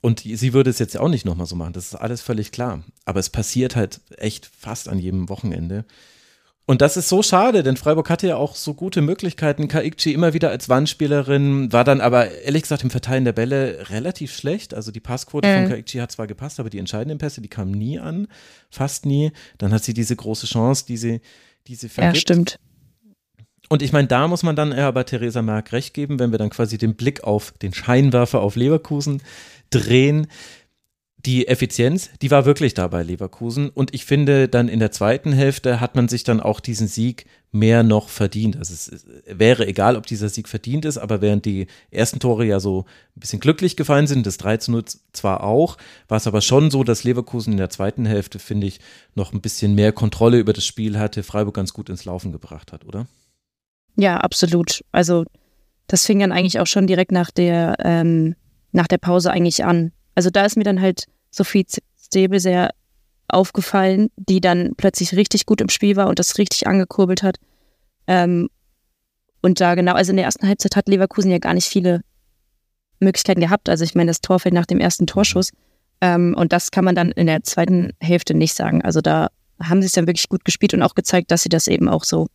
Und 0.00 0.20
sie 0.20 0.52
würde 0.52 0.70
es 0.70 0.78
jetzt 0.78 0.96
auch 0.96 1.08
nicht 1.08 1.26
nochmal 1.26 1.46
so 1.46 1.56
machen, 1.56 1.74
das 1.74 1.86
ist 1.86 1.94
alles 1.94 2.22
völlig 2.22 2.52
klar. 2.52 2.82
Aber 3.04 3.20
es 3.20 3.28
passiert 3.28 3.76
halt 3.76 4.00
echt 4.16 4.46
fast 4.46 4.88
an 4.88 4.98
jedem 4.98 5.28
Wochenende. 5.28 5.84
Und 6.70 6.82
das 6.82 6.96
ist 6.96 7.08
so 7.08 7.20
schade, 7.20 7.64
denn 7.64 7.76
Freiburg 7.76 8.08
hatte 8.10 8.28
ja 8.28 8.36
auch 8.36 8.54
so 8.54 8.74
gute 8.74 9.00
Möglichkeiten. 9.00 9.66
Kaikchi 9.66 10.14
immer 10.14 10.34
wieder 10.34 10.50
als 10.50 10.68
Wandspielerin, 10.68 11.72
war 11.72 11.82
dann 11.82 12.00
aber 12.00 12.30
ehrlich 12.30 12.62
gesagt 12.62 12.84
im 12.84 12.90
Verteilen 12.90 13.24
der 13.24 13.32
Bälle 13.32 13.90
relativ 13.90 14.32
schlecht. 14.32 14.72
Also 14.72 14.92
die 14.92 15.00
Passquote 15.00 15.48
mhm. 15.48 15.62
von 15.62 15.70
Kaikchi 15.72 15.98
hat 15.98 16.12
zwar 16.12 16.28
gepasst, 16.28 16.60
aber 16.60 16.70
die 16.70 16.78
entscheidenden 16.78 17.18
Pässe, 17.18 17.40
die 17.40 17.48
kamen 17.48 17.72
nie 17.72 17.98
an, 17.98 18.28
fast 18.70 19.04
nie. 19.04 19.32
Dann 19.58 19.72
hat 19.72 19.82
sie 19.82 19.94
diese 19.94 20.14
große 20.14 20.46
Chance, 20.46 20.84
die 20.86 20.96
sie, 20.96 21.20
die 21.66 21.74
sie 21.74 21.88
vergibt. 21.88 22.14
Ja, 22.14 22.20
stimmt. 22.20 22.60
Und 23.68 23.82
ich 23.82 23.92
meine, 23.92 24.06
da 24.06 24.28
muss 24.28 24.44
man 24.44 24.54
dann 24.54 24.72
aber 24.72 25.04
Theresa 25.04 25.42
Merck 25.42 25.72
recht 25.72 25.92
geben, 25.92 26.20
wenn 26.20 26.30
wir 26.30 26.38
dann 26.38 26.50
quasi 26.50 26.78
den 26.78 26.94
Blick 26.94 27.24
auf 27.24 27.52
den 27.62 27.74
Scheinwerfer 27.74 28.42
auf 28.42 28.54
Leverkusen 28.54 29.24
drehen 29.70 30.28
die 31.26 31.48
Effizienz, 31.48 32.10
die 32.22 32.30
war 32.30 32.46
wirklich 32.46 32.74
da 32.74 32.88
bei 32.88 33.02
Leverkusen. 33.02 33.68
Und 33.68 33.94
ich 33.94 34.04
finde, 34.04 34.48
dann 34.48 34.68
in 34.68 34.78
der 34.78 34.90
zweiten 34.90 35.32
Hälfte 35.32 35.80
hat 35.80 35.94
man 35.94 36.08
sich 36.08 36.24
dann 36.24 36.40
auch 36.40 36.60
diesen 36.60 36.88
Sieg 36.88 37.26
mehr 37.52 37.82
noch 37.82 38.08
verdient. 38.08 38.56
Also 38.56 38.72
es 38.72 39.04
wäre 39.26 39.66
egal, 39.66 39.96
ob 39.96 40.06
dieser 40.06 40.28
Sieg 40.28 40.48
verdient 40.48 40.84
ist, 40.84 40.98
aber 40.98 41.20
während 41.20 41.44
die 41.44 41.66
ersten 41.90 42.20
Tore 42.20 42.44
ja 42.44 42.60
so 42.60 42.86
ein 43.16 43.20
bisschen 43.20 43.40
glücklich 43.40 43.76
gefallen 43.76 44.06
sind, 44.06 44.24
das 44.24 44.38
3 44.38 44.58
zu 44.58 44.70
0 44.70 44.84
zwar 45.12 45.42
auch, 45.42 45.76
war 46.08 46.16
es 46.16 46.26
aber 46.26 46.40
schon 46.40 46.70
so, 46.70 46.84
dass 46.84 47.04
Leverkusen 47.04 47.52
in 47.52 47.58
der 47.58 47.70
zweiten 47.70 48.06
Hälfte, 48.06 48.38
finde 48.38 48.68
ich, 48.68 48.78
noch 49.14 49.32
ein 49.32 49.40
bisschen 49.40 49.74
mehr 49.74 49.92
Kontrolle 49.92 50.38
über 50.38 50.52
das 50.52 50.64
Spiel 50.64 50.98
hatte, 50.98 51.22
Freiburg 51.22 51.54
ganz 51.54 51.72
gut 51.72 51.88
ins 51.90 52.04
Laufen 52.04 52.32
gebracht 52.32 52.72
hat, 52.72 52.86
oder? 52.86 53.06
Ja, 53.96 54.18
absolut. 54.18 54.84
Also 54.92 55.24
das 55.88 56.06
fing 56.06 56.20
dann 56.20 56.32
eigentlich 56.32 56.60
auch 56.60 56.68
schon 56.68 56.86
direkt 56.86 57.10
nach 57.10 57.32
der, 57.32 57.76
ähm, 57.80 58.36
nach 58.72 58.86
der 58.86 58.98
Pause 58.98 59.32
eigentlich 59.32 59.64
an 59.64 59.92
also 60.14 60.30
da 60.30 60.44
ist 60.44 60.56
mir 60.56 60.64
dann 60.64 60.80
halt 60.80 61.06
Sophie 61.30 61.66
Stäbe 61.98 62.40
sehr 62.40 62.70
aufgefallen, 63.28 64.10
die 64.16 64.40
dann 64.40 64.74
plötzlich 64.76 65.14
richtig 65.14 65.46
gut 65.46 65.60
im 65.60 65.68
Spiel 65.68 65.96
war 65.96 66.08
und 66.08 66.18
das 66.18 66.38
richtig 66.38 66.66
angekurbelt 66.66 67.22
hat. 67.22 67.36
Ähm, 68.06 68.48
und 69.42 69.60
da 69.60 69.74
genau, 69.74 69.94
also 69.94 70.10
in 70.10 70.16
der 70.16 70.26
ersten 70.26 70.46
Halbzeit 70.46 70.76
hat 70.76 70.88
Leverkusen 70.88 71.30
ja 71.30 71.38
gar 71.38 71.54
nicht 71.54 71.68
viele 71.68 72.02
Möglichkeiten 72.98 73.40
gehabt. 73.40 73.68
Also 73.68 73.84
ich 73.84 73.94
meine, 73.94 74.10
das 74.10 74.20
Tor 74.20 74.40
fällt 74.40 74.54
nach 74.54 74.66
dem 74.66 74.80
ersten 74.80 75.06
Torschuss. 75.06 75.52
Ähm, 76.00 76.34
und 76.36 76.52
das 76.52 76.70
kann 76.70 76.84
man 76.84 76.94
dann 76.94 77.12
in 77.12 77.26
der 77.26 77.42
zweiten 77.42 77.92
Hälfte 78.00 78.34
nicht 78.34 78.54
sagen. 78.54 78.82
Also 78.82 79.00
da 79.00 79.28
haben 79.62 79.82
sie 79.82 79.86
es 79.86 79.92
dann 79.92 80.06
wirklich 80.06 80.28
gut 80.28 80.44
gespielt 80.44 80.74
und 80.74 80.82
auch 80.82 80.94
gezeigt, 80.94 81.30
dass 81.30 81.42
sie 81.42 81.48
das 81.48 81.68
eben 81.68 81.88
auch 81.88 82.04
so 82.04 82.28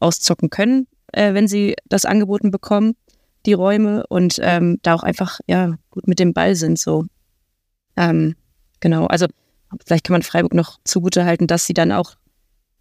auszocken 0.00 0.50
können, 0.50 0.86
äh, 1.12 1.34
wenn 1.34 1.48
sie 1.48 1.74
das 1.86 2.04
angeboten 2.04 2.50
bekommen, 2.50 2.94
die 3.46 3.54
Räume 3.54 4.06
und 4.08 4.38
ähm, 4.42 4.78
da 4.82 4.94
auch 4.94 5.02
einfach 5.02 5.40
ja 5.46 5.76
gut 5.90 6.06
mit 6.08 6.18
dem 6.18 6.34
Ball 6.34 6.54
sind. 6.54 6.78
So 6.78 7.06
ähm, 7.96 8.36
genau, 8.80 9.06
also 9.06 9.26
vielleicht 9.84 10.04
kann 10.04 10.14
man 10.14 10.22
Freiburg 10.22 10.54
noch 10.54 10.78
zugute 10.84 11.24
halten, 11.24 11.46
dass 11.46 11.66
sie 11.66 11.74
dann 11.74 11.92
auch 11.92 12.14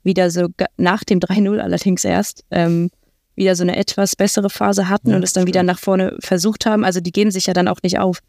wieder 0.03 0.29
so 0.29 0.47
nach 0.77 1.03
dem 1.03 1.19
3-0 1.19 1.59
allerdings 1.59 2.03
erst 2.05 2.43
ähm, 2.51 2.89
wieder 3.35 3.55
so 3.55 3.63
eine 3.63 3.75
etwas 3.75 4.15
bessere 4.15 4.49
Phase 4.49 4.87
hatten 4.87 5.09
ja, 5.09 5.15
und 5.17 5.23
es 5.23 5.33
dann 5.33 5.47
wieder 5.47 5.63
nach 5.63 5.79
vorne 5.79 6.15
versucht 6.19 6.65
haben. 6.65 6.85
Also 6.85 7.01
die 7.01 7.11
geben 7.11 7.31
sich 7.31 7.47
ja 7.47 7.53
dann 7.53 7.67
auch 7.67 7.81
nicht 7.83 7.99
auf. 7.99 8.19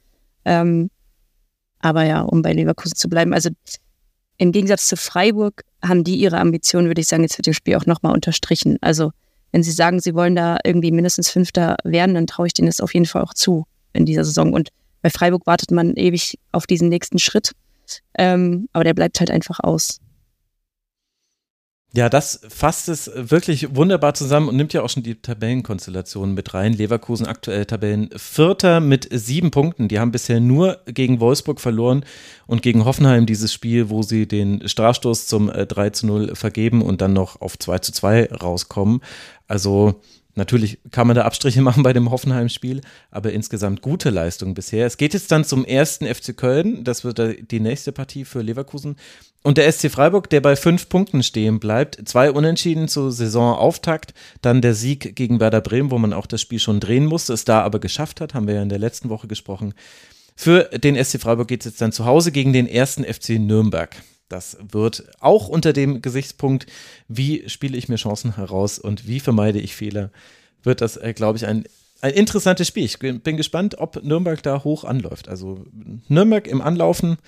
Ähm, 0.45 0.91
aber 1.81 2.05
ja, 2.05 2.23
um 2.23 2.43
bei 2.43 2.53
Leverkusen 2.53 2.97
zu 2.97 3.09
bleiben, 3.09 3.33
also 3.33 3.51
im 4.39 4.53
Gegensatz 4.53 4.89
zu 4.89 4.97
Freiburg 4.97 5.65
haben 5.83 6.05
die 6.05 6.17
ihre 6.17 6.39
Ambitionen, 6.39 6.89
würde 6.89 7.01
ich 7.01 7.09
sagen, 7.09 7.23
jetzt 7.23 7.39
wird 7.39 7.47
dem 7.47 7.55
Spiel 7.55 7.77
auch 7.77 7.87
nochmal 7.87 8.13
unterstrichen. 8.13 8.79
Also 8.81 9.13
wenn 9.53 9.63
sie 9.63 9.71
sagen, 9.71 10.01
sie 10.01 10.15
wollen 10.15 10.35
da 10.35 10.59
irgendwie 10.65 10.91
mindestens 10.91 11.31
Fünfter 11.31 11.77
werden, 11.85 12.15
dann 12.15 12.27
traue 12.27 12.49
ich 12.49 12.55
denen 12.55 12.67
das 12.67 12.81
auf 12.81 12.95
jeden 12.95 13.07
Fall 13.07 13.23
auch 13.23 13.35
zu 13.35 13.65
in 13.93 14.05
dieser 14.05 14.25
Saison. 14.25 14.53
Und 14.53 14.71
bei 15.03 15.11
Freiburg 15.11 15.47
wartet 15.47 15.71
man 15.71 15.95
ewig 15.95 16.39
auf 16.53 16.67
diesen 16.67 16.89
nächsten 16.89 17.19
Schritt. 17.19 17.53
Ähm, 18.19 18.69
aber 18.73 18.85
der 18.85 18.95
bleibt 18.95 19.21
halt 19.21 19.31
einfach 19.31 19.61
aus. 19.61 20.01
Ja, 21.97 22.11
das 22.11 22.43
fasst 22.51 22.91
es 22.91 23.11
wirklich 23.15 23.75
wunderbar 23.75 24.13
zusammen 24.13 24.51
und 24.51 24.57
nimmt 24.57 24.75
ja 24.75 24.83
auch 24.83 24.91
schon 24.91 25.03
die 25.03 25.15
Tabellenkonstellation 25.15 26.35
mit 26.35 26.53
rein. 26.53 26.75
Leverkusen 26.75 27.25
aktuell 27.25 27.65
Tabellenvierter 27.65 28.81
mit 28.81 29.09
sieben 29.11 29.51
Punkten. 29.51 29.89
Die 29.89 29.99
haben 29.99 30.13
bisher 30.13 30.39
nur 30.39 30.81
gegen 30.85 31.21
Wolfsburg 31.21 31.59
verloren 31.59 32.05
und 32.47 32.61
gegen 32.61 32.85
Hoffenheim 32.85 33.25
dieses 33.25 33.51
Spiel, 33.51 33.89
wo 33.89 34.03
sie 34.03 34.29
den 34.29 34.69
Strafstoß 34.69 35.27
zum 35.27 35.47
3 35.49 35.87
äh, 35.87 35.93
zu 35.93 36.07
0 36.07 36.35
vergeben 36.35 36.83
und 36.83 37.01
dann 37.01 37.15
noch 37.15 37.41
auf 37.41 37.59
2 37.59 37.79
zu 37.79 37.93
2 37.93 38.31
rauskommen. 38.31 39.01
Also 39.49 40.03
Natürlich 40.37 40.79
kann 40.93 41.07
man 41.07 41.17
da 41.17 41.25
Abstriche 41.25 41.63
machen 41.63 41.83
bei 41.83 41.93
dem 41.93 42.11
Hoffenheim-Spiel, 42.11 42.83
aber 43.11 43.33
insgesamt 43.33 43.83
gute 43.83 44.11
Leistung 44.11 44.55
bisher. 44.55 44.87
Es 44.87 44.97
geht 44.97 45.15
jetzt 45.15 45.33
dann 45.33 45.45
zum 45.45 45.65
ersten 45.65 46.07
FC 46.07 46.37
Köln. 46.37 46.85
Das 46.85 47.03
wird 47.03 47.51
die 47.51 47.61
nächste 47.61 47.91
Partie 47.91 48.25
für 48.25 48.43
Leverkusen. 48.43 48.97
Und 49.43 49.59
der 49.59 49.71
SC 49.71 49.91
Freiburg, 49.91 50.29
der 50.31 50.41
bei 50.41 50.57
fünf 50.57 50.89
Punkten 50.89 51.23
stehen 51.23 51.59
bleibt. 51.59 52.09
Zwei 52.09 52.31
Unentschieden 52.31 52.89
zur 52.89 53.13
Saisonauftakt. 53.13 54.13
Dann 54.43 54.61
der 54.61 54.75
Sieg 54.75 55.17
gegen 55.17 55.41
Werder 55.41 55.61
Bremen, 55.61 55.91
wo 55.91 55.99
man 55.99 56.13
auch 56.13 56.27
das 56.27 56.41
Spiel 56.41 56.59
schon 56.59 56.81
drehen 56.81 57.07
musste, 57.07 57.33
es 57.33 57.45
da 57.45 57.63
aber 57.63 57.79
geschafft 57.79 58.21
hat. 58.21 58.35
Haben 58.35 58.47
wir 58.47 58.55
ja 58.55 58.63
in 58.63 58.69
der 58.69 58.79
letzten 58.79 59.09
Woche 59.09 59.29
gesprochen. 59.29 59.75
Für 60.35 60.65
den 60.65 61.03
SC 61.03 61.21
Freiburg 61.21 61.49
geht 61.49 61.61
es 61.63 61.67
jetzt 61.67 61.81
dann 61.81 61.93
zu 61.93 62.05
Hause 62.05 62.31
gegen 62.31 62.53
den 62.53 62.67
ersten 62.67 63.05
FC 63.05 63.39
Nürnberg. 63.39 63.97
Das 64.29 64.57
wird 64.61 65.05
auch 65.21 65.49
unter 65.49 65.73
dem 65.73 66.03
Gesichtspunkt, 66.03 66.67
wie 67.09 67.49
spiele 67.49 67.77
ich 67.77 67.89
mir 67.89 67.97
Chancen 67.97 68.37
heraus 68.37 68.79
und 68.79 69.07
wie 69.07 69.21
vermeide 69.21 69.61
ich 69.61 69.77
Fehler, 69.77 70.11
wird 70.63 70.81
das, 70.81 70.97
äh, 70.97 71.13
glaube 71.15 71.39
ich, 71.39 71.47
ein, 71.47 71.65
ein 72.01 72.13
interessantes 72.13 72.67
Spiel. 72.67 72.85
Ich 72.85 72.99
bin 72.99 73.37
gespannt, 73.37 73.79
ob 73.79 74.03
Nürnberg 74.03 74.43
da 74.43 74.65
hoch 74.65 74.85
anläuft. 74.85 75.29
Also 75.29 75.65
Nürnberg 76.09 76.49
im 76.49 76.61
Anlaufen, 76.61 77.19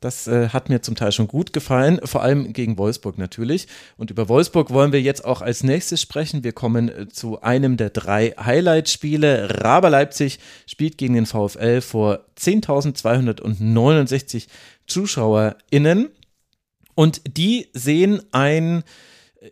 das 0.00 0.28
äh, 0.28 0.50
hat 0.50 0.68
mir 0.68 0.80
zum 0.80 0.94
Teil 0.94 1.10
schon 1.10 1.26
gut 1.26 1.52
gefallen, 1.52 1.98
vor 2.04 2.22
allem 2.22 2.52
gegen 2.52 2.78
Wolfsburg 2.78 3.18
natürlich. 3.18 3.66
Und 3.96 4.12
über 4.12 4.28
Wolfsburg 4.28 4.70
wollen 4.70 4.92
wir 4.92 5.02
jetzt 5.02 5.24
auch 5.24 5.42
als 5.42 5.64
nächstes 5.64 6.00
sprechen. 6.00 6.44
Wir 6.44 6.52
kommen 6.52 6.88
äh, 6.88 7.08
zu 7.08 7.42
einem 7.42 7.76
der 7.76 7.90
drei 7.90 8.32
Highlight-Spiele. 8.38 9.62
Raber 9.62 9.90
Leipzig 9.90 10.38
spielt 10.66 10.98
gegen 10.98 11.14
den 11.14 11.26
VfL 11.26 11.80
vor 11.80 12.20
10.269 12.38 14.46
ZuschauerInnen. 14.86 16.10
Und 16.98 17.20
die 17.36 17.68
sehen 17.74 18.22
ein 18.32 18.82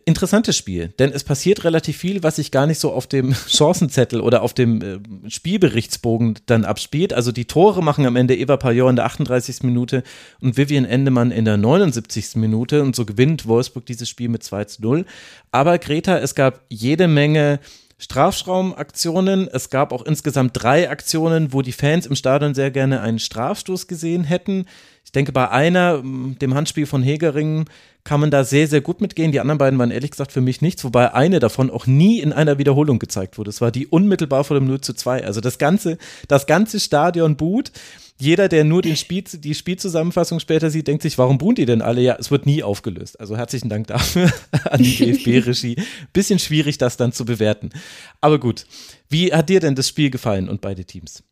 interessantes 0.05 0.57
Spiel, 0.57 0.89
denn 0.99 1.13
es 1.13 1.23
passiert 1.23 1.63
relativ 1.63 1.97
viel, 1.97 2.25
was 2.25 2.37
sich 2.37 2.51
gar 2.51 2.67
nicht 2.67 2.81
so 2.81 2.91
auf 2.91 3.07
dem 3.07 3.37
Chancenzettel 3.47 4.21
oder 4.21 4.43
auf 4.43 4.53
dem 4.53 4.83
äh, 4.83 5.31
Spielberichtsbogen 5.31 6.41
dann 6.47 6.65
abspielt. 6.65 7.13
Also 7.13 7.31
die 7.31 7.45
Tore 7.45 7.85
machen 7.85 8.05
am 8.05 8.17
Ende 8.17 8.37
Eva 8.37 8.57
Pajor 8.57 8.91
in 8.91 8.97
der 8.97 9.05
38. 9.05 9.63
Minute 9.63 10.03
und 10.41 10.57
Vivian 10.57 10.85
Endemann 10.85 11.31
in 11.31 11.45
der 11.45 11.57
79. 11.57 12.35
Minute 12.35 12.83
und 12.83 12.97
so 12.97 13.05
gewinnt 13.05 13.47
Wolfsburg 13.47 13.87
dieses 13.87 14.09
Spiel 14.09 14.29
mit 14.29 14.43
2 14.43 14.65
zu 14.65 14.83
0. 14.83 15.05
Aber 15.53 15.79
Greta, 15.79 16.19
es 16.19 16.35
gab 16.35 16.65
jede 16.69 17.07
Menge 17.07 17.61
Strafraumaktionen. 17.99 19.49
Es 19.49 19.71
gab 19.71 19.93
auch 19.93 20.03
insgesamt 20.03 20.53
drei 20.55 20.91
Aktionen, 20.91 21.53
wo 21.53 21.63
die 21.63 21.73
Fans 21.73 22.07
im 22.07 22.15
Stadion 22.15 22.55
sehr 22.55 22.71
gerne 22.71 23.01
einen 23.01 23.19
Strafstoß 23.19 23.87
gesehen 23.87 24.25
hätten. 24.25 24.67
Ich 25.05 25.13
denke, 25.13 25.33
bei 25.33 25.51
einer, 25.51 26.03
dem 26.03 26.55
Handspiel 26.55 26.87
von 26.87 27.03
Hegering, 27.03 27.67
kann 28.05 28.21
man 28.21 28.31
da 28.31 28.45
sehr, 28.45 28.69
sehr 28.69 28.81
gut 28.81 29.01
mitgehen. 29.01 29.33
Die 29.33 29.41
anderen 29.41 29.59
beiden 29.59 29.79
waren 29.79 29.91
ehrlich 29.91 30.13
gesagt 30.13 30.33
für 30.33 30.41
mich 30.41 30.63
nichts, 30.63 30.85
wobei 30.85 31.13
eine 31.15 31.41
davon 31.41 31.71
auch 31.71 31.87
nie 31.87 32.21
in 32.21 32.33
einer 32.33 32.59
Wiederholung 32.59 32.99
gezeigt 32.99 33.37
wurde. 33.37 33.51
Es 33.51 33.61
war 33.61 33.71
die 33.71 33.87
unmittelbar 33.87 34.45
vor 34.45 34.59
dem 34.59 34.67
0 34.67 34.81
zu 34.81 34.95
2. 34.95 35.25
Also 35.25 35.41
das 35.41 35.59
ganze, 35.59 35.99
das 36.29 36.47
ganze 36.47 36.81
Stadion 36.81 37.37
boot. 37.37 37.73
Jeder, 38.19 38.49
der 38.49 38.65
nur 38.65 38.81
den 38.81 38.97
Spiel, 38.97 39.23
die 39.23 39.55
Spielzusammenfassung 39.55 40.41
später 40.41 40.71
sieht, 40.71 40.89
denkt 40.89 41.03
sich, 41.03 41.19
warum 41.19 41.37
buhen 41.37 41.55
die 41.55 41.67
denn 41.67 41.83
alle? 41.83 42.01
Ja, 42.01 42.17
es 42.19 42.31
wird 42.31 42.47
nie 42.47 42.63
aufgelöst. 42.63 43.21
Also 43.21 43.37
herzlichen 43.37 43.69
Dank 43.69 43.89
dafür 43.89 44.33
an 44.71 44.83
die 44.83 44.97
DFB-Regie. 44.97 45.77
Bisschen 46.13 46.39
schwierig, 46.39 46.79
das 46.79 46.97
dann 46.97 47.13
zu 47.13 47.25
bewerten. 47.25 47.71
Aber 48.21 48.41
gut. 48.41 48.67
Wie 49.09 49.33
hat 49.33 49.51
dir 49.51 49.61
denn 49.61 49.75
das 49.75 49.89
Spiel 49.89 50.11
gefallen 50.11 50.49
und 50.49 50.61
beide 50.61 50.85
Teams? 50.85 51.23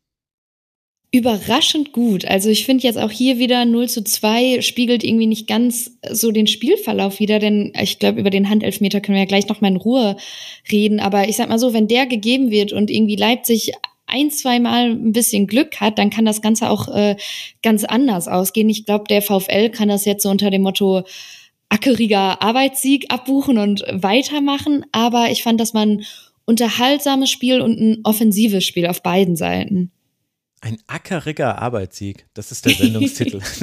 überraschend 1.14 1.92
gut. 1.92 2.24
Also 2.24 2.48
ich 2.48 2.66
finde 2.66 2.82
jetzt 2.82 2.98
auch 2.98 3.10
hier 3.10 3.38
wieder 3.38 3.64
0 3.64 3.88
zu 3.88 4.02
2 4.02 4.62
spiegelt 4.62 5.04
irgendwie 5.04 5.28
nicht 5.28 5.46
ganz 5.46 5.92
so 6.10 6.32
den 6.32 6.48
Spielverlauf 6.48 7.20
wieder, 7.20 7.38
denn 7.38 7.72
ich 7.80 8.00
glaube, 8.00 8.18
über 8.18 8.30
den 8.30 8.50
Handelfmeter 8.50 9.00
können 9.00 9.14
wir 9.14 9.22
ja 9.22 9.28
gleich 9.28 9.46
nochmal 9.46 9.70
in 9.70 9.76
Ruhe 9.76 10.16
reden. 10.72 10.98
Aber 10.98 11.28
ich 11.28 11.36
sag 11.36 11.48
mal 11.48 11.60
so, 11.60 11.72
wenn 11.72 11.86
der 11.86 12.06
gegeben 12.06 12.50
wird 12.50 12.72
und 12.72 12.90
irgendwie 12.90 13.14
Leipzig 13.14 13.70
ein, 14.14 14.30
zwei 14.30 14.60
Mal 14.60 14.92
ein 14.92 15.12
bisschen 15.12 15.48
Glück 15.48 15.80
hat, 15.80 15.98
dann 15.98 16.10
kann 16.10 16.24
das 16.24 16.40
Ganze 16.40 16.70
auch 16.70 16.88
äh, 16.88 17.16
ganz 17.62 17.84
anders 17.84 18.28
ausgehen. 18.28 18.70
Ich 18.70 18.86
glaube, 18.86 19.04
der 19.08 19.22
VfL 19.22 19.70
kann 19.70 19.88
das 19.88 20.04
jetzt 20.04 20.22
so 20.22 20.30
unter 20.30 20.50
dem 20.50 20.62
Motto 20.62 21.02
ackeriger 21.68 22.40
Arbeitssieg 22.40 23.06
abbuchen 23.12 23.58
und 23.58 23.84
weitermachen. 23.90 24.86
Aber 24.92 25.30
ich 25.30 25.42
fand, 25.42 25.60
das 25.60 25.74
war 25.74 25.82
ein 25.82 26.04
unterhaltsames 26.44 27.30
Spiel 27.30 27.60
und 27.60 27.80
ein 27.80 27.98
offensives 28.04 28.64
Spiel 28.64 28.86
auf 28.86 29.02
beiden 29.02 29.34
Seiten. 29.34 29.90
Ein 30.60 30.78
ackeriger 30.86 31.60
Arbeitssieg, 31.60 32.26
das 32.32 32.52
ist 32.52 32.64
der 32.64 32.72
Sendungstitel. 32.72 33.40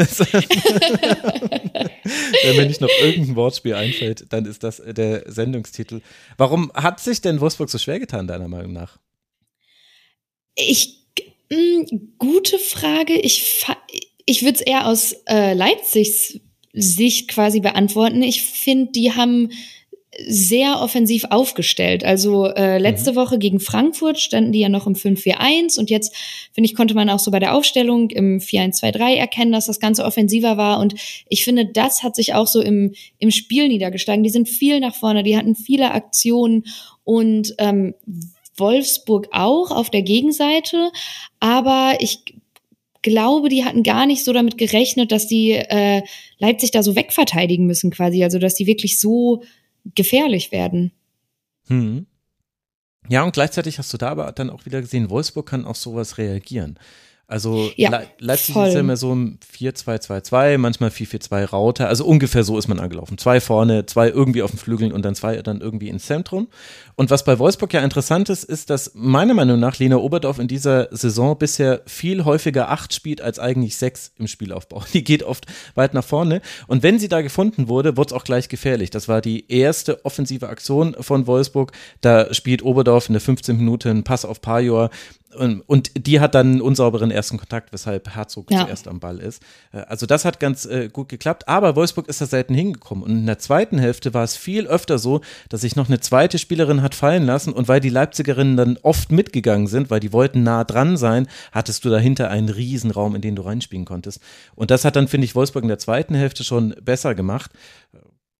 Wenn 2.44 2.58
mir 2.58 2.66
nicht 2.68 2.82
noch 2.82 2.92
irgendein 3.02 3.36
Wortspiel 3.36 3.74
einfällt, 3.74 4.26
dann 4.30 4.46
ist 4.46 4.64
das 4.64 4.84
der 4.86 5.24
Sendungstitel. 5.26 6.02
Warum 6.38 6.72
hat 6.76 7.00
sich 7.00 7.22
denn 7.22 7.40
Wolfsburg 7.40 7.72
so 7.72 7.80
schwer 7.80 8.00
getan, 8.00 8.28
deiner 8.28 8.48
Meinung 8.48 8.74
nach? 8.74 9.00
Ich, 10.56 11.00
mh, 11.50 11.58
hm, 11.90 12.14
gute 12.18 12.60
Frage. 12.60 13.14
Ich, 13.14 13.66
ich 14.26 14.44
würde 14.44 14.56
es 14.56 14.62
eher 14.62 14.88
aus 14.88 15.14
äh, 15.28 15.54
Leipzigs 15.54 16.40
Sicht 16.74 17.28
quasi 17.28 17.60
beantworten. 17.60 18.24
Ich 18.24 18.44
finde, 18.44 18.92
die 18.94 19.12
haben 19.12 19.50
sehr 20.28 20.82
offensiv 20.82 21.26
aufgestellt. 21.30 22.04
Also 22.04 22.48
äh, 22.48 22.78
letzte 22.78 23.14
mhm. 23.14 23.16
Woche 23.16 23.40
gegen 23.40 23.60
Frankfurt 23.60 24.20
standen 24.20 24.52
die 24.52 24.60
ja 24.60 24.70
noch 24.70 24.86
im 24.86 24.94
5-4-1 24.94 25.80
und 25.80 25.90
jetzt, 25.90 26.14
finde 26.54 26.70
ich, 26.70 26.76
konnte 26.76 26.94
man 26.94 27.10
auch 27.10 27.20
so 27.20 27.32
bei 27.32 27.40
der 27.40 27.56
Aufstellung 27.56 28.10
im 28.10 28.40
4-1-2-3 28.40 29.16
erkennen, 29.16 29.54
dass 29.54 29.68
das 29.68 29.80
Ganze 29.80 30.04
offensiver 30.04 30.58
war 30.58 30.80
und 30.80 30.96
ich 31.30 31.46
finde, 31.46 31.66
das 31.66 32.04
hat 32.04 32.16
sich 32.16 32.34
auch 32.34 32.48
so 32.48 32.62
im, 32.62 32.94
im 33.20 33.32
Spiel 33.32 33.70
niedergeschlagen. 33.70 34.24
Die 34.24 34.30
sind 34.30 34.50
viel 34.50 34.82
nach 34.82 34.96
vorne, 34.96 35.24
die 35.24 35.38
hatten 35.38 35.56
viele 35.56 35.92
Aktionen 35.92 36.66
und 37.06 37.56
ähm, 37.58 37.94
Wolfsburg 38.58 39.28
auch 39.32 39.72
auf 39.72 39.90
der 39.90 40.02
Gegenseite, 40.02 40.92
aber 41.40 41.96
ich 42.00 42.24
glaube, 43.02 43.50
die 43.50 43.66
hatten 43.66 43.84
gar 43.84 44.06
nicht 44.06 44.24
so 44.24 44.34
damit 44.34 44.58
gerechnet, 44.58 45.12
dass 45.12 45.28
die 45.28 45.52
äh, 45.52 46.04
Leipzig 46.38 46.72
da 46.72 46.84
so 46.84 46.96
wegverteidigen 46.96 47.66
müssen 47.66 47.92
quasi, 47.92 48.24
also 48.24 48.40
dass 48.40 48.56
die 48.56 48.68
wirklich 48.68 49.00
so 49.00 49.44
gefährlich 49.96 50.52
werden. 50.52 50.92
Hm. 51.68 52.06
Ja, 53.10 53.24
und 53.24 53.34
gleichzeitig 53.34 53.80
hast 53.80 53.92
du 53.94 53.98
da 53.98 54.10
aber 54.10 54.32
dann 54.32 54.50
auch 54.50 54.66
wieder 54.66 54.82
gesehen, 54.82 55.10
Wolfsburg 55.10 55.48
kann 55.48 55.66
auf 55.66 55.78
sowas 55.78 56.18
reagieren. 56.18 56.78
Also 57.32 57.72
ja, 57.78 57.90
Le 57.90 58.08
Leipzig 58.20 58.54
voll. 58.54 58.68
ist 58.68 58.74
ja 58.74 58.82
immer 58.82 58.98
so 58.98 59.16
ein 59.16 59.40
4-2-2-2, 59.58 60.58
manchmal 60.58 60.90
4-4-2 60.90 61.46
Raute. 61.46 61.88
Also 61.88 62.06
ungefähr 62.06 62.44
so 62.44 62.58
ist 62.58 62.68
man 62.68 62.78
angelaufen. 62.78 63.18
Zwei 63.18 63.40
vorne, 63.40 63.86
zwei 63.86 64.10
irgendwie 64.10 64.42
auf 64.42 64.52
den 64.52 64.60
Flügeln 64.60 64.92
und 64.92 65.06
dann 65.06 65.16
zwei 65.16 65.42
dann 65.42 65.62
irgendwie 65.62 65.88
ins 65.88 66.08
Zentrum. 66.08 66.50
Und 66.96 67.10
was 67.10 67.24
bei 67.24 67.40
Wolfsburg 67.40 67.74
ja 67.74 67.80
interessant 67.82 68.28
ist, 68.28 68.44
ist, 68.44 68.70
dass 68.70 68.92
meiner 68.96 69.34
Meinung 69.34 69.62
nach 69.62 69.80
Lena 69.80 69.96
Oberdorf 69.96 70.40
in 70.40 70.50
dieser 70.50 70.90
Saison 70.92 71.38
bisher 71.38 71.84
viel 71.86 72.26
häufiger 72.26 72.70
acht 72.70 72.94
spielt 72.94 73.22
als 73.22 73.40
eigentlich 73.40 73.78
sechs 73.78 74.12
im 74.18 74.28
Spielaufbau. 74.28 74.84
Die 74.94 75.06
geht 75.06 75.24
oft 75.24 75.46
weit 75.76 75.94
nach 75.94 76.04
vorne. 76.04 76.42
Und 76.68 76.84
wenn 76.84 77.00
sie 77.00 77.08
da 77.08 77.22
gefunden 77.22 77.70
wurde, 77.70 77.96
wurde 77.96 78.08
es 78.08 78.14
auch 78.14 78.26
gleich 78.26 78.50
gefährlich. 78.50 78.90
Das 78.90 79.08
war 79.08 79.22
die 79.22 79.50
erste 79.50 80.04
offensive 80.04 80.50
Aktion 80.50 80.98
von 81.00 81.28
Wolfsburg. 81.28 81.72
Da 82.02 82.34
spielt 82.34 82.62
Oberdorf 82.62 83.08
in 83.08 83.14
der 83.14 83.22
15 83.22 83.56
Minuten 83.56 84.04
Pass 84.04 84.26
auf 84.26 84.42
Pajor 84.42 84.90
und, 85.36 85.92
die 85.96 86.20
hat 86.20 86.36
dann 86.36 86.48
einen 86.48 86.62
unsauberen 86.62 87.12
ersten 87.12 87.38
Kontakt, 87.38 87.72
weshalb 87.74 88.16
Herzog 88.16 88.52
ja. 88.52 88.66
zuerst 88.66 88.88
am 88.88 89.00
Ball 89.00 89.20
ist. 89.20 89.42
Äh, 89.72 89.80
also 89.82 90.06
das 90.06 90.26
hat 90.26 90.40
ganz 90.40 90.66
äh, 90.66 90.90
gut 90.90 91.10
geklappt, 91.10 91.48
aber 91.48 91.76
Wolfsburg 91.76 92.08
ist 92.08 92.22
da 92.22 92.26
selten 92.26 92.54
hingekommen. 92.54 93.04
Und 93.04 93.12
in 93.12 93.26
der 93.26 93.40
zweiten 93.40 93.78
Hälfte 93.78 94.14
war 94.14 94.24
es 94.24 94.36
viel 94.36 94.68
öfter 94.68 95.00
so, 95.00 95.22
dass 95.50 95.62
sich 95.62 95.76
noch 95.76 95.88
eine 95.88 96.00
zweite 96.00 96.38
Spielerin 96.38 96.82
hat 96.82 96.96
fallen 96.96 97.26
lassen 97.26 97.54
und 97.54 97.68
weil 97.68 97.80
die 97.80 97.90
Leipzigerinnen 97.90 98.58
dann 98.58 98.78
oft 98.82 99.12
mitgegangen 99.12 99.68
sind, 99.68 99.90
weil 99.90 100.00
die 100.00 100.14
wollten 100.14 100.44
nah 100.44 100.64
dran 100.64 100.98
sein, 100.98 101.28
hattest 101.52 101.86
du 101.86 101.90
dahinter 101.90 102.30
einen 102.30 102.50
Riesenraum, 102.50 103.16
in 103.16 103.22
den 103.22 103.36
du 103.36 103.44
reinspielen 103.44 103.86
konntest. 103.86 104.22
Und 104.56 104.72
das 104.72 104.86
hat 104.86 104.96
dann, 104.96 105.08
finde 105.08 105.26
ich, 105.26 105.36
Wolfsburg 105.36 105.64
in 105.64 105.70
der 105.70 105.80
zweiten 105.80 106.16
Hälfte 106.16 106.44
schon 106.44 106.76
besser 106.82 107.16
gemacht. 107.16 107.52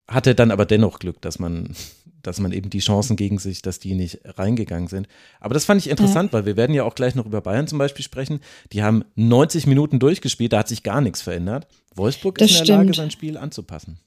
Hatte 0.08 0.34
dann 0.34 0.50
aber 0.50 0.66
dennoch 0.66 0.98
Glück, 0.98 1.22
dass 1.22 1.38
man 1.38 1.74
dass 2.22 2.40
man 2.40 2.52
eben 2.52 2.70
die 2.70 2.80
Chancen 2.80 3.16
gegen 3.16 3.38
sich, 3.38 3.62
dass 3.62 3.78
die 3.78 3.94
nicht 3.94 4.20
reingegangen 4.24 4.88
sind. 4.88 5.08
Aber 5.40 5.54
das 5.54 5.64
fand 5.64 5.80
ich 5.80 5.90
interessant, 5.90 6.32
ja. 6.32 6.38
weil 6.38 6.46
wir 6.46 6.56
werden 6.56 6.74
ja 6.74 6.84
auch 6.84 6.94
gleich 6.94 7.14
noch 7.14 7.26
über 7.26 7.40
Bayern 7.40 7.66
zum 7.66 7.78
Beispiel 7.78 8.04
sprechen. 8.04 8.40
Die 8.72 8.82
haben 8.82 9.04
90 9.16 9.66
Minuten 9.66 9.98
durchgespielt, 9.98 10.52
da 10.52 10.58
hat 10.58 10.68
sich 10.68 10.82
gar 10.82 11.00
nichts 11.00 11.22
verändert. 11.22 11.66
Wolfsburg 11.94 12.38
das 12.38 12.50
ist 12.50 12.52
in 12.52 12.58
der 12.58 12.64
stimmt. 12.64 12.84
Lage, 12.86 12.94
sein 12.94 13.10
Spiel 13.10 13.36
anzupassen. 13.36 13.98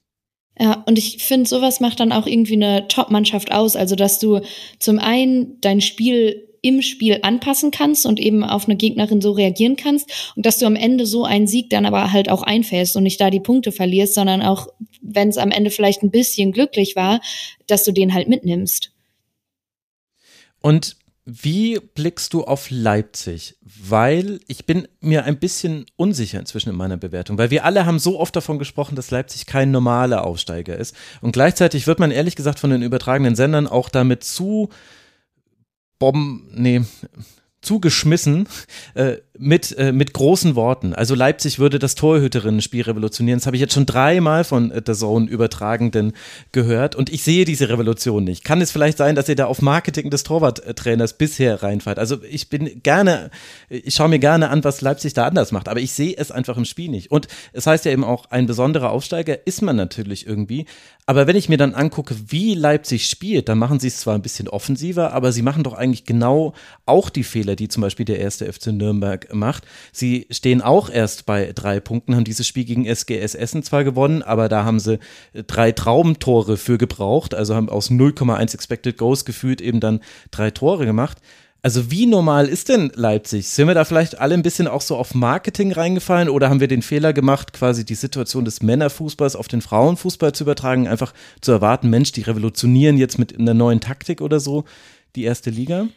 Ja, 0.58 0.82
und 0.86 0.98
ich 0.98 1.22
finde, 1.22 1.48
sowas 1.48 1.80
macht 1.80 2.00
dann 2.00 2.12
auch 2.12 2.26
irgendwie 2.26 2.54
eine 2.54 2.88
Top-Mannschaft 2.88 3.52
aus. 3.52 3.76
Also, 3.76 3.94
dass 3.94 4.18
du 4.18 4.40
zum 4.78 4.98
einen 4.98 5.60
dein 5.60 5.80
Spiel 5.80 6.48
im 6.66 6.82
Spiel 6.82 7.18
anpassen 7.22 7.70
kannst 7.70 8.06
und 8.06 8.18
eben 8.20 8.44
auf 8.44 8.66
eine 8.66 8.76
Gegnerin 8.76 9.20
so 9.20 9.32
reagieren 9.32 9.76
kannst 9.76 10.32
und 10.36 10.46
dass 10.46 10.58
du 10.58 10.66
am 10.66 10.76
Ende 10.76 11.06
so 11.06 11.24
einen 11.24 11.46
Sieg 11.46 11.70
dann 11.70 11.86
aber 11.86 12.12
halt 12.12 12.28
auch 12.28 12.42
einfällst 12.42 12.96
und 12.96 13.02
nicht 13.02 13.20
da 13.20 13.30
die 13.30 13.40
Punkte 13.40 13.72
verlierst, 13.72 14.14
sondern 14.14 14.42
auch, 14.42 14.68
wenn 15.00 15.28
es 15.28 15.38
am 15.38 15.50
Ende 15.50 15.70
vielleicht 15.70 16.02
ein 16.02 16.10
bisschen 16.10 16.52
glücklich 16.52 16.96
war, 16.96 17.20
dass 17.66 17.84
du 17.84 17.92
den 17.92 18.14
halt 18.14 18.28
mitnimmst. 18.28 18.92
Und 20.60 20.96
wie 21.28 21.80
blickst 21.80 22.32
du 22.34 22.44
auf 22.44 22.70
Leipzig? 22.70 23.56
Weil 23.60 24.38
ich 24.46 24.64
bin 24.64 24.86
mir 25.00 25.24
ein 25.24 25.40
bisschen 25.40 25.86
unsicher 25.96 26.38
inzwischen 26.38 26.70
in 26.70 26.76
meiner 26.76 26.96
Bewertung, 26.96 27.36
weil 27.36 27.50
wir 27.50 27.64
alle 27.64 27.84
haben 27.84 27.98
so 27.98 28.20
oft 28.20 28.36
davon 28.36 28.60
gesprochen, 28.60 28.94
dass 28.94 29.10
Leipzig 29.10 29.46
kein 29.46 29.72
normaler 29.72 30.24
Aufsteiger 30.24 30.76
ist. 30.76 30.94
Und 31.20 31.32
gleichzeitig 31.32 31.88
wird 31.88 31.98
man 31.98 32.12
ehrlich 32.12 32.36
gesagt 32.36 32.60
von 32.60 32.70
den 32.70 32.82
übertragenen 32.82 33.34
Sendern 33.34 33.66
auch 33.66 33.88
damit 33.88 34.22
zu 34.22 34.68
Bomben, 35.98 36.48
nee, 36.52 36.82
zugeschmissen 37.60 38.48
äh, 38.94 39.16
mit, 39.38 39.76
äh, 39.78 39.92
mit 39.92 40.12
großen 40.12 40.54
Worten. 40.54 40.94
Also 40.94 41.14
Leipzig 41.14 41.58
würde 41.58 41.78
das 41.78 41.94
Torhüterinnen-Spiel 41.94 42.82
revolutionieren. 42.82 43.38
Das 43.38 43.46
habe 43.46 43.56
ich 43.56 43.60
jetzt 43.60 43.74
schon 43.74 43.86
dreimal 43.86 44.44
von 44.44 44.70
äh, 44.70 44.82
The 44.84 44.94
Zone 44.94 45.28
übertragenden 45.28 46.12
gehört 46.52 46.94
und 46.94 47.10
ich 47.10 47.22
sehe 47.22 47.44
diese 47.44 47.68
Revolution 47.68 48.24
nicht. 48.24 48.44
Kann 48.44 48.60
es 48.60 48.70
vielleicht 48.70 48.98
sein, 48.98 49.14
dass 49.14 49.28
ihr 49.28 49.36
da 49.36 49.46
auf 49.46 49.62
Marketing 49.62 50.10
des 50.10 50.22
Torwarttrainers 50.22 51.14
bisher 51.14 51.62
reinfahrt? 51.62 51.98
Also 51.98 52.22
ich 52.22 52.48
bin 52.48 52.82
gerne, 52.82 53.30
ich 53.68 53.94
schaue 53.94 54.08
mir 54.08 54.18
gerne 54.18 54.50
an, 54.50 54.64
was 54.64 54.80
Leipzig 54.80 55.14
da 55.14 55.26
anders 55.26 55.52
macht, 55.52 55.68
aber 55.68 55.80
ich 55.80 55.92
sehe 55.92 56.14
es 56.16 56.30
einfach 56.30 56.56
im 56.56 56.64
Spiel 56.64 56.90
nicht. 56.90 57.10
Und 57.10 57.28
es 57.52 57.66
heißt 57.66 57.84
ja 57.84 57.92
eben 57.92 58.04
auch, 58.04 58.26
ein 58.30 58.46
besonderer 58.46 58.90
Aufsteiger 58.90 59.46
ist 59.46 59.62
man 59.62 59.76
natürlich 59.76 60.26
irgendwie. 60.26 60.66
Aber 61.08 61.28
wenn 61.28 61.36
ich 61.36 61.48
mir 61.48 61.56
dann 61.56 61.74
angucke, 61.74 62.16
wie 62.28 62.54
Leipzig 62.54 63.08
spielt, 63.08 63.48
dann 63.48 63.58
machen 63.58 63.78
sie 63.78 63.86
es 63.86 64.00
zwar 64.00 64.16
ein 64.16 64.22
bisschen 64.22 64.48
offensiver, 64.48 65.12
aber 65.12 65.30
sie 65.30 65.42
machen 65.42 65.62
doch 65.62 65.74
eigentlich 65.74 66.04
genau 66.04 66.52
auch 66.84 67.10
die 67.10 67.22
Fehler, 67.22 67.54
die 67.54 67.68
zum 67.68 67.82
Beispiel 67.82 68.04
der 68.04 68.18
erste 68.18 68.52
FC 68.52 68.68
Nürnberg 68.68 69.25
macht. 69.32 69.64
Sie 69.92 70.26
stehen 70.30 70.62
auch 70.62 70.90
erst 70.90 71.26
bei 71.26 71.52
drei 71.54 71.80
Punkten, 71.80 72.14
haben 72.14 72.24
dieses 72.24 72.46
Spiel 72.46 72.64
gegen 72.64 72.86
SGS 72.86 73.34
Essen 73.34 73.62
zwar 73.62 73.84
gewonnen, 73.84 74.22
aber 74.22 74.48
da 74.48 74.64
haben 74.64 74.80
sie 74.80 74.98
drei 75.46 75.72
Traumtore 75.72 76.56
für 76.56 76.78
gebraucht, 76.78 77.34
also 77.34 77.54
haben 77.54 77.68
aus 77.68 77.90
0,1 77.90 78.54
Expected 78.54 78.98
Goals 78.98 79.24
gefühlt 79.24 79.60
eben 79.60 79.80
dann 79.80 80.00
drei 80.30 80.50
Tore 80.50 80.86
gemacht. 80.86 81.18
Also 81.66 81.90
wie 81.90 82.06
normal 82.06 82.46
ist 82.46 82.68
denn 82.68 82.92
Leipzig? 82.94 83.48
Sind 83.48 83.66
wir 83.66 83.74
da 83.74 83.84
vielleicht 83.84 84.20
alle 84.20 84.34
ein 84.34 84.44
bisschen 84.44 84.68
auch 84.68 84.82
so 84.82 84.96
auf 84.96 85.14
Marketing 85.16 85.72
reingefallen 85.72 86.28
oder 86.28 86.48
haben 86.48 86.60
wir 86.60 86.68
den 86.68 86.80
Fehler 86.80 87.12
gemacht, 87.12 87.52
quasi 87.52 87.84
die 87.84 87.96
Situation 87.96 88.44
des 88.44 88.62
Männerfußballs 88.62 89.34
auf 89.34 89.48
den 89.48 89.62
Frauenfußball 89.62 90.32
zu 90.32 90.44
übertragen, 90.44 90.86
einfach 90.86 91.12
zu 91.40 91.50
erwarten, 91.50 91.90
Mensch, 91.90 92.12
die 92.12 92.22
revolutionieren 92.22 92.98
jetzt 92.98 93.18
mit 93.18 93.36
einer 93.36 93.52
neuen 93.52 93.80
Taktik 93.80 94.20
oder 94.20 94.38
so 94.38 94.64
die 95.16 95.24
erste 95.24 95.50
Liga? 95.50 95.88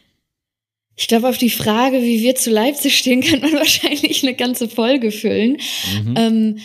Ich 1.00 1.08
glaube, 1.08 1.30
auf 1.30 1.38
die 1.38 1.48
Frage, 1.48 2.02
wie 2.02 2.22
wir 2.22 2.34
zu 2.34 2.50
Leipzig 2.50 2.98
stehen, 2.98 3.20
kann 3.22 3.40
man 3.40 3.54
wahrscheinlich 3.54 4.22
eine 4.22 4.34
ganze 4.34 4.68
Folge 4.68 5.10
füllen. 5.10 5.56
Mhm. 6.04 6.14
Ähm, 6.16 6.58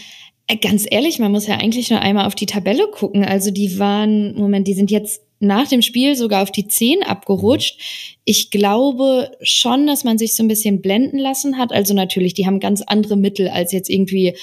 äh, 0.48 0.58
ganz 0.58 0.86
ehrlich, 0.90 1.20
man 1.20 1.32
muss 1.32 1.48
ja 1.48 1.56
eigentlich 1.56 1.90
nur 1.90 2.02
einmal 2.02 2.28
auf 2.28 2.36
die 2.36 2.46
Tabelle 2.46 2.88
gucken. 2.88 3.24
Also 3.24 3.50
die 3.50 3.80
waren, 3.80 4.36
Moment, 4.36 4.68
die 4.68 4.74
sind 4.74 4.92
jetzt 4.92 5.22
nach 5.40 5.70
dem 5.70 5.82
Spiel 5.82 6.18
sogar 6.18 6.44
auf 6.44 6.52
die 6.52 6.68
10 6.68 7.04
abgerutscht. 7.04 7.80
Ich 8.26 8.52
glaube 8.52 9.32
schon, 9.42 9.88
dass 9.88 10.04
man 10.04 10.18
sich 10.18 10.36
so 10.36 10.44
ein 10.44 10.50
bisschen 10.50 10.82
blenden 10.82 11.18
lassen 11.18 11.58
hat. 11.58 11.72
Also 11.72 11.94
natürlich, 11.94 12.34
die 12.34 12.46
haben 12.46 12.60
ganz 12.60 12.82
andere 12.82 13.16
Mittel 13.16 13.48
als 13.48 13.72
jetzt 13.72 13.90
irgendwie 13.90 14.36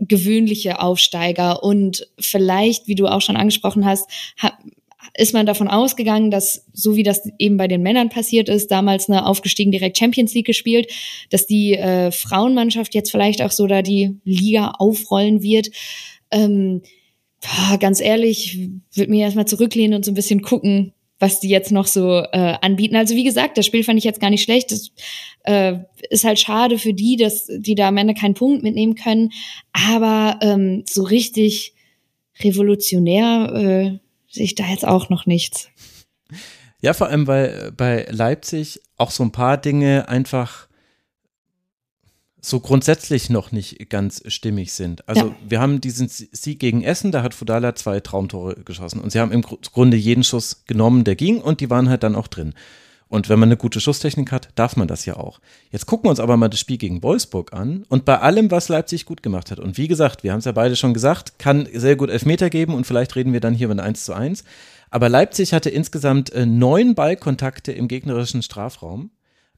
gewöhnliche 0.00 0.80
Aufsteiger. 0.80 1.64
Und 1.64 2.08
vielleicht, 2.20 2.86
wie 2.86 2.94
du 2.94 3.08
auch 3.08 3.20
schon 3.20 3.36
angesprochen 3.36 3.84
hast, 3.84 4.08
ist 5.14 5.34
man 5.34 5.46
davon 5.46 5.68
ausgegangen, 5.68 6.30
dass 6.30 6.66
so 6.72 6.96
wie 6.96 7.02
das 7.02 7.28
eben 7.38 7.56
bei 7.56 7.68
den 7.68 7.82
Männern 7.82 8.08
passiert 8.08 8.48
ist, 8.48 8.70
damals 8.70 9.08
eine 9.08 9.26
aufgestiegen 9.26 9.72
direkt 9.72 9.98
Champions 9.98 10.34
League 10.34 10.46
gespielt, 10.46 10.90
dass 11.30 11.46
die 11.46 11.74
äh, 11.74 12.10
Frauenmannschaft 12.10 12.94
jetzt 12.94 13.10
vielleicht 13.10 13.42
auch 13.42 13.50
so 13.50 13.66
da 13.66 13.82
die 13.82 14.16
Liga 14.24 14.72
aufrollen 14.78 15.42
wird. 15.42 15.68
Ähm, 16.30 16.82
ganz 17.80 18.00
ehrlich, 18.00 18.70
würde 18.94 19.10
mir 19.10 19.24
erstmal 19.24 19.46
zurücklehnen 19.46 19.94
und 19.94 20.04
so 20.04 20.12
ein 20.12 20.14
bisschen 20.14 20.42
gucken, 20.42 20.92
was 21.18 21.40
die 21.40 21.48
jetzt 21.48 21.70
noch 21.70 21.86
so 21.86 22.18
äh, 22.32 22.56
anbieten. 22.62 22.96
Also 22.96 23.14
wie 23.14 23.24
gesagt, 23.24 23.56
das 23.56 23.66
Spiel 23.66 23.84
fand 23.84 23.98
ich 23.98 24.04
jetzt 24.04 24.20
gar 24.20 24.30
nicht 24.30 24.42
schlecht. 24.42 24.72
Das 24.72 24.90
äh, 25.44 25.74
ist 26.10 26.24
halt 26.24 26.38
schade 26.40 26.78
für 26.78 26.94
die, 26.94 27.16
dass 27.16 27.46
die 27.48 27.74
da 27.74 27.88
am 27.88 27.96
Ende 27.96 28.14
keinen 28.14 28.34
Punkt 28.34 28.64
mitnehmen 28.64 28.96
können. 28.96 29.30
Aber 29.72 30.38
ähm, 30.42 30.84
so 30.88 31.04
richtig 31.04 31.74
revolutionär 32.40 33.52
äh, 33.54 33.98
sehe 34.32 34.44
ich 34.44 34.54
da 34.54 34.64
jetzt 34.66 34.86
auch 34.86 35.08
noch 35.08 35.26
nichts. 35.26 35.68
Ja, 36.80 36.94
vor 36.94 37.08
allem, 37.08 37.26
weil 37.26 37.70
bei 37.72 38.06
Leipzig 38.10 38.80
auch 38.96 39.12
so 39.12 39.22
ein 39.22 39.30
paar 39.30 39.56
Dinge 39.56 40.08
einfach 40.08 40.66
so 42.40 42.58
grundsätzlich 42.58 43.30
noch 43.30 43.52
nicht 43.52 43.88
ganz 43.88 44.20
stimmig 44.26 44.72
sind. 44.72 45.08
Also 45.08 45.28
ja. 45.28 45.36
wir 45.48 45.60
haben 45.60 45.80
diesen 45.80 46.08
Sieg 46.08 46.58
gegen 46.58 46.82
Essen, 46.82 47.12
da 47.12 47.22
hat 47.22 47.34
Fudala 47.34 47.76
zwei 47.76 48.00
Traumtore 48.00 48.56
geschossen 48.64 49.00
und 49.00 49.12
sie 49.12 49.20
haben 49.20 49.30
im 49.30 49.42
Grunde 49.42 49.96
jeden 49.96 50.24
Schuss 50.24 50.64
genommen, 50.66 51.04
der 51.04 51.14
ging 51.14 51.40
und 51.40 51.60
die 51.60 51.70
waren 51.70 51.88
halt 51.88 52.02
dann 52.02 52.16
auch 52.16 52.26
drin. 52.26 52.54
Und 53.12 53.28
wenn 53.28 53.38
man 53.38 53.48
eine 53.48 53.58
gute 53.58 53.78
Schusstechnik 53.78 54.32
hat, 54.32 54.48
darf 54.54 54.74
man 54.74 54.88
das 54.88 55.04
ja 55.04 55.18
auch. 55.18 55.38
Jetzt 55.70 55.84
gucken 55.84 56.06
wir 56.06 56.10
uns 56.10 56.18
aber 56.18 56.38
mal 56.38 56.48
das 56.48 56.60
Spiel 56.60 56.78
gegen 56.78 57.02
Wolfsburg 57.02 57.52
an 57.52 57.84
und 57.90 58.06
bei 58.06 58.18
allem, 58.18 58.50
was 58.50 58.70
Leipzig 58.70 59.04
gut 59.04 59.22
gemacht 59.22 59.50
hat. 59.50 59.60
Und 59.60 59.76
wie 59.76 59.86
gesagt, 59.86 60.24
wir 60.24 60.32
haben 60.32 60.38
es 60.38 60.46
ja 60.46 60.52
beide 60.52 60.76
schon 60.76 60.94
gesagt, 60.94 61.38
kann 61.38 61.68
sehr 61.74 61.96
gut 61.96 62.08
Elfmeter 62.08 62.48
geben 62.48 62.72
und 62.72 62.86
vielleicht 62.86 63.14
reden 63.14 63.34
wir 63.34 63.40
dann 63.40 63.52
hier 63.52 63.66
über 63.66 63.74
ein 63.74 63.80
1 63.80 64.06
zu 64.06 64.14
1. 64.14 64.44
Aber 64.88 65.10
Leipzig 65.10 65.52
hatte 65.52 65.68
insgesamt 65.68 66.32
äh, 66.32 66.46
neun 66.46 66.94
Ballkontakte 66.94 67.70
im 67.72 67.86
gegnerischen 67.86 68.40
Strafraum. 68.40 69.10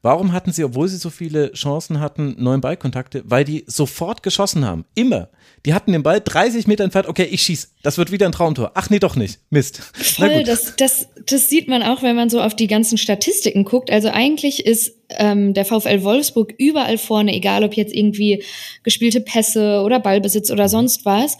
Warum 0.05 0.33
hatten 0.33 0.51
sie, 0.51 0.63
obwohl 0.63 0.87
sie 0.87 0.97
so 0.97 1.09
viele 1.09 1.51
Chancen 1.53 1.99
hatten, 1.99 2.35
neun 2.37 2.61
Ballkontakte? 2.61 3.23
Weil 3.25 3.43
die 3.43 3.63
sofort 3.65 4.21
geschossen 4.21 4.63
haben. 4.63 4.85
Immer. 4.93 5.29
Die 5.65 5.73
hatten 5.73 5.93
den 5.93 6.03
Ball 6.03 6.21
30 6.23 6.67
Meter 6.67 6.83
entfernt. 6.83 7.07
Okay, 7.07 7.23
ich 7.23 7.41
schieß. 7.41 7.71
Das 7.81 7.97
wird 7.97 8.11
wieder 8.11 8.27
ein 8.27 8.31
Traumtor. 8.31 8.73
Ach 8.75 8.91
nee, 8.91 8.99
doch 8.99 9.15
nicht. 9.15 9.39
Mist. 9.49 9.81
Voll, 9.95 10.43
das, 10.43 10.75
das, 10.75 11.07
das 11.25 11.49
sieht 11.49 11.67
man 11.67 11.81
auch, 11.81 12.03
wenn 12.03 12.15
man 12.15 12.29
so 12.29 12.39
auf 12.39 12.55
die 12.55 12.67
ganzen 12.67 12.99
Statistiken 12.99 13.63
guckt. 13.63 13.89
Also 13.89 14.09
eigentlich 14.09 14.63
ist 14.67 14.93
ähm, 15.09 15.55
der 15.55 15.65
VfL 15.65 16.03
Wolfsburg 16.03 16.53
überall 16.55 16.99
vorne, 16.99 17.33
egal 17.33 17.63
ob 17.63 17.73
jetzt 17.73 17.91
irgendwie 17.91 18.43
gespielte 18.83 19.21
Pässe 19.21 19.81
oder 19.83 19.99
Ballbesitz 19.99 20.51
oder 20.51 20.69
sonst 20.69 21.05
was. 21.05 21.35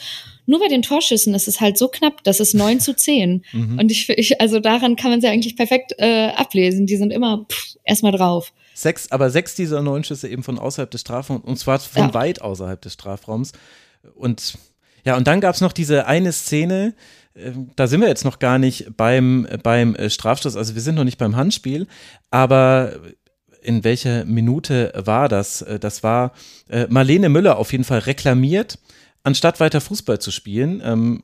Nur 0.46 0.60
bei 0.60 0.68
den 0.68 0.82
Torschüssen 0.82 1.34
ist 1.34 1.48
es 1.48 1.62
halt 1.62 1.78
so 1.78 1.88
knapp, 1.88 2.24
das 2.24 2.40
ist 2.40 2.54
9 2.54 2.80
zu 2.80 2.96
10. 2.96 3.44
Mhm. 3.56 3.80
Und 3.80 3.92
ich, 3.92 4.10
ich, 4.10 4.42
also 4.42 4.60
daran 4.60 4.96
kann 4.96 5.12
man 5.12 5.22
sie 5.22 5.28
eigentlich 5.28 5.56
perfekt 5.56 5.94
äh, 5.98 6.28
ablesen. 6.36 6.88
Die 6.88 6.98
sind 6.98 7.12
immer 7.12 7.46
erstmal 7.84 8.12
drauf. 8.12 8.52
Sechs, 8.74 9.12
aber 9.12 9.30
sechs 9.30 9.56
dieser 9.56 9.82
neun 9.82 10.04
Schüsse 10.04 10.28
eben 10.28 10.44
von 10.44 10.60
außerhalb 10.60 10.92
des 10.92 11.02
Strafraums 11.02 11.44
und 11.46 11.58
zwar 11.58 11.80
von 11.80 12.08
ja. 12.08 12.14
weit 12.14 12.42
außerhalb 12.42 12.82
des 12.82 12.94
Strafraums. 12.94 13.54
Und 14.16 14.58
ja, 15.06 15.16
und 15.16 15.28
dann 15.28 15.40
gab 15.40 15.56
es 15.56 15.62
noch 15.62 15.72
diese 15.72 16.08
eine 16.08 16.34
Szene, 16.34 16.94
äh, 17.36 17.52
da 17.76 17.88
sind 17.88 18.02
wir 18.02 18.08
jetzt 18.08 18.26
noch 18.26 18.40
gar 18.40 18.60
nicht 18.60 18.98
beim, 18.98 19.48
beim 19.64 19.96
äh, 19.96 20.10
Strafstoß, 20.10 20.58
also 20.58 20.76
wir 20.76 20.82
sind 20.82 20.96
noch 20.96 21.04
nicht 21.04 21.18
beim 21.18 21.36
Handspiel, 21.36 21.88
aber 22.32 23.00
in 23.62 23.84
welcher 23.84 24.26
Minute 24.26 24.92
war 24.96 25.30
das? 25.30 25.62
Äh, 25.62 25.80
das 25.80 26.04
war 26.04 26.34
Marlene 26.90 27.30
Müller 27.30 27.58
auf 27.58 27.72
jeden 27.72 27.84
Fall 27.84 28.00
reklamiert 28.00 28.80
anstatt 29.26 29.60
weiter 29.60 29.82
Fußball 29.82 30.20
zu 30.20 30.32
spielen. 30.32 30.82
Ähm, 30.84 31.24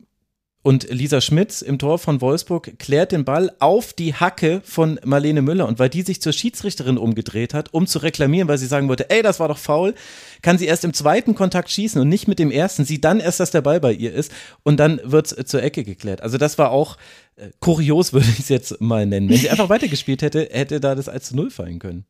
und 0.64 0.92
Lisa 0.92 1.22
Schmitz 1.22 1.64
im 1.64 1.80
Tor 1.80 1.98
von 1.98 2.22
Wolfsburg 2.22 2.78
klärt 2.78 3.12
den 3.12 3.26
Ball 3.26 3.52
auf 3.58 3.94
die 3.94 4.14
Hacke 4.14 4.62
von 4.64 5.00
Marlene 5.04 5.42
Müller. 5.42 5.68
Und 5.68 5.80
weil 5.80 5.90
die 5.90 6.04
sich 6.04 6.22
zur 6.22 6.34
Schiedsrichterin 6.34 7.00
umgedreht 7.00 7.56
hat, 7.56 7.74
um 7.74 7.88
zu 7.88 7.98
reklamieren, 7.98 8.48
weil 8.48 8.60
sie 8.60 8.68
sagen 8.68 8.88
wollte, 8.88 9.10
ey, 9.10 9.24
das 9.24 9.40
war 9.40 9.48
doch 9.48 9.58
faul, 9.58 9.96
kann 10.44 10.60
sie 10.60 10.68
erst 10.68 10.86
im 10.86 10.94
zweiten 10.94 11.34
Kontakt 11.34 11.72
schießen 11.72 12.00
und 12.00 12.10
nicht 12.10 12.28
mit 12.28 12.38
dem 12.38 12.52
ersten. 12.52 12.86
Sie 12.86 13.02
dann 13.02 13.20
erst, 13.20 13.40
dass 13.40 13.50
der 13.50 13.62
Ball 13.62 13.80
bei 13.80 13.92
ihr 13.92 14.14
ist. 14.14 14.32
Und 14.62 14.80
dann 14.80 15.02
wird 15.04 15.32
es 15.32 15.48
zur 15.48 15.64
Ecke 15.64 15.84
geklärt. 15.84 16.22
Also 16.22 16.38
das 16.38 16.60
war 16.60 16.70
auch 16.70 16.98
äh, 17.38 17.50
kurios, 17.60 18.14
würde 18.14 18.28
ich 18.30 18.40
es 18.40 18.50
jetzt 18.50 18.80
mal 18.82 19.08
nennen. 19.08 19.30
Wenn 19.30 19.38
sie 19.38 19.50
einfach 19.50 19.70
weitergespielt 19.70 20.22
hätte, 20.22 20.48
hätte 20.52 20.80
da 20.80 20.94
das 20.94 21.10
1 21.10 21.30
zu 21.30 21.36
0 21.36 21.50
fallen 21.50 21.80
können. 21.80 22.06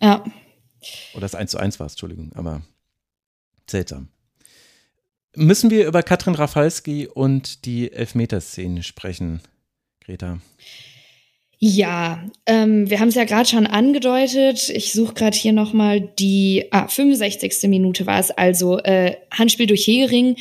Ja. 0.00 0.24
Oder 1.12 1.20
das 1.20 1.34
1 1.34 1.50
zu 1.50 1.58
1 1.58 1.78
war 1.80 1.86
es, 1.86 1.92
Entschuldigung. 1.92 2.32
Aber 2.34 2.62
seltsam. 3.68 4.08
Müssen 5.36 5.70
wir 5.70 5.86
über 5.86 6.02
Katrin 6.02 6.34
Rafalski 6.34 7.06
und 7.06 7.64
die 7.64 7.92
Elfmeterszene 7.92 8.82
sprechen, 8.82 9.40
Greta? 10.04 10.38
Ja, 11.58 12.22
ähm, 12.44 12.90
wir 12.90 13.00
haben 13.00 13.08
es 13.08 13.14
ja 13.14 13.24
gerade 13.24 13.48
schon 13.48 13.66
angedeutet. 13.66 14.68
Ich 14.68 14.92
suche 14.92 15.14
gerade 15.14 15.36
hier 15.36 15.54
nochmal 15.54 16.00
die 16.00 16.66
ah, 16.72 16.88
65. 16.88 17.70
Minute 17.70 18.06
war 18.06 18.20
es 18.20 18.30
also. 18.30 18.78
Äh, 18.80 19.16
Handspiel 19.30 19.66
durch 19.66 19.86
Hegering, 19.86 20.36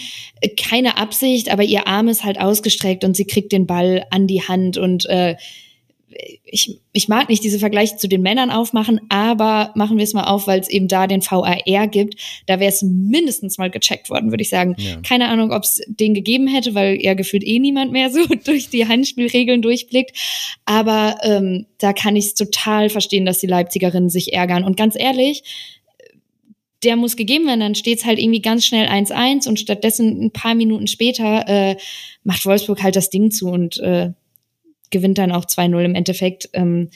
keine 0.58 0.98
Absicht, 0.98 1.50
aber 1.50 1.64
ihr 1.64 1.88
Arm 1.88 2.10
ist 2.10 2.26
halt 2.26 2.41
ausgestreckt 2.41 3.06
und 3.06 3.16
sie 3.16 3.26
kriegt 3.26 3.54
den 3.54 3.68
Ball 3.68 4.06
an 4.10 4.28
die 4.28 4.41
Hand 4.41 4.78
und 4.78 5.06
äh, 5.06 5.36
ich, 6.43 6.80
ich 6.91 7.07
mag 7.07 7.30
nicht 7.30 7.43
diese 7.43 7.59
Vergleiche 7.59 7.97
zu 7.97 8.07
den 8.07 8.22
Männern 8.22 8.51
aufmachen, 8.51 9.01
aber 9.09 9.72
machen 9.76 9.97
wir 9.97 10.03
es 10.03 10.14
mal 10.14 10.26
auf, 10.26 10.47
weil 10.47 10.59
es 10.59 10.70
eben 10.70 10.88
da 10.88 11.07
den 11.07 11.22
VAR 11.22 11.88
gibt. 11.88 12.16
Da 12.45 12.59
wäre 12.59 12.72
es 12.72 12.82
mindestens 12.82 13.57
mal 13.57 13.70
gecheckt 13.70 14.09
worden, 14.09 14.32
würde 14.32 14.43
ich 14.43 14.49
sagen. 14.49 14.76
Ja. 14.78 14.97
Keine 15.01 15.30
Ahnung, 15.30 15.51
ob 15.51 15.64
es 15.64 15.82
den 15.88 16.14
gegeben 16.14 16.47
hätte, 16.47 16.76
weil 16.76 17.01
ja 17.01 17.14
gefühlt 17.14 17.43
eh 17.43 17.59
niemand 17.59 17.91
mehr 17.91 18.09
so 18.09 18.26
durch 18.45 18.70
die 18.70 18.88
Handspielregeln 18.88 19.61
durchblickt. 19.61 20.16
Aber 20.66 21.18
ähm, 21.24 21.66
da 21.80 21.93
kann 21.93 22.16
ich 22.16 22.26
es 22.28 22.34
total 22.36 22.89
verstehen, 22.89 23.26
dass 23.26 23.39
die 23.39 23.47
Leipzigerinnen 23.47 24.09
sich 24.09 24.34
ärgern. 24.34 24.64
Und 24.64 24.78
ganz 24.78 24.95
ehrlich, 24.97 25.43
der 26.84 26.95
muss 26.95 27.16
gegeben 27.16 27.47
werden, 27.47 27.61
dann 27.61 27.76
steht 27.76 27.99
es 27.99 28.05
halt 28.05 28.20
irgendwie 28.20 28.41
ganz 28.41 28.66
schnell 28.66 28.88
1-1 28.88 29.47
und 29.47 29.59
stattdessen 29.59 30.26
ein 30.26 30.32
paar 30.32 30.55
Minuten 30.55 30.88
später 30.88 31.47
äh, 31.47 31.78
macht 32.24 32.45
Wolfsburg 32.45 32.84
halt 32.84 32.95
das 32.95 33.09
Ding 33.09 33.32
zu 33.32 33.47
und 33.47 33.80
äh, 33.80 34.11
gewinnt 34.94 35.18
dann 35.18 35.34
auch 35.34 35.46
2-0 35.46 35.84
im 35.84 35.96
Endeffekt. 35.96 36.50
Ähm, 36.54 36.89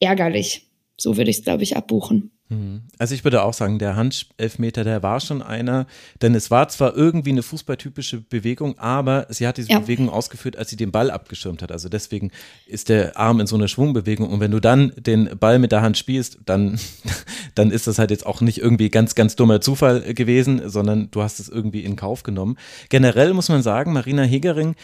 ärgerlich. 0.00 0.66
So 0.98 1.16
würde 1.16 1.30
ich 1.30 1.38
es, 1.38 1.44
glaube 1.44 1.62
ich, 1.62 1.76
abbuchen. 1.76 2.32
Mhm. 2.48 2.82
Also 2.98 3.14
ich 3.14 3.24
würde 3.24 3.42
auch 3.42 3.52
sagen, 3.52 3.78
der 3.78 3.94
Handelfmeter, 3.94 4.82
der 4.82 5.02
war 5.02 5.20
schon 5.20 5.42
einer, 5.42 5.86
denn 6.22 6.34
es 6.34 6.50
war 6.50 6.68
zwar 6.68 6.96
irgendwie 6.96 7.30
eine 7.30 7.42
fußballtypische 7.42 8.22
Bewegung, 8.22 8.78
aber 8.78 9.26
sie 9.28 9.46
hat 9.46 9.58
diese 9.58 9.70
ja. 9.70 9.80
Bewegung 9.80 10.08
ausgeführt, 10.08 10.56
als 10.56 10.70
sie 10.70 10.76
den 10.76 10.90
Ball 10.90 11.10
abgeschirmt 11.10 11.62
hat. 11.62 11.70
Also 11.70 11.88
deswegen 11.88 12.30
ist 12.66 12.88
der 12.88 13.16
Arm 13.18 13.40
in 13.40 13.46
so 13.46 13.56
einer 13.56 13.68
Schwungbewegung 13.68 14.30
und 14.30 14.40
wenn 14.40 14.50
du 14.50 14.60
dann 14.60 14.92
den 14.96 15.38
Ball 15.38 15.58
mit 15.58 15.72
der 15.72 15.82
Hand 15.82 15.98
spielst, 15.98 16.38
dann, 16.46 16.80
dann 17.54 17.70
ist 17.70 17.86
das 17.86 17.98
halt 17.98 18.10
jetzt 18.10 18.24
auch 18.24 18.40
nicht 18.40 18.58
irgendwie 18.58 18.88
ganz, 18.88 19.14
ganz 19.14 19.36
dummer 19.36 19.60
Zufall 19.60 20.14
gewesen, 20.14 20.68
sondern 20.70 21.10
du 21.10 21.22
hast 21.22 21.40
es 21.40 21.48
irgendwie 21.48 21.84
in 21.84 21.96
Kauf 21.96 22.22
genommen. 22.22 22.56
Generell 22.88 23.34
muss 23.34 23.50
man 23.50 23.62
sagen, 23.62 23.92
Marina 23.92 24.22
Hegering, 24.22 24.74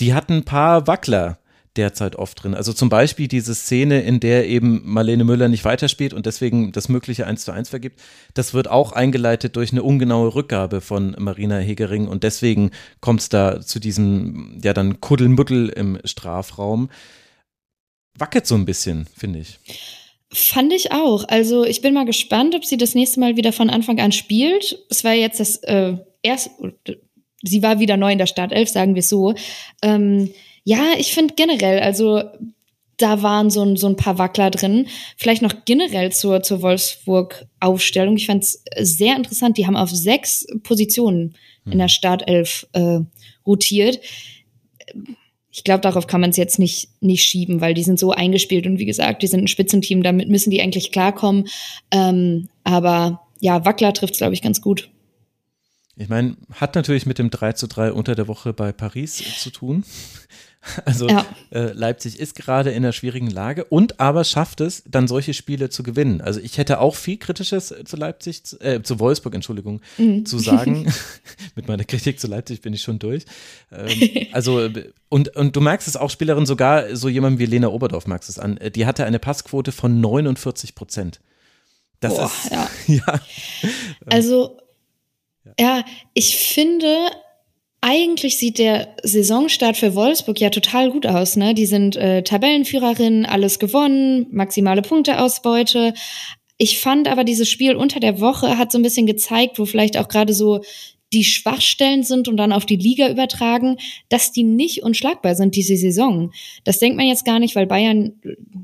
die 0.00 0.14
hat 0.14 0.28
ein 0.28 0.44
paar 0.44 0.86
Wackler 0.86 1.38
derzeit 1.76 2.16
oft 2.16 2.42
drin. 2.42 2.54
Also 2.54 2.72
zum 2.72 2.88
Beispiel 2.88 3.28
diese 3.28 3.54
Szene, 3.54 4.02
in 4.02 4.20
der 4.20 4.46
eben 4.48 4.82
Marlene 4.84 5.24
Müller 5.24 5.48
nicht 5.48 5.64
weiterspielt 5.64 6.12
und 6.12 6.26
deswegen 6.26 6.72
das 6.72 6.88
mögliche 6.88 7.26
1 7.26 7.44
zu 7.44 7.52
1 7.52 7.70
vergibt, 7.70 8.00
das 8.34 8.52
wird 8.52 8.68
auch 8.68 8.92
eingeleitet 8.92 9.56
durch 9.56 9.72
eine 9.72 9.82
ungenaue 9.82 10.34
Rückgabe 10.34 10.80
von 10.80 11.16
Marina 11.18 11.58
Hegering 11.58 12.08
und 12.08 12.24
deswegen 12.24 12.70
kommt 13.00 13.20
es 13.20 13.28
da 13.28 13.60
zu 13.60 13.78
diesem, 13.78 14.60
ja 14.62 14.74
dann 14.74 15.00
Kuddelmuddel 15.00 15.70
im 15.70 15.98
Strafraum. 16.04 16.90
Wackelt 18.18 18.46
so 18.46 18.54
ein 18.54 18.66
bisschen, 18.66 19.06
finde 19.16 19.38
ich. 19.38 19.58
Fand 20.30 20.72
ich 20.72 20.92
auch. 20.92 21.24
Also 21.28 21.64
ich 21.64 21.82
bin 21.82 21.94
mal 21.94 22.06
gespannt, 22.06 22.54
ob 22.54 22.64
sie 22.64 22.76
das 22.76 22.94
nächste 22.94 23.20
Mal 23.20 23.36
wieder 23.36 23.52
von 23.52 23.70
Anfang 23.70 24.00
an 24.00 24.12
spielt. 24.12 24.78
Es 24.90 25.04
war 25.04 25.12
jetzt 25.12 25.40
das 25.40 25.56
äh, 25.58 25.96
erste, 26.22 26.50
sie 27.42 27.62
war 27.62 27.80
wieder 27.80 27.96
neu 27.98 28.12
in 28.12 28.18
der 28.18 28.26
Startelf, 28.26 28.68
sagen 28.68 28.94
wir 28.94 29.00
es 29.00 29.08
so. 29.08 29.34
Ähm, 29.82 30.30
ja, 30.64 30.94
ich 30.98 31.12
finde 31.12 31.34
generell, 31.34 31.80
also 31.80 32.22
da 32.96 33.22
waren 33.22 33.50
so 33.50 33.64
ein, 33.64 33.76
so 33.76 33.88
ein 33.88 33.96
paar 33.96 34.18
Wackler 34.18 34.50
drin. 34.50 34.86
Vielleicht 35.16 35.42
noch 35.42 35.64
generell 35.64 36.12
zur, 36.12 36.42
zur 36.42 36.62
Wolfsburg-Aufstellung. 36.62 38.16
Ich 38.16 38.26
fand 38.26 38.44
es 38.44 38.62
sehr 38.78 39.16
interessant. 39.16 39.58
Die 39.58 39.66
haben 39.66 39.76
auf 39.76 39.90
sechs 39.90 40.46
Positionen 40.62 41.34
in 41.64 41.78
der 41.78 41.88
hm. 41.88 41.94
Startelf 41.94 42.66
äh, 42.72 43.00
rotiert. 43.46 44.00
Ich 45.50 45.64
glaube, 45.64 45.80
darauf 45.80 46.06
kann 46.06 46.20
man 46.20 46.30
es 46.30 46.36
jetzt 46.36 46.58
nicht, 46.58 46.88
nicht 47.00 47.24
schieben, 47.24 47.60
weil 47.60 47.74
die 47.74 47.82
sind 47.82 47.98
so 47.98 48.12
eingespielt 48.12 48.66
und 48.66 48.78
wie 48.78 48.86
gesagt, 48.86 49.22
die 49.22 49.26
sind 49.26 49.44
ein 49.44 49.48
Spitzenteam, 49.48 50.02
damit 50.02 50.28
müssen 50.28 50.50
die 50.50 50.62
eigentlich 50.62 50.92
klarkommen. 50.92 51.48
Ähm, 51.90 52.48
aber 52.64 53.22
ja, 53.40 53.64
Wackler 53.64 53.92
trifft 53.92 54.14
es, 54.14 54.18
glaube 54.18 54.34
ich, 54.34 54.42
ganz 54.42 54.60
gut. 54.60 54.88
Ich 55.96 56.08
meine, 56.08 56.36
hat 56.54 56.74
natürlich 56.74 57.04
mit 57.04 57.18
dem 57.18 57.30
3 57.30 57.52
zu 57.52 57.66
3 57.66 57.92
unter 57.92 58.14
der 58.14 58.28
Woche 58.28 58.54
bei 58.54 58.72
Paris 58.72 59.22
zu 59.38 59.50
tun. 59.50 59.84
Also 60.84 61.08
ja. 61.08 61.26
äh, 61.50 61.72
Leipzig 61.72 62.18
ist 62.18 62.34
gerade 62.34 62.70
in 62.70 62.78
einer 62.78 62.92
schwierigen 62.92 63.28
Lage 63.28 63.64
und 63.64 64.00
aber 64.00 64.24
schafft 64.24 64.60
es, 64.60 64.82
dann 64.86 65.08
solche 65.08 65.34
Spiele 65.34 65.70
zu 65.70 65.82
gewinnen. 65.82 66.20
Also 66.20 66.40
ich 66.40 66.58
hätte 66.58 66.80
auch 66.80 66.94
viel 66.94 67.18
Kritisches 67.18 67.74
zu 67.84 67.96
Leipzig, 67.96 68.42
äh, 68.60 68.82
zu 68.82 69.00
Wolfsburg, 69.00 69.34
Entschuldigung, 69.34 69.80
mhm. 69.98 70.24
zu 70.24 70.38
sagen. 70.38 70.92
Mit 71.56 71.68
meiner 71.68 71.84
Kritik 71.84 72.20
zu 72.20 72.26
Leipzig 72.26 72.60
bin 72.60 72.72
ich 72.72 72.82
schon 72.82 72.98
durch. 72.98 73.24
Ähm, 73.70 74.28
also 74.32 74.68
und, 75.08 75.36
und 75.36 75.56
du 75.56 75.60
merkst 75.60 75.88
es 75.88 75.96
auch, 75.96 76.10
Spielerin, 76.10 76.46
sogar 76.46 76.94
so 76.96 77.08
jemand 77.08 77.38
wie 77.38 77.46
Lena 77.46 77.68
Oberdorf 77.68 78.06
merkst 78.06 78.28
es 78.28 78.38
an. 78.38 78.58
Die 78.74 78.86
hatte 78.86 79.04
eine 79.04 79.18
Passquote 79.18 79.72
von 79.72 80.00
49 80.00 80.74
Prozent. 80.74 81.20
Das 82.00 82.14
Boah, 82.14 82.26
ist, 82.26 82.50
ja. 82.50 82.70
ja. 82.86 83.20
Also, 84.06 84.58
ja, 85.58 85.84
ich 86.14 86.36
finde, 86.36 87.10
eigentlich 87.82 88.38
sieht 88.38 88.58
der 88.58 88.94
Saisonstart 89.02 89.76
für 89.76 89.94
Wolfsburg 89.96 90.40
ja 90.40 90.50
total 90.50 90.90
gut 90.90 91.04
aus. 91.04 91.36
Ne? 91.36 91.52
Die 91.52 91.66
sind 91.66 91.96
äh, 91.96 92.22
Tabellenführerin, 92.22 93.26
alles 93.26 93.58
gewonnen, 93.58 94.28
maximale 94.30 94.82
Punkteausbeute. 94.82 95.92
Ich 96.58 96.78
fand 96.78 97.08
aber 97.08 97.24
dieses 97.24 97.50
Spiel 97.50 97.74
unter 97.74 97.98
der 97.98 98.20
Woche 98.20 98.56
hat 98.56 98.70
so 98.70 98.78
ein 98.78 98.82
bisschen 98.82 99.06
gezeigt, 99.06 99.58
wo 99.58 99.66
vielleicht 99.66 99.98
auch 99.98 100.06
gerade 100.06 100.32
so 100.32 100.60
die 101.12 101.24
Schwachstellen 101.24 102.04
sind 102.04 102.28
und 102.28 102.36
dann 102.36 102.52
auf 102.52 102.66
die 102.66 102.76
Liga 102.76 103.10
übertragen, 103.10 103.76
dass 104.08 104.30
die 104.30 104.44
nicht 104.44 104.84
unschlagbar 104.84 105.34
sind 105.34 105.56
diese 105.56 105.76
Saison. 105.76 106.32
Das 106.62 106.78
denkt 106.78 106.96
man 106.96 107.08
jetzt 107.08 107.24
gar 107.24 107.40
nicht, 107.40 107.56
weil 107.56 107.66
Bayern 107.66 108.12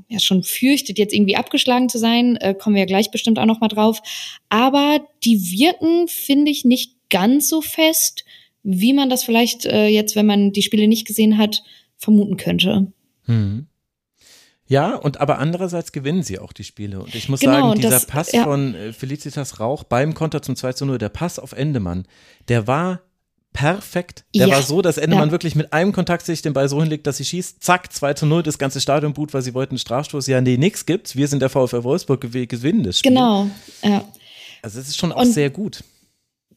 ja 0.07 0.19
schon 0.19 0.43
fürchtet, 0.43 0.97
jetzt 0.97 1.13
irgendwie 1.13 1.35
abgeschlagen 1.35 1.89
zu 1.89 1.97
sein. 1.99 2.37
Äh, 2.37 2.55
kommen 2.55 2.75
wir 2.75 2.83
ja 2.83 2.87
gleich 2.87 3.11
bestimmt 3.11 3.37
auch 3.37 3.45
noch 3.45 3.59
mal 3.59 3.67
drauf. 3.67 4.01
Aber 4.47 5.01
die 5.25 5.51
wirken, 5.51 6.07
finde 6.07 6.51
ich, 6.51 6.63
nicht 6.63 6.93
ganz 7.09 7.49
so 7.49 7.61
fest 7.61 8.23
wie 8.71 8.93
man 8.93 9.09
das 9.09 9.23
vielleicht 9.23 9.65
äh, 9.65 9.87
jetzt, 9.87 10.15
wenn 10.15 10.25
man 10.25 10.51
die 10.51 10.61
Spiele 10.61 10.87
nicht 10.87 11.07
gesehen 11.07 11.37
hat, 11.37 11.63
vermuten 11.97 12.37
könnte. 12.37 12.91
Hm. 13.25 13.67
Ja, 14.67 14.95
und 14.95 15.19
aber 15.19 15.39
andererseits 15.39 15.91
gewinnen 15.91 16.21
sie 16.21 16.37
auch 16.37 16.53
die 16.53 16.63
Spiele. 16.63 17.01
Und 17.01 17.15
ich 17.15 17.27
muss 17.27 17.39
genau, 17.39 17.69
sagen, 17.69 17.75
dieser 17.77 17.89
das, 17.89 18.05
Pass 18.05 18.31
ja. 18.31 18.43
von 18.43 18.75
äh, 18.75 18.93
Felicitas 18.93 19.59
Rauch 19.59 19.83
beim 19.83 20.13
Konter 20.13 20.43
zum 20.43 20.55
2 20.55 20.73
zu 20.73 20.85
0, 20.85 20.99
der 20.99 21.09
Pass 21.09 21.39
auf 21.39 21.53
Endemann, 21.53 22.05
der 22.47 22.67
war 22.67 23.01
perfekt. 23.51 24.25
Der 24.35 24.47
ja. 24.47 24.55
war 24.55 24.61
so, 24.61 24.83
dass 24.83 24.99
Endemann 24.99 25.29
ja. 25.29 25.31
wirklich 25.31 25.55
mit 25.55 25.73
einem 25.73 25.91
Kontakt 25.91 26.23
sich 26.27 26.43
den 26.43 26.53
Ball 26.53 26.69
so 26.69 26.79
hinlegt, 26.79 27.07
dass 27.07 27.17
sie 27.17 27.25
schießt. 27.25 27.63
Zack, 27.63 27.91
2 27.91 28.13
zu 28.13 28.25
0, 28.27 28.43
das 28.43 28.59
ganze 28.59 28.79
Stadion 28.79 29.13
boot, 29.13 29.33
weil 29.33 29.41
sie 29.41 29.55
wollten 29.55 29.71
einen 29.71 29.79
Strafstoß. 29.79 30.27
Ja, 30.27 30.39
nee, 30.39 30.57
nix 30.57 30.85
gibt's. 30.85 31.15
Wir 31.15 31.27
sind 31.27 31.41
der 31.41 31.49
VfL 31.49 31.83
Wolfsburg, 31.83 32.21
gewinnen 32.21 32.83
das 32.83 32.99
Spiel. 32.99 33.09
Genau, 33.09 33.49
ja. 33.83 34.05
Also 34.61 34.79
es 34.79 34.89
ist 34.89 34.97
schon 34.97 35.11
auch 35.11 35.21
und 35.21 35.33
sehr 35.33 35.49
gut. 35.49 35.83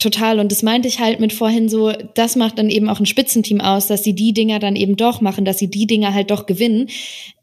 Total. 0.02 0.40
Und 0.40 0.50
das 0.50 0.64
meinte 0.64 0.88
ich 0.88 0.98
halt 0.98 1.20
mit 1.20 1.32
vorhin 1.32 1.68
so, 1.68 1.92
das 2.14 2.34
macht 2.34 2.58
dann 2.58 2.70
eben 2.70 2.88
auch 2.88 2.98
ein 2.98 3.06
Spitzenteam 3.06 3.60
aus, 3.60 3.86
dass 3.86 4.02
sie 4.02 4.14
die 4.14 4.32
Dinger 4.32 4.58
dann 4.58 4.74
eben 4.74 4.96
doch 4.96 5.20
machen, 5.20 5.44
dass 5.44 5.58
sie 5.58 5.70
die 5.70 5.86
Dinger 5.86 6.12
halt 6.12 6.32
doch 6.32 6.46
gewinnen. 6.46 6.88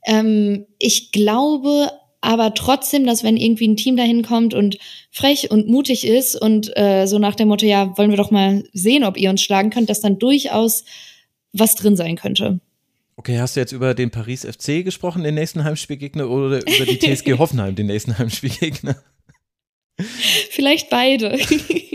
Ähm, 0.05 0.65
ich 0.77 1.13
glaube 1.13 1.89
aber 2.19 2.53
trotzdem, 2.53 3.05
dass 3.05 3.23
wenn 3.23 3.37
irgendwie 3.37 3.69
ein 3.69 3.77
Team 3.77 3.95
dahin 3.95 4.23
kommt 4.23 4.53
und 4.53 4.77
frech 5.09 5.51
und 5.51 5.69
mutig 5.69 6.05
ist 6.05 6.35
und 6.35 6.75
äh, 6.75 7.05
so 7.05 7.17
nach 7.17 7.35
dem 7.35 7.47
Motto, 7.47 7.65
ja, 7.65 7.97
wollen 7.97 8.09
wir 8.09 8.17
doch 8.17 8.29
mal 8.29 8.65
sehen, 8.73 9.05
ob 9.05 9.17
ihr 9.17 9.29
uns 9.29 9.41
schlagen 9.41 9.69
könnt, 9.69 9.89
dass 9.89 10.01
dann 10.01 10.19
durchaus 10.19 10.83
was 11.53 11.75
drin 11.75 11.95
sein 11.95 12.17
könnte. 12.17 12.59
Okay, 13.15 13.39
hast 13.39 13.55
du 13.55 13.61
jetzt 13.61 13.71
über 13.71 13.93
den 13.93 14.11
Paris 14.11 14.45
FC 14.45 14.83
gesprochen, 14.83 15.23
den 15.23 15.35
nächsten 15.35 15.63
Heimspielgegner, 15.63 16.29
oder 16.29 16.59
über 16.59 16.85
die 16.85 16.99
TSG 16.99 17.33
Hoffenheim, 17.37 17.75
den 17.75 17.87
nächsten 17.87 18.17
Heimspielgegner? 18.17 18.97
Vielleicht 20.49 20.89
beide. 20.89 21.37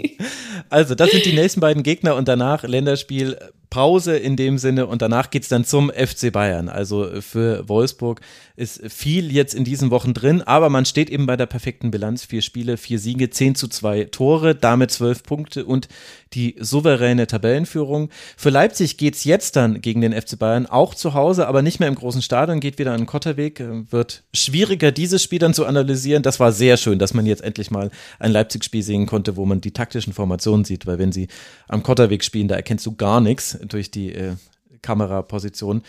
also, 0.71 0.95
das 0.95 1.11
sind 1.11 1.25
die 1.25 1.33
nächsten 1.33 1.61
beiden 1.61 1.83
Gegner 1.83 2.17
und 2.17 2.29
danach 2.29 2.63
Länderspiel 2.63 3.39
Pause 3.75 4.16
in 4.16 4.37
dem 4.37 4.57
Sinne 4.57 4.87
und 4.87 5.03
danach 5.03 5.31
geht 5.31 5.43
es 5.43 5.49
dann 5.49 5.64
zum 5.64 5.91
FC 5.91 6.31
Bayern. 6.31 6.68
Also 6.68 7.09
für 7.20 7.68
Wolfsburg 7.68 8.20
ist 8.55 8.81
viel 8.89 9.33
jetzt 9.33 9.53
in 9.53 9.64
diesen 9.64 9.91
Wochen 9.91 10.14
drin, 10.14 10.43
aber 10.43 10.70
man 10.70 10.85
steht 10.85 11.11
eben 11.11 11.27
bei 11.27 11.37
der 11.37 11.47
perfekten 11.47 11.91
Bilanz. 11.91 12.25
Vier 12.25 12.41
Spiele, 12.41 12.77
vier 12.77 13.01
Siege, 13.01 13.31
zehn 13.31 13.57
zu 13.57 13.66
zwei 13.66 14.05
Tore, 14.05 14.55
damit 14.55 14.93
zwölf 14.93 15.25
Punkte 15.25 15.64
und 15.64 15.89
die 16.35 16.55
souveräne 16.61 17.27
Tabellenführung. 17.27 18.11
Für 18.37 18.51
Leipzig 18.51 18.97
geht 18.97 19.14
es 19.14 19.25
jetzt 19.25 19.57
dann 19.57 19.81
gegen 19.81 20.01
den 20.01 20.12
FC 20.12 20.39
Bayern 20.39 20.66
auch 20.66 20.95
zu 20.95 21.14
Hause, 21.14 21.49
aber 21.49 21.62
nicht 21.62 21.81
mehr 21.81 21.89
im 21.89 21.97
großen 21.97 22.22
Stadion, 22.22 22.61
geht 22.61 22.79
wieder 22.79 22.93
an 22.93 23.01
den 23.01 23.07
Kotterweg. 23.07 23.61
Wird 23.91 24.22
schwieriger, 24.33 24.93
dieses 24.93 25.20
Spiel 25.20 25.41
dann 25.41 25.55
zu 25.55 25.66
analysieren. 25.66 26.22
Das 26.22 26.39
war 26.39 26.53
sehr 26.53 26.77
schön, 26.77 27.01
dass 27.01 27.12
man 27.12 27.27
jetzt 27.27 27.43
endlich 27.43 27.72
mal 27.72 27.91
ein 28.20 28.31
Leipzig-Spiel 28.31 28.85
sehen 28.85 29.07
konnte, 29.07 29.37
wo 29.37 29.45
man 29.47 29.61
die 29.61 29.72
taktischen 29.72 30.12
Formationen 30.12 30.64
sieht, 30.64 30.87
weil 30.87 31.01
wenn 31.01 31.11
sie 31.11 31.27
am 31.66 31.83
Kotterweg 31.83 32.22
spielen, 32.22 32.47
da 32.47 32.55
erkennst 32.55 32.87
du 32.87 32.95
gar 32.95 33.20
nichts 33.20 33.59
durch 33.67 33.91
die 33.91 34.12
äh, 34.12 34.37
Kameraposition. 34.83 35.83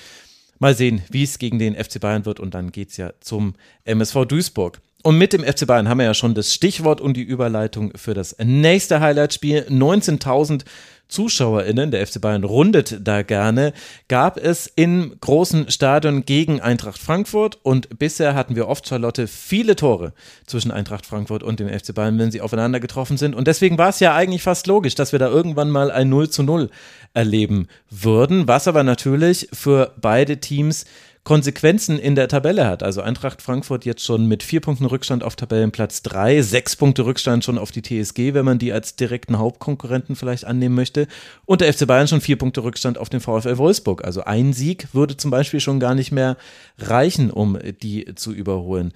Mal 0.59 0.75
sehen, 0.75 1.01
wie 1.09 1.23
es 1.23 1.37
gegen 1.37 1.59
den 1.59 1.75
FC 1.75 1.99
Bayern 1.99 2.25
wird 2.25 2.39
und 2.39 2.53
dann 2.53 2.71
geht 2.71 2.89
es 2.89 2.97
ja 2.97 3.11
zum 3.19 3.55
MSV 3.83 4.25
Duisburg. 4.25 4.79
Und 5.03 5.19
mit 5.19 5.33
dem 5.33 5.43
FC 5.43 5.67
Bayern 5.67 5.87
haben 5.87 5.99
wir 5.99 6.05
ja 6.05 6.13
schon 6.15 6.33
das 6.33 6.51
Stichwort 6.51 6.99
und 6.99 7.15
die 7.15 7.21
Überleitung 7.21 7.91
für 7.95 8.15
das 8.15 8.35
nächste 8.43 9.01
Highlight-Spiel. 9.01 9.67
19.000 9.69 10.63
ZuschauerInnen, 11.07 11.91
der 11.91 12.05
FC 12.05 12.19
Bayern 12.19 12.43
rundet 12.43 12.99
da 13.01 13.21
gerne, 13.21 13.73
gab 14.07 14.37
es 14.37 14.67
im 14.75 15.15
großen 15.21 15.69
Stadion 15.69 16.25
gegen 16.25 16.61
Eintracht 16.61 16.99
Frankfurt 16.99 17.59
und 17.63 17.99
bisher 17.99 18.33
hatten 18.33 18.55
wir 18.55 18.67
oft, 18.67 18.87
Charlotte, 18.87 19.27
viele 19.27 19.75
Tore 19.75 20.13
zwischen 20.45 20.71
Eintracht 20.71 21.05
Frankfurt 21.05 21.43
und 21.43 21.59
dem 21.59 21.69
FC 21.69 21.93
Bayern, 21.93 22.17
wenn 22.19 22.31
sie 22.31 22.41
aufeinander 22.41 22.79
getroffen 22.79 23.17
sind. 23.17 23.35
Und 23.35 23.47
deswegen 23.47 23.77
war 23.77 23.89
es 23.89 23.99
ja 23.99 24.15
eigentlich 24.15 24.43
fast 24.43 24.67
logisch, 24.67 24.95
dass 24.95 25.11
wir 25.11 25.19
da 25.19 25.27
irgendwann 25.27 25.69
mal 25.69 25.91
ein 25.91 26.09
0 26.09 26.29
zu 26.29 26.43
0 26.43 26.69
erleben 27.13 27.67
würden, 27.89 28.47
was 28.47 28.67
aber 28.67 28.83
natürlich 28.83 29.47
für 29.53 29.93
beide 29.99 30.37
Teams 30.37 30.85
Konsequenzen 31.25 31.97
in 31.97 32.13
der 32.13 32.27
Tabelle 32.27 32.67
hat. 32.67 32.83
Also 32.83 33.01
Eintracht 33.01 33.41
Frankfurt 33.41 33.83
jetzt 33.83 34.05
schon 34.05 34.27
mit 34.27 34.43
vier 34.43 34.61
Punkten 34.61 34.85
Rückstand 34.85 35.23
auf 35.23 35.35
Tabellenplatz 35.35 36.03
drei, 36.03 36.43
sechs 36.43 36.75
Punkte 36.75 37.03
Rückstand 37.03 37.43
schon 37.43 37.57
auf 37.57 37.71
die 37.71 37.81
TSG, 37.81 38.35
wenn 38.35 38.45
man 38.45 38.59
die 38.59 38.71
als 38.71 38.95
direkten 38.95 39.39
Hauptkonkurrenten 39.39 40.15
vielleicht 40.15 40.45
annehmen 40.45 40.75
möchte. 40.75 41.07
Und 41.45 41.61
der 41.61 41.73
FC 41.73 41.87
Bayern 41.87 42.07
schon 42.07 42.21
vier 42.21 42.37
Punkte 42.37 42.63
Rückstand 42.63 42.99
auf 42.99 43.09
den 43.09 43.21
VfL 43.21 43.57
Wolfsburg. 43.57 44.05
Also 44.05 44.23
ein 44.23 44.53
Sieg 44.53 44.93
würde 44.93 45.17
zum 45.17 45.31
Beispiel 45.31 45.59
schon 45.59 45.79
gar 45.79 45.95
nicht 45.95 46.11
mehr 46.11 46.37
reichen, 46.77 47.31
um 47.31 47.57
die 47.81 48.13
zu 48.13 48.31
überholen. 48.31 48.93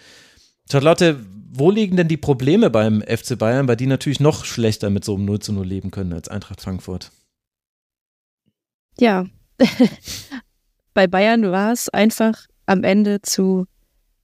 Charlotte, 0.71 1.19
wo 1.51 1.71
liegen 1.71 1.97
denn 1.97 2.07
die 2.07 2.17
Probleme 2.17 2.69
beim 2.69 3.01
FC 3.01 3.39
Bayern, 3.39 3.67
weil 3.67 3.75
die 3.75 3.87
natürlich 3.87 4.19
noch 4.19 4.45
schlechter 4.45 4.91
mit 4.91 5.03
so 5.03 5.15
einem 5.15 5.25
0 5.25 5.39
zu 5.39 5.51
0 5.51 5.65
leben 5.65 5.89
können 5.89 6.13
als 6.13 6.29
Eintracht 6.29 6.61
Frankfurt? 6.61 7.11
Ja, 8.99 9.25
bei 10.93 11.07
Bayern 11.07 11.51
war 11.51 11.71
es 11.71 11.89
einfach 11.89 12.45
am 12.65 12.83
Ende 12.83 13.21
zu 13.21 13.65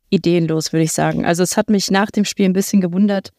ideenlos, 0.09 0.71
würde 0.71 0.83
ich 0.83 0.93
sagen. 0.93 1.25
Also 1.25 1.43
es 1.43 1.57
hat 1.57 1.69
mich 1.69 1.91
nach 1.91 2.11
dem 2.11 2.25
Spiel 2.25 2.45
ein 2.45 2.53
bisschen 2.53 2.81
gewundert, 2.81 3.31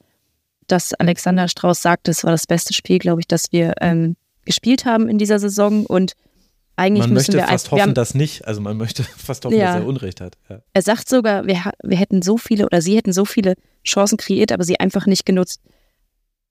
dass 0.67 0.95
Alexander 0.95 1.49
Strauß 1.49 1.81
sagte, 1.81 2.11
es 2.11 2.25
war 2.25 2.33
das 2.33 2.47
beste 2.47 2.75
Spiel, 2.75 2.99
glaube 2.99 3.21
ich, 3.21 3.29
das 3.29 3.53
wir 3.53 3.75
ähm, 3.81 4.17
gespielt 4.45 4.85
haben 4.85 5.09
in 5.09 5.19
dieser 5.19 5.39
Saison 5.39 5.87
und 5.87 6.13
eigentlich 6.77 7.05
man 7.05 7.15
müssen 7.15 7.33
möchte 7.33 7.39
wir 7.39 7.49
fast 7.49 7.71
hoffen, 7.71 7.83
haben, 7.83 7.95
dass 7.95 8.15
nicht. 8.15 8.47
Also 8.47 8.61
man 8.61 8.77
möchte 8.77 9.03
fast 9.17 9.45
hoffen, 9.45 9.57
ja, 9.57 9.75
dass 9.75 9.83
er 9.83 9.87
Unrecht 9.87 10.21
hat. 10.21 10.37
Ja. 10.49 10.61
Er 10.75 10.83
sagt 10.83 11.09
sogar, 11.09 11.47
wir, 11.47 11.73
wir 11.83 11.97
hätten 11.97 12.21
so 12.21 12.37
viele 12.37 12.67
oder 12.67 12.83
sie 12.83 12.97
hätten 12.97 13.13
so 13.13 13.25
viele 13.25 13.55
Chancen 13.85 14.19
kreiert, 14.19 14.53
aber 14.53 14.65
sie 14.65 14.79
einfach 14.79 15.07
nicht 15.07 15.25
genutzt. 15.25 15.61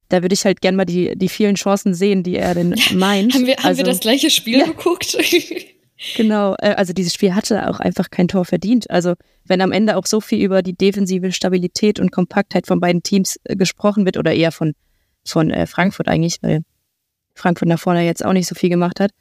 Da 0.09 0.21
würde 0.21 0.33
ich 0.33 0.45
halt 0.45 0.61
gern 0.61 0.75
mal 0.75 0.85
die, 0.85 1.15
die 1.15 1.29
vielen 1.29 1.55
Chancen 1.55 1.93
sehen, 1.93 2.23
die 2.23 2.37
er 2.37 2.55
denn 2.55 2.75
meint. 2.93 3.33
haben 3.33 3.45
wir, 3.45 3.57
haben 3.57 3.65
also, 3.65 3.77
wir 3.79 3.85
das 3.85 3.99
gleiche 3.99 4.29
Spiel 4.29 4.59
ja. 4.59 4.65
geguckt? 4.65 5.17
Genau, 6.15 6.55
äh, 6.59 6.73
also 6.75 6.93
dieses 6.93 7.13
Spiel 7.13 7.33
hatte 7.35 7.69
auch 7.69 7.79
einfach 7.79 8.09
kein 8.09 8.27
Tor 8.27 8.45
verdient. 8.45 8.89
Also 8.89 9.13
wenn 9.45 9.61
am 9.61 9.71
Ende 9.71 9.95
auch 9.95 10.05
so 10.05 10.19
viel 10.19 10.43
über 10.43 10.61
die 10.61 10.73
defensive 10.73 11.31
Stabilität 11.31 11.99
und 11.99 12.11
Kompaktheit 12.11 12.67
von 12.67 12.79
beiden 12.79 13.01
Teams 13.01 13.37
äh, 13.45 13.55
gesprochen 13.55 14.05
wird 14.05 14.17
oder 14.17 14.33
eher 14.33 14.51
von, 14.51 14.73
von 15.25 15.51
äh, 15.51 15.67
Frankfurt 15.67 16.07
eigentlich, 16.07 16.39
weil 16.41 16.63
Frankfurt 17.33 17.69
nach 17.69 17.79
vorne 17.79 18.05
jetzt 18.05 18.25
auch 18.25 18.33
nicht 18.33 18.47
so 18.47 18.55
viel 18.55 18.69
gemacht 18.69 18.99
hat, 18.99 19.11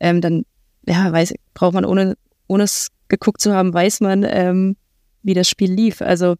ähm, 0.00 0.20
dann 0.20 0.44
ja, 0.86 1.10
weiß, 1.10 1.34
braucht 1.54 1.74
man 1.74 1.84
ohne, 1.84 2.16
ohne 2.46 2.64
es 2.64 2.88
geguckt 3.08 3.40
zu 3.40 3.54
haben, 3.54 3.72
weiß 3.72 4.00
man, 4.00 4.24
ähm, 4.28 4.76
wie 5.22 5.34
das 5.34 5.48
Spiel 5.48 5.72
lief. 5.72 6.02
Also 6.02 6.34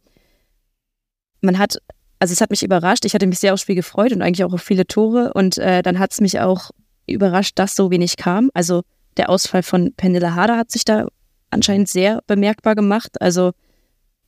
man 1.41 1.59
hat, 1.59 1.79
also 2.19 2.33
es 2.33 2.41
hat 2.41 2.51
mich 2.51 2.63
überrascht. 2.63 3.05
Ich 3.05 3.15
hatte 3.15 3.27
mich 3.27 3.39
sehr 3.39 3.53
aufs 3.53 3.63
Spiel 3.63 3.77
gefreut 3.77 4.13
und 4.13 4.23
eigentlich 4.23 4.45
auch 4.45 4.53
auf 4.53 4.63
viele 4.63 4.87
Tore 4.87 5.33
und 5.35 5.59
äh, 5.59 5.83
dann 5.83 5.99
hat 5.99 6.13
es 6.13 6.21
mich 6.21 6.41
auch 6.41 6.71
überrascht, 7.07 7.59
dass 7.59 7.77
so 7.77 7.91
wenig 7.91 8.17
kam. 8.17 8.51
Also 8.55 8.83
der 9.17 9.31
Ausfall 9.31 9.63
von 9.63 9.95
Penela 9.95 10.35
Harder 10.35 10.57
hat 10.57 10.71
sich 10.71 10.85
da 10.85 11.07
anscheinend 11.51 11.89
sehr 11.89 12.23
bemerkbar 12.27 12.75
gemacht. 12.75 13.21
Also, 13.21 13.53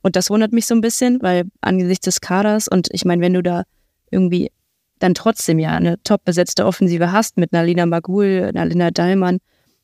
und 0.01 0.15
das 0.15 0.29
wundert 0.29 0.53
mich 0.53 0.65
so 0.65 0.75
ein 0.75 0.81
bisschen, 0.81 1.21
weil 1.21 1.45
angesichts 1.61 2.05
des 2.05 2.21
Kaders 2.21 2.67
und 2.67 2.87
ich 2.91 3.05
meine, 3.05 3.21
wenn 3.21 3.33
du 3.33 3.43
da 3.43 3.63
irgendwie 4.09 4.51
dann 4.99 5.13
trotzdem 5.13 5.59
ja 5.59 5.71
eine 5.71 6.01
top 6.03 6.23
besetzte 6.25 6.65
Offensive 6.65 7.11
hast 7.11 7.37
mit 7.37 7.53
einer 7.53 7.65
Lina 7.65 7.85
Magul, 7.85 8.45
einer 8.49 8.65
Linda 8.65 8.89
Dallmann 8.89 9.39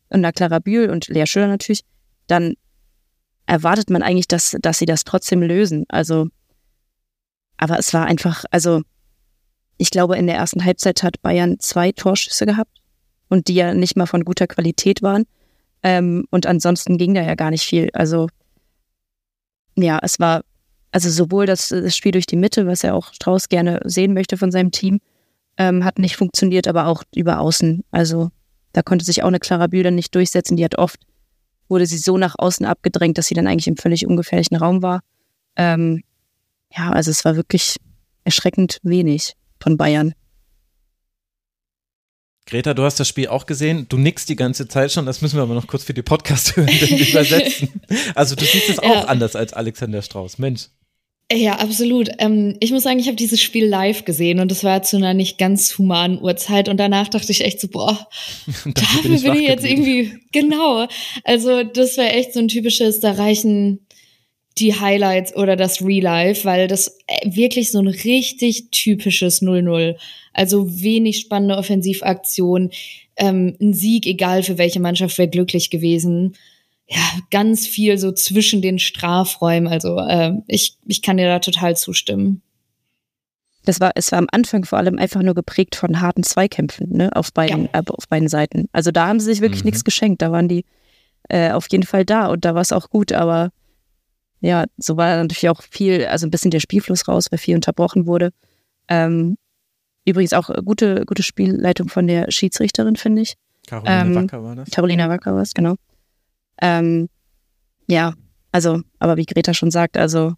und 0.10 0.20
einer 0.20 0.32
Clara 0.32 0.60
Bühl 0.60 0.90
und 0.90 1.08
Lea 1.08 1.28
Schüller 1.28 1.48
natürlich, 1.48 1.84
dann 2.28 2.56
erwartet 3.46 3.90
man 3.90 4.02
eigentlich, 4.02 4.28
dass, 4.28 4.56
dass 4.62 4.80
sie 4.80 4.86
das 4.86 5.04
trotzdem 5.04 5.42
lösen. 5.42 5.86
Also, 5.90 6.28
aber 7.58 7.78
es 7.78 7.94
war 7.94 8.06
einfach, 8.06 8.46
also 8.50 8.82
ich 9.78 9.92
glaube, 9.92 10.18
in 10.18 10.28
der 10.28 10.38
ersten 10.38 10.64
Halbzeit 10.64 11.04
hat 11.04 11.22
Bayern 11.22 11.60
zwei 11.60 11.92
Torschüsse 11.92 12.46
gehabt 12.46 12.83
und 13.34 13.48
die 13.48 13.56
ja 13.56 13.74
nicht 13.74 13.98
mal 13.98 14.06
von 14.06 14.24
guter 14.24 14.46
Qualität 14.46 15.02
waren. 15.02 15.26
Ähm, 15.82 16.26
und 16.30 16.46
ansonsten 16.46 17.00
ging 17.00 17.16
da 17.16 17.24
ja 17.24 17.34
gar 17.34 17.50
nicht 17.50 17.64
viel. 17.64 17.90
Also 17.94 18.30
ja, 19.76 20.00
es 20.04 20.20
war 20.20 20.44
also 20.92 21.10
sowohl 21.10 21.48
das, 21.48 21.70
das 21.70 21.98
Spiel 21.98 22.12
durch 22.12 22.28
die 22.28 22.36
Mitte, 22.36 22.68
was 22.68 22.84
er 22.84 22.94
auch 22.94 23.12
Strauß 23.12 23.50
gerne 23.50 23.80
sehen 23.86 24.14
möchte 24.14 24.38
von 24.38 24.52
seinem 24.52 24.70
Team, 24.70 25.00
ähm, 25.58 25.84
hat 25.84 25.98
nicht 25.98 26.16
funktioniert, 26.16 26.68
aber 26.68 26.86
auch 26.86 27.04
über 27.16 27.40
Außen. 27.40 27.84
Also 27.90 28.30
da 28.74 28.84
konnte 28.84 29.04
sich 29.04 29.24
auch 29.24 29.28
eine 29.28 29.40
Clara 29.40 29.66
Bühl 29.66 29.82
dann 29.82 29.96
nicht 29.96 30.14
durchsetzen. 30.14 30.56
Die 30.56 30.64
hat 30.64 30.78
oft, 30.78 31.00
wurde 31.70 31.88
sie 31.88 31.98
so 31.98 32.20
nach 32.20 32.36
außen 32.38 32.68
abgedrängt, 32.68 33.18
dass 33.18 33.26
sie 33.26 33.34
dann 33.34 33.48
eigentlich 33.48 33.68
im 33.68 33.78
völlig 33.78 34.06
ungefährlichen 34.06 34.56
Raum 34.56 34.84
war. 34.84 35.02
Ähm, 35.56 36.04
ja, 36.72 36.92
also 36.92 37.10
es 37.10 37.26
war 37.26 37.36
wirklich 37.36 37.78
erschreckend 38.24 38.80
wenig 38.84 39.34
von 39.60 39.78
Bayern. 39.78 40.14
Greta, 42.46 42.74
du 42.74 42.84
hast 42.84 43.00
das 43.00 43.08
Spiel 43.08 43.28
auch 43.28 43.46
gesehen. 43.46 43.86
Du 43.88 43.98
nickst 43.98 44.28
die 44.28 44.36
ganze 44.36 44.68
Zeit 44.68 44.92
schon. 44.92 45.06
Das 45.06 45.22
müssen 45.22 45.38
wir 45.38 45.44
aber 45.44 45.54
noch 45.54 45.68
kurz 45.68 45.84
für 45.84 45.94
die 45.94 46.02
Podcast 46.02 46.56
hören, 46.56 46.68
übersetzen. 46.68 47.70
Also 48.16 48.36
du 48.36 48.44
siehst 48.44 48.70
es 48.70 48.80
auch 48.80 48.84
ja. 48.84 49.06
anders 49.06 49.36
als 49.36 49.54
Alexander 49.54 50.02
Strauß. 50.02 50.40
Mensch. 50.40 50.68
Ja, 51.32 51.60
absolut. 51.60 52.10
Ähm, 52.20 52.58
ich 52.60 52.72
muss 52.72 52.84
sagen, 52.84 53.00
ich 53.00 53.08
habe 53.08 53.16
dieses 53.16 53.42
Spiel 53.42 53.66
live 53.66 54.06
gesehen 54.06 54.40
und 54.40 54.52
das 54.52 54.64
war 54.64 54.84
zu 54.84 54.98
einer 54.98 55.14
nicht 55.14 55.38
ganz 55.38 55.78
humanen 55.78 56.22
Uhrzeit 56.22 56.70
und 56.70 56.78
danach 56.78 57.08
dachte 57.08 57.32
ich 57.32 57.44
echt 57.44 57.60
so, 57.60 57.70
boah, 57.70 58.08
dafür 58.66 59.02
bin 59.04 59.14
ich, 59.14 59.24
bin 59.24 59.34
ich 59.36 59.48
jetzt 59.48 59.66
irgendwie, 59.66 60.20
genau. 60.32 60.88
Also 61.24 61.64
das 61.64 61.98
wäre 61.98 62.12
echt 62.12 62.34
so 62.34 62.40
ein 62.40 62.50
typisches, 62.50 63.00
da 63.00 63.14
reichen 63.14 63.80
die 64.58 64.80
Highlights 64.80 65.36
oder 65.36 65.56
das 65.56 65.82
Real 65.82 66.04
Life, 66.04 66.46
weil 66.46 66.68
das 66.68 67.00
äh, 67.08 67.36
wirklich 67.36 67.72
so 67.72 67.80
ein 67.80 67.88
richtig 67.88 68.70
typisches 68.72 69.42
0-0. 69.42 69.96
Also 70.34 70.82
wenig 70.82 71.20
spannende 71.20 71.58
Offensivaktion, 71.58 72.72
ähm, 73.16 73.56
ein 73.62 73.74
Sieg, 73.74 74.08
egal 74.08 74.44
für 74.44 74.58
welche 74.58 74.80
Mannschaft, 74.80 75.18
wäre 75.18 75.30
glücklich 75.30 75.70
gewesen 75.70 76.36
ja, 76.88 77.02
ganz 77.32 77.66
viel 77.66 77.98
so 77.98 78.12
zwischen 78.12 78.62
den 78.62 78.80
Strafräumen. 78.80 79.72
Also 79.72 79.98
äh, 80.00 80.34
ich, 80.48 80.78
ich 80.86 81.02
kann 81.02 81.18
dir 81.18 81.28
da 81.28 81.40
total 81.40 81.76
zustimmen. 81.76 82.42
Das 83.66 83.80
war, 83.80 83.92
es 83.96 84.12
war 84.12 84.20
am 84.20 84.28
Anfang 84.32 84.66
vor 84.66 84.78
allem 84.78 85.00
einfach 85.00 85.22
nur 85.22 85.36
geprägt 85.36 85.76
von 85.76 86.02
harten 86.02 86.24
Zweikämpfen, 86.24 86.90
ne, 86.90 87.16
auf 87.16 87.32
beiden, 87.32 87.70
ja. 87.74 87.80
äh, 87.80 87.84
auf 87.88 88.08
beiden 88.10 88.28
Seiten. 88.28 88.68
Also 88.74 88.92
da 88.92 89.08
haben 89.08 89.22
sie 89.22 89.28
sich 89.28 89.42
wirklich 89.42 89.64
mhm. 89.64 89.70
nichts 89.70 89.86
geschenkt. 89.86 90.22
Da 90.22 90.32
waren 90.32 90.50
die 90.50 90.66
äh, 91.30 91.52
auf 91.52 91.68
jeden 91.72 91.86
Fall 91.86 92.04
da 92.04 92.28
und 92.28 92.44
da 92.44 92.56
war 92.56 92.62
es 92.62 92.74
auch 92.74 92.90
gut, 92.90 93.14
aber 93.14 93.52
ja, 94.42 94.66
so 94.76 94.98
war 94.98 95.16
natürlich 95.16 95.48
auch 95.48 95.62
viel, 95.62 96.06
also 96.06 96.28
ein 96.28 96.32
bisschen 96.32 96.52
der 96.52 96.60
Spielfluss 96.60 97.08
raus, 97.08 97.28
weil 97.32 97.40
viel 97.40 97.56
unterbrochen 97.56 98.06
wurde. 98.06 98.34
Ähm, 98.90 99.38
übrigens 100.06 100.34
auch 100.34 100.50
gute, 100.66 101.06
gute 101.06 101.24
Spielleitung 101.24 101.90
von 101.90 102.08
der 102.08 102.32
Schiedsrichterin, 102.32 102.96
finde 102.96 103.22
ich. 103.22 103.36
Caroline 103.68 104.02
ähm, 104.02 104.16
Wacker 104.16 104.44
war 104.44 104.56
das? 104.56 104.70
Carolina 104.72 105.10
Wacker 105.10 105.34
war 105.34 105.42
es, 105.42 105.54
genau. 105.54 105.76
Ähm, 106.62 107.10
ja, 107.88 108.14
also, 108.52 108.82
aber 109.00 109.18
wie 109.18 109.26
Greta 109.26 109.54
schon 109.54 109.72
sagt, 109.72 109.98
also 109.98 110.34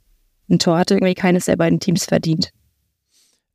ein 0.49 0.59
Tor 0.59 0.77
hatte 0.77 0.95
irgendwie 0.95 1.15
keines 1.15 1.45
der 1.45 1.57
beiden 1.57 1.79
Teams 1.79 2.05
verdient. 2.05 2.51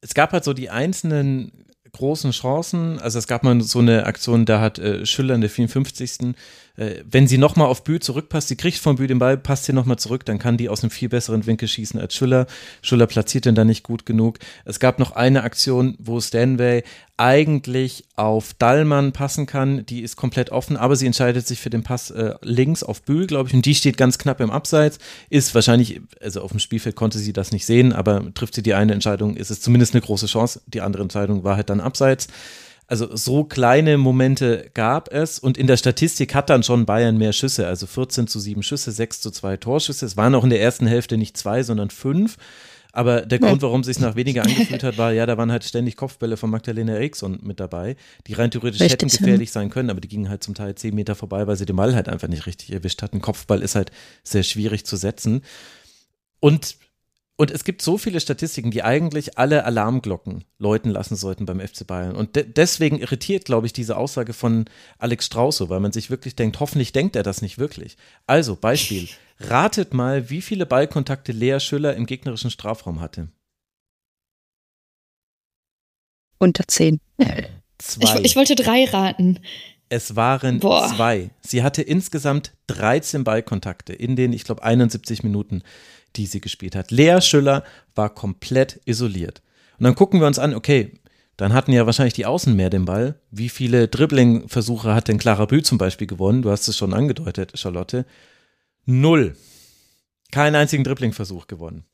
Es 0.00 0.14
gab 0.14 0.32
halt 0.32 0.44
so 0.44 0.52
die 0.52 0.70
einzelnen 0.70 1.66
großen 1.92 2.30
Chancen. 2.32 2.98
Also 3.00 3.18
es 3.18 3.26
gab 3.26 3.42
mal 3.42 3.61
so 3.61 3.78
eine 3.78 4.06
Aktion, 4.06 4.44
da 4.44 4.61
hat 4.61 4.78
äh, 4.78 5.04
Schüller 5.06 5.34
in 5.34 5.40
der 5.40 5.50
54 5.50 6.34
äh, 6.80 7.04
wenn 7.08 7.28
sie 7.28 7.36
nochmal 7.36 7.68
auf 7.68 7.84
Bü 7.84 7.98
zurückpasst, 7.98 8.48
sie 8.48 8.56
kriegt 8.56 8.78
von 8.78 8.96
Bü 8.96 9.06
den 9.06 9.18
Ball, 9.18 9.36
passt 9.36 9.66
sie 9.66 9.74
nochmal 9.74 9.98
zurück, 9.98 10.24
dann 10.24 10.38
kann 10.38 10.56
die 10.56 10.70
aus 10.70 10.82
einem 10.82 10.90
viel 10.90 11.10
besseren 11.10 11.44
Winkel 11.44 11.68
schießen 11.68 12.00
als 12.00 12.14
Schüller. 12.14 12.46
Schüller 12.80 13.06
platziert 13.06 13.44
den 13.44 13.54
da 13.54 13.64
nicht 13.64 13.82
gut 13.82 14.06
genug. 14.06 14.38
Es 14.64 14.80
gab 14.80 14.98
noch 14.98 15.12
eine 15.12 15.42
Aktion, 15.42 15.96
wo 15.98 16.20
Stanway 16.20 16.82
eigentlich 17.18 18.04
auf 18.16 18.54
Dallmann 18.54 19.12
passen 19.12 19.44
kann, 19.44 19.84
die 19.84 20.00
ist 20.00 20.16
komplett 20.16 20.48
offen, 20.48 20.78
aber 20.78 20.96
sie 20.96 21.04
entscheidet 21.04 21.46
sich 21.46 21.60
für 21.60 21.68
den 21.68 21.82
Pass 21.82 22.10
äh, 22.10 22.36
links 22.40 22.82
auf 22.82 23.02
Bühl, 23.02 23.26
glaube 23.26 23.50
ich, 23.50 23.54
und 23.54 23.66
die 23.66 23.74
steht 23.74 23.98
ganz 23.98 24.16
knapp 24.16 24.40
im 24.40 24.50
Abseits, 24.50 24.98
ist 25.28 25.54
wahrscheinlich, 25.54 26.00
also 26.22 26.40
auf 26.40 26.50
dem 26.50 26.60
Spielfeld 26.60 26.96
konnte 26.96 27.18
sie 27.18 27.34
das 27.34 27.52
nicht 27.52 27.66
sehen, 27.66 27.92
aber 27.92 28.32
trifft 28.32 28.54
sie 28.54 28.62
die 28.62 28.72
eine 28.72 28.94
Entscheidung, 28.94 29.36
ist 29.36 29.50
es 29.50 29.60
zumindest 29.60 29.92
eine 29.92 30.00
große 30.00 30.26
Chance, 30.26 30.62
die 30.66 30.80
andere 30.80 31.02
Entscheidung 31.02 31.44
war 31.44 31.56
halt 31.56 31.68
dann 31.68 31.80
Abseits. 31.80 32.28
Also 32.91 33.14
so 33.14 33.45
kleine 33.45 33.99
Momente 33.99 34.68
gab 34.74 35.12
es 35.12 35.38
und 35.38 35.57
in 35.57 35.68
der 35.68 35.76
Statistik 35.76 36.34
hat 36.34 36.51
dann 36.51 36.64
schon 36.64 36.86
Bayern 36.86 37.18
mehr 37.18 37.32
Schüsse, 37.32 37.68
also 37.68 37.86
14 37.86 38.26
zu 38.26 38.41
7 38.41 38.64
Schüsse, 38.64 38.91
6 38.91 39.20
zu 39.20 39.30
2 39.30 39.59
Torschüsse. 39.59 40.05
Es 40.05 40.16
waren 40.16 40.34
auch 40.34 40.43
in 40.43 40.51
der 40.51 40.61
ersten 40.61 40.88
Hälfte 40.88 41.16
nicht 41.16 41.36
zwei, 41.36 41.62
sondern 41.62 41.91
fünf. 41.91 42.36
Aber 42.91 43.20
der 43.20 43.38
Grund, 43.38 43.62
warum 43.62 43.82
es 43.82 43.86
sich 43.86 44.01
nach 44.01 44.16
weniger 44.16 44.43
angefühlt 44.43 44.82
hat, 44.82 44.99
war, 44.99 45.12
ja, 45.12 45.24
da 45.24 45.38
waren 45.38 45.53
halt 45.53 45.62
ständig 45.62 45.95
Kopfbälle 45.95 46.36
von 46.36 46.51
Magdalena 46.51 46.95
Eriksson 46.95 47.38
mit 47.43 47.61
dabei, 47.61 47.95
die 48.26 48.32
rein 48.32 48.51
theoretisch 48.51 48.80
richtig, 48.80 49.03
hätten 49.03 49.16
gefährlich 49.16 49.53
sein 49.53 49.70
können, 49.70 49.91
aber 49.91 50.01
die 50.01 50.09
gingen 50.09 50.28
halt 50.28 50.43
zum 50.43 50.57
Teil 50.57 50.74
zehn 50.74 50.93
Meter 50.93 51.14
vorbei, 51.14 51.47
weil 51.47 51.55
sie 51.55 51.66
den 51.66 51.76
Ball 51.76 51.95
halt 51.95 52.09
einfach 52.09 52.26
nicht 52.26 52.47
richtig 52.47 52.72
erwischt 52.72 53.03
hatten. 53.03 53.20
Kopfball 53.20 53.62
ist 53.62 53.76
halt 53.76 53.93
sehr 54.24 54.43
schwierig 54.43 54.84
zu 54.84 54.97
setzen. 54.97 55.43
Und 56.41 56.76
und 57.41 57.51
es 57.51 57.64
gibt 57.64 57.80
so 57.80 57.97
viele 57.97 58.20
Statistiken, 58.20 58.70
die 58.70 58.82
eigentlich 58.82 59.38
alle 59.38 59.64
Alarmglocken 59.64 60.45
läuten 60.59 60.91
lassen 60.91 61.16
sollten 61.16 61.47
beim 61.47 61.59
FC 61.59 61.86
Bayern. 61.86 62.14
Und 62.14 62.36
de 62.36 62.45
deswegen 62.45 62.99
irritiert, 62.99 63.47
glaube 63.47 63.66
ich, 63.66 63.72
diese 63.72 63.97
Aussage 63.97 64.34
von 64.34 64.66
Alex 64.99 65.24
Strauß 65.24 65.57
so, 65.57 65.70
weil 65.70 65.80
man 65.80 65.91
sich 65.91 66.11
wirklich 66.11 66.36
denkt, 66.36 66.61
hoffentlich 66.61 66.93
denkt 66.93 67.16
er 67.16 67.22
das 67.22 67.41
nicht 67.41 67.57
wirklich. 67.57 67.97
Also, 68.26 68.57
Beispiel. 68.57 69.09
Ratet 69.38 69.95
mal, 69.95 70.28
wie 70.28 70.43
viele 70.43 70.66
Ballkontakte 70.66 71.32
Lea 71.32 71.61
Schüller 71.61 71.97
im 71.97 72.05
gegnerischen 72.05 72.51
Strafraum 72.51 73.01
hatte. 73.01 73.28
Unter 76.36 76.68
zehn. 76.68 77.01
Zwei. 77.78 78.18
Ich, 78.18 78.24
ich 78.26 78.36
wollte 78.36 78.55
drei 78.55 78.84
raten. 78.84 79.41
Es 79.88 80.14
waren 80.14 80.61
Boah. 80.61 80.93
zwei. 80.95 81.30
Sie 81.41 81.62
hatte 81.62 81.80
insgesamt 81.80 82.53
13 82.66 83.24
Ballkontakte 83.24 83.95
in 83.95 84.14
den, 84.14 84.34
ich 84.34 84.45
glaube, 84.45 84.62
71 84.62 85.24
Minuten 85.24 85.62
die 86.16 86.26
sie 86.26 86.40
gespielt 86.40 86.76
hat. 86.76 86.90
Lea 86.90 87.20
Schüller 87.20 87.64
war 87.94 88.14
komplett 88.14 88.80
isoliert. 88.84 89.42
Und 89.78 89.84
dann 89.84 89.94
gucken 89.94 90.20
wir 90.20 90.26
uns 90.26 90.38
an, 90.38 90.54
okay, 90.54 90.92
dann 91.36 91.54
hatten 91.54 91.72
ja 91.72 91.86
wahrscheinlich 91.86 92.14
die 92.14 92.26
Außen 92.26 92.54
mehr 92.54 92.68
den 92.68 92.84
Ball. 92.84 93.18
Wie 93.30 93.48
viele 93.48 93.88
Dribbling-Versuche 93.88 94.94
hat 94.94 95.08
denn 95.08 95.18
Clara 95.18 95.46
Bühl 95.46 95.64
zum 95.64 95.78
Beispiel 95.78 96.06
gewonnen? 96.06 96.42
Du 96.42 96.50
hast 96.50 96.68
es 96.68 96.76
schon 96.76 96.92
angedeutet, 96.92 97.52
Charlotte. 97.58 98.04
Null. 98.84 99.36
Keinen 100.30 100.56
einzigen 100.56 100.84
Dribbling-Versuch 100.84 101.46
gewonnen. 101.46 101.84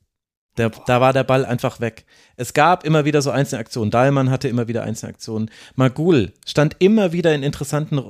Der, 0.57 0.69
da 0.69 1.01
war 1.01 1.13
der 1.13 1.23
Ball 1.23 1.45
einfach 1.45 1.79
weg. 1.79 2.05
Es 2.35 2.53
gab 2.53 2.83
immer 2.83 3.05
wieder 3.05 3.21
so 3.21 3.29
einzelne 3.31 3.59
Aktionen. 3.59 3.91
Dahlmann 3.91 4.29
hatte 4.29 4.47
immer 4.47 4.67
wieder 4.67 4.83
einzelne 4.83 5.11
Aktionen. 5.11 5.51
Magul 5.75 6.33
stand 6.45 6.75
immer 6.79 7.11
wieder 7.11 7.33
in 7.33 7.43
interessanten 7.43 8.01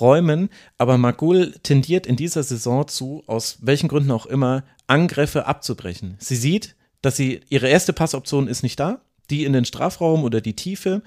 Räumen, 0.00 0.50
aber 0.78 0.98
Magul 0.98 1.52
tendiert 1.62 2.06
in 2.06 2.16
dieser 2.16 2.42
Saison 2.42 2.86
zu, 2.88 3.22
aus 3.26 3.58
welchen 3.60 3.88
Gründen 3.88 4.10
auch 4.10 4.26
immer, 4.26 4.64
Angriffe 4.86 5.46
abzubrechen. 5.46 6.16
Sie 6.18 6.36
sieht, 6.36 6.76
dass 7.02 7.16
sie 7.16 7.40
ihre 7.48 7.68
erste 7.68 7.92
Passoption 7.92 8.48
ist 8.48 8.62
nicht 8.62 8.78
da, 8.78 9.00
die 9.30 9.44
in 9.44 9.52
den 9.52 9.64
Strafraum 9.64 10.24
oder 10.24 10.40
die 10.40 10.56
Tiefe 10.56 11.02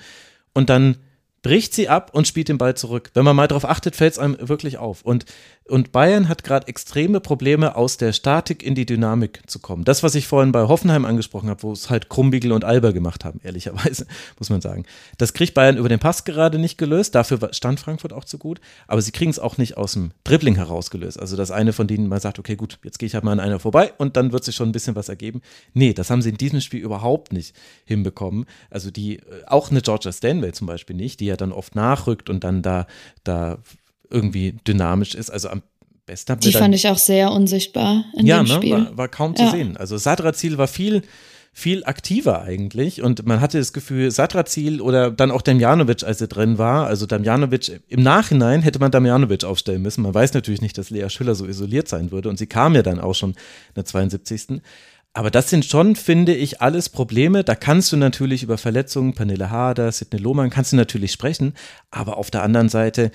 und 0.54 0.70
dann 0.70 0.98
bricht 1.42 1.74
sie 1.74 1.88
ab 1.90 2.12
und 2.14 2.28
spielt 2.28 2.50
den 2.50 2.58
Ball 2.58 2.76
zurück. 2.76 3.12
Wenn 3.14 3.24
man 3.24 3.36
mal 3.36 3.48
darauf 3.48 3.66
achtet, 3.66 3.96
fällt 3.96 4.14
es 4.14 4.20
einem 4.20 4.38
wirklich 4.40 4.78
auf. 4.78 5.04
Und 5.04 5.26
und 5.70 5.92
Bayern 5.92 6.28
hat 6.28 6.44
gerade 6.44 6.68
extreme 6.68 7.20
Probleme, 7.20 7.76
aus 7.76 7.98
der 7.98 8.14
Statik 8.14 8.64
in 8.64 8.76
die 8.76 8.86
Dynamik 8.86 9.42
zu 9.48 9.60
kommen. 9.60 9.84
Das, 9.84 10.04
was 10.04 10.16
ich 10.16 10.28
vorhin 10.28 10.52
bei 10.52 10.68
Hoffenheim 10.68 11.06
angesprochen 11.06 11.50
habe, 11.50 11.64
wo 11.64 11.72
es 11.72 11.90
halt 11.90 12.10
Krumbiegel 12.10 12.52
und 12.52 12.66
Alber 12.66 12.94
gemacht 12.94 13.26
haben, 13.26 13.40
ehrlicherweise, 13.44 14.06
muss 14.40 14.50
man 14.50 14.62
sagen. 14.62 14.86
Das 15.18 15.34
kriegt 15.34 15.54
Bayern 15.54 15.78
über 15.78 15.90
den 15.90 16.00
Pass 16.00 16.26
gerade 16.26 16.60
nicht 16.60 16.78
gelöst. 16.78 17.16
Dafür 17.16 17.54
stand 17.54 17.80
Frankfurt 17.80 18.14
auch 18.14 18.26
zu 18.26 18.38
gut. 18.38 18.60
Aber 18.88 19.02
sie 19.02 19.12
kriegen 19.12 19.32
es 19.32 19.40
auch 19.40 19.58
nicht 19.58 19.78
aus 19.78 19.94
dem 19.94 20.12
Dribbling 20.24 20.56
herausgelöst. 20.56 21.20
Also, 21.20 21.38
dass 21.38 21.52
eine 21.52 21.74
von 21.74 21.88
denen 21.88 22.08
mal 22.08 22.20
sagt, 22.20 22.40
okay, 22.40 22.56
gut, 22.56 22.80
jetzt 22.84 23.00
gehe 23.00 23.08
ich 23.08 23.14
halt 23.14 23.24
mal 23.24 23.34
an 23.34 23.40
einer 23.40 23.60
vorbei 23.60 23.94
und 23.98 24.18
dann 24.18 24.32
wird 24.32 24.44
sich 24.44 24.56
schon 24.56 24.70
ein 24.70 24.74
bisschen 24.74 24.96
was 24.96 25.10
ergeben. 25.10 25.42
Nee, 25.74 25.94
das 25.94 26.10
haben 26.10 26.22
sie 26.22 26.30
in 26.30 26.38
diesem 26.38 26.62
Spiel 26.62 26.82
überhaupt 26.82 27.34
nicht 27.34 27.56
hinbekommen. 27.86 28.46
Also, 28.70 28.92
die, 28.92 29.18
äh, 29.18 29.46
auch 29.46 29.72
eine 29.72 29.82
Georgia 29.82 30.12
Stanway 30.12 30.52
zum 30.52 30.68
Beispiel 30.68 30.96
nicht, 30.96 31.20
die 31.20 31.26
ja 31.26 31.38
dann 31.38 31.52
oft 31.52 31.76
nachrückt 31.76 32.30
und 32.30 32.44
dann 32.44 32.62
da, 32.62 32.88
da 33.24 33.60
irgendwie 34.10 34.58
dynamisch 34.68 35.16
ist. 35.16 35.30
Also 35.30 35.50
am 35.50 35.62
besten 36.06 36.40
Die 36.40 36.52
fand 36.52 36.76
ich 36.76 36.88
auch 36.88 36.98
sehr 36.98 37.32
unsichtbar 37.32 38.06
in 38.18 38.26
ja, 38.26 38.38
dem 38.38 38.48
ne, 38.48 38.54
Spiel. 38.56 38.72
War, 38.72 38.98
war 38.98 39.08
kaum 39.08 39.36
zu 39.36 39.44
ja. 39.44 39.52
sehen. 39.52 39.78
Also 39.78 39.98
Sadrazil 39.98 40.58
war 40.58 40.68
viel 40.68 41.04
viel 41.52 41.84
aktiver 41.84 42.44
eigentlich 42.44 43.02
und 43.02 43.26
man 43.26 43.42
hatte 43.42 43.58
das 43.58 43.74
Gefühl, 43.74 44.12
Sadrazil 44.12 44.82
oder 44.82 45.12
dann 45.12 45.32
auch 45.32 45.42
Damjanovic, 45.42 46.04
als 46.04 46.22
er 46.22 46.28
drin 46.28 46.58
war, 46.58 46.88
also 46.88 47.06
Damjanovic, 47.06 47.82
im 47.88 48.02
Nachhinein 48.02 48.62
hätte 48.62 48.80
man 48.80 48.92
Damjanovic 48.92 49.44
aufstellen 49.44 49.82
müssen. 49.82 50.04
Man 50.04 50.14
weiß 50.14 50.34
natürlich 50.34 50.62
nicht, 50.62 50.78
dass 50.78 50.90
Lea 50.90 51.10
Schüller 51.10 51.36
so 51.36 51.46
isoliert 51.46 51.88
sein 51.88 52.12
würde 52.12 52.30
und 52.30 52.38
sie 52.38 52.48
kam 52.48 52.76
ja 52.76 52.82
dann 52.82 53.00
auch 53.00 53.16
schon 53.16 53.32
in 53.32 53.76
der 53.76 53.86
72. 53.86 54.62
Aber 55.14 55.32
das 55.32 55.50
sind 55.50 55.66
schon, 55.66 55.96
finde 55.96 56.36
ich, 56.36 56.62
alles 56.62 56.88
Probleme. 56.88 57.44
Da 57.44 57.56
kannst 57.56 57.92
du 57.92 57.98
natürlich 57.98 58.44
über 58.44 58.60
Verletzungen, 58.60 59.16
Pernille 59.16 59.50
Harder, 59.50 59.92
Sidney 59.92 60.20
Lohmann, 60.20 60.52
kannst 60.52 60.72
du 60.72 60.76
natürlich 60.76 61.12
sprechen. 61.12 61.56
Aber 61.90 62.18
auf 62.18 62.30
der 62.30 62.44
anderen 62.44 62.70
Seite, 62.70 63.12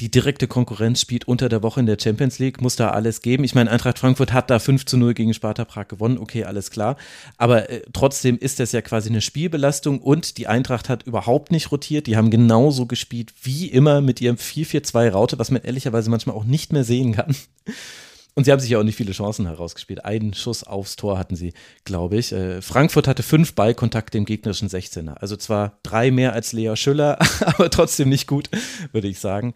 die 0.00 0.10
direkte 0.10 0.46
Konkurrenz 0.46 1.00
spielt 1.00 1.26
unter 1.26 1.48
der 1.48 1.62
Woche 1.62 1.80
in 1.80 1.86
der 1.86 1.96
Champions 2.00 2.38
League, 2.38 2.60
muss 2.60 2.76
da 2.76 2.90
alles 2.90 3.20
geben. 3.20 3.42
Ich 3.42 3.54
meine, 3.54 3.70
Eintracht 3.70 3.98
Frankfurt 3.98 4.32
hat 4.32 4.48
da 4.48 4.60
5 4.60 4.86
zu 4.86 4.96
0 4.96 5.14
gegen 5.14 5.34
Sparta 5.34 5.64
Prag 5.64 5.88
gewonnen, 5.88 6.18
okay, 6.18 6.44
alles 6.44 6.70
klar. 6.70 6.96
Aber 7.36 7.68
äh, 7.68 7.82
trotzdem 7.92 8.38
ist 8.38 8.60
das 8.60 8.70
ja 8.70 8.80
quasi 8.80 9.08
eine 9.08 9.20
Spielbelastung 9.20 10.00
und 10.00 10.38
die 10.38 10.46
Eintracht 10.46 10.88
hat 10.88 11.02
überhaupt 11.02 11.50
nicht 11.50 11.72
rotiert. 11.72 12.06
Die 12.06 12.16
haben 12.16 12.30
genauso 12.30 12.86
gespielt 12.86 13.32
wie 13.42 13.66
immer 13.66 14.00
mit 14.00 14.20
ihrem 14.20 14.36
4-4-2-Raute, 14.36 15.38
was 15.38 15.50
man 15.50 15.62
ehrlicherweise 15.62 16.10
manchmal 16.10 16.36
auch 16.36 16.44
nicht 16.44 16.72
mehr 16.72 16.84
sehen 16.84 17.14
kann. 17.14 17.34
Und 18.36 18.44
sie 18.44 18.52
haben 18.52 18.60
sich 18.60 18.70
ja 18.70 18.78
auch 18.78 18.84
nicht 18.84 18.94
viele 18.94 19.10
Chancen 19.10 19.46
herausgespielt. 19.46 20.04
Einen 20.04 20.32
Schuss 20.32 20.62
aufs 20.62 20.94
Tor 20.94 21.18
hatten 21.18 21.34
sie, 21.34 21.54
glaube 21.84 22.18
ich. 22.18 22.30
Äh, 22.30 22.62
Frankfurt 22.62 23.08
hatte 23.08 23.24
fünf 23.24 23.54
Ballkontakte 23.54 24.16
im 24.16 24.26
gegnerischen 24.26 24.68
16er. 24.68 25.14
Also 25.14 25.34
zwar 25.34 25.80
drei 25.82 26.12
mehr 26.12 26.34
als 26.34 26.52
Lea 26.52 26.76
Schüller, 26.76 27.18
aber 27.40 27.68
trotzdem 27.68 28.08
nicht 28.08 28.28
gut, 28.28 28.48
würde 28.92 29.08
ich 29.08 29.18
sagen 29.18 29.54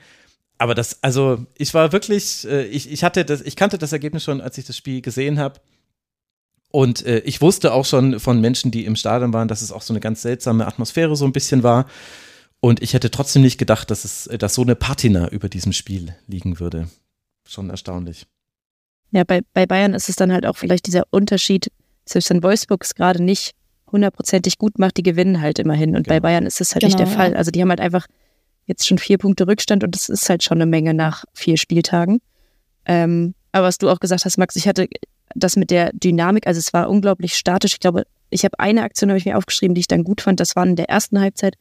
aber 0.62 0.76
das, 0.76 1.02
also 1.02 1.44
ich 1.58 1.74
war 1.74 1.90
wirklich, 1.90 2.46
äh, 2.46 2.66
ich, 2.66 2.88
ich 2.88 3.02
hatte 3.02 3.24
das, 3.24 3.40
ich 3.40 3.56
kannte 3.56 3.78
das 3.78 3.92
Ergebnis 3.92 4.22
schon, 4.22 4.40
als 4.40 4.56
ich 4.58 4.64
das 4.64 4.76
Spiel 4.76 5.02
gesehen 5.02 5.40
habe. 5.40 5.60
Und 6.70 7.04
äh, 7.04 7.18
ich 7.20 7.40
wusste 7.40 7.72
auch 7.72 7.84
schon 7.84 8.20
von 8.20 8.40
Menschen, 8.40 8.70
die 8.70 8.84
im 8.84 8.94
Stadion 8.94 9.32
waren, 9.32 9.48
dass 9.48 9.60
es 9.60 9.72
auch 9.72 9.82
so 9.82 9.92
eine 9.92 9.98
ganz 9.98 10.22
seltsame 10.22 10.64
Atmosphäre 10.64 11.16
so 11.16 11.24
ein 11.24 11.32
bisschen 11.32 11.64
war. 11.64 11.86
Und 12.60 12.80
ich 12.80 12.94
hätte 12.94 13.10
trotzdem 13.10 13.42
nicht 13.42 13.58
gedacht, 13.58 13.90
dass 13.90 14.04
es, 14.04 14.30
dass 14.38 14.54
so 14.54 14.62
eine 14.62 14.76
Patina 14.76 15.28
über 15.30 15.48
diesem 15.48 15.72
Spiel 15.72 16.14
liegen 16.28 16.60
würde. 16.60 16.88
Schon 17.44 17.68
erstaunlich. 17.68 18.28
Ja, 19.10 19.24
bei, 19.24 19.40
bei 19.54 19.66
Bayern 19.66 19.94
ist 19.94 20.08
es 20.08 20.14
dann 20.14 20.32
halt 20.32 20.46
auch 20.46 20.56
vielleicht 20.56 20.86
dieser 20.86 21.02
Unterschied, 21.10 21.72
selbst 22.08 22.30
wenn 22.30 22.44
Wolfsburg 22.44 22.84
es 22.84 22.94
gerade 22.94 23.20
nicht 23.20 23.50
hundertprozentig 23.90 24.58
gut 24.58 24.78
macht, 24.78 24.96
die 24.96 25.02
gewinnen 25.02 25.40
halt 25.40 25.58
immerhin. 25.58 25.96
Und 25.96 26.04
genau. 26.04 26.14
bei 26.14 26.20
Bayern 26.20 26.46
ist 26.46 26.60
es 26.60 26.72
halt 26.72 26.82
genau, 26.82 26.90
nicht 26.90 27.00
der 27.00 27.06
genau, 27.06 27.18
Fall. 27.18 27.34
Also 27.34 27.50
die 27.50 27.60
haben 27.60 27.70
halt 27.70 27.80
einfach 27.80 28.06
jetzt 28.66 28.86
schon 28.86 28.98
vier 28.98 29.18
Punkte 29.18 29.46
Rückstand 29.46 29.84
und 29.84 29.94
das 29.94 30.08
ist 30.08 30.28
halt 30.28 30.42
schon 30.42 30.58
eine 30.58 30.66
Menge 30.66 30.94
nach 30.94 31.24
vier 31.34 31.56
Spieltagen. 31.56 32.20
Ähm, 32.84 33.34
aber 33.52 33.66
was 33.66 33.78
du 33.78 33.88
auch 33.88 34.00
gesagt 34.00 34.24
hast, 34.24 34.38
Max, 34.38 34.56
ich 34.56 34.66
hatte 34.66 34.88
das 35.34 35.56
mit 35.56 35.70
der 35.70 35.92
Dynamik, 35.92 36.46
also 36.46 36.58
es 36.58 36.72
war 36.72 36.88
unglaublich 36.88 37.36
statisch. 37.36 37.74
Ich 37.74 37.80
glaube, 37.80 38.04
ich 38.30 38.44
habe 38.44 38.58
eine 38.58 38.82
Aktion, 38.82 39.10
habe 39.10 39.18
ich 39.18 39.26
mir 39.26 39.36
aufgeschrieben, 39.36 39.74
die 39.74 39.80
ich 39.80 39.88
dann 39.88 40.04
gut 40.04 40.20
fand. 40.22 40.40
Das 40.40 40.56
war 40.56 40.64
in 40.66 40.76
der 40.76 40.88
ersten 40.88 41.20
Halbzeit. 41.20 41.56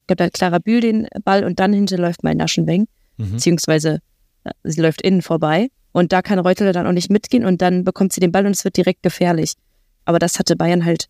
Ich 0.00 0.06
glaube, 0.06 0.16
da 0.18 0.24
hat 0.24 0.32
Clara 0.32 0.58
Bühl 0.58 0.80
den 0.80 1.08
Ball 1.24 1.44
und 1.44 1.60
dann 1.60 1.72
hinterläuft 1.72 2.24
mein 2.24 2.36
Naschenweng, 2.36 2.86
mhm. 3.16 3.32
beziehungsweise 3.32 4.00
äh, 4.44 4.50
sie 4.64 4.80
läuft 4.80 5.02
innen 5.02 5.22
vorbei. 5.22 5.68
Und 5.92 6.12
da 6.12 6.22
kann 6.22 6.38
Reuteler 6.38 6.72
dann 6.72 6.86
auch 6.86 6.92
nicht 6.92 7.10
mitgehen 7.10 7.44
und 7.44 7.62
dann 7.62 7.84
bekommt 7.84 8.12
sie 8.12 8.20
den 8.20 8.32
Ball 8.32 8.46
und 8.46 8.52
es 8.52 8.64
wird 8.64 8.76
direkt 8.76 9.02
gefährlich. 9.02 9.54
Aber 10.04 10.18
das 10.18 10.38
hatte 10.38 10.54
Bayern 10.54 10.84
halt, 10.84 11.08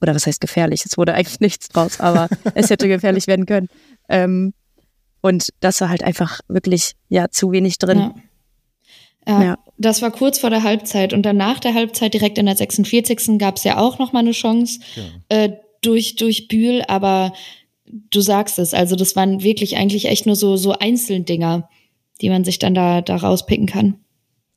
oder 0.00 0.14
was 0.14 0.26
heißt 0.26 0.40
gefährlich? 0.40 0.84
Es 0.84 0.96
wurde 0.96 1.14
eigentlich 1.14 1.40
nichts 1.40 1.68
draus, 1.68 2.00
aber 2.00 2.28
es 2.54 2.70
hätte 2.70 2.88
gefährlich 2.88 3.26
werden 3.26 3.46
können. 3.46 3.68
Ähm, 4.08 4.54
und 5.20 5.48
das 5.60 5.80
war 5.80 5.88
halt 5.88 6.02
einfach 6.02 6.40
wirklich 6.48 6.92
ja 7.08 7.28
zu 7.30 7.52
wenig 7.52 7.78
drin. 7.78 7.98
Ja. 7.98 8.14
Ja, 9.26 9.42
ja. 9.42 9.58
Das 9.76 10.00
war 10.00 10.10
kurz 10.10 10.38
vor 10.38 10.48
der 10.48 10.62
Halbzeit 10.62 11.12
und 11.12 11.22
dann 11.22 11.36
nach 11.36 11.60
der 11.60 11.74
Halbzeit 11.74 12.14
direkt 12.14 12.38
in 12.38 12.46
der 12.46 12.56
46. 12.56 13.38
gab 13.38 13.56
es 13.56 13.64
ja 13.64 13.78
auch 13.78 13.98
noch 13.98 14.14
mal 14.14 14.20
eine 14.20 14.30
Chance 14.30 14.80
ja. 14.96 15.02
äh, 15.36 15.52
durch 15.82 16.16
durch 16.16 16.48
Bühl, 16.48 16.82
aber 16.88 17.34
du 17.84 18.20
sagst 18.22 18.58
es, 18.58 18.72
also 18.72 18.96
das 18.96 19.16
waren 19.16 19.42
wirklich 19.42 19.76
eigentlich 19.76 20.06
echt 20.06 20.24
nur 20.24 20.34
so 20.34 20.56
so 20.56 20.72
Einzeldinger, 20.72 21.68
die 22.22 22.30
man 22.30 22.44
sich 22.44 22.58
dann 22.58 22.74
da 22.74 23.02
da 23.02 23.16
rauspicken 23.16 23.66
kann. 23.66 23.98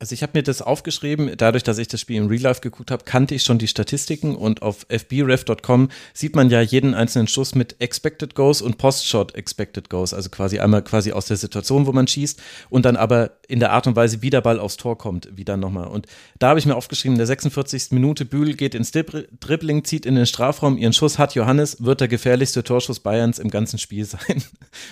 Also 0.02 0.16
ich 0.16 0.24
habe 0.24 0.32
mir 0.34 0.42
das 0.42 0.64
aufgeschrieben, 0.64 1.30
dadurch, 1.38 1.62
dass 1.62 1.78
ich 1.78 1.88
das 1.88 2.02
Spiel 2.02 2.16
im 2.16 2.26
Real 2.26 2.42
Life 2.42 2.62
geguckt 2.62 2.90
habe, 2.90 3.04
kannte 3.04 3.36
ich 3.36 3.44
schon 3.44 3.60
die 3.60 3.68
Statistiken 3.68 4.36
und 4.36 4.64
auf 4.64 4.88
fbref.com 4.90 5.90
sieht 6.16 6.36
man 6.36 6.50
ja 6.50 6.60
jeden 6.60 6.96
einzelnen 6.96 7.28
Schuss 7.28 7.54
mit 7.54 7.76
Expected 7.78 8.34
Goals 8.34 8.64
und 8.64 8.80
Post-Shot 8.80 9.36
Expected 9.36 9.92
Goals, 9.92 10.16
also 10.16 10.32
quasi 10.32 10.58
einmal 10.58 10.84
quasi 10.84 11.12
aus 11.12 11.28
der 11.28 11.38
Situation, 11.38 11.86
wo 11.86 11.92
man 11.92 12.08
schießt 12.08 12.42
und 12.72 12.86
dann 12.86 12.96
aber 12.96 13.34
in 13.48 13.60
der 13.60 13.74
Art 13.74 13.86
und 13.86 13.96
Weise, 13.96 14.24
wie 14.24 14.32
der 14.32 14.42
Ball 14.42 14.60
aufs 14.60 14.78
Tor 14.78 14.98
kommt, 14.98 15.30
wie 15.36 15.46
dann 15.46 15.60
nochmal. 15.60 15.86
Und 15.86 16.08
da 16.40 16.50
habe 16.50 16.58
ich 16.58 16.66
mir 16.66 16.76
aufgeschrieben, 16.76 17.14
in 17.14 17.20
der 17.20 17.28
46. 17.28 17.92
Minute, 17.92 18.26
Bühl 18.26 18.56
geht 18.56 18.74
ins 18.74 18.90
Dribbling, 18.90 19.84
zieht 19.84 20.08
in 20.08 20.16
den 20.16 20.26
Strafraum, 20.26 20.80
ihren 20.80 20.94
Schuss 20.94 21.20
hat 21.20 21.36
Johannes, 21.36 21.86
wird 21.86 22.02
der 22.02 22.08
gefährlichste 22.08 22.64
Torschuss 22.64 23.02
Bayerns 23.02 23.38
im 23.38 23.52
ganzen 23.52 23.78
Spiel 23.78 24.06
sein. 24.06 24.42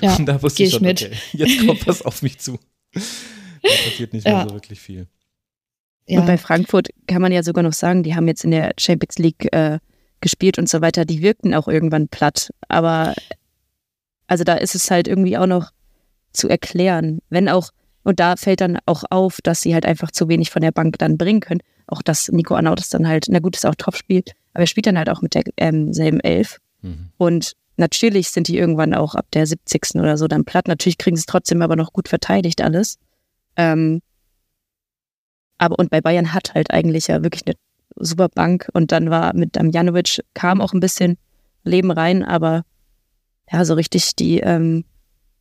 Ja, 0.01 0.15
und 0.19 0.27
da 0.27 0.39
wusste 0.43 0.61
ich 0.61 0.69
schon, 0.69 0.85
okay, 0.85 1.13
jetzt 1.33 1.65
kommt 1.65 1.87
was 1.87 2.03
auf 2.03 2.21
mich 2.21 2.37
zu. 2.37 2.59
Da 3.61 3.69
passiert 3.69 4.13
nicht 4.13 4.25
mehr 4.25 4.45
so 4.47 4.53
wirklich 4.53 4.79
viel. 4.79 5.07
Ja. 6.07 6.21
Und 6.21 6.25
bei 6.25 6.37
Frankfurt 6.37 6.89
kann 7.07 7.21
man 7.21 7.31
ja 7.31 7.43
sogar 7.43 7.63
noch 7.63 7.73
sagen, 7.73 8.03
die 8.03 8.15
haben 8.15 8.27
jetzt 8.27 8.43
in 8.43 8.51
der 8.51 8.73
Champions 8.79 9.19
League 9.19 9.53
äh, 9.53 9.79
gespielt 10.21 10.57
und 10.57 10.67
so 10.67 10.81
weiter. 10.81 11.05
Die 11.05 11.21
wirkten 11.21 11.53
auch 11.53 11.67
irgendwann 11.67 12.07
platt. 12.07 12.49
Aber 12.67 13.13
also 14.27 14.43
da 14.43 14.55
ist 14.55 14.75
es 14.75 14.89
halt 14.89 15.07
irgendwie 15.07 15.37
auch 15.37 15.45
noch 15.45 15.71
zu 16.33 16.49
erklären. 16.49 17.19
Wenn 17.29 17.47
auch, 17.47 17.69
und 18.03 18.19
da 18.19 18.35
fällt 18.37 18.61
dann 18.61 18.79
auch 18.85 19.03
auf, 19.09 19.39
dass 19.41 19.61
sie 19.61 19.73
halt 19.73 19.85
einfach 19.85 20.11
zu 20.11 20.27
wenig 20.27 20.49
von 20.49 20.61
der 20.61 20.71
Bank 20.71 20.97
dann 20.97 21.17
bringen 21.17 21.41
können. 21.41 21.61
Auch 21.87 22.01
dass 22.01 22.29
Nico 22.29 22.55
Arnautis 22.55 22.89
dann 22.89 23.07
halt, 23.07 23.25
na 23.29 23.39
gut, 23.39 23.55
ist 23.55 23.65
auch 23.65 23.75
top 23.75 23.95
spielt, 23.95 24.33
aber 24.53 24.63
er 24.63 24.67
spielt 24.67 24.85
dann 24.85 24.97
halt 24.97 25.09
auch 25.09 25.21
mit 25.21 25.33
derselben 25.35 25.91
ähm, 25.97 26.19
Elf. 26.21 26.59
Mhm. 26.81 27.09
Und 27.17 27.53
natürlich 27.77 28.29
sind 28.29 28.47
die 28.47 28.57
irgendwann 28.57 28.93
auch 28.93 29.15
ab 29.15 29.25
der 29.33 29.45
70. 29.45 29.95
oder 29.95 30.17
so 30.17 30.27
dann 30.27 30.45
platt. 30.45 30.67
Natürlich 30.67 30.97
kriegen 30.97 31.15
sie 31.15 31.21
es 31.21 31.25
trotzdem 31.25 31.61
aber 31.61 31.75
noch 31.75 31.93
gut 31.93 32.07
verteidigt 32.07 32.61
alles. 32.61 32.97
Ähm, 33.55 34.01
aber 35.57 35.77
und 35.77 35.89
bei 35.89 36.01
Bayern 36.01 36.33
hat 36.33 36.53
halt 36.53 36.71
eigentlich 36.71 37.07
ja 37.07 37.23
wirklich 37.23 37.43
eine 37.45 37.55
super 37.95 38.29
Bank 38.29 38.69
und 38.73 38.91
dann 38.91 39.09
war 39.09 39.35
mit 39.35 39.55
Damjanovic 39.55 40.21
kam 40.33 40.61
auch 40.61 40.73
ein 40.73 40.79
bisschen 40.79 41.17
Leben 41.63 41.91
rein, 41.91 42.23
aber 42.23 42.63
ja, 43.51 43.65
so 43.65 43.73
richtig 43.73 44.15
die 44.15 44.39
ähm, 44.39 44.85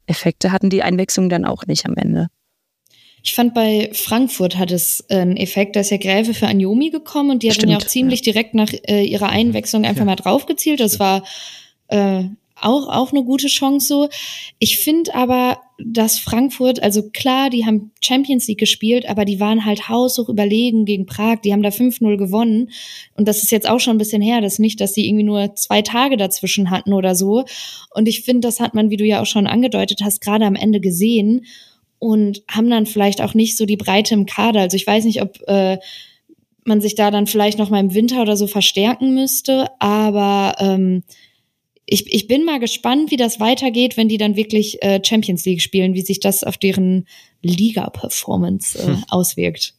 Effekte 0.07 0.51
hatten 0.51 0.71
die 0.71 0.83
Einwechslung 0.83 1.29
dann 1.29 1.45
auch 1.45 1.67
nicht 1.67 1.87
am 1.87 1.95
Ende. 1.95 2.29
Ich 3.23 3.35
fand 3.35 3.53
bei 3.53 3.91
Frankfurt 3.93 4.57
hat 4.57 4.71
es 4.71 5.05
einen 5.11 5.37
Effekt, 5.37 5.77
da 5.77 5.81
ist 5.81 5.91
ja 5.91 5.97
Gräfe 5.97 6.35
für 6.35 6.47
Anjomi 6.47 6.91
gekommen 6.91 7.31
und 7.31 7.43
die 7.43 7.51
hat 7.51 7.63
dann 7.63 7.71
ja 7.71 7.77
auch 7.77 7.87
ziemlich 7.87 8.21
ja. 8.21 8.33
direkt 8.33 8.55
nach 8.55 8.73
äh, 8.87 9.05
ihrer 9.05 9.29
Einwechslung 9.29 9.85
einfach 9.85 10.01
ja. 10.01 10.07
mal 10.07 10.17
draufgezielt. 10.17 10.81
Das 10.81 10.99
war 10.99 11.25
äh, 11.89 12.25
auch, 12.61 12.89
auch 12.89 13.13
eine 13.13 13.25
gute 13.25 13.49
Chance 13.49 13.87
so. 13.87 14.09
Ich 14.59 14.79
finde 14.79 15.15
aber, 15.15 15.59
dass 15.79 16.19
Frankfurt, 16.19 16.83
also 16.83 17.09
klar, 17.11 17.51
die 17.51 17.65
haben 17.65 17.93
Champions 18.03 18.49
League 18.49 18.59
gespielt, 18.59 19.09
aber 19.09 19.25
die 19.25 19.41
waren 19.41 19.65
halt 19.65 19.89
haushoch 19.89 20.29
überlegen 20.29 20.85
gegen 20.85 21.07
Prag. 21.07 21.41
Die 21.45 21.53
haben 21.53 21.63
da 21.63 21.69
5-0 21.69 22.17
gewonnen. 22.17 22.71
Und 23.15 23.29
das 23.29 23.43
ist 23.43 23.53
jetzt 23.53 23.69
auch 23.69 23.81
schon 23.81 23.95
ein 23.95 23.99
bisschen 23.99 24.23
her. 24.23 24.41
Das 24.41 24.55
ist 24.55 24.59
nicht, 24.59 24.81
dass 24.81 24.93
die 24.93 25.07
irgendwie 25.09 25.25
nur 25.25 25.55
zwei 25.55 25.83
Tage 25.83 26.17
dazwischen 26.17 26.71
hatten 26.71 26.93
oder 26.93 27.15
so. 27.15 27.45
Und 27.95 28.09
ich 28.09 28.23
finde, 28.23 28.49
das 28.49 28.61
hat 28.61 28.75
man, 28.75 28.91
wie 28.91 28.97
du 28.97 29.05
ja 29.05 29.23
auch 29.23 29.27
schon 29.27 29.47
angedeutet 29.47 30.01
hast, 30.03 30.21
gerade 30.21 30.47
am 30.47 30.57
Ende 30.57 30.81
gesehen 30.81 31.47
und 31.99 32.43
haben 32.49 32.71
dann 32.71 32.87
vielleicht 32.87 33.21
auch 33.21 33.35
nicht 33.35 33.57
so 33.57 33.67
die 33.67 33.77
Breite 33.77 34.15
im 34.15 34.27
Kader. 34.27 34.61
Also 34.61 34.77
ich 34.77 34.87
weiß 34.87 35.05
nicht, 35.05 35.23
ob 35.23 35.41
äh, 35.49 35.79
man 36.65 36.81
sich 36.81 36.95
da 36.95 37.11
dann 37.11 37.27
vielleicht 37.27 37.59
noch 37.59 37.71
mal 37.71 37.81
im 37.81 37.95
Winter 37.95 38.23
oder 38.23 38.37
so 38.37 38.47
verstärken 38.47 39.15
müsste, 39.15 39.69
aber 39.81 40.55
ähm, 40.61 41.03
ich, 41.91 42.13
ich 42.13 42.29
bin 42.29 42.45
mal 42.45 42.61
gespannt, 42.61 43.11
wie 43.11 43.17
das 43.17 43.41
weitergeht, 43.41 43.97
wenn 43.97 44.09
die 44.09 44.19
dann 44.19 44.37
wirklich 44.37 44.83
äh, 44.83 45.01
Champions 45.03 45.47
League 45.47 45.63
spielen, 45.63 45.95
wie 45.95 46.03
sich 46.03 46.21
das 46.21 46.45
auf 46.45 46.59
deren 46.59 47.07
Liga-Performance 47.43 48.79
äh, 48.79 48.87
hm. 48.89 49.05
auswirkt. 49.09 49.75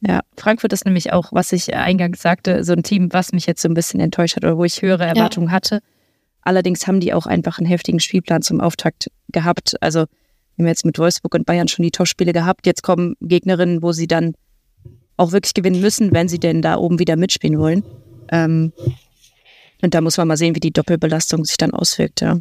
Ja, 0.00 0.20
Frankfurt 0.36 0.72
ist 0.72 0.86
nämlich 0.86 1.12
auch, 1.12 1.32
was 1.32 1.52
ich 1.52 1.72
eingangs 1.74 2.20
sagte, 2.20 2.64
so 2.64 2.72
ein 2.72 2.82
Team, 2.82 3.12
was 3.12 3.32
mich 3.32 3.46
jetzt 3.46 3.62
so 3.62 3.68
ein 3.68 3.74
bisschen 3.74 4.00
enttäuscht 4.00 4.36
hat 4.36 4.44
oder 4.44 4.56
wo 4.56 4.64
ich 4.64 4.82
höhere 4.82 5.04
Erwartungen 5.04 5.48
ja. 5.48 5.52
hatte. 5.52 5.80
Allerdings 6.42 6.86
haben 6.86 7.00
die 7.00 7.12
auch 7.12 7.26
einfach 7.26 7.58
einen 7.58 7.68
heftigen 7.68 8.00
Spielplan 8.00 8.42
zum 8.42 8.60
Auftakt 8.60 9.10
gehabt. 9.28 9.76
Also 9.80 10.06
wir 10.56 10.64
haben 10.64 10.68
jetzt 10.68 10.84
mit 10.84 10.98
Wolfsburg 10.98 11.34
und 11.34 11.46
Bayern 11.46 11.68
schon 11.68 11.84
die 11.84 11.90
Topspiele 11.90 12.32
gehabt. 12.32 12.66
Jetzt 12.66 12.82
kommen 12.82 13.14
Gegnerinnen, 13.20 13.82
wo 13.82 13.92
sie 13.92 14.08
dann 14.08 14.34
auch 15.16 15.32
wirklich 15.32 15.54
gewinnen 15.54 15.80
müssen, 15.80 16.12
wenn 16.12 16.28
sie 16.28 16.40
denn 16.40 16.62
da 16.62 16.76
oben 16.76 16.98
wieder 16.98 17.14
mitspielen 17.16 17.58
wollen. 17.58 17.84
Ähm, 18.32 18.72
und 19.82 19.94
da 19.94 20.00
muss 20.00 20.16
man 20.16 20.28
mal 20.28 20.36
sehen, 20.36 20.54
wie 20.54 20.60
die 20.60 20.72
Doppelbelastung 20.72 21.44
sich 21.44 21.56
dann 21.56 21.72
auswirkt, 21.72 22.20
ja. 22.20 22.40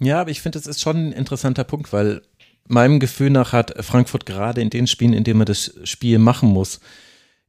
Ja, 0.00 0.20
aber 0.20 0.30
ich 0.30 0.40
finde, 0.40 0.58
das 0.58 0.66
ist 0.66 0.80
schon 0.80 1.08
ein 1.08 1.12
interessanter 1.12 1.64
Punkt, 1.64 1.92
weil 1.92 2.22
meinem 2.66 3.00
Gefühl 3.00 3.30
nach 3.30 3.52
hat 3.52 3.74
Frankfurt 3.84 4.26
gerade 4.26 4.60
in 4.60 4.70
den 4.70 4.86
Spielen, 4.86 5.12
in 5.12 5.24
denen 5.24 5.38
man 5.38 5.46
das 5.46 5.74
Spiel 5.84 6.18
machen 6.18 6.48
muss, 6.48 6.80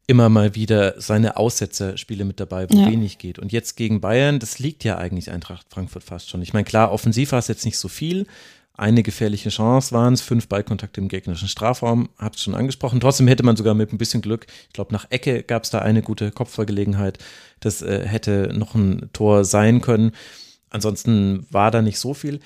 immer 0.08 0.30
mal 0.30 0.56
wieder 0.56 1.00
seine 1.02 1.38
Aussetzerspiele 1.38 2.26
mit 2.26 2.40
dabei, 2.40 2.70
wo 2.70 2.78
ja. 2.78 2.88
wenig 2.92 3.18
geht. 3.18 3.40
Und 3.40 3.52
jetzt 3.52 3.76
gegen 3.76 4.02
Bayern, 4.02 4.40
das 4.40 4.60
liegt 4.60 4.84
ja 4.84 4.98
eigentlich 4.98 5.32
Eintracht 5.32 5.68
Frankfurt 5.70 6.04
fast 6.04 6.30
schon. 6.30 6.42
Ich 6.42 6.54
meine, 6.54 6.66
klar, 6.66 6.92
offensiv 6.92 7.32
war 7.32 7.40
es 7.40 7.48
jetzt 7.48 7.66
nicht 7.66 7.78
so 7.78 7.88
viel, 7.88 8.28
eine 8.78 9.04
gefährliche 9.04 9.50
Chance 9.50 9.94
waren 9.94 10.14
es, 10.14 10.22
fünf 10.22 10.48
Ballkontakte 10.48 11.00
im 11.00 11.08
gegnerischen 11.08 11.48
Strafraum, 11.48 12.10
habt 12.18 12.40
schon 12.40 12.56
angesprochen. 12.56 13.00
Trotzdem 13.00 13.28
hätte 13.28 13.44
man 13.44 13.56
sogar 13.56 13.74
mit 13.74 13.94
ein 13.94 13.98
bisschen 13.98 14.22
Glück, 14.22 14.48
ich 14.68 14.74
glaube 14.74 14.94
nach 14.94 15.10
Ecke 15.12 15.44
gab 15.44 15.64
es 15.64 15.70
da 15.70 15.80
eine 15.80 16.02
gute 16.02 16.32
Kopfballgelegenheit, 16.32 17.20
das 17.60 17.82
äh, 17.82 18.06
hätte 18.06 18.54
noch 18.54 18.76
ein 18.76 19.10
Tor 19.14 19.46
sein 19.46 19.82
können. 19.82 20.12
Ansonsten 20.70 21.48
war 21.52 21.72
da 21.72 21.82
nicht 21.82 22.00
so 22.00 22.14
viel. 22.14 22.42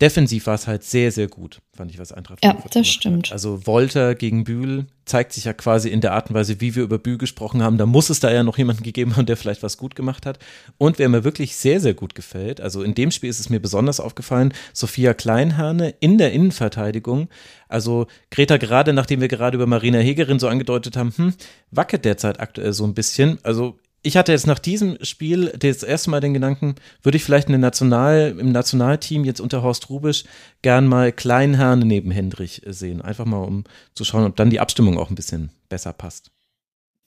Defensiv 0.00 0.46
war 0.46 0.54
es 0.54 0.66
halt 0.66 0.82
sehr, 0.82 1.12
sehr 1.12 1.28
gut, 1.28 1.60
fand 1.72 1.90
ich, 1.90 1.98
was 1.98 2.12
Eintracht 2.12 2.44
Ja, 2.44 2.56
das 2.72 2.86
stimmt. 2.88 3.26
Hat. 3.26 3.32
Also 3.32 3.66
Wolter 3.66 4.14
gegen 4.14 4.44
Bühl 4.44 4.86
zeigt 5.04 5.32
sich 5.32 5.44
ja 5.44 5.52
quasi 5.52 5.88
in 5.90 6.00
der 6.00 6.12
Art 6.12 6.30
und 6.30 6.34
Weise, 6.34 6.60
wie 6.60 6.74
wir 6.74 6.82
über 6.82 6.98
Bühl 6.98 7.18
gesprochen 7.18 7.62
haben. 7.62 7.78
Da 7.78 7.86
muss 7.86 8.10
es 8.10 8.20
da 8.20 8.32
ja 8.32 8.42
noch 8.42 8.58
jemanden 8.58 8.82
gegeben 8.82 9.16
haben, 9.16 9.26
der 9.26 9.36
vielleicht 9.36 9.62
was 9.62 9.76
gut 9.76 9.94
gemacht 9.94 10.26
hat. 10.26 10.38
Und 10.78 10.98
wer 10.98 11.08
mir 11.08 11.24
wirklich 11.24 11.56
sehr, 11.56 11.80
sehr 11.80 11.94
gut 11.94 12.14
gefällt, 12.14 12.60
also 12.60 12.82
in 12.82 12.94
dem 12.94 13.10
Spiel 13.10 13.30
ist 13.30 13.40
es 13.40 13.50
mir 13.50 13.60
besonders 13.60 14.00
aufgefallen, 14.00 14.52
Sophia 14.72 15.14
Kleinherne 15.14 15.94
in 16.00 16.18
der 16.18 16.32
Innenverteidigung. 16.32 17.28
Also 17.68 18.06
Greta, 18.30 18.56
gerade 18.56 18.92
nachdem 18.92 19.20
wir 19.20 19.28
gerade 19.28 19.56
über 19.56 19.66
Marina 19.66 19.98
Hegerin 19.98 20.38
so 20.38 20.48
angedeutet 20.48 20.96
haben, 20.96 21.12
hm, 21.14 21.34
wackelt 21.70 22.04
derzeit 22.04 22.40
aktuell 22.40 22.72
so 22.72 22.84
ein 22.84 22.94
bisschen. 22.94 23.38
Also 23.42 23.78
ich 24.04 24.16
hatte 24.16 24.32
jetzt 24.32 24.46
nach 24.46 24.58
diesem 24.58 24.98
Spiel 25.02 25.52
das 25.58 25.82
erste 25.82 26.10
Mal 26.10 26.20
den 26.20 26.34
Gedanken, 26.34 26.74
würde 27.02 27.16
ich 27.16 27.24
vielleicht 27.24 27.48
eine 27.48 27.58
National, 27.58 28.36
im 28.38 28.52
Nationalteam 28.52 29.24
jetzt 29.24 29.40
unter 29.40 29.62
Horst 29.62 29.88
Rubisch 29.88 30.24
gern 30.62 30.86
mal 30.86 31.10
Kleinherrn 31.10 31.80
neben 31.80 32.10
Hendrich 32.10 32.60
sehen. 32.66 33.00
Einfach 33.00 33.24
mal, 33.24 33.42
um 33.42 33.64
zu 33.94 34.04
schauen, 34.04 34.26
ob 34.26 34.36
dann 34.36 34.50
die 34.50 34.60
Abstimmung 34.60 34.98
auch 34.98 35.08
ein 35.08 35.14
bisschen 35.14 35.50
besser 35.70 35.94
passt. 35.94 36.30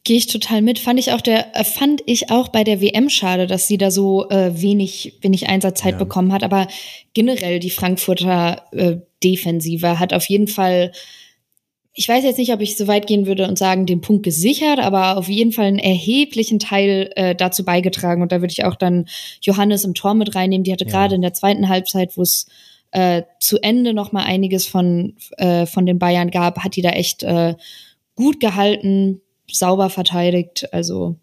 Gehe 0.04 0.18
ich 0.18 0.28
total 0.28 0.64
mit. 0.64 0.80
Fand 0.80 1.00
ich 1.00 1.12
auch 1.12 1.22
der, 1.22 1.56
äh, 1.56 1.64
fand 1.64 2.02
ich 2.08 2.32
auch 2.32 2.48
bei 2.48 2.64
der 2.64 2.82
WM 2.82 3.10
schade, 3.10 3.46
dass 3.46 3.68
sie 3.68 3.78
da 3.78 3.92
so 3.92 4.28
äh, 4.30 4.60
wenig, 4.60 5.20
wenig 5.22 5.50
Einsatzzeit 5.50 5.94
ja. 5.94 6.00
bekommen 6.00 6.34
hat. 6.34 6.44
Aber 6.44 6.68
generell 7.14 7.60
die 7.60 7.70
Frankfurter 7.70 8.64
äh, 8.72 8.98
Defensive 9.24 10.00
hat 10.00 10.14
auf 10.14 10.26
jeden 10.30 10.48
Fall 10.48 10.92
ich 11.98 12.08
weiß 12.08 12.24
jetzt 12.24 12.38
nicht, 12.38 12.54
ob 12.54 12.62
ich 12.62 12.78
so 12.78 12.88
weit 12.88 13.08
gehen 13.08 13.26
würde 13.26 13.48
und 13.48 13.58
sagen, 13.58 13.88
den 13.88 14.02
Punkt 14.02 14.22
gesichert, 14.22 14.78
aber 14.78 15.18
auf 15.18 15.28
jeden 15.30 15.52
Fall 15.52 15.66
einen 15.66 15.80
erheblichen 15.80 16.60
Teil 16.60 17.10
äh, 17.16 17.34
dazu 17.34 17.66
beigetragen. 17.66 18.22
Und 18.22 18.32
da 18.32 18.40
würde 18.40 18.52
ich 18.52 18.66
auch 18.66 18.76
dann 18.76 19.08
Johannes 19.42 19.84
im 19.84 19.96
Tor 19.96 20.14
mit 20.14 20.36
reinnehmen. 20.36 20.64
Die 20.64 20.72
hatte 20.72 20.86
ja. 20.86 20.92
gerade 20.92 21.16
in 21.16 21.24
der 21.24 21.34
zweiten 21.34 21.70
Halbzeit, 21.70 22.16
wo 22.16 22.22
es 22.22 22.46
äh, 22.92 23.24
zu 23.40 23.58
Ende 23.64 23.96
noch 23.96 24.12
mal 24.12 24.24
einiges 24.24 24.68
von, 24.68 25.16
äh, 25.38 25.66
von 25.66 25.88
den 25.88 25.98
Bayern 25.98 26.30
gab, 26.30 26.64
hat 26.64 26.76
die 26.76 26.84
da 26.84 26.90
echt 26.90 27.24
äh, 27.24 27.56
gut 28.16 28.40
gehalten, 28.40 29.22
sauber 29.52 29.90
verteidigt. 29.90 30.72
Also 30.72 31.16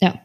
ja. 0.00 0.20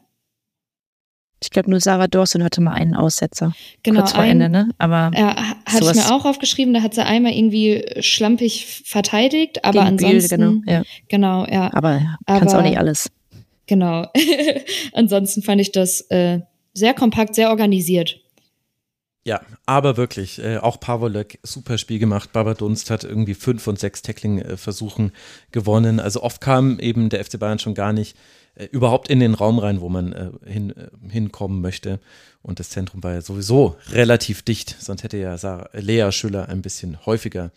Ich 1.42 1.52
glaube, 1.52 1.70
nur 1.70 1.80
Sarah 1.80 2.08
Dawson 2.08 2.44
hatte 2.44 2.62
mal 2.62 2.74
einen 2.74 2.96
Aussetzer. 2.96 3.54
Genau. 3.84 4.00
Kurz 4.02 4.14
vor 4.14 4.22
ein, 4.22 4.42
Ende, 4.42 4.50
ne? 4.50 4.70
Aber. 4.80 5.12
Ja, 5.16 5.36
hatte 5.66 5.86
ich 5.86 5.96
mir 5.96 6.12
auch 6.12 6.26
aufgeschrieben, 6.26 6.74
da 6.74 6.82
hat 6.82 6.96
sie 6.96 7.06
einmal 7.06 7.34
irgendwie 7.34 7.86
schlampig 8.00 8.82
verteidigt, 8.86 9.64
aber 9.64 9.82
ansonsten. 9.82 10.38
Biel, 10.40 10.62
genau, 10.66 10.72
ja. 10.72 10.84
genau, 11.08 11.46
ja. 11.46 11.74
Aber 11.74 12.02
kannst 12.26 12.56
auch 12.56 12.64
nicht 12.64 12.80
alles. 12.80 13.12
Genau. 13.68 14.08
ansonsten 14.94 15.44
fand 15.44 15.62
ich 15.62 15.72
das 15.72 16.02
äh, 16.10 16.40
sehr 16.74 16.94
kompakt, 16.94 17.36
sehr 17.36 17.50
organisiert. 17.50 18.20
Ja, 19.28 19.42
aber 19.66 19.98
wirklich, 19.98 20.42
äh, 20.42 20.58
auch 20.58 20.80
Pavolek, 20.80 21.40
super 21.44 21.78
Spiel 21.78 22.00
gemacht. 22.00 22.32
Baba 22.32 22.54
Dunst 22.54 22.90
hat 22.90 23.04
irgendwie 23.04 23.34
fünf 23.34 23.62
von 23.62 23.76
sechs 23.76 24.02
Tackling-Versuchen 24.02 25.12
gewonnen. 25.52 26.00
Also 26.00 26.24
oft 26.24 26.40
kam 26.40 26.80
eben 26.80 27.10
der 27.10 27.26
FC 27.26 27.38
Bayern 27.38 27.60
schon 27.60 27.74
gar 27.74 27.92
nicht 27.92 28.16
äh, 28.58 28.66
überhaupt 28.66 29.10
in 29.10 29.20
den 29.20 29.34
Raum 29.34 29.60
rein, 29.60 29.82
wo 29.82 29.90
man 29.90 30.14
äh, 30.14 30.32
hin, 30.46 30.72
äh, 30.72 30.88
hinkommen 31.10 31.62
möchte. 31.62 32.00
Und 32.42 32.60
das 32.60 32.70
Zentrum 32.70 33.04
war 33.04 33.14
ja 33.14 33.22
sowieso 33.22 33.76
relativ 33.90 34.42
dicht, 34.42 34.76
sonst 34.80 35.04
hätte 35.04 35.18
ja 35.18 35.38
Sarah, 35.38 35.70
Lea 35.74 36.12
Schüller 36.12 36.50
ein 36.50 36.62
bisschen 36.62 37.06
häufiger 37.06 37.52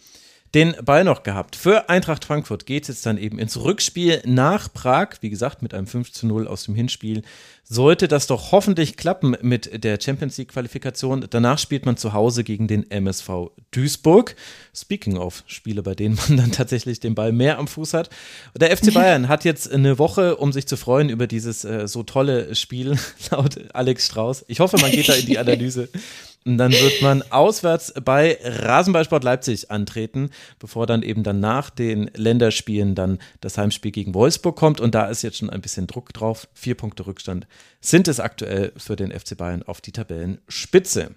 den 0.55 0.75
Ball 0.85 1.05
noch 1.05 1.23
gehabt. 1.23 1.55
Für 1.55 1.89
Eintracht 1.89 2.25
Frankfurt 2.25 2.67
geht 2.67 2.83
es 2.83 2.89
jetzt 2.89 3.07
dann 3.07 3.19
eben 3.19 3.39
ins 3.39 3.57
Rückspiel 3.57 4.21
nach 4.25 4.73
Prag. 4.73 5.11
Wie 5.21 5.31
gesagt, 5.31 5.63
mit 5.63 5.75
einem 5.75 5.87
5 5.87 6.13
zu 6.13 6.27
0 6.27 6.49
aus 6.49 6.65
dem 6.65 6.75
Hinspiel 6.75 7.23
sollte 7.63 8.09
das 8.09 8.27
doch 8.27 8.51
hoffentlich 8.51 8.97
klappen 8.97 9.37
mit 9.43 9.85
der 9.85 10.01
Champions 10.01 10.37
League 10.39 10.49
Qualifikation. 10.49 11.25
Danach 11.31 11.59
spielt 11.59 11.87
man 11.87 11.97
zu 11.97 12.13
Hause 12.13 12.43
gegen 12.43 12.67
den 12.67 12.91
MSV 12.91 13.53
Duisburg. 13.71 14.35
Speaking 14.75 15.17
of 15.17 15.45
Spiele, 15.47 15.85
bei 15.85 15.95
denen 15.95 16.17
man 16.17 16.37
dann 16.37 16.51
tatsächlich 16.51 16.99
den 16.99 17.15
Ball 17.15 17.31
mehr 17.31 17.59
am 17.59 17.69
Fuß 17.69 17.95
hat. 17.95 18.11
Der 18.57 18.77
FC 18.77 18.93
Bayern 18.93 19.29
hat 19.29 19.45
jetzt 19.45 19.73
eine 19.73 19.99
Woche, 19.99 20.37
um 20.37 20.53
sich 20.53 20.67
zu 20.67 20.77
freuen 20.77 21.11
über 21.11 21.29
dieses 21.29 21.65
äh, 21.65 21.87
so 21.87 22.03
tolle 22.03 22.57
Spiel, 22.57 22.99
laut 23.31 23.57
Alex 23.73 24.07
Strauß. 24.07 24.47
Ich 24.49 24.59
hoffe, 24.59 24.79
man 24.79 24.91
geht 24.91 25.09
da 25.09 25.15
in 25.15 25.27
die 25.27 25.39
Analyse. 25.39 25.89
Und 26.47 26.57
dann 26.57 26.73
wird 26.73 27.03
man 27.03 27.23
auswärts 27.31 27.93
bei 28.03 28.39
Rasenballsport 28.43 29.23
Leipzig 29.25 29.71
antreten, 29.71 30.31
bevor 30.59 30.87
dann 30.87 31.03
eben 31.03 31.23
dann 31.23 31.39
nach 31.41 31.69
den 31.69 32.11
Länderspielen 32.15 32.95
dann 32.95 33.19
das 33.41 33.59
Heimspiel 33.59 33.91
gegen 33.91 34.15
Wolfsburg 34.15 34.57
kommt. 34.57 34.81
Und 34.81 34.95
da 34.95 35.07
ist 35.07 35.23
jetzt 35.23 35.37
schon 35.39 35.51
ein 35.51 35.61
bisschen 35.61 35.87
Druck 35.87 36.15
drauf. 36.15 36.49
Vier 36.55 36.77
Punkte 36.77 37.07
Rückstand 37.07 37.47
sind 37.81 38.09
es 38.09 38.21
aktuell 38.21 38.73
für 38.77 38.97
den 38.97 39.13
FC 39.13 39.37
Bayern 39.37 39.63
auf 39.63 39.83
die 39.83 39.93
Tabellenspitze. 39.93 41.15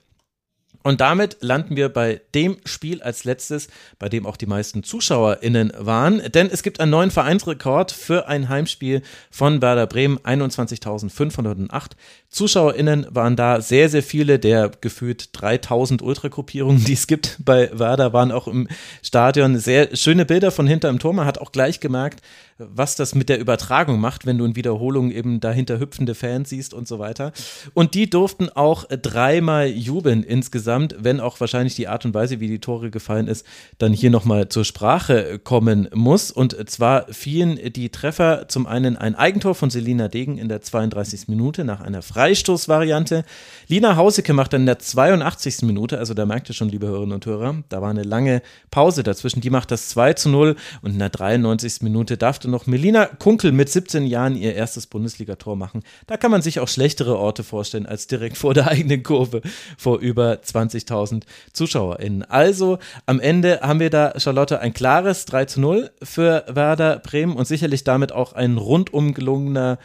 Und 0.84 1.02
damit 1.02 1.38
landen 1.40 1.76
wir 1.76 1.90
bei 1.90 2.22
dem 2.36 2.58
Spiel 2.66 3.02
als 3.02 3.24
letztes, 3.24 3.68
bei 4.00 4.10
dem 4.10 4.26
auch 4.26 4.38
die 4.38 4.46
meisten 4.46 4.84
ZuschauerInnen 4.84 5.74
waren. 5.78 6.22
Denn 6.34 6.50
es 6.50 6.62
gibt 6.62 6.80
einen 6.80 6.92
neuen 6.92 7.12
Vereinsrekord 7.12 7.92
für 7.92 8.28
ein 8.28 8.50
Heimspiel 8.50 9.02
von 9.32 9.62
Werder 9.62 9.88
Bremen. 9.88 10.20
21.508 10.20 11.92
ZuschauerInnen 12.30 13.08
waren 13.10 13.36
da. 13.36 13.62
Sehr, 13.62 13.90
sehr 13.90 14.04
viele 14.04 14.40
der 14.40 14.72
gefühlt 14.82 15.30
3000 15.34 16.02
Ultragruppierungen, 16.02 16.84
die 16.84 16.94
es 16.94 17.08
gibt 17.08 17.38
bei 17.44 17.70
Werder, 17.74 18.12
waren 18.12 18.32
auch 18.32 18.48
im 18.48 18.68
Stadion. 19.02 19.58
Sehr 19.58 19.96
schöne 19.96 20.26
Bilder 20.26 20.52
von 20.52 20.68
hinter 20.68 20.90
im 20.90 21.00
Tor. 21.00 21.14
Man 21.14 21.26
hat 21.26 21.38
auch 21.38 21.52
gleich 21.52 21.80
gemerkt, 21.80 22.22
was 22.58 22.96
das 22.96 23.16
mit 23.16 23.30
der 23.30 23.40
Übertragung 23.40 24.00
macht, 24.00 24.26
wenn 24.26 24.38
du 24.38 24.46
in 24.46 24.56
Wiederholungen 24.56 25.12
eben 25.12 25.40
dahinter 25.40 25.80
hüpfende 25.80 26.16
Fans 26.16 26.50
siehst 26.50 26.74
und 26.74 26.88
so 26.88 27.00
weiter. 27.00 27.32
Und 27.74 27.94
die 27.94 28.10
durften 28.10 28.50
auch 28.50 28.86
dreimal 28.90 29.68
jubeln 29.68 30.24
insgesamt, 30.24 30.73
wenn 31.00 31.20
auch 31.20 31.40
wahrscheinlich 31.40 31.76
die 31.76 31.88
Art 31.88 32.06
und 32.06 32.14
Weise, 32.14 32.40
wie 32.40 32.48
die 32.48 32.60
Tore 32.60 32.92
gefallen 32.92 33.28
ist, 33.28 33.46
dann 33.80 33.92
hier 33.92 34.12
nochmal 34.12 34.50
zur 34.50 34.64
Sprache 34.64 35.40
kommen 35.40 35.90
muss. 35.94 36.32
Und 36.32 36.70
zwar 36.70 37.12
fielen 37.12 37.60
die 37.74 37.90
Treffer 37.90 38.48
zum 38.48 38.68
einen 38.68 38.98
ein 38.98 39.16
Eigentor 39.16 39.56
von 39.56 39.72
Selina 39.72 40.08
Degen 40.08 40.38
in 40.38 40.50
der 40.50 40.62
32. 40.62 41.28
Minute 41.28 41.66
nach 41.66 41.82
einer 41.82 42.04
Freistoßvariante. 42.04 43.26
Lina 43.68 43.96
Hauseke 43.96 44.34
macht 44.34 44.54
dann 44.54 44.62
in 44.62 44.68
der 44.68 44.80
82. 44.80 45.64
Minute, 45.64 45.98
also 45.98 46.14
da 46.14 46.28
merkt 46.28 46.50
ihr 46.50 46.56
schon, 46.56 46.70
liebe 46.70 46.86
Hörerinnen 46.86 47.16
und 47.16 47.26
Hörer, 47.26 47.64
da 47.70 47.82
war 47.82 47.90
eine 47.90 48.04
lange 48.04 48.44
Pause 48.70 49.02
dazwischen. 49.02 49.42
Die 49.42 49.50
macht 49.50 49.72
das 49.72 49.90
2 49.90 50.14
zu 50.14 50.30
0 50.30 50.56
und 50.84 50.92
in 50.92 51.00
der 51.00 51.10
93. 51.10 51.82
Minute 51.82 52.16
darf 52.16 52.40
durfte 52.44 52.50
noch 52.50 52.68
Melina 52.68 53.06
Kunkel 53.06 53.54
mit 53.54 53.70
17 53.70 54.06
Jahren 54.06 54.36
ihr 54.36 54.54
erstes 54.54 54.88
Bundesligator 54.88 55.56
machen. 55.56 55.82
Da 56.08 56.18
kann 56.18 56.30
man 56.30 56.42
sich 56.42 56.60
auch 56.60 56.68
schlechtere 56.68 57.18
Orte 57.18 57.44
vorstellen 57.44 57.86
als 57.86 58.08
direkt 58.08 58.38
vor 58.38 58.54
der 58.54 58.68
eigenen 58.68 59.02
Kurve 59.02 59.42
vor 59.78 60.00
über 60.00 60.42
20.000 60.70 61.24
ZuschauerInnen. 61.54 62.24
Also 62.24 62.80
am 63.06 63.20
Ende 63.20 63.60
haben 63.62 63.80
wir 63.80 63.90
da, 63.90 64.20
Charlotte, 64.20 64.60
ein 64.60 64.74
klares 64.74 65.26
3 65.26 65.46
zu 65.46 65.62
0 65.62 65.92
für 66.02 66.46
Werder 66.48 67.00
Bremen 67.00 67.36
und 67.36 67.46
sicherlich 67.46 67.84
damit 67.84 68.12
auch 68.12 68.34
ein 68.34 68.58
rundum 68.58 69.14
gelungener 69.14 69.80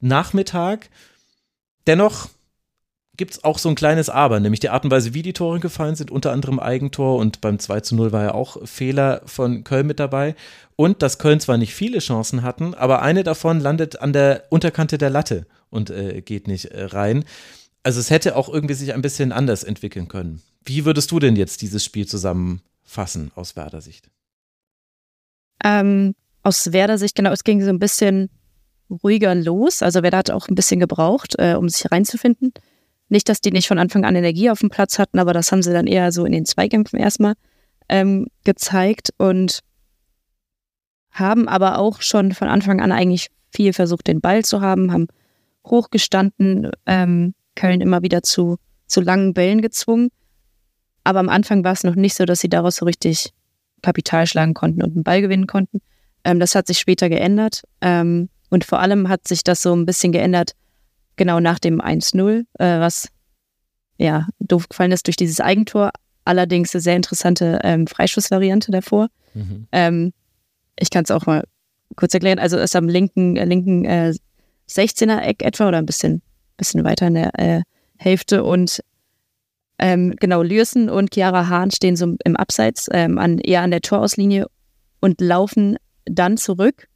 Nachmittag. 0.00 0.90
Dennoch 1.86 2.28
gibt 3.16 3.32
es 3.32 3.44
auch 3.44 3.58
so 3.58 3.68
ein 3.68 3.74
kleines 3.74 4.08
Aber, 4.08 4.40
nämlich 4.40 4.60
die 4.60 4.70
Art 4.70 4.84
und 4.84 4.90
Weise, 4.90 5.14
wie 5.14 5.22
die 5.22 5.34
Tore 5.34 5.60
gefallen 5.60 5.94
sind, 5.94 6.10
unter 6.10 6.32
anderem 6.32 6.58
Eigentor 6.58 7.18
und 7.18 7.40
beim 7.40 7.58
2 7.58 7.80
zu 7.80 7.94
0 7.94 8.12
war 8.12 8.22
ja 8.22 8.34
auch 8.34 8.56
Fehler 8.66 9.22
von 9.26 9.64
Köln 9.64 9.86
mit 9.86 10.00
dabei. 10.00 10.34
Und 10.76 11.02
dass 11.02 11.18
Köln 11.18 11.38
zwar 11.38 11.58
nicht 11.58 11.74
viele 11.74 11.98
Chancen 11.98 12.42
hatten, 12.42 12.74
aber 12.74 13.02
eine 13.02 13.22
davon 13.22 13.60
landet 13.60 14.00
an 14.00 14.12
der 14.12 14.44
Unterkante 14.48 14.98
der 14.98 15.10
Latte 15.10 15.46
und 15.68 15.90
äh, 15.90 16.22
geht 16.22 16.48
nicht 16.48 16.66
äh, 16.66 16.84
rein. 16.84 17.24
Also 17.82 18.00
es 18.00 18.10
hätte 18.10 18.36
auch 18.36 18.48
irgendwie 18.48 18.74
sich 18.74 18.94
ein 18.94 19.02
bisschen 19.02 19.32
anders 19.32 19.64
entwickeln 19.64 20.08
können. 20.08 20.42
Wie 20.64 20.84
würdest 20.84 21.10
du 21.10 21.18
denn 21.18 21.36
jetzt 21.36 21.62
dieses 21.62 21.84
Spiel 21.84 22.06
zusammenfassen 22.06 23.32
aus 23.34 23.56
Werder 23.56 23.80
Sicht? 23.80 24.10
Ähm, 25.64 26.14
aus 26.42 26.72
Werder 26.72 26.98
Sicht, 26.98 27.16
genau, 27.16 27.32
es 27.32 27.44
ging 27.44 27.62
so 27.62 27.70
ein 27.70 27.78
bisschen 27.78 28.30
ruhiger 29.02 29.34
los. 29.34 29.82
Also 29.82 30.02
Werder 30.02 30.18
hat 30.18 30.30
auch 30.30 30.48
ein 30.48 30.54
bisschen 30.54 30.80
gebraucht, 30.80 31.34
äh, 31.38 31.54
um 31.54 31.68
sich 31.68 31.90
reinzufinden. 31.90 32.52
Nicht, 33.08 33.28
dass 33.28 33.40
die 33.40 33.50
nicht 33.50 33.68
von 33.68 33.78
Anfang 33.78 34.04
an 34.04 34.16
Energie 34.16 34.50
auf 34.50 34.60
dem 34.60 34.70
Platz 34.70 34.98
hatten, 34.98 35.18
aber 35.18 35.32
das 35.32 35.52
haben 35.52 35.62
sie 35.62 35.72
dann 35.72 35.86
eher 35.86 36.12
so 36.12 36.24
in 36.24 36.32
den 36.32 36.46
Zweikämpfen 36.46 36.98
erstmal 36.98 37.34
ähm, 37.88 38.28
gezeigt 38.44 39.10
und 39.18 39.60
haben 41.10 41.48
aber 41.48 41.78
auch 41.78 42.00
schon 42.00 42.32
von 42.32 42.48
Anfang 42.48 42.80
an 42.80 42.90
eigentlich 42.90 43.28
viel 43.50 43.72
versucht, 43.72 44.06
den 44.06 44.20
Ball 44.20 44.44
zu 44.44 44.60
haben, 44.60 44.92
haben 44.92 45.08
hochgestanden, 45.66 46.70
ähm, 46.86 47.34
Köln 47.54 47.80
immer 47.80 48.02
wieder 48.02 48.22
zu, 48.22 48.58
zu 48.86 49.00
langen 49.00 49.34
Bällen 49.34 49.62
gezwungen. 49.62 50.10
Aber 51.04 51.18
am 51.20 51.28
Anfang 51.28 51.64
war 51.64 51.72
es 51.72 51.84
noch 51.84 51.94
nicht 51.94 52.14
so, 52.14 52.24
dass 52.24 52.40
sie 52.40 52.48
daraus 52.48 52.76
so 52.76 52.84
richtig 52.84 53.32
Kapital 53.82 54.26
schlagen 54.26 54.54
konnten 54.54 54.82
und 54.82 54.94
einen 54.94 55.04
Ball 55.04 55.20
gewinnen 55.20 55.46
konnten. 55.46 55.80
Ähm, 56.24 56.38
das 56.38 56.54
hat 56.54 56.66
sich 56.66 56.78
später 56.78 57.08
geändert. 57.08 57.62
Ähm, 57.80 58.28
und 58.50 58.64
vor 58.64 58.80
allem 58.80 59.08
hat 59.08 59.26
sich 59.26 59.42
das 59.44 59.62
so 59.62 59.74
ein 59.74 59.86
bisschen 59.86 60.12
geändert, 60.12 60.52
genau 61.16 61.40
nach 61.40 61.58
dem 61.58 61.80
1-0, 61.80 62.44
äh, 62.58 62.80
was 62.80 63.08
ja 63.98 64.28
doof 64.38 64.68
gefallen 64.68 64.92
ist 64.92 65.06
durch 65.06 65.16
dieses 65.16 65.40
Eigentor. 65.40 65.90
Allerdings 66.24 66.74
eine 66.74 66.82
sehr 66.82 66.96
interessante 66.96 67.60
ähm, 67.64 67.86
Freischussvariante 67.86 68.70
davor. 68.70 69.08
Mhm. 69.34 69.66
Ähm, 69.72 70.12
ich 70.78 70.90
kann 70.90 71.04
es 71.04 71.10
auch 71.10 71.26
mal 71.26 71.44
kurz 71.96 72.14
erklären. 72.14 72.38
Also 72.38 72.58
ist 72.58 72.76
am 72.76 72.88
linken, 72.88 73.36
äh, 73.36 73.44
linken 73.44 73.84
äh, 73.84 74.14
16er 74.68 75.20
Eck 75.20 75.42
etwa 75.42 75.68
oder 75.68 75.78
ein 75.78 75.86
bisschen, 75.86 76.22
bisschen 76.62 76.84
weiter 76.84 77.08
in 77.08 77.14
der 77.14 77.38
äh, 77.38 77.62
Hälfte 77.98 78.44
und 78.44 78.82
Ähm, 79.78 80.14
genau, 80.20 80.42
Lürsen 80.42 80.88
und 80.88 81.12
Chiara 81.12 81.48
Hahn 81.48 81.70
stehen 81.72 81.96
so 81.96 82.14
im 82.24 82.36
Abseits, 82.36 82.88
ähm, 82.92 83.18
an, 83.18 83.38
eher 83.38 83.62
an 83.62 83.72
der 83.72 83.80
Torauslinie 83.80 84.46
und 85.00 85.20
laufen 85.20 85.76
dann 86.04 86.36
zurück 86.36 86.88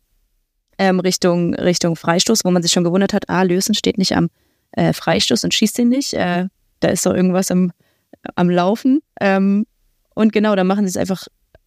ähm, 0.78 1.00
Richtung, 1.00 1.54
Richtung 1.54 1.96
Freistoß, 1.96 2.44
wo 2.44 2.50
man 2.50 2.62
sich 2.62 2.72
schon 2.72 2.84
gewundert 2.84 3.12
hat, 3.12 3.28
ah, 3.28 3.42
Lürsen 3.42 3.74
steht 3.74 3.98
nicht 3.98 4.14
am 4.14 4.28
äh, 4.72 4.92
Freistoß 4.92 5.44
und 5.44 5.54
schießt 5.54 5.78
ihn 5.78 5.88
nicht. 5.88 6.12
Äh, 6.14 6.46
da 6.80 6.88
ist 6.88 7.06
doch 7.06 7.14
irgendwas 7.14 7.50
am, 7.50 7.72
am 8.34 8.50
Laufen. 8.50 9.00
Ähm, 9.20 9.66
und 10.14 10.32
genau, 10.32 10.54
da 10.54 10.64
machen 10.64 10.84
sie 10.86 10.90
es 10.90 10.96
einfach 10.96 11.26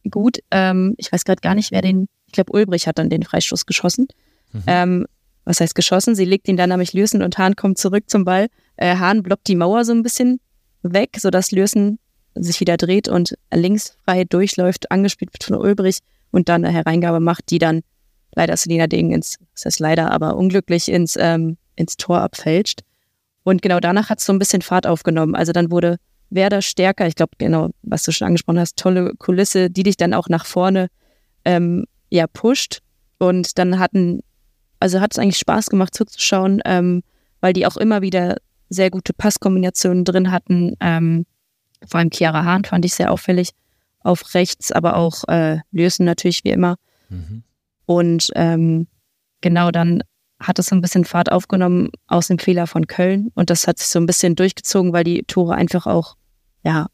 gut. 0.10 0.40
Ähm, 0.52 0.96
ich 0.98 1.12
weiß 1.12 1.26
gerade 1.26 1.42
gar 1.42 1.56
nicht, 1.56 1.72
wer 1.72 1.82
den, 1.82 2.08
ich 2.28 2.34
glaube, 2.34 2.54
Ulbrich 2.54 2.88
hat 2.88 2.98
dann 2.98 3.10
den 3.10 3.24
Freistoß 3.24 3.66
geschossen. 3.66 4.08
Mhm. 4.54 4.64
Was 5.46 5.62
heißt 5.62 5.76
geschossen? 5.76 6.16
Sie 6.16 6.26
legt 6.26 6.48
ihn 6.48 6.58
dann 6.58 6.70
nämlich 6.70 6.94
Lürsen 6.94 7.24
und 7.24 7.38
Hahn 7.38 7.56
kommt 7.56 7.78
zurück 7.78 8.04
zum 8.08 8.26
Ball. 8.26 8.48
Äh, 8.78 8.98
Hahn 8.98 9.24
blockt 9.24 9.48
die 9.48 9.56
Mauer 9.56 9.86
so 9.86 9.94
ein 9.94 10.04
bisschen 10.04 10.40
weg, 10.84 11.18
sodass 11.18 11.52
Lürsen 11.52 12.00
sich 12.36 12.60
wieder 12.60 12.78
dreht 12.78 13.08
und 13.08 13.36
links 13.54 13.98
frei 14.06 14.24
durchläuft, 14.24 14.92
angespielt 14.92 15.34
wird 15.34 15.44
von 15.44 15.58
Ulbrich 15.58 16.00
und 16.32 16.50
dann 16.50 16.64
eine 16.64 16.74
Hereingabe 16.74 17.20
macht, 17.20 17.50
die 17.50 17.58
dann 17.58 17.82
leider 18.36 18.56
Selina 18.56 18.88
Degen 18.88 19.12
ins, 19.12 19.38
das 19.56 19.66
heißt 19.66 19.80
leider, 19.80 20.12
aber 20.12 20.36
unglücklich 20.36 20.90
ins, 20.90 21.16
ähm, 21.20 21.58
ins 21.76 21.98
Tor 21.98 22.22
abfälscht. 22.22 22.82
Und 23.44 23.62
genau 23.62 23.80
danach 23.80 24.10
hat 24.10 24.20
es 24.20 24.26
so 24.26 24.34
ein 24.34 24.40
bisschen 24.40 24.62
Fahrt 24.62 24.86
aufgenommen. 24.86 25.36
Also 25.36 25.52
dann 25.52 25.72
wurde 25.72 25.98
Werder 26.30 26.62
stärker. 26.62 27.08
Ich 27.08 27.16
glaube, 27.16 27.32
genau, 27.38 27.70
was 27.82 28.04
du 28.04 28.12
schon 28.12 28.28
angesprochen 28.28 28.60
hast, 28.60 28.78
tolle 28.78 29.14
Kulisse, 29.18 29.70
die 29.70 29.84
dich 29.84 29.98
dann 29.98 30.14
auch 30.14 30.30
nach 30.30 30.46
vorne 30.46 30.90
ähm, 31.46 31.86
ja 32.10 32.28
pusht. 32.28 32.80
Und 33.18 33.58
dann 33.58 33.80
hatten, 33.80 34.22
also 34.80 35.02
hat 35.02 35.14
es 35.14 35.20
eigentlich 35.20 35.38
Spaß 35.38 35.70
gemacht 35.70 35.94
zuzuschauen, 35.94 36.62
ähm, 36.66 37.04
weil 37.42 37.54
die 37.54 37.66
auch 37.66 37.78
immer 37.78 38.02
wieder 38.02 38.38
sehr 38.70 38.90
gute 38.92 39.14
Passkombinationen 39.14 40.06
drin 40.06 40.32
hatten. 40.32 40.76
Ähm, 40.80 41.26
vor 41.88 42.00
allem 42.00 42.12
Chiara 42.12 42.44
Hahn 42.44 42.66
fand 42.66 42.86
ich 42.86 42.94
sehr 42.94 43.12
auffällig 43.12 43.52
auf 44.02 44.34
rechts, 44.34 44.72
aber 44.72 44.96
auch 44.96 45.28
äh, 45.28 45.60
Lösen 45.72 46.06
natürlich 46.06 46.44
wie 46.44 46.52
immer. 46.52 46.76
Mhm. 47.10 47.44
Und 47.86 48.32
ähm, 48.36 48.88
genau 49.42 49.72
dann 49.72 50.04
hat 50.40 50.60
es 50.60 50.68
so 50.68 50.76
ein 50.76 50.82
bisschen 50.82 51.04
Fahrt 51.04 51.32
aufgenommen 51.32 51.90
aus 52.08 52.28
dem 52.28 52.40
Fehler 52.40 52.68
von 52.68 52.88
Köln 52.88 53.32
und 53.36 53.50
das 53.50 53.68
hat 53.68 53.78
sich 53.78 53.88
so 53.88 54.00
ein 54.00 54.06
bisschen 54.06 54.36
durchgezogen, 54.36 54.94
weil 54.94 55.04
die 55.04 55.24
Tore 55.24 55.56
einfach 55.56 55.86
auch 55.86 56.16
ja 56.64 56.88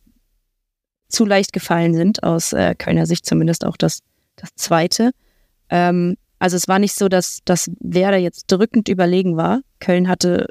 zu 1.10 1.26
leicht 1.26 1.54
gefallen 1.54 1.94
sind 1.94 2.24
aus 2.24 2.54
äh, 2.54 2.74
Kölner 2.74 3.06
Sicht 3.06 3.26
zumindest 3.26 3.66
auch 3.66 3.78
das 3.78 4.00
das 4.36 4.50
zweite. 4.56 5.12
Ähm, 5.70 6.18
also 6.40 6.56
es 6.56 6.68
war 6.68 6.80
nicht 6.80 6.94
so, 6.94 7.08
dass 7.08 7.40
dass 7.46 7.72
Werder 7.80 8.18
jetzt 8.18 8.52
drückend 8.52 8.90
überlegen 8.90 9.38
war. 9.38 9.62
Köln 9.80 10.08
hatte 10.08 10.48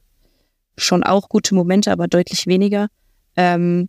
schon 0.76 1.02
auch 1.02 1.28
gute 1.28 1.54
Momente, 1.54 1.92
aber 1.92 2.08
deutlich 2.08 2.46
weniger. 2.46 2.88
Ähm, 3.36 3.88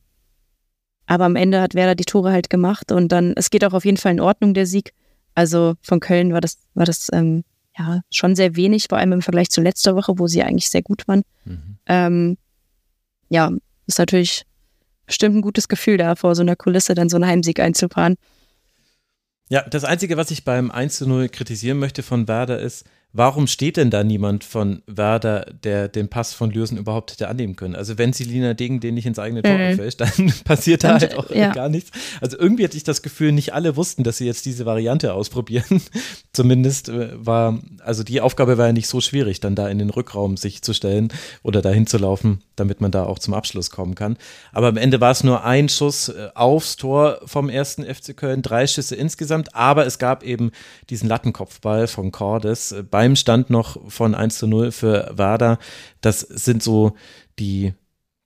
aber 1.07 1.26
am 1.26 1.35
Ende 1.35 1.61
hat 1.61 1.76
Werder 1.76 1.95
die 1.95 2.05
Tore 2.05 2.31
halt 2.31 2.49
gemacht 2.49 2.91
und 2.91 3.11
dann 3.11 3.34
es 3.35 3.49
geht 3.49 3.63
auch 3.63 3.73
auf 3.73 3.85
jeden 3.85 3.97
Fall 3.97 4.11
in 4.11 4.19
Ordnung 4.19 4.53
der 4.53 4.65
Sieg. 4.65 4.93
Also 5.35 5.76
von 5.81 5.99
Köln 5.99 6.34
war 6.34 6.41
das 6.41 6.57
war 6.73 6.85
das 6.85 7.09
ähm, 7.13 7.43
ja, 7.77 8.01
schon 8.09 8.35
sehr 8.35 8.55
wenig, 8.55 8.85
vor 8.89 8.97
allem 8.97 9.11
im 9.11 9.22
Vergleich 9.22 9.49
zu 9.49 9.61
letzter 9.61 9.95
Woche, 9.95 10.17
wo 10.17 10.27
sie 10.27 10.43
eigentlich 10.43 10.69
sehr 10.69 10.81
gut 10.81 11.07
waren. 11.07 11.23
Mhm. 11.43 11.77
Ähm, 11.88 12.38
ja, 13.30 13.51
ist 13.85 13.99
natürlich 13.99 14.45
bestimmt 15.05 15.35
ein 15.35 15.41
gutes 15.41 15.67
Gefühl 15.67 15.97
da, 15.97 16.15
vor 16.15 16.35
so 16.35 16.41
einer 16.41 16.55
Kulisse 16.55 16.95
dann 16.95 17.09
so 17.09 17.17
einen 17.17 17.27
Heimsieg 17.27 17.59
einzufahren. 17.59 18.15
Ja, 19.49 19.61
das 19.61 19.84
Einzige, 19.84 20.17
was 20.17 20.31
ich 20.31 20.43
beim 20.43 20.72
1 20.72 20.97
zu 20.97 21.07
0 21.07 21.30
kritisieren 21.30 21.77
möchte 21.77 22.01
von 22.01 22.27
Werder 22.27 22.59
ist, 22.59 22.85
Warum 23.18 23.48
steht 23.48 23.78
denn 23.78 23.92
da 23.92 24.04
niemand 24.04 24.44
von 24.44 24.82
Werder, 24.88 25.46
der 25.64 25.88
den 25.88 26.10
Pass 26.10 26.34
von 26.34 26.52
Lürsen 26.52 26.78
überhaupt 26.78 27.14
hätte 27.14 27.30
annehmen 27.30 27.56
können? 27.56 27.74
Also 27.74 27.98
wenn 27.98 28.12
Selina 28.12 28.54
Degen 28.54 28.82
den 28.82 28.94
nicht 28.94 29.06
ins 29.06 29.20
eigene 29.20 29.42
Tor 29.42 29.58
mhm. 29.58 29.78
fällt, 29.78 30.02
dann 30.02 30.34
passiert 30.44 30.84
da 30.84 31.00
halt 31.00 31.18
auch 31.18 31.30
ja. 31.30 31.54
gar 31.54 31.70
nichts. 31.70 31.92
Also 32.20 32.38
irgendwie 32.38 32.66
hatte 32.66 32.76
ich 32.76 32.84
das 32.84 33.02
Gefühl, 33.02 33.32
nicht 33.32 33.54
alle 33.54 33.78
wussten, 33.78 34.04
dass 34.04 34.18
sie 34.18 34.26
jetzt 34.26 34.46
diese 34.46 34.66
Variante 34.66 35.14
ausprobieren. 35.14 35.82
Zumindest 36.34 36.90
äh, 36.90 37.12
war, 37.16 37.58
also 37.80 38.04
die 38.04 38.20
Aufgabe 38.20 38.58
war 38.58 38.68
ja 38.68 38.74
nicht 38.74 38.90
so 38.90 39.00
schwierig, 39.00 39.40
dann 39.40 39.56
da 39.56 39.70
in 39.70 39.80
den 39.80 39.92
Rückraum 39.92 40.36
sich 40.36 40.62
zu 40.62 40.74
stellen 40.74 41.08
oder 41.42 41.62
dahin 41.62 41.88
zu 41.88 41.98
laufen, 41.98 42.42
damit 42.58 42.82
man 42.82 42.92
da 42.92 43.06
auch 43.06 43.20
zum 43.20 43.34
Abschluss 43.34 43.70
kommen 43.70 43.96
kann. 43.96 44.18
Aber 44.52 44.68
am 44.68 44.76
Ende 44.76 45.00
war 45.00 45.12
es 45.12 45.24
nur 45.24 45.46
ein 45.46 45.70
Schuss 45.70 46.10
äh, 46.10 46.32
aufs 46.36 46.76
Tor 46.76 47.22
vom 47.24 47.48
ersten 47.48 47.86
FC 47.86 48.18
Köln, 48.18 48.42
drei 48.42 48.68
Schüsse 48.68 48.98
insgesamt, 48.98 49.56
aber 49.56 49.86
es 49.86 50.00
gab 50.00 50.22
eben 50.22 50.52
diesen 50.90 51.08
Lattenkopfball 51.08 51.88
von 51.88 52.12
Cordes 52.12 52.74
äh, 52.74 52.84
bei 52.84 53.05
beim 53.06 53.15
Stand 53.15 53.52
noch 53.52 53.77
von 53.88 54.15
1 54.15 54.40
zu 54.40 54.48
0 54.48 54.72
für 54.72 55.11
Werder. 55.15 55.60
Das 56.02 56.22
sind 56.22 56.64
so 56.64 56.95
die, 57.38 57.73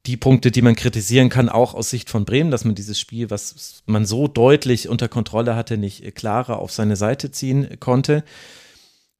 die 0.05 0.15
Punkte, 0.15 0.51
die 0.51 0.61
man 0.61 0.77
kritisieren 0.77 1.27
kann, 1.27 1.49
auch 1.49 1.73
aus 1.73 1.89
Sicht 1.89 2.09
von 2.09 2.23
Bremen, 2.23 2.49
dass 2.49 2.63
man 2.63 2.75
dieses 2.75 2.97
Spiel, 2.97 3.29
was 3.29 3.83
man 3.87 4.05
so 4.05 4.29
deutlich 4.29 4.87
unter 4.87 5.09
Kontrolle 5.09 5.57
hatte, 5.57 5.77
nicht 5.77 6.15
klarer 6.15 6.59
auf 6.59 6.71
seine 6.71 6.95
Seite 6.95 7.29
ziehen 7.31 7.77
konnte. 7.81 8.23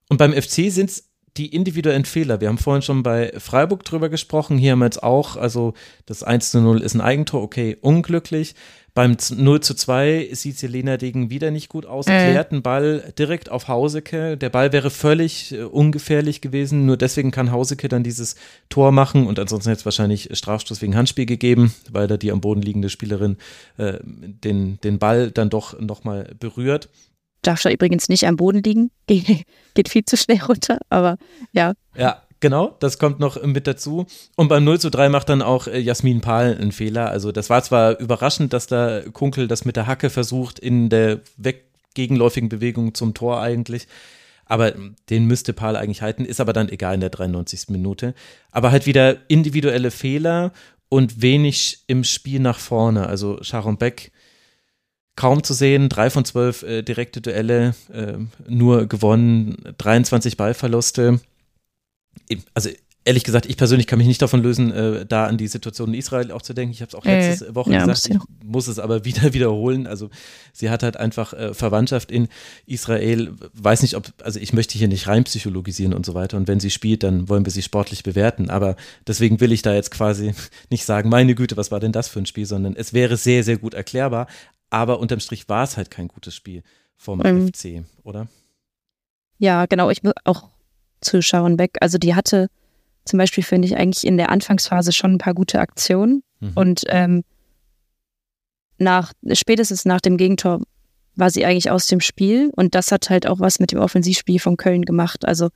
Und 0.08 0.18
beim 0.18 0.32
FC 0.32 0.72
sind 0.72 0.92
es 0.92 1.09
die 1.40 1.56
individuellen 1.56 2.06
Fehler. 2.06 2.42
Wir 2.42 2.50
haben 2.50 2.58
vorhin 2.58 2.82
schon 2.82 3.02
bei 3.02 3.32
Freiburg 3.38 3.86
drüber 3.86 4.10
gesprochen. 4.10 4.58
Hier 4.58 4.74
haben 4.74 4.80
wir 4.80 4.86
jetzt 4.86 5.02
auch, 5.02 5.38
also 5.38 5.74
das 6.06 6.22
1 6.22 6.52
zu 6.52 6.60
0 6.60 6.82
ist 6.82 6.96
ein 6.96 7.02
Eigentor, 7.02 7.42
okay, 7.42 7.78
unglücklich. 7.80 8.56
Beim 8.94 9.16
0 9.34 9.62
zu 9.62 9.76
2 9.76 10.30
sieht 10.34 10.58
Selena 10.58 10.98
Degen 10.98 11.30
wieder 11.30 11.52
nicht 11.52 11.70
gut 11.70 11.86
aus, 11.86 12.08
äh. 12.08 12.32
klärt 12.32 12.52
einen 12.52 12.62
Ball 12.62 13.14
direkt 13.18 13.50
auf 13.50 13.70
Hauseke. 13.70 14.36
Der 14.36 14.50
Ball 14.50 14.74
wäre 14.74 14.90
völlig 14.90 15.54
äh, 15.54 15.62
ungefährlich 15.64 16.42
gewesen, 16.42 16.86
nur 16.86 16.98
deswegen 16.98 17.32
kann 17.32 17.52
Hauseke 17.52 17.88
dann 17.88 18.04
dieses 18.04 18.36
Tor 18.68 18.92
machen 18.92 19.26
und 19.26 19.40
ansonsten 19.40 19.70
hätte 19.70 19.80
es 19.80 19.86
wahrscheinlich 19.86 20.30
Strafstoß 20.34 20.82
wegen 20.82 20.98
Handspiel 20.98 21.26
gegeben, 21.26 21.74
weil 21.90 22.08
da 22.08 22.18
die 22.18 22.32
am 22.32 22.42
Boden 22.42 22.62
liegende 22.62 22.90
Spielerin 22.90 23.38
äh, 23.78 24.00
den, 24.04 24.80
den 24.82 25.00
Ball 25.00 25.32
dann 25.32 25.50
doch 25.50 25.80
nochmal 25.80 26.36
berührt. 26.38 26.90
Darf 27.42 27.62
da 27.62 27.70
übrigens 27.70 28.10
nicht 28.10 28.26
am 28.28 28.36
Boden 28.36 28.64
liegen, 28.64 28.92
geht 29.08 29.90
viel 29.90 30.06
zu 30.06 30.18
schnell 30.18 30.42
runter, 30.42 30.78
aber 30.90 31.18
ja. 31.54 31.74
Ja, 31.96 32.22
Genau, 32.42 32.78
das 32.80 33.00
kommt 33.00 33.20
noch 33.20 33.42
mit 33.44 33.68
dazu. 33.68 34.06
Und 34.38 34.48
beim 34.48 34.64
0 34.64 34.80
zu 34.80 34.90
3 34.90 35.10
macht 35.10 35.28
dann 35.28 35.42
auch 35.42 35.68
äh, 35.68 35.78
Jasmin 35.80 36.22
Pahl 36.22 36.58
einen 36.58 36.72
Fehler. 36.72 37.10
Also 37.10 37.32
das 37.32 37.50
war 37.50 37.62
zwar 37.64 38.00
überraschend, 38.00 38.54
dass 38.54 38.68
da 38.68 39.02
Kunkel 39.12 39.48
das 39.48 39.66
mit 39.66 39.76
der 39.76 39.88
Hacke 39.88 40.10
versucht 40.10 40.58
in 40.58 40.90
der 40.90 41.20
weggegenläufigen 41.36 42.48
Bewegung 42.48 42.94
zum 42.94 43.14
Tor 43.14 43.42
eigentlich. 43.42 43.88
Aber 44.46 44.74
den 45.10 45.26
müsste 45.26 45.54
Pahl 45.54 45.76
eigentlich 45.76 46.02
halten, 46.02 46.24
ist 46.26 46.40
aber 46.40 46.54
dann 46.54 46.70
egal 46.70 46.96
in 46.96 47.02
der 47.02 47.10
93. 47.10 47.70
Minute. 47.70 48.16
Aber 48.52 48.72
halt 48.72 48.86
wieder 48.86 49.18
individuelle 49.28 49.92
Fehler 49.92 50.54
und 50.88 51.22
wenig 51.22 51.84
im 51.88 52.06
Spiel 52.06 52.40
nach 52.40 52.58
vorne. 52.58 53.08
Also 53.08 53.44
Sharon 53.44 53.78
Beck 53.78 54.12
kaum 55.20 55.44
zu 55.44 55.54
sehen, 55.54 55.90
drei 55.90 56.10
von 56.10 56.24
zwölf 56.24 56.64
äh, 56.64 56.82
direkte 56.82 57.20
Duelle, 57.20 57.76
äh, 57.92 58.14
nur 58.48 58.88
gewonnen, 58.88 59.58
23 59.78 60.38
Ballverluste. 60.38 61.20
Also 62.54 62.70
ehrlich 63.10 63.24
gesagt, 63.24 63.48
ich 63.48 63.58
persönlich 63.58 63.88
kann 63.88 63.98
mich 63.98 64.08
nicht 64.08 64.22
davon 64.22 64.44
lösen, 64.44 64.72
äh, 64.72 65.04
da 65.04 65.26
an 65.26 65.38
die 65.38 65.48
Situation 65.48 65.90
in 65.90 65.96
Israel 65.96 66.32
auch 66.32 66.44
zu 66.44 66.54
denken. 66.54 66.72
Ich 66.72 66.82
habe 66.82 66.90
es 66.90 66.96
auch 66.96 67.04
letzte 67.04 67.48
äh, 67.48 67.56
Woche 67.56 67.72
ja, 67.72 67.84
gesagt, 67.84 68.08
ich 68.08 68.46
muss 68.46 68.68
es 68.68 68.78
aber 68.78 69.04
wieder 69.06 69.34
wiederholen. 69.34 69.88
Also 69.88 70.12
sie 70.54 70.70
hat 70.70 70.84
halt 70.84 70.96
einfach 70.96 71.34
äh, 71.34 71.56
Verwandtschaft 71.56 72.12
in 72.12 72.28
Israel. 72.68 73.34
Weiß 73.54 73.82
nicht, 73.82 73.96
ob, 73.96 74.14
also 74.24 74.40
ich 74.40 74.54
möchte 74.54 74.78
hier 74.78 74.88
nicht 74.88 75.08
rein 75.08 75.24
psychologisieren 75.24 75.96
und 75.96 76.06
so 76.06 76.14
weiter. 76.14 76.38
Und 76.38 76.48
wenn 76.48 76.60
sie 76.60 76.70
spielt, 76.70 77.02
dann 77.02 77.28
wollen 77.30 77.46
wir 77.46 77.52
sie 77.52 77.64
sportlich 77.64 78.04
bewerten. 78.04 78.52
Aber 78.52 78.76
deswegen 79.08 79.40
will 79.40 79.52
ich 79.52 79.64
da 79.64 79.74
jetzt 79.74 79.90
quasi 79.90 80.36
nicht 80.70 80.86
sagen, 80.86 81.10
meine 81.10 81.34
Güte, 81.34 81.58
was 81.58 81.72
war 81.72 81.80
denn 81.80 81.92
das 81.92 82.10
für 82.10 82.20
ein 82.20 82.28
Spiel, 82.28 82.46
sondern 82.46 82.76
es 82.76 82.94
wäre 82.94 83.18
sehr, 83.18 83.44
sehr 83.44 83.58
gut 83.58 83.74
erklärbar. 83.74 84.28
Aber 84.70 85.00
unterm 85.00 85.20
Strich 85.20 85.50
war 85.50 85.64
es 85.64 85.78
halt 85.78 85.90
kein 85.90 86.10
gutes 86.10 86.36
Spiel 86.36 86.62
vom 86.96 87.26
ähm, 87.26 87.48
FC, 87.52 87.84
oder? 88.04 88.28
Ja, 89.40 89.66
genau. 89.66 89.90
Ich 89.90 90.04
will 90.04 90.14
auch 90.26 90.50
zu 91.02 91.24
Sharon 91.24 91.58
Beck. 91.58 91.78
Also 91.82 91.98
die 91.98 92.14
hatte 92.14 92.50
zum 93.06 93.18
Beispiel, 93.18 93.44
finde 93.44 93.68
ich, 93.68 93.78
eigentlich 93.78 94.06
in 94.06 94.18
der 94.18 94.30
Anfangsphase 94.30 94.92
schon 94.92 95.14
ein 95.14 95.18
paar 95.18 95.34
gute 95.34 95.60
Aktionen. 95.60 96.24
Mhm. 96.40 96.52
Und 96.56 96.84
ähm, 96.88 97.24
nach, 98.78 99.14
spätestens 99.34 99.86
nach 99.86 100.02
dem 100.02 100.18
Gegentor 100.18 100.62
war 101.16 101.30
sie 101.30 101.46
eigentlich 101.46 101.70
aus 101.70 101.88
dem 101.88 102.00
Spiel. 102.00 102.52
Und 102.56 102.76
das 102.76 102.92
hat 102.92 103.10
halt 103.10 103.28
auch 103.28 103.40
was 103.40 103.60
mit 103.60 103.72
dem 103.72 103.80
Offensivspiel 103.80 104.40
von 104.40 104.58
Köln 104.58 104.86
gemacht. 104.86 105.26
Also 105.26 105.50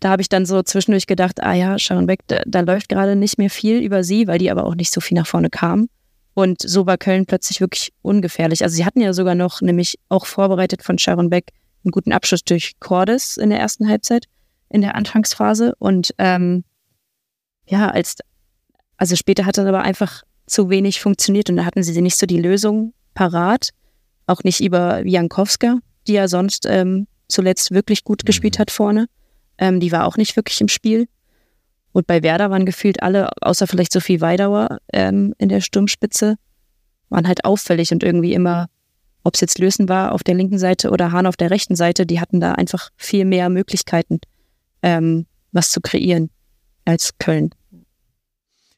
da 0.00 0.10
habe 0.10 0.22
ich 0.22 0.28
dann 0.28 0.44
so 0.44 0.62
zwischendurch 0.62 1.06
gedacht, 1.06 1.42
ah 1.42 1.54
ja, 1.54 1.78
Sharon 1.78 2.06
Beck, 2.06 2.20
da, 2.26 2.42
da 2.46 2.60
läuft 2.60 2.88
gerade 2.88 3.16
nicht 3.16 3.38
mehr 3.38 3.50
viel 3.50 3.80
über 3.80 4.04
sie, 4.04 4.26
weil 4.26 4.38
die 4.38 4.50
aber 4.50 4.64
auch 4.64 4.74
nicht 4.74 4.92
so 4.92 5.00
viel 5.00 5.16
nach 5.16 5.26
vorne 5.26 5.50
kam. 5.50 5.88
Und 6.34 6.60
so 6.60 6.84
war 6.84 6.98
Köln 6.98 7.24
plötzlich 7.24 7.60
wirklich 7.62 7.94
ungefährlich. 8.02 8.62
Also 8.62 8.76
sie 8.76 8.84
hatten 8.84 9.00
ja 9.00 9.14
sogar 9.14 9.34
noch, 9.34 9.62
nämlich 9.62 9.98
auch 10.10 10.26
vorbereitet 10.26 10.82
von 10.82 10.98
Sharon 10.98 11.30
Beck, 11.30 11.52
einen 11.82 11.92
guten 11.92 12.12
Abschluss 12.12 12.44
durch 12.44 12.78
Cordes 12.78 13.38
in 13.38 13.48
der 13.48 13.58
ersten 13.58 13.88
Halbzeit 13.88 14.26
in 14.68 14.80
der 14.80 14.94
Anfangsphase. 14.94 15.74
Und 15.78 16.14
ähm, 16.18 16.64
ja, 17.66 17.88
als 17.90 18.18
also 18.96 19.16
später 19.16 19.44
hat 19.44 19.58
das 19.58 19.66
aber 19.66 19.82
einfach 19.82 20.22
zu 20.46 20.70
wenig 20.70 21.00
funktioniert 21.00 21.50
und 21.50 21.56
da 21.56 21.64
hatten 21.64 21.82
sie 21.82 22.00
nicht 22.00 22.16
so 22.16 22.26
die 22.26 22.40
Lösung 22.40 22.94
parat. 23.14 23.70
Auch 24.26 24.42
nicht 24.42 24.60
über 24.60 25.06
Jankowska, 25.06 25.78
die 26.06 26.14
ja 26.14 26.28
sonst 26.28 26.66
ähm, 26.66 27.06
zuletzt 27.28 27.72
wirklich 27.72 28.04
gut 28.04 28.22
mhm. 28.22 28.26
gespielt 28.26 28.58
hat 28.58 28.70
vorne. 28.70 29.06
Ähm, 29.58 29.80
die 29.80 29.92
war 29.92 30.06
auch 30.06 30.16
nicht 30.16 30.36
wirklich 30.36 30.60
im 30.60 30.68
Spiel. 30.68 31.08
Und 31.92 32.06
bei 32.06 32.22
Werder 32.22 32.50
waren 32.50 32.66
gefühlt 32.66 33.02
alle, 33.02 33.30
außer 33.40 33.66
vielleicht 33.66 33.92
Sophie 33.92 34.20
Weidauer 34.20 34.78
ähm, 34.92 35.34
in 35.38 35.48
der 35.48 35.60
Sturmspitze, 35.60 36.36
waren 37.08 37.26
halt 37.26 37.44
auffällig 37.44 37.92
und 37.92 38.02
irgendwie 38.02 38.34
immer, 38.34 38.68
ob 39.24 39.34
es 39.34 39.40
jetzt 39.40 39.58
Lösen 39.58 39.88
war 39.88 40.12
auf 40.12 40.22
der 40.22 40.34
linken 40.34 40.58
Seite 40.58 40.90
oder 40.90 41.12
Hahn 41.12 41.26
auf 41.26 41.36
der 41.36 41.50
rechten 41.50 41.74
Seite, 41.74 42.04
die 42.04 42.20
hatten 42.20 42.40
da 42.40 42.52
einfach 42.52 42.90
viel 42.96 43.24
mehr 43.24 43.48
Möglichkeiten, 43.48 44.20
ähm, 44.86 45.26
was 45.50 45.70
zu 45.70 45.80
kreieren 45.80 46.30
als 46.84 47.18
Köln. 47.18 47.50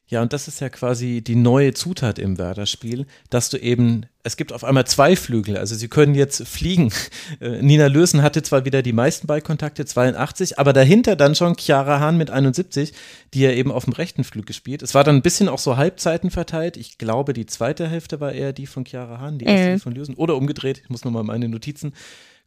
Ja, 0.07 0.23
und 0.23 0.33
das 0.33 0.47
ist 0.47 0.59
ja 0.59 0.69
quasi 0.69 1.21
die 1.21 1.35
neue 1.35 1.75
Zutat 1.75 2.17
im 2.17 2.39
Werder-Spiel, 2.39 3.05
dass 3.29 3.51
du 3.51 3.57
eben, 3.57 4.07
es 4.23 4.37
gibt 4.37 4.51
auf 4.51 4.63
einmal 4.63 4.87
zwei 4.87 5.15
Flügel, 5.15 5.55
also 5.55 5.75
sie 5.75 5.87
können 5.87 6.15
jetzt 6.15 6.45
fliegen. 6.47 6.91
Äh, 7.41 7.61
Nina 7.61 7.85
Lösen 7.85 8.23
hatte 8.23 8.41
zwar 8.41 8.65
wieder 8.65 8.81
die 8.81 8.91
meisten 8.91 9.27
Ballkontakte, 9.27 9.85
82, 9.85 10.57
aber 10.57 10.73
dahinter 10.73 11.15
dann 11.15 11.35
schon 11.35 11.55
Chiara 11.55 11.99
Hahn 11.99 12.17
mit 12.17 12.31
71, 12.31 12.91
die 13.35 13.41
ja 13.41 13.51
eben 13.51 13.71
auf 13.71 13.85
dem 13.85 13.93
rechten 13.93 14.23
Flügel 14.23 14.55
spielt. 14.55 14.81
Es 14.81 14.95
war 14.95 15.03
dann 15.03 15.17
ein 15.17 15.21
bisschen 15.21 15.47
auch 15.47 15.59
so 15.59 15.77
Halbzeiten 15.77 16.31
verteilt. 16.31 16.75
Ich 16.75 16.97
glaube, 16.97 17.33
die 17.33 17.45
zweite 17.45 17.87
Hälfte 17.87 18.19
war 18.19 18.31
eher 18.31 18.51
die 18.51 18.65
von 18.65 18.83
Chiara 18.83 19.19
Hahn, 19.19 19.37
die 19.37 19.45
erste 19.45 19.69
äh. 19.69 19.79
von 19.79 19.93
Lösen. 19.93 20.15
Oder 20.15 20.35
umgedreht, 20.37 20.81
ich 20.83 20.89
muss 20.89 21.05
nochmal 21.05 21.23
meine 21.23 21.47
Notizen 21.47 21.93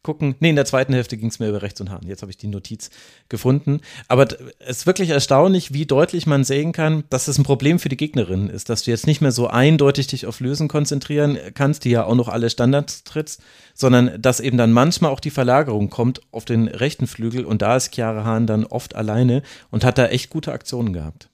gucken. 0.02 0.34
Nee, 0.40 0.50
in 0.50 0.56
der 0.56 0.64
zweiten 0.64 0.92
Hälfte 0.92 1.16
ging 1.16 1.28
es 1.28 1.38
mir 1.38 1.48
über 1.48 1.62
rechts 1.62 1.80
und 1.80 1.90
Hahn. 1.90 2.06
Jetzt 2.06 2.22
habe 2.22 2.30
ich 2.30 2.36
die 2.36 2.48
Notiz 2.48 2.90
gefunden. 3.28 3.80
Aber 4.08 4.26
es 4.58 4.78
ist 4.78 4.86
wirklich 4.86 5.10
erstaunlich, 5.10 5.72
wie 5.72 5.86
deutlich 5.86 6.26
man 6.26 6.44
sehen 6.44 6.72
kann, 6.72 7.04
dass 7.10 7.28
es 7.28 7.38
ein 7.38 7.44
Problem 7.44 7.78
für 7.78 7.88
die 7.88 7.96
Gegnerinnen 7.96 8.50
ist, 8.50 8.68
dass 8.68 8.82
du 8.82 8.90
jetzt 8.90 9.06
nicht 9.06 9.20
mehr 9.20 9.32
so 9.32 9.46
eindeutig 9.46 10.08
dich 10.08 10.26
auf 10.26 10.40
Lösen 10.40 10.68
konzentrieren 10.68 11.38
kannst, 11.54 11.84
die 11.84 11.90
ja 11.90 12.04
auch 12.04 12.14
noch 12.14 12.28
alle 12.28 12.50
Standards 12.50 13.04
trittst, 13.04 13.42
sondern 13.74 14.20
dass 14.20 14.40
eben 14.40 14.58
dann 14.58 14.72
manchmal 14.72 15.12
auch 15.12 15.20
die 15.20 15.30
Verlagerung 15.30 15.88
kommt 15.88 16.20
auf 16.32 16.44
den 16.44 16.68
rechten 16.68 17.06
Flügel 17.06 17.44
und 17.44 17.62
da 17.62 17.76
ist 17.76 17.94
Chiara 17.94 18.24
Hahn 18.24 18.46
dann 18.46 18.64
oft 18.64 18.96
alleine 18.96 19.42
und 19.70 19.84
hat 19.84 19.98
da 19.98 20.06
echt 20.06 20.30
gute 20.30 20.52
Aktionen 20.52 20.92
gehabt. 20.92 21.28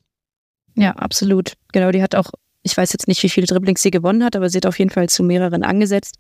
Ja, 0.75 0.93
absolut. 0.93 1.55
Genau, 1.73 1.91
die 1.91 2.03
hat 2.03 2.15
auch, 2.15 2.31
ich 2.63 2.77
weiß 2.77 2.93
jetzt 2.93 3.09
nicht, 3.09 3.23
wie 3.23 3.29
viele 3.29 3.47
Dribblings 3.47 3.83
sie 3.83 3.91
gewonnen 3.91 4.23
hat, 4.23 4.37
aber 4.37 4.49
sie 4.51 4.59
hat 4.59 4.67
auf 4.67 4.79
jeden 4.79 4.91
Fall 4.91 5.09
zu 5.09 5.23
mehreren 5.23 5.65
angesetzt. 5.65 6.17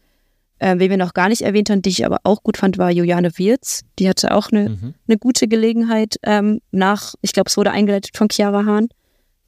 Äh, 0.60 0.78
wen 0.78 0.90
wir 0.90 0.97
noch 0.97 1.14
gar 1.14 1.28
nicht 1.28 1.43
erwähnt 1.43 1.70
haben, 1.70 1.82
die 1.82 1.90
ich 1.90 2.05
aber 2.05 2.18
auch 2.24 2.43
gut 2.43 2.56
fand, 2.56 2.78
war 2.78 2.90
Juliane 2.90 3.30
Wirz. 3.39 3.82
Die 3.98 4.09
hatte 4.09 4.35
auch 4.35 4.51
eine, 4.51 4.70
mhm. 4.70 4.94
eine 5.06 5.18
gute 5.18 5.47
Gelegenheit 5.47 6.16
ähm, 6.24 6.60
nach, 6.72 7.14
ich 7.20 7.32
glaube, 7.32 7.48
es 7.48 7.56
wurde 7.56 7.70
eingeleitet 7.70 8.16
von 8.16 8.28
Chiara 8.28 8.64
Hahn. 8.64 8.89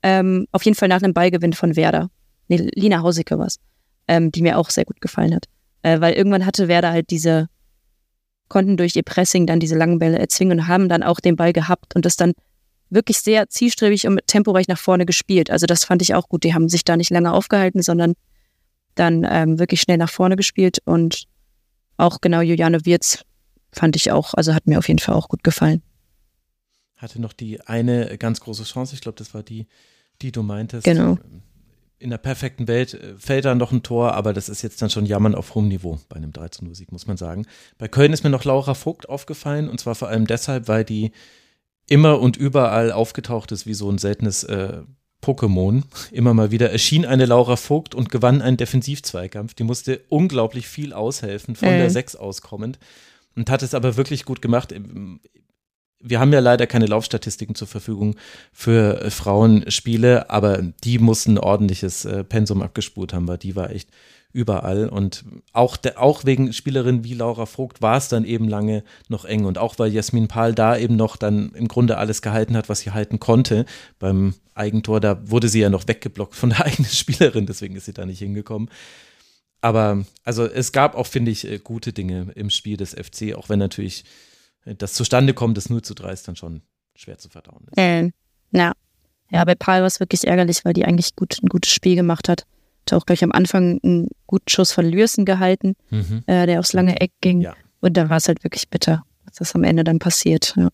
Ähm, 0.03 0.47
auf 0.53 0.65
jeden 0.65 0.77
Fall 0.77 0.89
nach 0.89 1.03
einem 1.03 1.13
Ballgewinn 1.13 1.53
von 1.53 1.77
Werder. 1.77 2.11
Nee, 2.49 2.69
Lina 2.75 3.03
Hausicke 3.03 3.39
war 3.39 3.47
es, 3.47 3.57
ähm, 4.09 4.31
die 4.31 4.43
mir 4.43 4.57
auch 4.57 4.71
sehr 4.71 4.85
gut 4.85 5.01
gefallen 5.01 5.35
hat. 5.35 5.47
Äh, 5.83 6.01
weil 6.01 6.15
irgendwann 6.15 6.47
hatte 6.47 6.69
Werder 6.69 6.93
halt 6.93 7.11
diese, 7.11 7.49
konnten 8.49 8.77
durch 8.77 8.95
ihr 8.95 9.03
Pressing 9.03 9.47
dann 9.47 9.61
diese 9.61 9.77
langen 9.77 9.99
Bälle 9.99 10.19
erzwingen 10.19 10.61
und 10.61 10.69
haben 10.69 10.89
dann 10.89 11.03
auch 11.03 11.21
den 11.21 11.37
Ball 11.37 11.53
gehabt 11.53 11.97
und 11.97 12.05
das 12.05 12.17
dann 12.17 12.33
wirklich 12.89 13.19
sehr 13.19 13.49
zielstrebig 13.49 14.07
und 14.07 14.21
temporeich 14.27 14.69
nach 14.69 14.79
vorne 14.79 15.07
gespielt. 15.07 15.51
Also 15.51 15.67
das 15.67 15.85
fand 15.85 16.03
ich 16.03 16.15
auch 16.15 16.29
gut. 16.29 16.45
Die 16.45 16.55
haben 16.55 16.69
sich 16.69 16.85
da 16.85 16.97
nicht 16.97 17.11
lange 17.11 17.33
aufgehalten, 17.33 17.83
sondern 17.83 18.15
dann 19.01 19.27
ähm, 19.29 19.59
wirklich 19.59 19.81
schnell 19.81 19.97
nach 19.97 20.11
vorne 20.11 20.37
gespielt 20.37 20.79
und 20.85 21.25
auch 21.97 22.21
genau 22.21 22.41
Juliane 22.41 22.85
Wirz 22.85 23.25
fand 23.73 23.97
ich 23.97 24.11
auch, 24.11 24.35
also 24.35 24.55
hat 24.55 24.67
mir 24.67 24.79
auf 24.79 24.89
jeden 24.89 24.99
Fall 24.99 25.15
auch 25.15 25.29
gut 25.29 25.43
gefallen. 25.43 25.83
Hatte 26.97 27.21
noch 27.21 27.33
die 27.33 27.61
eine 27.63 28.19
ganz 28.19 28.41
große 28.41 28.65
Chance, 28.65 28.95
ich 28.95 29.01
glaube, 29.01 29.17
das 29.17 29.33
war 29.33 29.43
die, 29.43 29.67
die 30.21 30.33
du 30.33 30.43
meintest. 30.43 30.85
Genau. 30.85 31.19
In 31.99 32.11
der 32.11 32.19
perfekten 32.19 32.69
Welt 32.69 32.95
äh, 32.95 33.15
fällt 33.19 33.45
da 33.45 33.55
noch 33.55 33.73
ein 33.73 33.83
Tor, 33.83 34.15
aber 34.15 34.33
das 34.33 34.49
ist 34.49 34.63
jetzt 34.63 34.81
dann 34.83 34.91
schon 34.91 35.07
Jammern 35.07 35.35
auf 35.35 35.55
hohem 35.55 35.69
Niveau 35.69 35.99
bei 36.09 36.17
einem 36.17 36.31
13-0-Sieg, 36.31 36.93
muss 36.93 37.07
man 37.07 37.17
sagen. 37.17 37.47
Bei 37.79 37.89
Köln 37.89 38.13
ist 38.13 38.25
mir 38.25 38.31
noch 38.31 38.45
Laura 38.45 38.75
Vogt 38.75 39.09
aufgefallen 39.09 39.69
und 39.69 39.81
zwar 39.81 39.95
vor 39.95 40.09
allem 40.09 40.27
deshalb, 40.27 40.69
weil 40.69 40.85
die 40.85 41.13
immer 41.89 42.21
und 42.21 42.37
überall 42.37 42.93
aufgetaucht 42.93 43.53
ist 43.53 43.67
wie 43.67 43.75
so 43.75 43.91
ein 43.91 43.99
seltenes 43.99 44.45
äh, 44.45 44.83
Pokémon 45.23 45.83
immer 46.13 46.35
mal 46.35 46.51
wieder 46.51 46.71
erschien 46.71 47.05
eine 47.05 47.27
Laura 47.27 47.57
Vogt 47.57 47.95
und 47.95 48.11
gewann 48.11 48.43
einen 48.43 48.57
Defensivzweikampf. 48.57 49.55
Die 49.55 49.65
musste 49.65 50.01
unglaublich 50.09 50.67
viel 50.67 50.93
aushelfen, 50.93 51.57
von 51.57 51.69
äh. 51.69 51.79
der 51.79 51.91
6 51.91 52.17
auskommend 52.17 52.79
und 53.37 53.51
hat 53.51 53.63
es 53.63 53.75
aber 53.75 53.97
wirklich 53.97 54.25
gut 54.25 54.43
gemacht. 54.43 54.75
Wir 56.03 56.21
haben 56.21 56.33
ja 56.33 56.41
leider 56.41 56.67
keine 56.67 56.87
Laufstatistiken 56.87 57.55
zur 57.55 57.69
Verfügung 57.69 58.17
für 58.53 59.03
äh, 59.03 59.11
Frauenspiele, 59.11 60.31
aber 60.31 60.63
die 60.85 60.99
mussten 60.99 61.33
ein 61.33 61.39
ordentliches 61.39 62.07
äh, 62.07 62.25
Pensum 62.25 62.63
abgespult 62.63 63.13
haben, 63.13 63.29
weil 63.29 63.39
die 63.39 63.57
war 63.57 63.71
echt 63.71 63.91
überall. 64.33 64.89
Und 64.89 65.25
auch, 65.53 65.77
der, 65.77 66.01
auch 66.01 66.25
wegen 66.25 66.53
Spielerinnen 66.53 67.05
wie 67.05 67.15
Laura 67.15 67.47
Vogt 67.47 67.83
war 67.83 67.97
es 67.97 68.09
dann 68.09 68.25
eben 68.25 68.49
lange 68.49 68.85
noch 69.09 69.25
eng. 69.25 69.45
Und 69.45 69.59
auch 69.59 69.79
weil 69.79 69.93
Jasmin 69.93 70.29
Pahl 70.29 70.55
da 70.55 70.77
eben 70.77 70.97
noch 70.97 71.17
dann 71.17 71.51
im 71.55 71.69
Grunde 71.69 71.97
alles 71.97 72.23
gehalten 72.23 72.57
hat, 72.57 72.69
was 72.69 72.81
sie 72.81 72.93
halten 72.93 73.21
konnte. 73.21 73.67
Beim 73.99 74.35
Eigentor, 74.55 75.01
da 75.01 75.29
wurde 75.29 75.49
sie 75.49 75.61
ja 75.61 75.71
noch 75.71 75.89
weggeblockt 75.89 76.35
von 76.35 76.51
der 76.51 76.61
eigenen 76.67 76.91
Spielerin, 76.91 77.47
deswegen 77.47 77.77
ist 77.77 77.87
sie 77.87 77.95
da 77.95 78.07
nicht 78.07 78.21
hingekommen. 78.21 78.71
Aber 79.61 80.05
also 80.25 80.47
es 80.47 80.73
gab 80.73 80.95
auch, 80.95 81.07
finde 81.07 81.31
ich, 81.31 81.47
äh, 81.47 81.59
gute 81.59 81.93
Dinge 81.93 82.33
im 82.35 82.51
Spiel 82.51 82.77
des 82.77 82.95
FC, 82.95 83.35
auch 83.35 83.49
wenn 83.49 83.59
natürlich 83.59 84.05
äh, 84.65 84.75
das 84.75 84.95
zustande 84.95 85.35
kommt, 85.35 85.57
das 85.57 85.69
0 85.69 85.83
zu 85.83 85.95
3 85.95 86.13
ist 86.13 86.29
dann 86.29 86.37
schon 86.37 86.63
schwer 86.95 87.19
zu 87.19 87.29
verdauen. 87.29 87.65
Ist. 87.65 87.75
Ähm, 87.77 88.13
ja. 88.53 88.73
ja, 89.31 89.45
bei 89.45 89.55
Paul 89.55 89.81
war 89.81 89.87
es 89.87 90.01
wirklich 90.01 90.27
ärgerlich, 90.27 90.65
weil 90.65 90.73
die 90.73 90.85
eigentlich 90.85 91.15
gut, 91.15 91.39
ein 91.43 91.49
gutes 91.49 91.73
Spiel 91.73 91.95
gemacht 91.95 92.29
hat 92.29 92.47
hatte 92.87 92.97
auch 92.97 93.07
gleich 93.07 93.23
am 93.25 93.33
Anfang 93.33 93.81
einen 93.83 94.09
guten 94.27 94.49
Schuss 94.49 94.73
von 94.73 94.87
Lürsen 94.87 95.25
gehalten, 95.25 95.77
mhm. 95.91 96.23
äh, 96.27 96.47
der 96.47 96.61
aufs 96.61 96.73
lange 96.73 97.01
Eck 97.01 97.13
ging. 97.21 97.41
Ja. 97.41 97.55
Und 97.81 97.97
da 97.97 98.11
war 98.11 98.19
es 98.19 98.29
halt 98.29 98.45
wirklich 98.45 98.69
bitter, 98.69 99.05
was 99.25 99.37
das 99.37 99.55
am 99.55 99.65
Ende 99.65 99.85
dann 99.85 99.99
passiert. 99.99 100.55
Ja. 100.57 100.69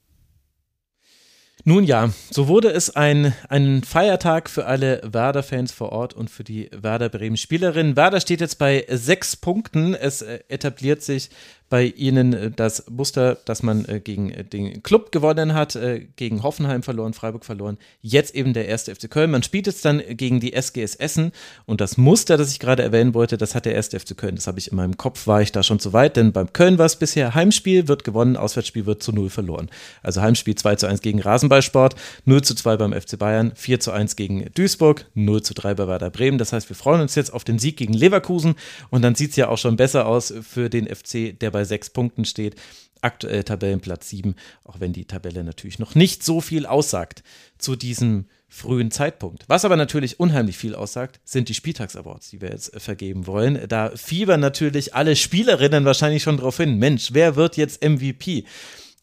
Nun 1.69 1.83
ja, 1.83 2.13
so 2.31 2.47
wurde 2.47 2.69
es 2.71 2.95
ein, 2.95 3.35
ein 3.49 3.83
Feiertag 3.83 4.49
für 4.49 4.67
alle 4.67 5.01
Werder-Fans 5.05 5.73
vor 5.73 5.91
Ort 5.91 6.15
und 6.15 6.31
für 6.31 6.45
die 6.45 6.71
Werder 6.71 7.09
Bremen-Spielerinnen. 7.09 7.97
Werder 7.97 8.21
steht 8.21 8.41
jetzt 8.41 8.61
bei 8.61 8.87
sechs 8.89 9.35
Punkten. 9.35 9.95
Es 9.95 10.23
äh, 10.23 10.39
etabliert 10.47 11.03
sich 11.03 11.29
bei 11.69 11.87
ihnen 11.87 12.33
äh, 12.33 12.51
das 12.51 12.89
Muster, 12.89 13.37
dass 13.45 13.63
man 13.63 13.85
äh, 13.87 14.01
gegen 14.01 14.31
äh, 14.31 14.45
den 14.45 14.83
Club 14.83 15.13
gewonnen 15.13 15.55
hat, 15.55 15.79
gegen 16.17 16.43
Hoffenheim 16.43 16.83
verloren, 16.83 17.13
Freiburg 17.13 17.45
verloren, 17.45 17.79
jetzt 18.01 18.35
eben 18.35 18.53
der 18.55 18.67
erste 18.69 18.95
FC 18.95 19.11
Köln. 19.11 19.31
Man 19.31 19.43
spielt 19.43 19.67
jetzt 19.67 19.85
dann 19.85 20.03
gegen 20.11 20.41
die 20.41 20.53
SGS 20.53 20.95
Essen 20.95 21.33
und 21.67 21.81
das 21.81 21.97
Muster, 21.97 22.37
das 22.37 22.51
ich 22.51 22.61
gerade 22.61 22.83
erwähnen 22.83 23.15
wollte, 23.15 23.37
das 23.37 23.55
hat 23.55 23.67
der 23.67 23.75
erste 23.75 23.99
FC 23.99 24.17
Köln. 24.17 24.37
Das 24.37 24.47
habe 24.47 24.59
ich 24.59 24.71
in 24.71 24.77
meinem 24.77 24.97
Kopf, 24.97 25.27
war 25.27 25.43
ich 25.43 25.53
da 25.53 25.63
schon 25.63 25.79
zu 25.79 25.93
weit, 25.93 26.17
denn 26.17 26.33
beim 26.33 26.53
Köln 26.53 26.79
war 26.79 26.87
es 26.87 26.97
bisher 26.97 27.35
Heimspiel 27.35 27.89
wird 27.89 28.05
gewonnen, 28.05 28.37
Auswärtsspiel 28.37 28.87
wird 28.87 29.03
zu 29.03 29.13
null 29.13 29.31
verloren. 29.31 29.69
Also 30.03 30.23
Heimspiel 30.23 30.55
2 30.55 30.77
zu 30.77 30.87
1 30.87 31.01
gegen 31.03 31.21
Rasenballsport, 31.21 31.97
0 32.25 32.43
zu 32.43 32.55
2 32.55 32.77
beim 32.77 32.93
FC 32.93 33.19
Bayern, 33.19 33.53
4 33.55 33.81
zu 33.81 33.93
1 33.93 34.17
gegen 34.17 34.47
Duisburg, 34.55 35.07
0 35.15 35.43
zu 35.43 35.55
3 35.55 35.75
bei 35.75 35.89
Werder 35.89 36.11
Bremen. 36.11 36.39
Das 36.39 36.53
heißt, 36.53 36.69
wir 36.69 36.77
freuen 36.77 37.01
uns 37.01 37.15
jetzt 37.15 37.33
auf 37.33 37.45
den 37.45 37.59
Sieg 37.59 37.77
gegen 37.77 37.93
Leverkusen 37.93 38.55
und 38.91 39.03
dann 39.03 39.15
sieht 39.15 39.31
es 39.31 39.37
ja 39.37 39.49
auch 39.49 39.59
schon 39.59 39.77
besser 39.77 40.07
aus 40.07 40.33
für 40.43 40.71
den 40.71 40.87
FC, 40.87 41.39
der 41.39 41.53
bei 41.57 41.65
sechs 41.65 41.89
Punkten 41.89 42.27
steht. 42.27 42.55
Aktuell 43.01 43.43
Tabellenplatz 43.45 44.11
7, 44.11 44.35
auch 44.65 44.79
wenn 44.79 44.93
die 44.93 45.07
Tabelle 45.07 45.43
natürlich 45.43 45.79
noch 45.79 45.95
nicht 45.95 46.23
so 46.23 46.43
viel 46.43 46.67
aussagt 46.67 47.23
zu 47.57 47.77
diesem 47.77 48.27
frühen 48.47 48.91
Zeitpunkt. 48.91 49.45
Was 49.49 49.65
aber 49.65 49.77
natürlich 49.77 50.21
unheimlich 50.21 50.59
viel 50.59 50.75
aussagt, 50.75 51.19
sind 51.25 51.49
die 51.49 51.55
Spieltags-Awards, 51.55 52.29
die 52.29 52.43
wir 52.43 52.51
jetzt 52.51 52.75
äh, 52.75 52.81
vergeben 52.81 53.27
wollen. 53.27 53.67
Da 53.69 53.91
fiebern 53.95 54.41
natürlich 54.41 54.95
alle 54.95 55.17
Spielerinnen 55.17 55.87
wahrscheinlich 55.87 56.23
schon 56.23 56.37
drauf 56.37 56.59
hin. 56.59 56.79
Mensch, 56.79 57.09
wer 57.13 57.37
wird 57.37 57.57
jetzt 57.57 57.83
MVP? 57.83 58.45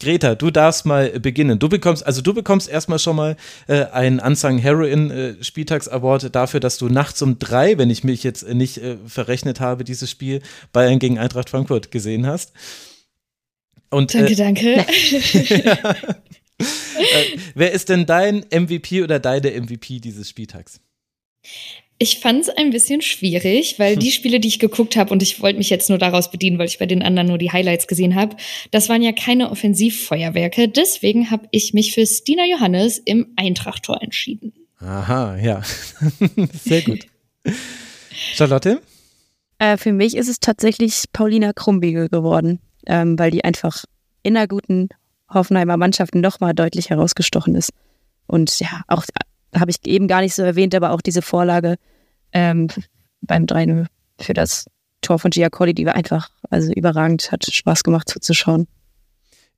Greta, 0.03 0.35
du 0.35 0.51
darfst 0.51 0.85
mal 0.85 1.19
beginnen. 1.19 1.59
Du 1.59 1.69
bekommst, 1.69 2.05
also 2.05 2.21
du 2.21 2.33
bekommst 2.33 2.69
erstmal 2.69 2.99
schon 2.99 3.15
mal 3.15 3.37
äh, 3.67 3.85
einen 3.85 4.19
Unsung 4.19 4.57
Heroin 4.57 5.09
äh, 5.11 5.43
Spieltags 5.43 5.87
Award 5.87 6.35
dafür, 6.35 6.59
dass 6.59 6.77
du 6.77 6.89
nachts 6.89 7.21
um 7.21 7.39
drei, 7.39 7.77
wenn 7.77 7.89
ich 7.89 8.03
mich 8.03 8.23
jetzt 8.23 8.47
nicht 8.47 8.77
äh, 8.77 8.97
verrechnet 9.07 9.59
habe, 9.59 9.83
dieses 9.83 10.11
Spiel 10.11 10.41
Bayern 10.73 10.99
gegen 10.99 11.17
Eintracht 11.17 11.49
Frankfurt 11.49 11.91
gesehen 11.91 12.27
hast. 12.27 12.51
Und, 13.89 14.13
danke, 14.13 14.33
äh, 14.33 14.35
danke. 14.35 14.85
ja. 15.65 15.95
Äh, 16.59 17.37
wer 17.55 17.71
ist 17.71 17.89
denn 17.89 18.05
dein 18.05 18.45
MVP 18.51 19.03
oder 19.03 19.19
deine 19.19 19.59
MVP 19.59 19.99
dieses 19.99 20.29
Spieltags? 20.29 20.79
Ich 21.99 22.19
fand 22.19 22.41
es 22.41 22.49
ein 22.49 22.71
bisschen 22.71 23.01
schwierig, 23.01 23.79
weil 23.79 23.95
die 23.95 24.11
Spiele, 24.11 24.39
die 24.39 24.47
ich 24.47 24.59
geguckt 24.59 24.95
habe, 24.95 25.11
und 25.11 25.21
ich 25.21 25.41
wollte 25.41 25.57
mich 25.57 25.69
jetzt 25.69 25.89
nur 25.89 25.99
daraus 25.99 26.31
bedienen, 26.31 26.57
weil 26.57 26.67
ich 26.67 26.79
bei 26.79 26.85
den 26.85 27.03
anderen 27.03 27.27
nur 27.27 27.37
die 27.37 27.51
Highlights 27.51 27.87
gesehen 27.87 28.15
habe, 28.15 28.35
das 28.71 28.89
waren 28.89 29.01
ja 29.01 29.11
keine 29.11 29.51
Offensivfeuerwerke. 29.51 30.67
Deswegen 30.67 31.31
habe 31.31 31.47
ich 31.51 31.73
mich 31.73 31.93
für 31.93 32.05
Stina 32.05 32.43
Johannes 32.45 32.97
im 32.97 33.33
Eintracht-Tor 33.35 34.01
entschieden. 34.01 34.53
Aha, 34.79 35.37
ja. 35.37 35.61
Sehr 36.65 36.81
gut. 36.81 37.05
Charlotte? 38.11 38.81
Äh, 39.59 39.77
für 39.77 39.93
mich 39.93 40.17
ist 40.17 40.27
es 40.27 40.39
tatsächlich 40.39 41.05
Paulina 41.13 41.53
Krumbiegel 41.53 42.09
geworden, 42.09 42.59
ähm, 42.85 43.17
weil 43.17 43.31
die 43.31 43.43
einfach 43.43 43.85
in 44.23 44.35
einer 44.35 44.47
guten 44.47 44.89
Hoffenheimer 45.29 45.77
Mannschaft 45.77 46.15
nochmal 46.15 46.53
deutlich 46.53 46.89
herausgestochen 46.89 47.55
ist. 47.55 47.71
Und 48.27 48.59
ja, 48.59 48.81
auch 48.87 49.03
habe 49.55 49.71
ich 49.71 49.77
eben 49.85 50.07
gar 50.07 50.21
nicht 50.21 50.35
so 50.35 50.43
erwähnt, 50.43 50.75
aber 50.75 50.91
auch 50.91 51.01
diese 51.01 51.21
Vorlage 51.21 51.75
ähm, 52.31 52.67
beim 53.21 53.45
3 53.45 53.85
für 54.19 54.33
das 54.33 54.65
Tor 55.01 55.19
von 55.19 55.31
Giacolli, 55.31 55.73
die 55.73 55.85
war 55.85 55.95
einfach 55.95 56.29
also 56.49 56.71
überragend, 56.71 57.31
hat 57.31 57.45
Spaß 57.45 57.83
gemacht 57.83 58.09
zuzuschauen. 58.09 58.67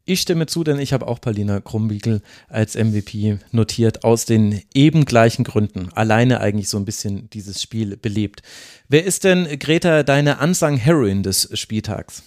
Ich 0.07 0.21
stimme 0.21 0.45
zu, 0.45 0.63
denn 0.63 0.77
ich 0.77 0.93
habe 0.93 1.07
auch 1.07 1.19
Paulina 1.19 1.59
Krumbiegel 1.61 2.21
als 2.47 2.75
MVP 2.75 3.39
notiert, 3.51 4.03
aus 4.03 4.25
den 4.25 4.61
eben 4.75 5.05
gleichen 5.05 5.43
Gründen. 5.43 5.89
Alleine 5.93 6.41
eigentlich 6.41 6.69
so 6.69 6.77
ein 6.77 6.85
bisschen 6.85 7.27
dieses 7.31 7.59
Spiel 7.59 7.97
belebt. 7.97 8.43
Wer 8.87 9.03
ist 9.03 9.23
denn, 9.23 9.47
Greta, 9.57 10.03
deine 10.03 10.37
Unsung 10.37 10.77
Heroin 10.77 11.23
des 11.23 11.49
Spieltags? 11.53 12.21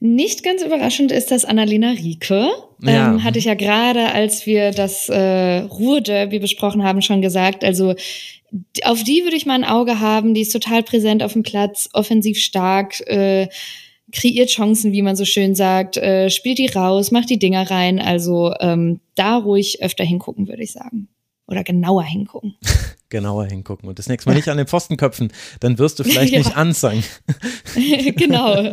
Nicht 0.00 0.42
ganz 0.42 0.62
überraschend 0.62 1.12
ist 1.12 1.30
das 1.30 1.44
Annalena 1.44 1.90
Rieke. 1.90 2.48
Ja. 2.82 3.12
Ähm, 3.12 3.24
hatte 3.24 3.38
ich 3.38 3.46
ja 3.46 3.54
gerade, 3.54 4.12
als 4.12 4.46
wir 4.46 4.70
das 4.70 5.08
äh, 5.08 5.60
Ruhrderby 5.60 6.38
besprochen 6.38 6.82
haben, 6.82 7.02
schon 7.02 7.22
gesagt. 7.22 7.64
Also 7.64 7.94
auf 8.84 9.02
die 9.02 9.24
würde 9.24 9.36
ich 9.36 9.46
mal 9.46 9.54
ein 9.54 9.64
Auge 9.64 10.00
haben. 10.00 10.34
Die 10.34 10.42
ist 10.42 10.52
total 10.52 10.82
präsent 10.82 11.22
auf 11.22 11.32
dem 11.32 11.42
Platz, 11.42 11.88
offensiv 11.92 12.38
stark. 12.38 13.00
Äh, 13.08 13.48
kreiert 14.12 14.50
Chancen, 14.50 14.92
wie 14.92 15.02
man 15.02 15.16
so 15.16 15.24
schön 15.24 15.54
sagt, 15.54 15.96
äh, 15.96 16.30
spielt 16.30 16.58
die 16.58 16.66
raus, 16.66 17.10
macht 17.10 17.30
die 17.30 17.38
Dinger 17.38 17.70
rein. 17.70 17.98
Also 18.00 18.54
ähm, 18.60 19.00
da 19.14 19.36
ruhig 19.36 19.82
öfter 19.82 20.04
hingucken, 20.04 20.48
würde 20.48 20.62
ich 20.62 20.72
sagen. 20.72 21.08
Oder 21.48 21.64
genauer 21.64 22.04
hingucken. 22.04 22.56
genauer 23.08 23.46
hingucken 23.46 23.88
und 23.88 23.98
das 23.98 24.08
nächste 24.08 24.28
Mal 24.28 24.36
nicht 24.36 24.48
an 24.48 24.56
den 24.56 24.66
Pfosten 24.66 24.96
köpfen, 24.96 25.32
dann 25.60 25.78
wirst 25.78 25.98
du 25.98 26.04
vielleicht 26.04 26.32
ja. 26.32 26.38
nicht 26.38 26.56
anzeigen. 26.56 27.04
genau. 28.16 28.72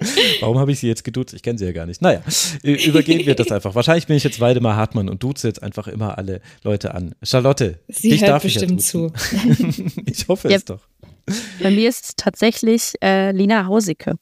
Warum 0.40 0.58
habe 0.58 0.72
ich 0.72 0.78
sie 0.78 0.86
jetzt 0.86 1.04
geduzt? 1.04 1.34
Ich 1.34 1.42
kenne 1.42 1.58
sie 1.58 1.64
ja 1.64 1.72
gar 1.72 1.86
nicht. 1.86 2.00
Naja, 2.02 2.22
übergehen 2.62 3.26
wir 3.26 3.34
das 3.34 3.50
einfach. 3.50 3.74
Wahrscheinlich 3.74 4.06
bin 4.06 4.16
ich 4.16 4.24
jetzt 4.24 4.40
Weidemar 4.40 4.76
Hartmann 4.76 5.08
und 5.08 5.22
duze 5.22 5.48
jetzt 5.48 5.62
einfach 5.62 5.88
immer 5.88 6.18
alle 6.18 6.40
Leute 6.62 6.94
an. 6.94 7.14
Charlotte, 7.22 7.80
sie 7.88 8.10
dich 8.10 8.20
hört 8.20 8.30
darf 8.30 8.42
bestimmt 8.42 8.80
ich 8.80 8.86
zu. 8.86 9.12
ich 10.06 10.28
hoffe 10.28 10.50
ja, 10.50 10.56
es 10.56 10.64
doch. 10.64 10.80
Bei 11.60 11.70
mir 11.70 11.88
ist 11.88 12.04
es 12.04 12.16
tatsächlich 12.16 12.94
äh, 13.02 13.32
Lina 13.32 13.66
Hausicke. 13.66 14.14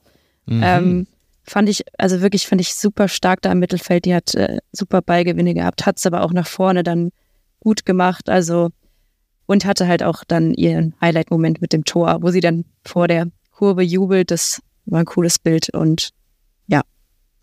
Mhm. 0.46 0.62
Ähm, 0.64 1.06
fand 1.44 1.68
ich, 1.68 1.84
also 1.98 2.22
wirklich 2.22 2.46
fand 2.46 2.60
ich 2.60 2.74
super 2.74 3.08
stark 3.08 3.42
da 3.42 3.52
im 3.52 3.58
Mittelfeld. 3.58 4.06
Die 4.06 4.14
hat 4.14 4.34
äh, 4.34 4.58
super 4.72 5.02
Ballgewinne 5.02 5.54
gehabt, 5.54 5.84
hat 5.84 5.98
es 5.98 6.06
aber 6.06 6.22
auch 6.22 6.32
nach 6.32 6.46
vorne 6.46 6.82
dann 6.82 7.10
gut 7.60 7.84
gemacht. 7.84 8.28
Also 8.28 8.70
und 9.46 9.64
hatte 9.64 9.86
halt 9.86 10.02
auch 10.02 10.24
dann 10.26 10.54
ihren 10.54 10.94
Highlight-Moment 11.00 11.60
mit 11.60 11.72
dem 11.72 11.84
Tor, 11.84 12.18
wo 12.20 12.30
sie 12.30 12.40
dann 12.40 12.64
vor 12.84 13.08
der 13.08 13.28
Kurve 13.52 13.82
jubelt. 13.82 14.30
Das 14.30 14.60
war 14.86 15.00
ein 15.00 15.06
cooles 15.06 15.38
Bild 15.38 15.74
und 15.74 16.10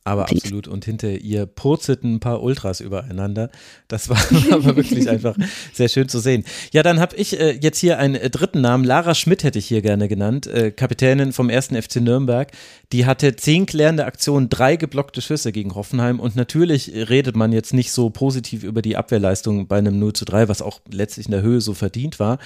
aber 0.05 0.29
absolut. 0.29 0.67
Und 0.67 0.83
hinter 0.83 1.11
ihr 1.11 1.45
purzelten 1.45 2.15
ein 2.15 2.19
paar 2.19 2.43
Ultras 2.43 2.81
übereinander. 2.81 3.49
Das 3.87 4.09
war 4.09 4.17
aber 4.51 4.75
wirklich 4.75 5.09
einfach 5.09 5.35
sehr 5.71 5.87
schön 5.87 6.09
zu 6.09 6.19
sehen. 6.19 6.43
Ja, 6.71 6.83
dann 6.83 6.99
habe 6.99 7.15
ich 7.15 7.39
äh, 7.39 7.51
jetzt 7.51 7.79
hier 7.79 7.99
einen 7.99 8.15
äh, 8.15 8.29
dritten 8.29 8.59
Namen. 8.59 8.83
Lara 8.83 9.15
Schmidt 9.15 9.43
hätte 9.43 9.59
ich 9.59 9.65
hier 9.67 9.81
gerne 9.81 10.09
genannt. 10.09 10.47
Äh, 10.47 10.71
Kapitänin 10.71 11.31
vom 11.31 11.49
ersten 11.49 11.81
FC 11.81 11.97
Nürnberg. 11.97 12.51
Die 12.91 13.05
hatte 13.05 13.35
zehn 13.37 13.65
klärende 13.65 14.05
Aktionen, 14.05 14.49
drei 14.49 14.75
geblockte 14.75 15.21
Schüsse 15.21 15.53
gegen 15.53 15.73
Hoffenheim. 15.73 16.19
Und 16.19 16.35
natürlich 16.35 16.91
redet 16.93 17.37
man 17.37 17.53
jetzt 17.53 17.73
nicht 17.73 17.91
so 17.91 18.09
positiv 18.09 18.63
über 18.63 18.81
die 18.81 18.97
Abwehrleistung 18.97 19.67
bei 19.67 19.77
einem 19.77 19.99
0 19.99 20.13
zu 20.13 20.25
3, 20.25 20.49
was 20.49 20.61
auch 20.61 20.81
letztlich 20.91 21.27
in 21.27 21.31
der 21.31 21.41
Höhe 21.41 21.61
so 21.61 21.73
verdient 21.73 22.19
war. 22.19 22.39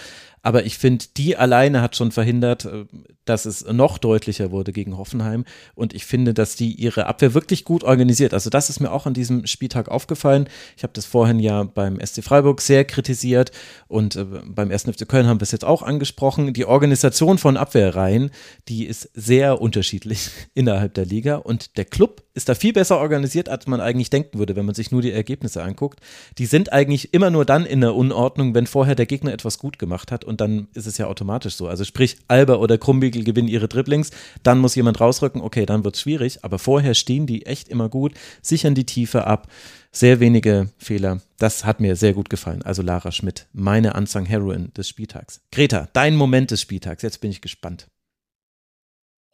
Aber 0.48 0.66
ich 0.66 0.78
finde, 0.78 1.04
die 1.18 1.36
alleine 1.36 1.82
hat 1.82 1.98
schon 1.98 2.14
verhindert, 2.14 2.64
äh, 2.64 2.86
dass 3.26 3.44
es 3.44 3.66
noch 3.66 3.98
deutlicher 3.98 4.50
wurde 4.50 4.72
gegen 4.72 4.98
Hoffenheim. 4.98 5.44
Und 5.76 5.94
ich 5.94 6.06
finde, 6.06 6.34
dass 6.34 6.56
die 6.56 6.72
ihre 6.72 7.08
Abwehr 7.08 7.34
wirklich 7.34 7.66
gut 7.66 7.84
organisiert. 7.84 8.34
Also 8.34 8.50
das 8.50 8.70
ist 8.70 8.80
mir 8.80 8.94
auch 8.94 9.06
an 9.06 9.14
diesem 9.14 9.46
Spieltag 9.46 9.90
aufgefallen. 9.90 10.48
Ich 10.78 10.84
habe 10.84 10.94
das 10.94 11.06
vorhin 11.06 11.40
ja 11.40 11.64
beim 11.64 12.00
SC 12.00 12.24
Freiburg 12.24 12.62
sehr 12.62 12.86
kritisiert 12.86 13.52
und 13.90 14.16
äh, 14.16 14.24
beim 14.46 14.72
1. 14.72 14.84
FC 14.84 15.06
Köln 15.06 15.28
haben 15.28 15.42
wir 15.42 15.44
es 15.44 15.52
jetzt 15.52 15.66
auch 15.66 15.84
angesprochen. 15.84 16.54
Die 16.54 16.64
Organisation 16.64 17.38
von 17.38 17.58
Abwehrreihen, 17.58 18.32
die 18.70 18.86
ist 18.86 19.10
sehr 19.14 19.60
unterschiedlich 19.60 20.30
innerhalb 20.54 20.94
der 20.94 21.06
Liga 21.06 21.36
und 21.36 21.76
der 21.78 21.84
Club 21.84 22.24
ist 22.36 22.48
da 22.48 22.56
viel 22.56 22.72
besser 22.72 23.00
organisiert, 23.00 23.50
als 23.50 23.68
man 23.68 23.82
eigentlich 23.82 24.12
denken 24.12 24.38
würde, 24.40 24.56
wenn 24.56 24.66
man 24.66 24.76
sich 24.76 24.92
nur 24.92 25.02
die 25.02 25.12
Ergebnisse 25.12 25.64
anguckt. 25.64 26.00
Die 26.38 26.46
sind 26.46 26.72
eigentlich 26.72 27.14
immer 27.14 27.32
nur 27.32 27.44
dann 27.44 27.66
in 27.66 27.82
der 27.82 27.96
Unordnung, 27.96 28.54
wenn 28.54 28.68
vorher 28.68 28.96
der 28.96 29.08
Gegner 29.08 29.34
etwas 29.34 29.58
gut 29.58 29.80
gemacht 29.80 30.12
hat 30.12 30.24
und 30.24 30.37
dann 30.38 30.68
ist 30.74 30.88
es 30.88 30.98
ja 30.98 31.08
automatisch 31.08 31.56
so. 31.56 31.68
Also 31.68 31.84
sprich, 31.84 32.18
Alba 32.28 32.56
oder 32.56 32.78
Krumbiegel 32.78 33.24
gewinnen 33.24 33.48
ihre 33.48 33.68
Dribblings, 33.68 34.12
dann 34.44 34.60
muss 34.60 34.76
jemand 34.76 35.00
rausrücken, 35.00 35.42
okay, 35.42 35.66
dann 35.66 35.84
wird 35.84 35.96
es 35.96 36.02
schwierig, 36.02 36.44
aber 36.44 36.60
vorher 36.60 36.94
stehen 36.94 37.28
die 37.28 37.46
echt 37.46 37.70
immer 37.70 37.90
gut, 37.90 38.14
sichern 38.42 38.76
die 38.76 38.86
Tiefe 38.86 39.28
ab, 39.28 39.48
sehr 39.92 40.20
wenige 40.20 40.70
Fehler. 40.78 41.22
Das 41.40 41.66
hat 41.66 41.80
mir 41.80 41.96
sehr 41.96 42.14
gut 42.14 42.30
gefallen. 42.30 42.62
Also 42.64 42.82
Lara 42.82 43.12
Schmidt, 43.12 43.48
meine 43.54 43.94
Unsung 43.94 44.26
Heroin 44.26 44.72
des 44.76 44.88
Spieltags. 44.88 45.42
Greta, 45.52 45.88
dein 45.94 46.16
Moment 46.16 46.52
des 46.52 46.62
Spieltags, 46.62 47.04
jetzt 47.04 47.22
bin 47.22 47.32
ich 47.32 47.42
gespannt. 47.42 47.88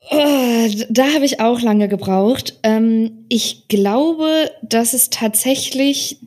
Oh, 0.10 0.68
da 0.90 1.14
habe 1.14 1.26
ich 1.26 1.40
auch 1.40 1.62
lange 1.62 1.88
gebraucht. 1.88 2.60
Ähm, 2.64 3.26
ich 3.30 3.68
glaube, 3.70 4.52
dass 4.62 4.94
es 4.94 5.10
tatsächlich 5.10 6.18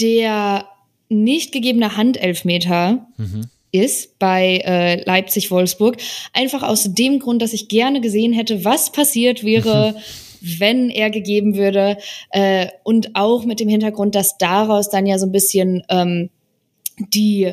der 0.00 0.66
nicht 1.08 1.52
gegebene 1.52 1.96
Handelfmeter 1.96 3.06
mhm. 3.16 3.48
Ist 3.72 4.18
bei 4.18 4.58
äh, 4.64 5.02
Leipzig-Wolfsburg. 5.02 5.96
Einfach 6.32 6.62
aus 6.62 6.94
dem 6.94 7.18
Grund, 7.18 7.42
dass 7.42 7.52
ich 7.54 7.68
gerne 7.68 8.00
gesehen 8.00 8.32
hätte, 8.32 8.64
was 8.64 8.92
passiert 8.92 9.42
wäre, 9.42 9.96
wenn 10.40 10.90
er 10.90 11.10
gegeben 11.10 11.56
würde. 11.56 11.96
Äh, 12.30 12.68
und 12.84 13.16
auch 13.16 13.44
mit 13.44 13.60
dem 13.60 13.68
Hintergrund, 13.68 14.14
dass 14.14 14.38
daraus 14.38 14.90
dann 14.90 15.06
ja 15.06 15.18
so 15.18 15.26
ein 15.26 15.32
bisschen 15.32 15.82
ähm, 15.88 16.30
die, 16.98 17.52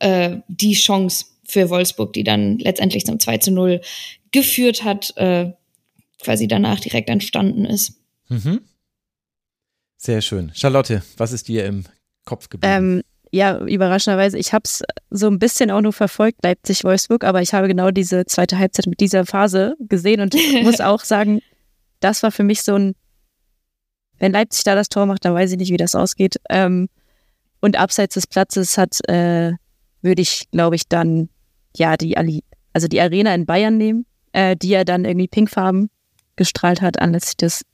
äh, 0.00 0.38
die 0.48 0.74
Chance 0.74 1.26
für 1.44 1.70
Wolfsburg, 1.70 2.12
die 2.12 2.24
dann 2.24 2.58
letztendlich 2.58 3.06
zum 3.06 3.20
2 3.20 3.38
zu 3.38 3.50
0 3.52 3.80
geführt 4.32 4.82
hat, 4.82 5.16
äh, 5.16 5.52
quasi 6.20 6.48
danach 6.48 6.80
direkt 6.80 7.08
entstanden 7.08 7.64
ist. 7.64 8.00
Mhm. 8.28 8.62
Sehr 9.96 10.20
schön. 10.20 10.50
Charlotte, 10.54 11.02
was 11.16 11.32
ist 11.32 11.48
dir 11.48 11.64
im 11.64 11.84
Kopf 12.24 12.48
geblieben? 12.48 12.74
Ähm, 12.74 13.02
ja, 13.34 13.58
überraschenderweise, 13.58 14.38
ich 14.38 14.52
habe 14.52 14.62
es 14.64 14.82
so 15.10 15.28
ein 15.28 15.38
bisschen 15.38 15.70
auch 15.70 15.80
nur 15.80 15.92
verfolgt, 15.92 16.38
Leipzig-Wolfsburg, 16.42 17.24
aber 17.24 17.42
ich 17.42 17.54
habe 17.54 17.68
genau 17.68 17.90
diese 17.90 18.24
zweite 18.26 18.58
Halbzeit 18.58 18.86
mit 18.86 19.00
dieser 19.00 19.26
Phase 19.26 19.74
gesehen 19.80 20.20
und 20.20 20.34
muss 20.62 20.80
auch 20.80 21.00
sagen, 21.00 21.40
das 22.00 22.22
war 22.22 22.30
für 22.30 22.44
mich 22.44 22.62
so 22.62 22.74
ein, 22.74 22.94
wenn 24.18 24.32
Leipzig 24.32 24.64
da 24.64 24.74
das 24.74 24.88
Tor 24.88 25.06
macht, 25.06 25.24
dann 25.24 25.34
weiß 25.34 25.52
ich 25.52 25.58
nicht, 25.58 25.72
wie 25.72 25.76
das 25.76 25.94
ausgeht. 25.94 26.36
Ähm, 26.48 26.88
und 27.60 27.78
abseits 27.78 28.14
des 28.14 28.26
Platzes 28.26 28.78
hat, 28.78 28.98
äh, 29.08 29.52
würde 30.02 30.22
ich, 30.22 30.48
glaube 30.50 30.76
ich, 30.76 30.88
dann 30.88 31.28
ja 31.76 31.96
die, 31.96 32.16
also 32.72 32.88
die 32.88 33.00
Arena 33.00 33.34
in 33.34 33.46
Bayern 33.46 33.76
nehmen 33.76 34.06
äh, 34.34 34.56
die 34.56 34.74
er 34.74 34.84
dann 34.84 35.04
irgendwie 35.06 35.28
pinkfarben 35.28 35.88
gestrahlt 36.36 36.82
hat 36.82 37.00
anlässlich 37.00 37.36
des 37.36 37.64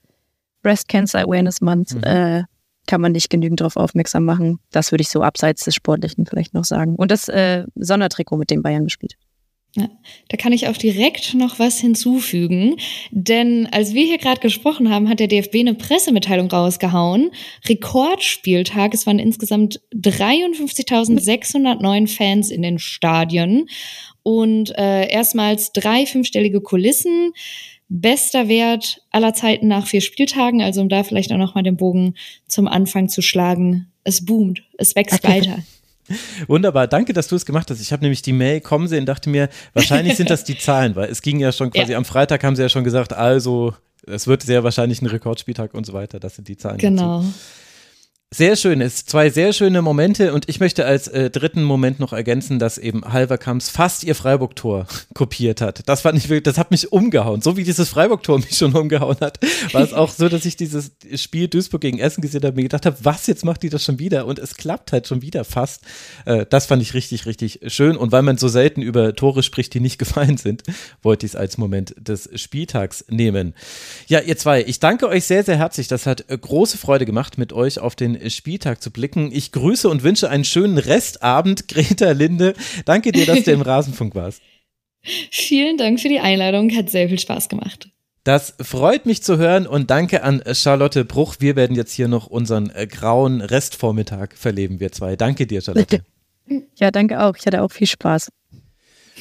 Breast 0.63 0.89
Cancer 0.89 1.21
Awareness 1.21 1.61
Month. 1.61 1.95
Mhm. 1.95 2.03
Äh, 2.05 2.45
kann 2.87 3.01
man 3.01 3.13
nicht 3.13 3.31
genügend 3.31 3.61
darauf 3.61 3.77
aufmerksam 3.77 4.25
machen. 4.25 4.59
Das 4.71 4.93
würde 4.93 5.03
ich 5.03 5.09
so 5.09 5.23
abseits 5.23 5.65
des 5.65 5.75
Sportlichen 5.75 6.27
vielleicht 6.27 6.55
noch 6.55 6.65
sagen. 6.65 6.97
Und 6.97 7.11
das 7.11 7.29
äh, 7.29 7.65
Sondertrikot, 7.75 8.37
mit 8.37 8.51
dem 8.51 8.63
Bayern 8.63 8.85
gespielt. 8.85 9.17
Ja, 9.77 9.89
da 10.29 10.37
kann 10.37 10.53
ich 10.53 10.67
auch 10.67 10.77
direkt 10.77 11.35
noch 11.35 11.61
was 11.61 11.79
hinzufügen, 11.79 12.75
denn 13.13 13.69
als 13.71 13.95
wir 13.95 14.05
hier 14.05 14.19
gerade 14.19 14.41
gesprochen 14.41 14.91
haben, 14.91 15.09
hat 15.09 15.21
der 15.21 15.29
DFB 15.29 15.61
eine 15.61 15.75
Pressemitteilung 15.75 16.51
rausgehauen. 16.51 17.31
Rekordspieltag, 17.69 18.95
es 18.95 19.07
waren 19.07 19.21
insgesamt 19.21 19.81
53.609 19.95 22.09
Fans 22.09 22.51
in 22.51 22.63
den 22.63 22.81
Stadien 22.81 23.69
und 24.25 24.77
äh, 24.77 25.09
erstmals 25.09 25.71
drei 25.73 26.05
fünfstellige 26.05 26.61
Kulissen. 26.61 27.31
Bester 27.93 28.49
Wert 28.49 29.03
aller 29.11 29.35
Zeiten 29.35 29.67
nach 29.67 29.87
vier 29.87 30.01
Spieltagen, 30.01 30.63
also 30.63 30.81
um 30.81 30.89
da 30.89 31.03
vielleicht 31.03 31.33
auch 31.33 31.39
nochmal 31.39 31.65
den 31.65 31.77
Bogen 31.77 32.15
zum 32.47 32.69
Anfang 32.69 33.09
zu 33.09 33.21
schlagen. 33.21 33.91
Es 34.05 34.25
boomt, 34.25 34.63
es 34.79 34.95
wächst 34.95 35.25
weiter. 35.25 35.59
Wunderbar, 36.47 36.87
danke, 36.87 37.13
dass 37.13 37.27
du 37.29 37.37
es 37.37 37.45
gemacht 37.45 37.69
hast. 37.71 37.81
Ich 37.81 37.93
habe 37.93 38.03
nämlich 38.03 38.23
die 38.23 38.33
Mail 38.33 38.61
kommen 38.61 38.87
sehen 38.87 39.01
und 39.01 39.07
dachte 39.07 39.29
mir, 39.29 39.49
wahrscheinlich 39.75 40.17
sind 40.17 40.31
das 40.31 40.45
die 40.45 40.57
Zahlen, 40.59 40.95
weil 40.95 41.11
es 41.11 41.21
ging 41.21 41.41
ja 41.41 41.51
schon 41.51 41.71
quasi 41.71 41.93
ja. 41.93 41.99
am 41.99 42.05
Freitag 42.05 42.45
haben 42.45 42.55
sie 42.55 42.63
ja 42.63 42.69
schon 42.69 42.85
gesagt, 42.85 43.13
also 43.13 43.75
es 44.07 44.29
wird 44.29 44.43
sehr 44.43 44.63
wahrscheinlich 44.63 45.03
ein 45.03 45.07
Rekordspieltag 45.07 45.75
und 45.75 45.85
so 45.85 45.93
weiter. 45.93 46.21
Das 46.21 46.37
sind 46.37 46.47
die 46.47 46.57
Zahlen. 46.57 46.79
Genau. 46.79 47.19
Dazu. 47.19 47.33
Sehr 48.33 48.55
schön, 48.55 48.81
es 48.81 49.05
zwei 49.07 49.29
sehr 49.29 49.53
schöne 49.53 49.83
Momente 49.83 50.33
und 50.33 50.49
ich 50.49 50.61
möchte 50.61 50.87
als 50.87 51.09
äh, 51.09 51.31
dritten 51.31 51.65
Moment 51.65 51.99
noch 51.99 52.13
ergänzen, 52.13 52.61
dass 52.61 52.79
eben 52.79 53.05
Halverkamps 53.05 53.71
fast 53.71 54.05
ihr 54.05 54.15
Freiburg-Tor 54.15 54.87
kopiert 55.15 55.61
hat. 55.61 55.83
Das 55.89 56.03
fand 56.03 56.17
ich 56.17 56.29
wirklich, 56.29 56.45
das 56.45 56.57
hat 56.57 56.71
mich 56.71 56.93
umgehauen. 56.93 57.43
So 57.43 57.57
wie 57.57 57.65
dieses 57.65 57.89
Freiburg-Tor 57.89 58.39
mich 58.39 58.57
schon 58.57 58.73
umgehauen 58.73 59.17
hat, 59.21 59.41
war 59.73 59.83
es 59.83 59.93
auch 59.93 60.11
so, 60.11 60.29
dass 60.29 60.45
ich 60.45 60.57
dieses 60.57 60.93
Spiel 61.17 61.49
Duisburg 61.49 61.81
gegen 61.81 61.99
Essen 61.99 62.21
gesehen 62.21 62.43
habe 62.43 62.51
und 62.51 62.57
mir 62.59 62.63
gedacht 62.63 62.87
habe, 62.87 62.99
was, 63.03 63.27
jetzt 63.27 63.45
macht 63.45 63.65
die 63.65 63.69
das 63.69 63.83
schon 63.83 63.99
wieder? 63.99 64.27
Und 64.27 64.39
es 64.39 64.55
klappt 64.55 64.93
halt 64.93 65.09
schon 65.09 65.23
wieder 65.23 65.43
fast. 65.43 65.83
Äh, 66.25 66.47
das 66.49 66.67
fand 66.67 66.83
ich 66.83 66.95
richtig, 66.95 67.27
richtig 67.27 67.59
schön 67.67 67.97
und 67.97 68.13
weil 68.13 68.23
man 68.23 68.39
so 68.39 68.47
selten 68.47 68.81
über 68.81 69.13
Tore 69.17 69.43
spricht, 69.43 69.75
die 69.75 69.81
nicht 69.81 69.99
gefallen 69.99 70.37
sind, 70.37 70.63
wollte 71.03 71.27
ich 71.27 71.33
es 71.33 71.37
als 71.37 71.59
Moment 71.59 71.97
des 71.99 72.31
Spieltags 72.41 73.05
nehmen. 73.09 73.55
Ja, 74.07 74.21
ihr 74.21 74.37
zwei, 74.37 74.63
ich 74.63 74.79
danke 74.79 75.09
euch 75.09 75.25
sehr, 75.25 75.43
sehr 75.43 75.57
herzlich. 75.57 75.89
Das 75.89 76.07
hat 76.07 76.27
äh, 76.29 76.39
große 76.39 76.79
Freude 76.79 77.07
gemacht 77.07 77.37
mit 77.37 77.53
euch 77.53 77.81
auf 77.81 77.97
den 77.97 78.20
Spieltag 78.29 78.83
zu 78.83 78.91
blicken. 78.91 79.31
Ich 79.33 79.53
grüße 79.53 79.89
und 79.89 80.03
wünsche 80.03 80.29
einen 80.29 80.45
schönen 80.45 80.79
Restabend, 80.79 81.69
Greta 81.69 82.13
Linde. 82.13 82.55
Danke 82.85 83.13
dir, 83.13 83.27
dass 83.27 83.45
du 83.45 83.53
im 83.53 83.63
Rasenfunk 83.63 84.15
warst. 84.15 84.43
Vielen 85.03 85.79
Dank 85.79 86.01
für 86.01 86.09
die 86.09 86.21
Einladung, 86.21 86.71
hat 86.77 86.91
sehr 86.91 87.09
viel 87.09 87.19
Spaß 87.19 87.49
gemacht. 87.49 87.89
Das 88.25 88.55
freut 88.61 89.07
mich 89.07 89.23
zu 89.23 89.39
hören 89.39 89.67
und 89.67 89.91
danke 89.91 90.23
an 90.23 90.43
Charlotte 90.53 91.07
Bruch. 91.07 91.37
Wir 91.39 91.57
werden 91.57 91.75
jetzt 91.75 91.93
hier 91.93 92.07
noch 92.07 92.27
unseren 92.27 92.69
äh, 92.71 92.87
grauen 92.87 93.41
Restvormittag 93.41 94.35
verleben, 94.35 94.79
wir 94.79 94.93
zwei. 94.93 95.17
Danke 95.17 95.47
dir, 95.47 95.63
Charlotte. 95.63 96.03
Ja, 96.77 96.91
danke 96.91 97.23
auch. 97.23 97.37
Ich 97.37 97.47
hatte 97.47 97.63
auch 97.63 97.71
viel 97.71 97.87
Spaß. 97.87 98.29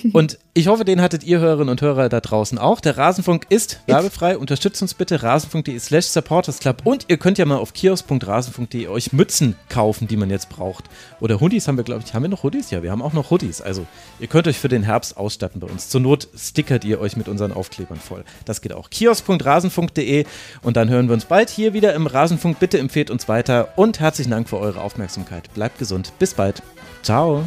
Und 0.14 0.38
ich 0.54 0.68
hoffe, 0.68 0.84
den 0.86 1.02
hattet 1.02 1.24
ihr 1.24 1.40
Hörerinnen 1.40 1.70
und 1.70 1.82
Hörer 1.82 2.10
da 2.10 2.20
draußen 2.20 2.58
auch. 2.58 2.82
Der 2.82 2.98
Rasenfunk 2.98 3.46
ist 3.50 3.80
werbefrei. 3.86 4.38
Unterstützt 4.38 4.82
uns 4.82 4.94
bitte 4.94 5.24
rasenfunk.de 5.24 5.80
slash 5.80 6.08
supportersclub. 6.08 6.82
Und 6.84 7.06
ihr 7.08 7.18
könnt 7.18 7.38
ja 7.38 7.46
mal 7.46 7.58
auf 7.58 7.74
kiosk.rasenfunk.de 7.74 8.88
euch 8.88 9.14
Mützen 9.14 9.56
kaufen, 9.70 10.08
die 10.08 10.18
man 10.18 10.30
jetzt 10.30 10.50
braucht. 10.50 10.86
Oder 11.20 11.40
Hoodies 11.40 11.68
haben 11.68 11.78
wir, 11.78 11.84
glaube 11.84 12.04
ich. 12.06 12.14
Haben 12.14 12.24
wir 12.24 12.30
noch 12.30 12.44
Hoodies? 12.44 12.72
Ja, 12.72 12.84
wir 12.84 12.92
haben 12.92 13.02
auch 13.02 13.14
noch 13.14 13.32
Hoodies. 13.32 13.62
Also 13.62 13.86
ihr 14.20 14.28
könnt 14.28 14.48
euch 14.48 14.58
für 14.58 14.68
den 14.68 14.84
Herbst 14.84 15.18
ausstatten 15.18 15.62
bei 15.62 15.68
uns. 15.68 15.90
Zur 15.90 16.02
Not 16.02 16.28
stickert 16.36 16.84
ihr 16.84 17.00
euch 17.00 17.16
mit 17.16 17.30
unseren 17.30 17.54
Aufklebern 17.54 18.00
voll. 18.00 18.24
Das 18.46 18.62
geht 18.62 18.74
auch. 18.74 18.90
kiosk.rasenfunk.de. 18.90 20.26
Und 20.62 20.78
dann 20.78 20.90
hören 20.90 21.08
wir 21.08 21.14
uns 21.14 21.26
bald 21.26 21.50
hier 21.50 21.74
wieder 21.74 21.94
im 21.94 22.08
Rasenfunk. 22.08 22.60
Bitte 22.60 22.80
empfehlt 22.80 23.12
uns 23.12 23.28
weiter. 23.28 23.70
Und 23.76 24.00
herzlichen 24.00 24.32
Dank 24.32 24.50
für 24.50 24.58
eure 24.58 24.82
Aufmerksamkeit. 24.82 25.54
Bleibt 25.54 25.80
gesund. 25.80 26.12
Bis 26.20 26.34
bald. 26.34 26.62
Ciao. 27.02 27.46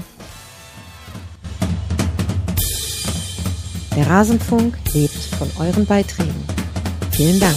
Der 3.96 4.06
Rasenfunk 4.08 4.74
lebt 4.94 5.12
von 5.38 5.50
euren 5.58 5.84
Beiträgen. 5.84 6.34
Vielen 7.10 7.38
Dank. 7.38 7.56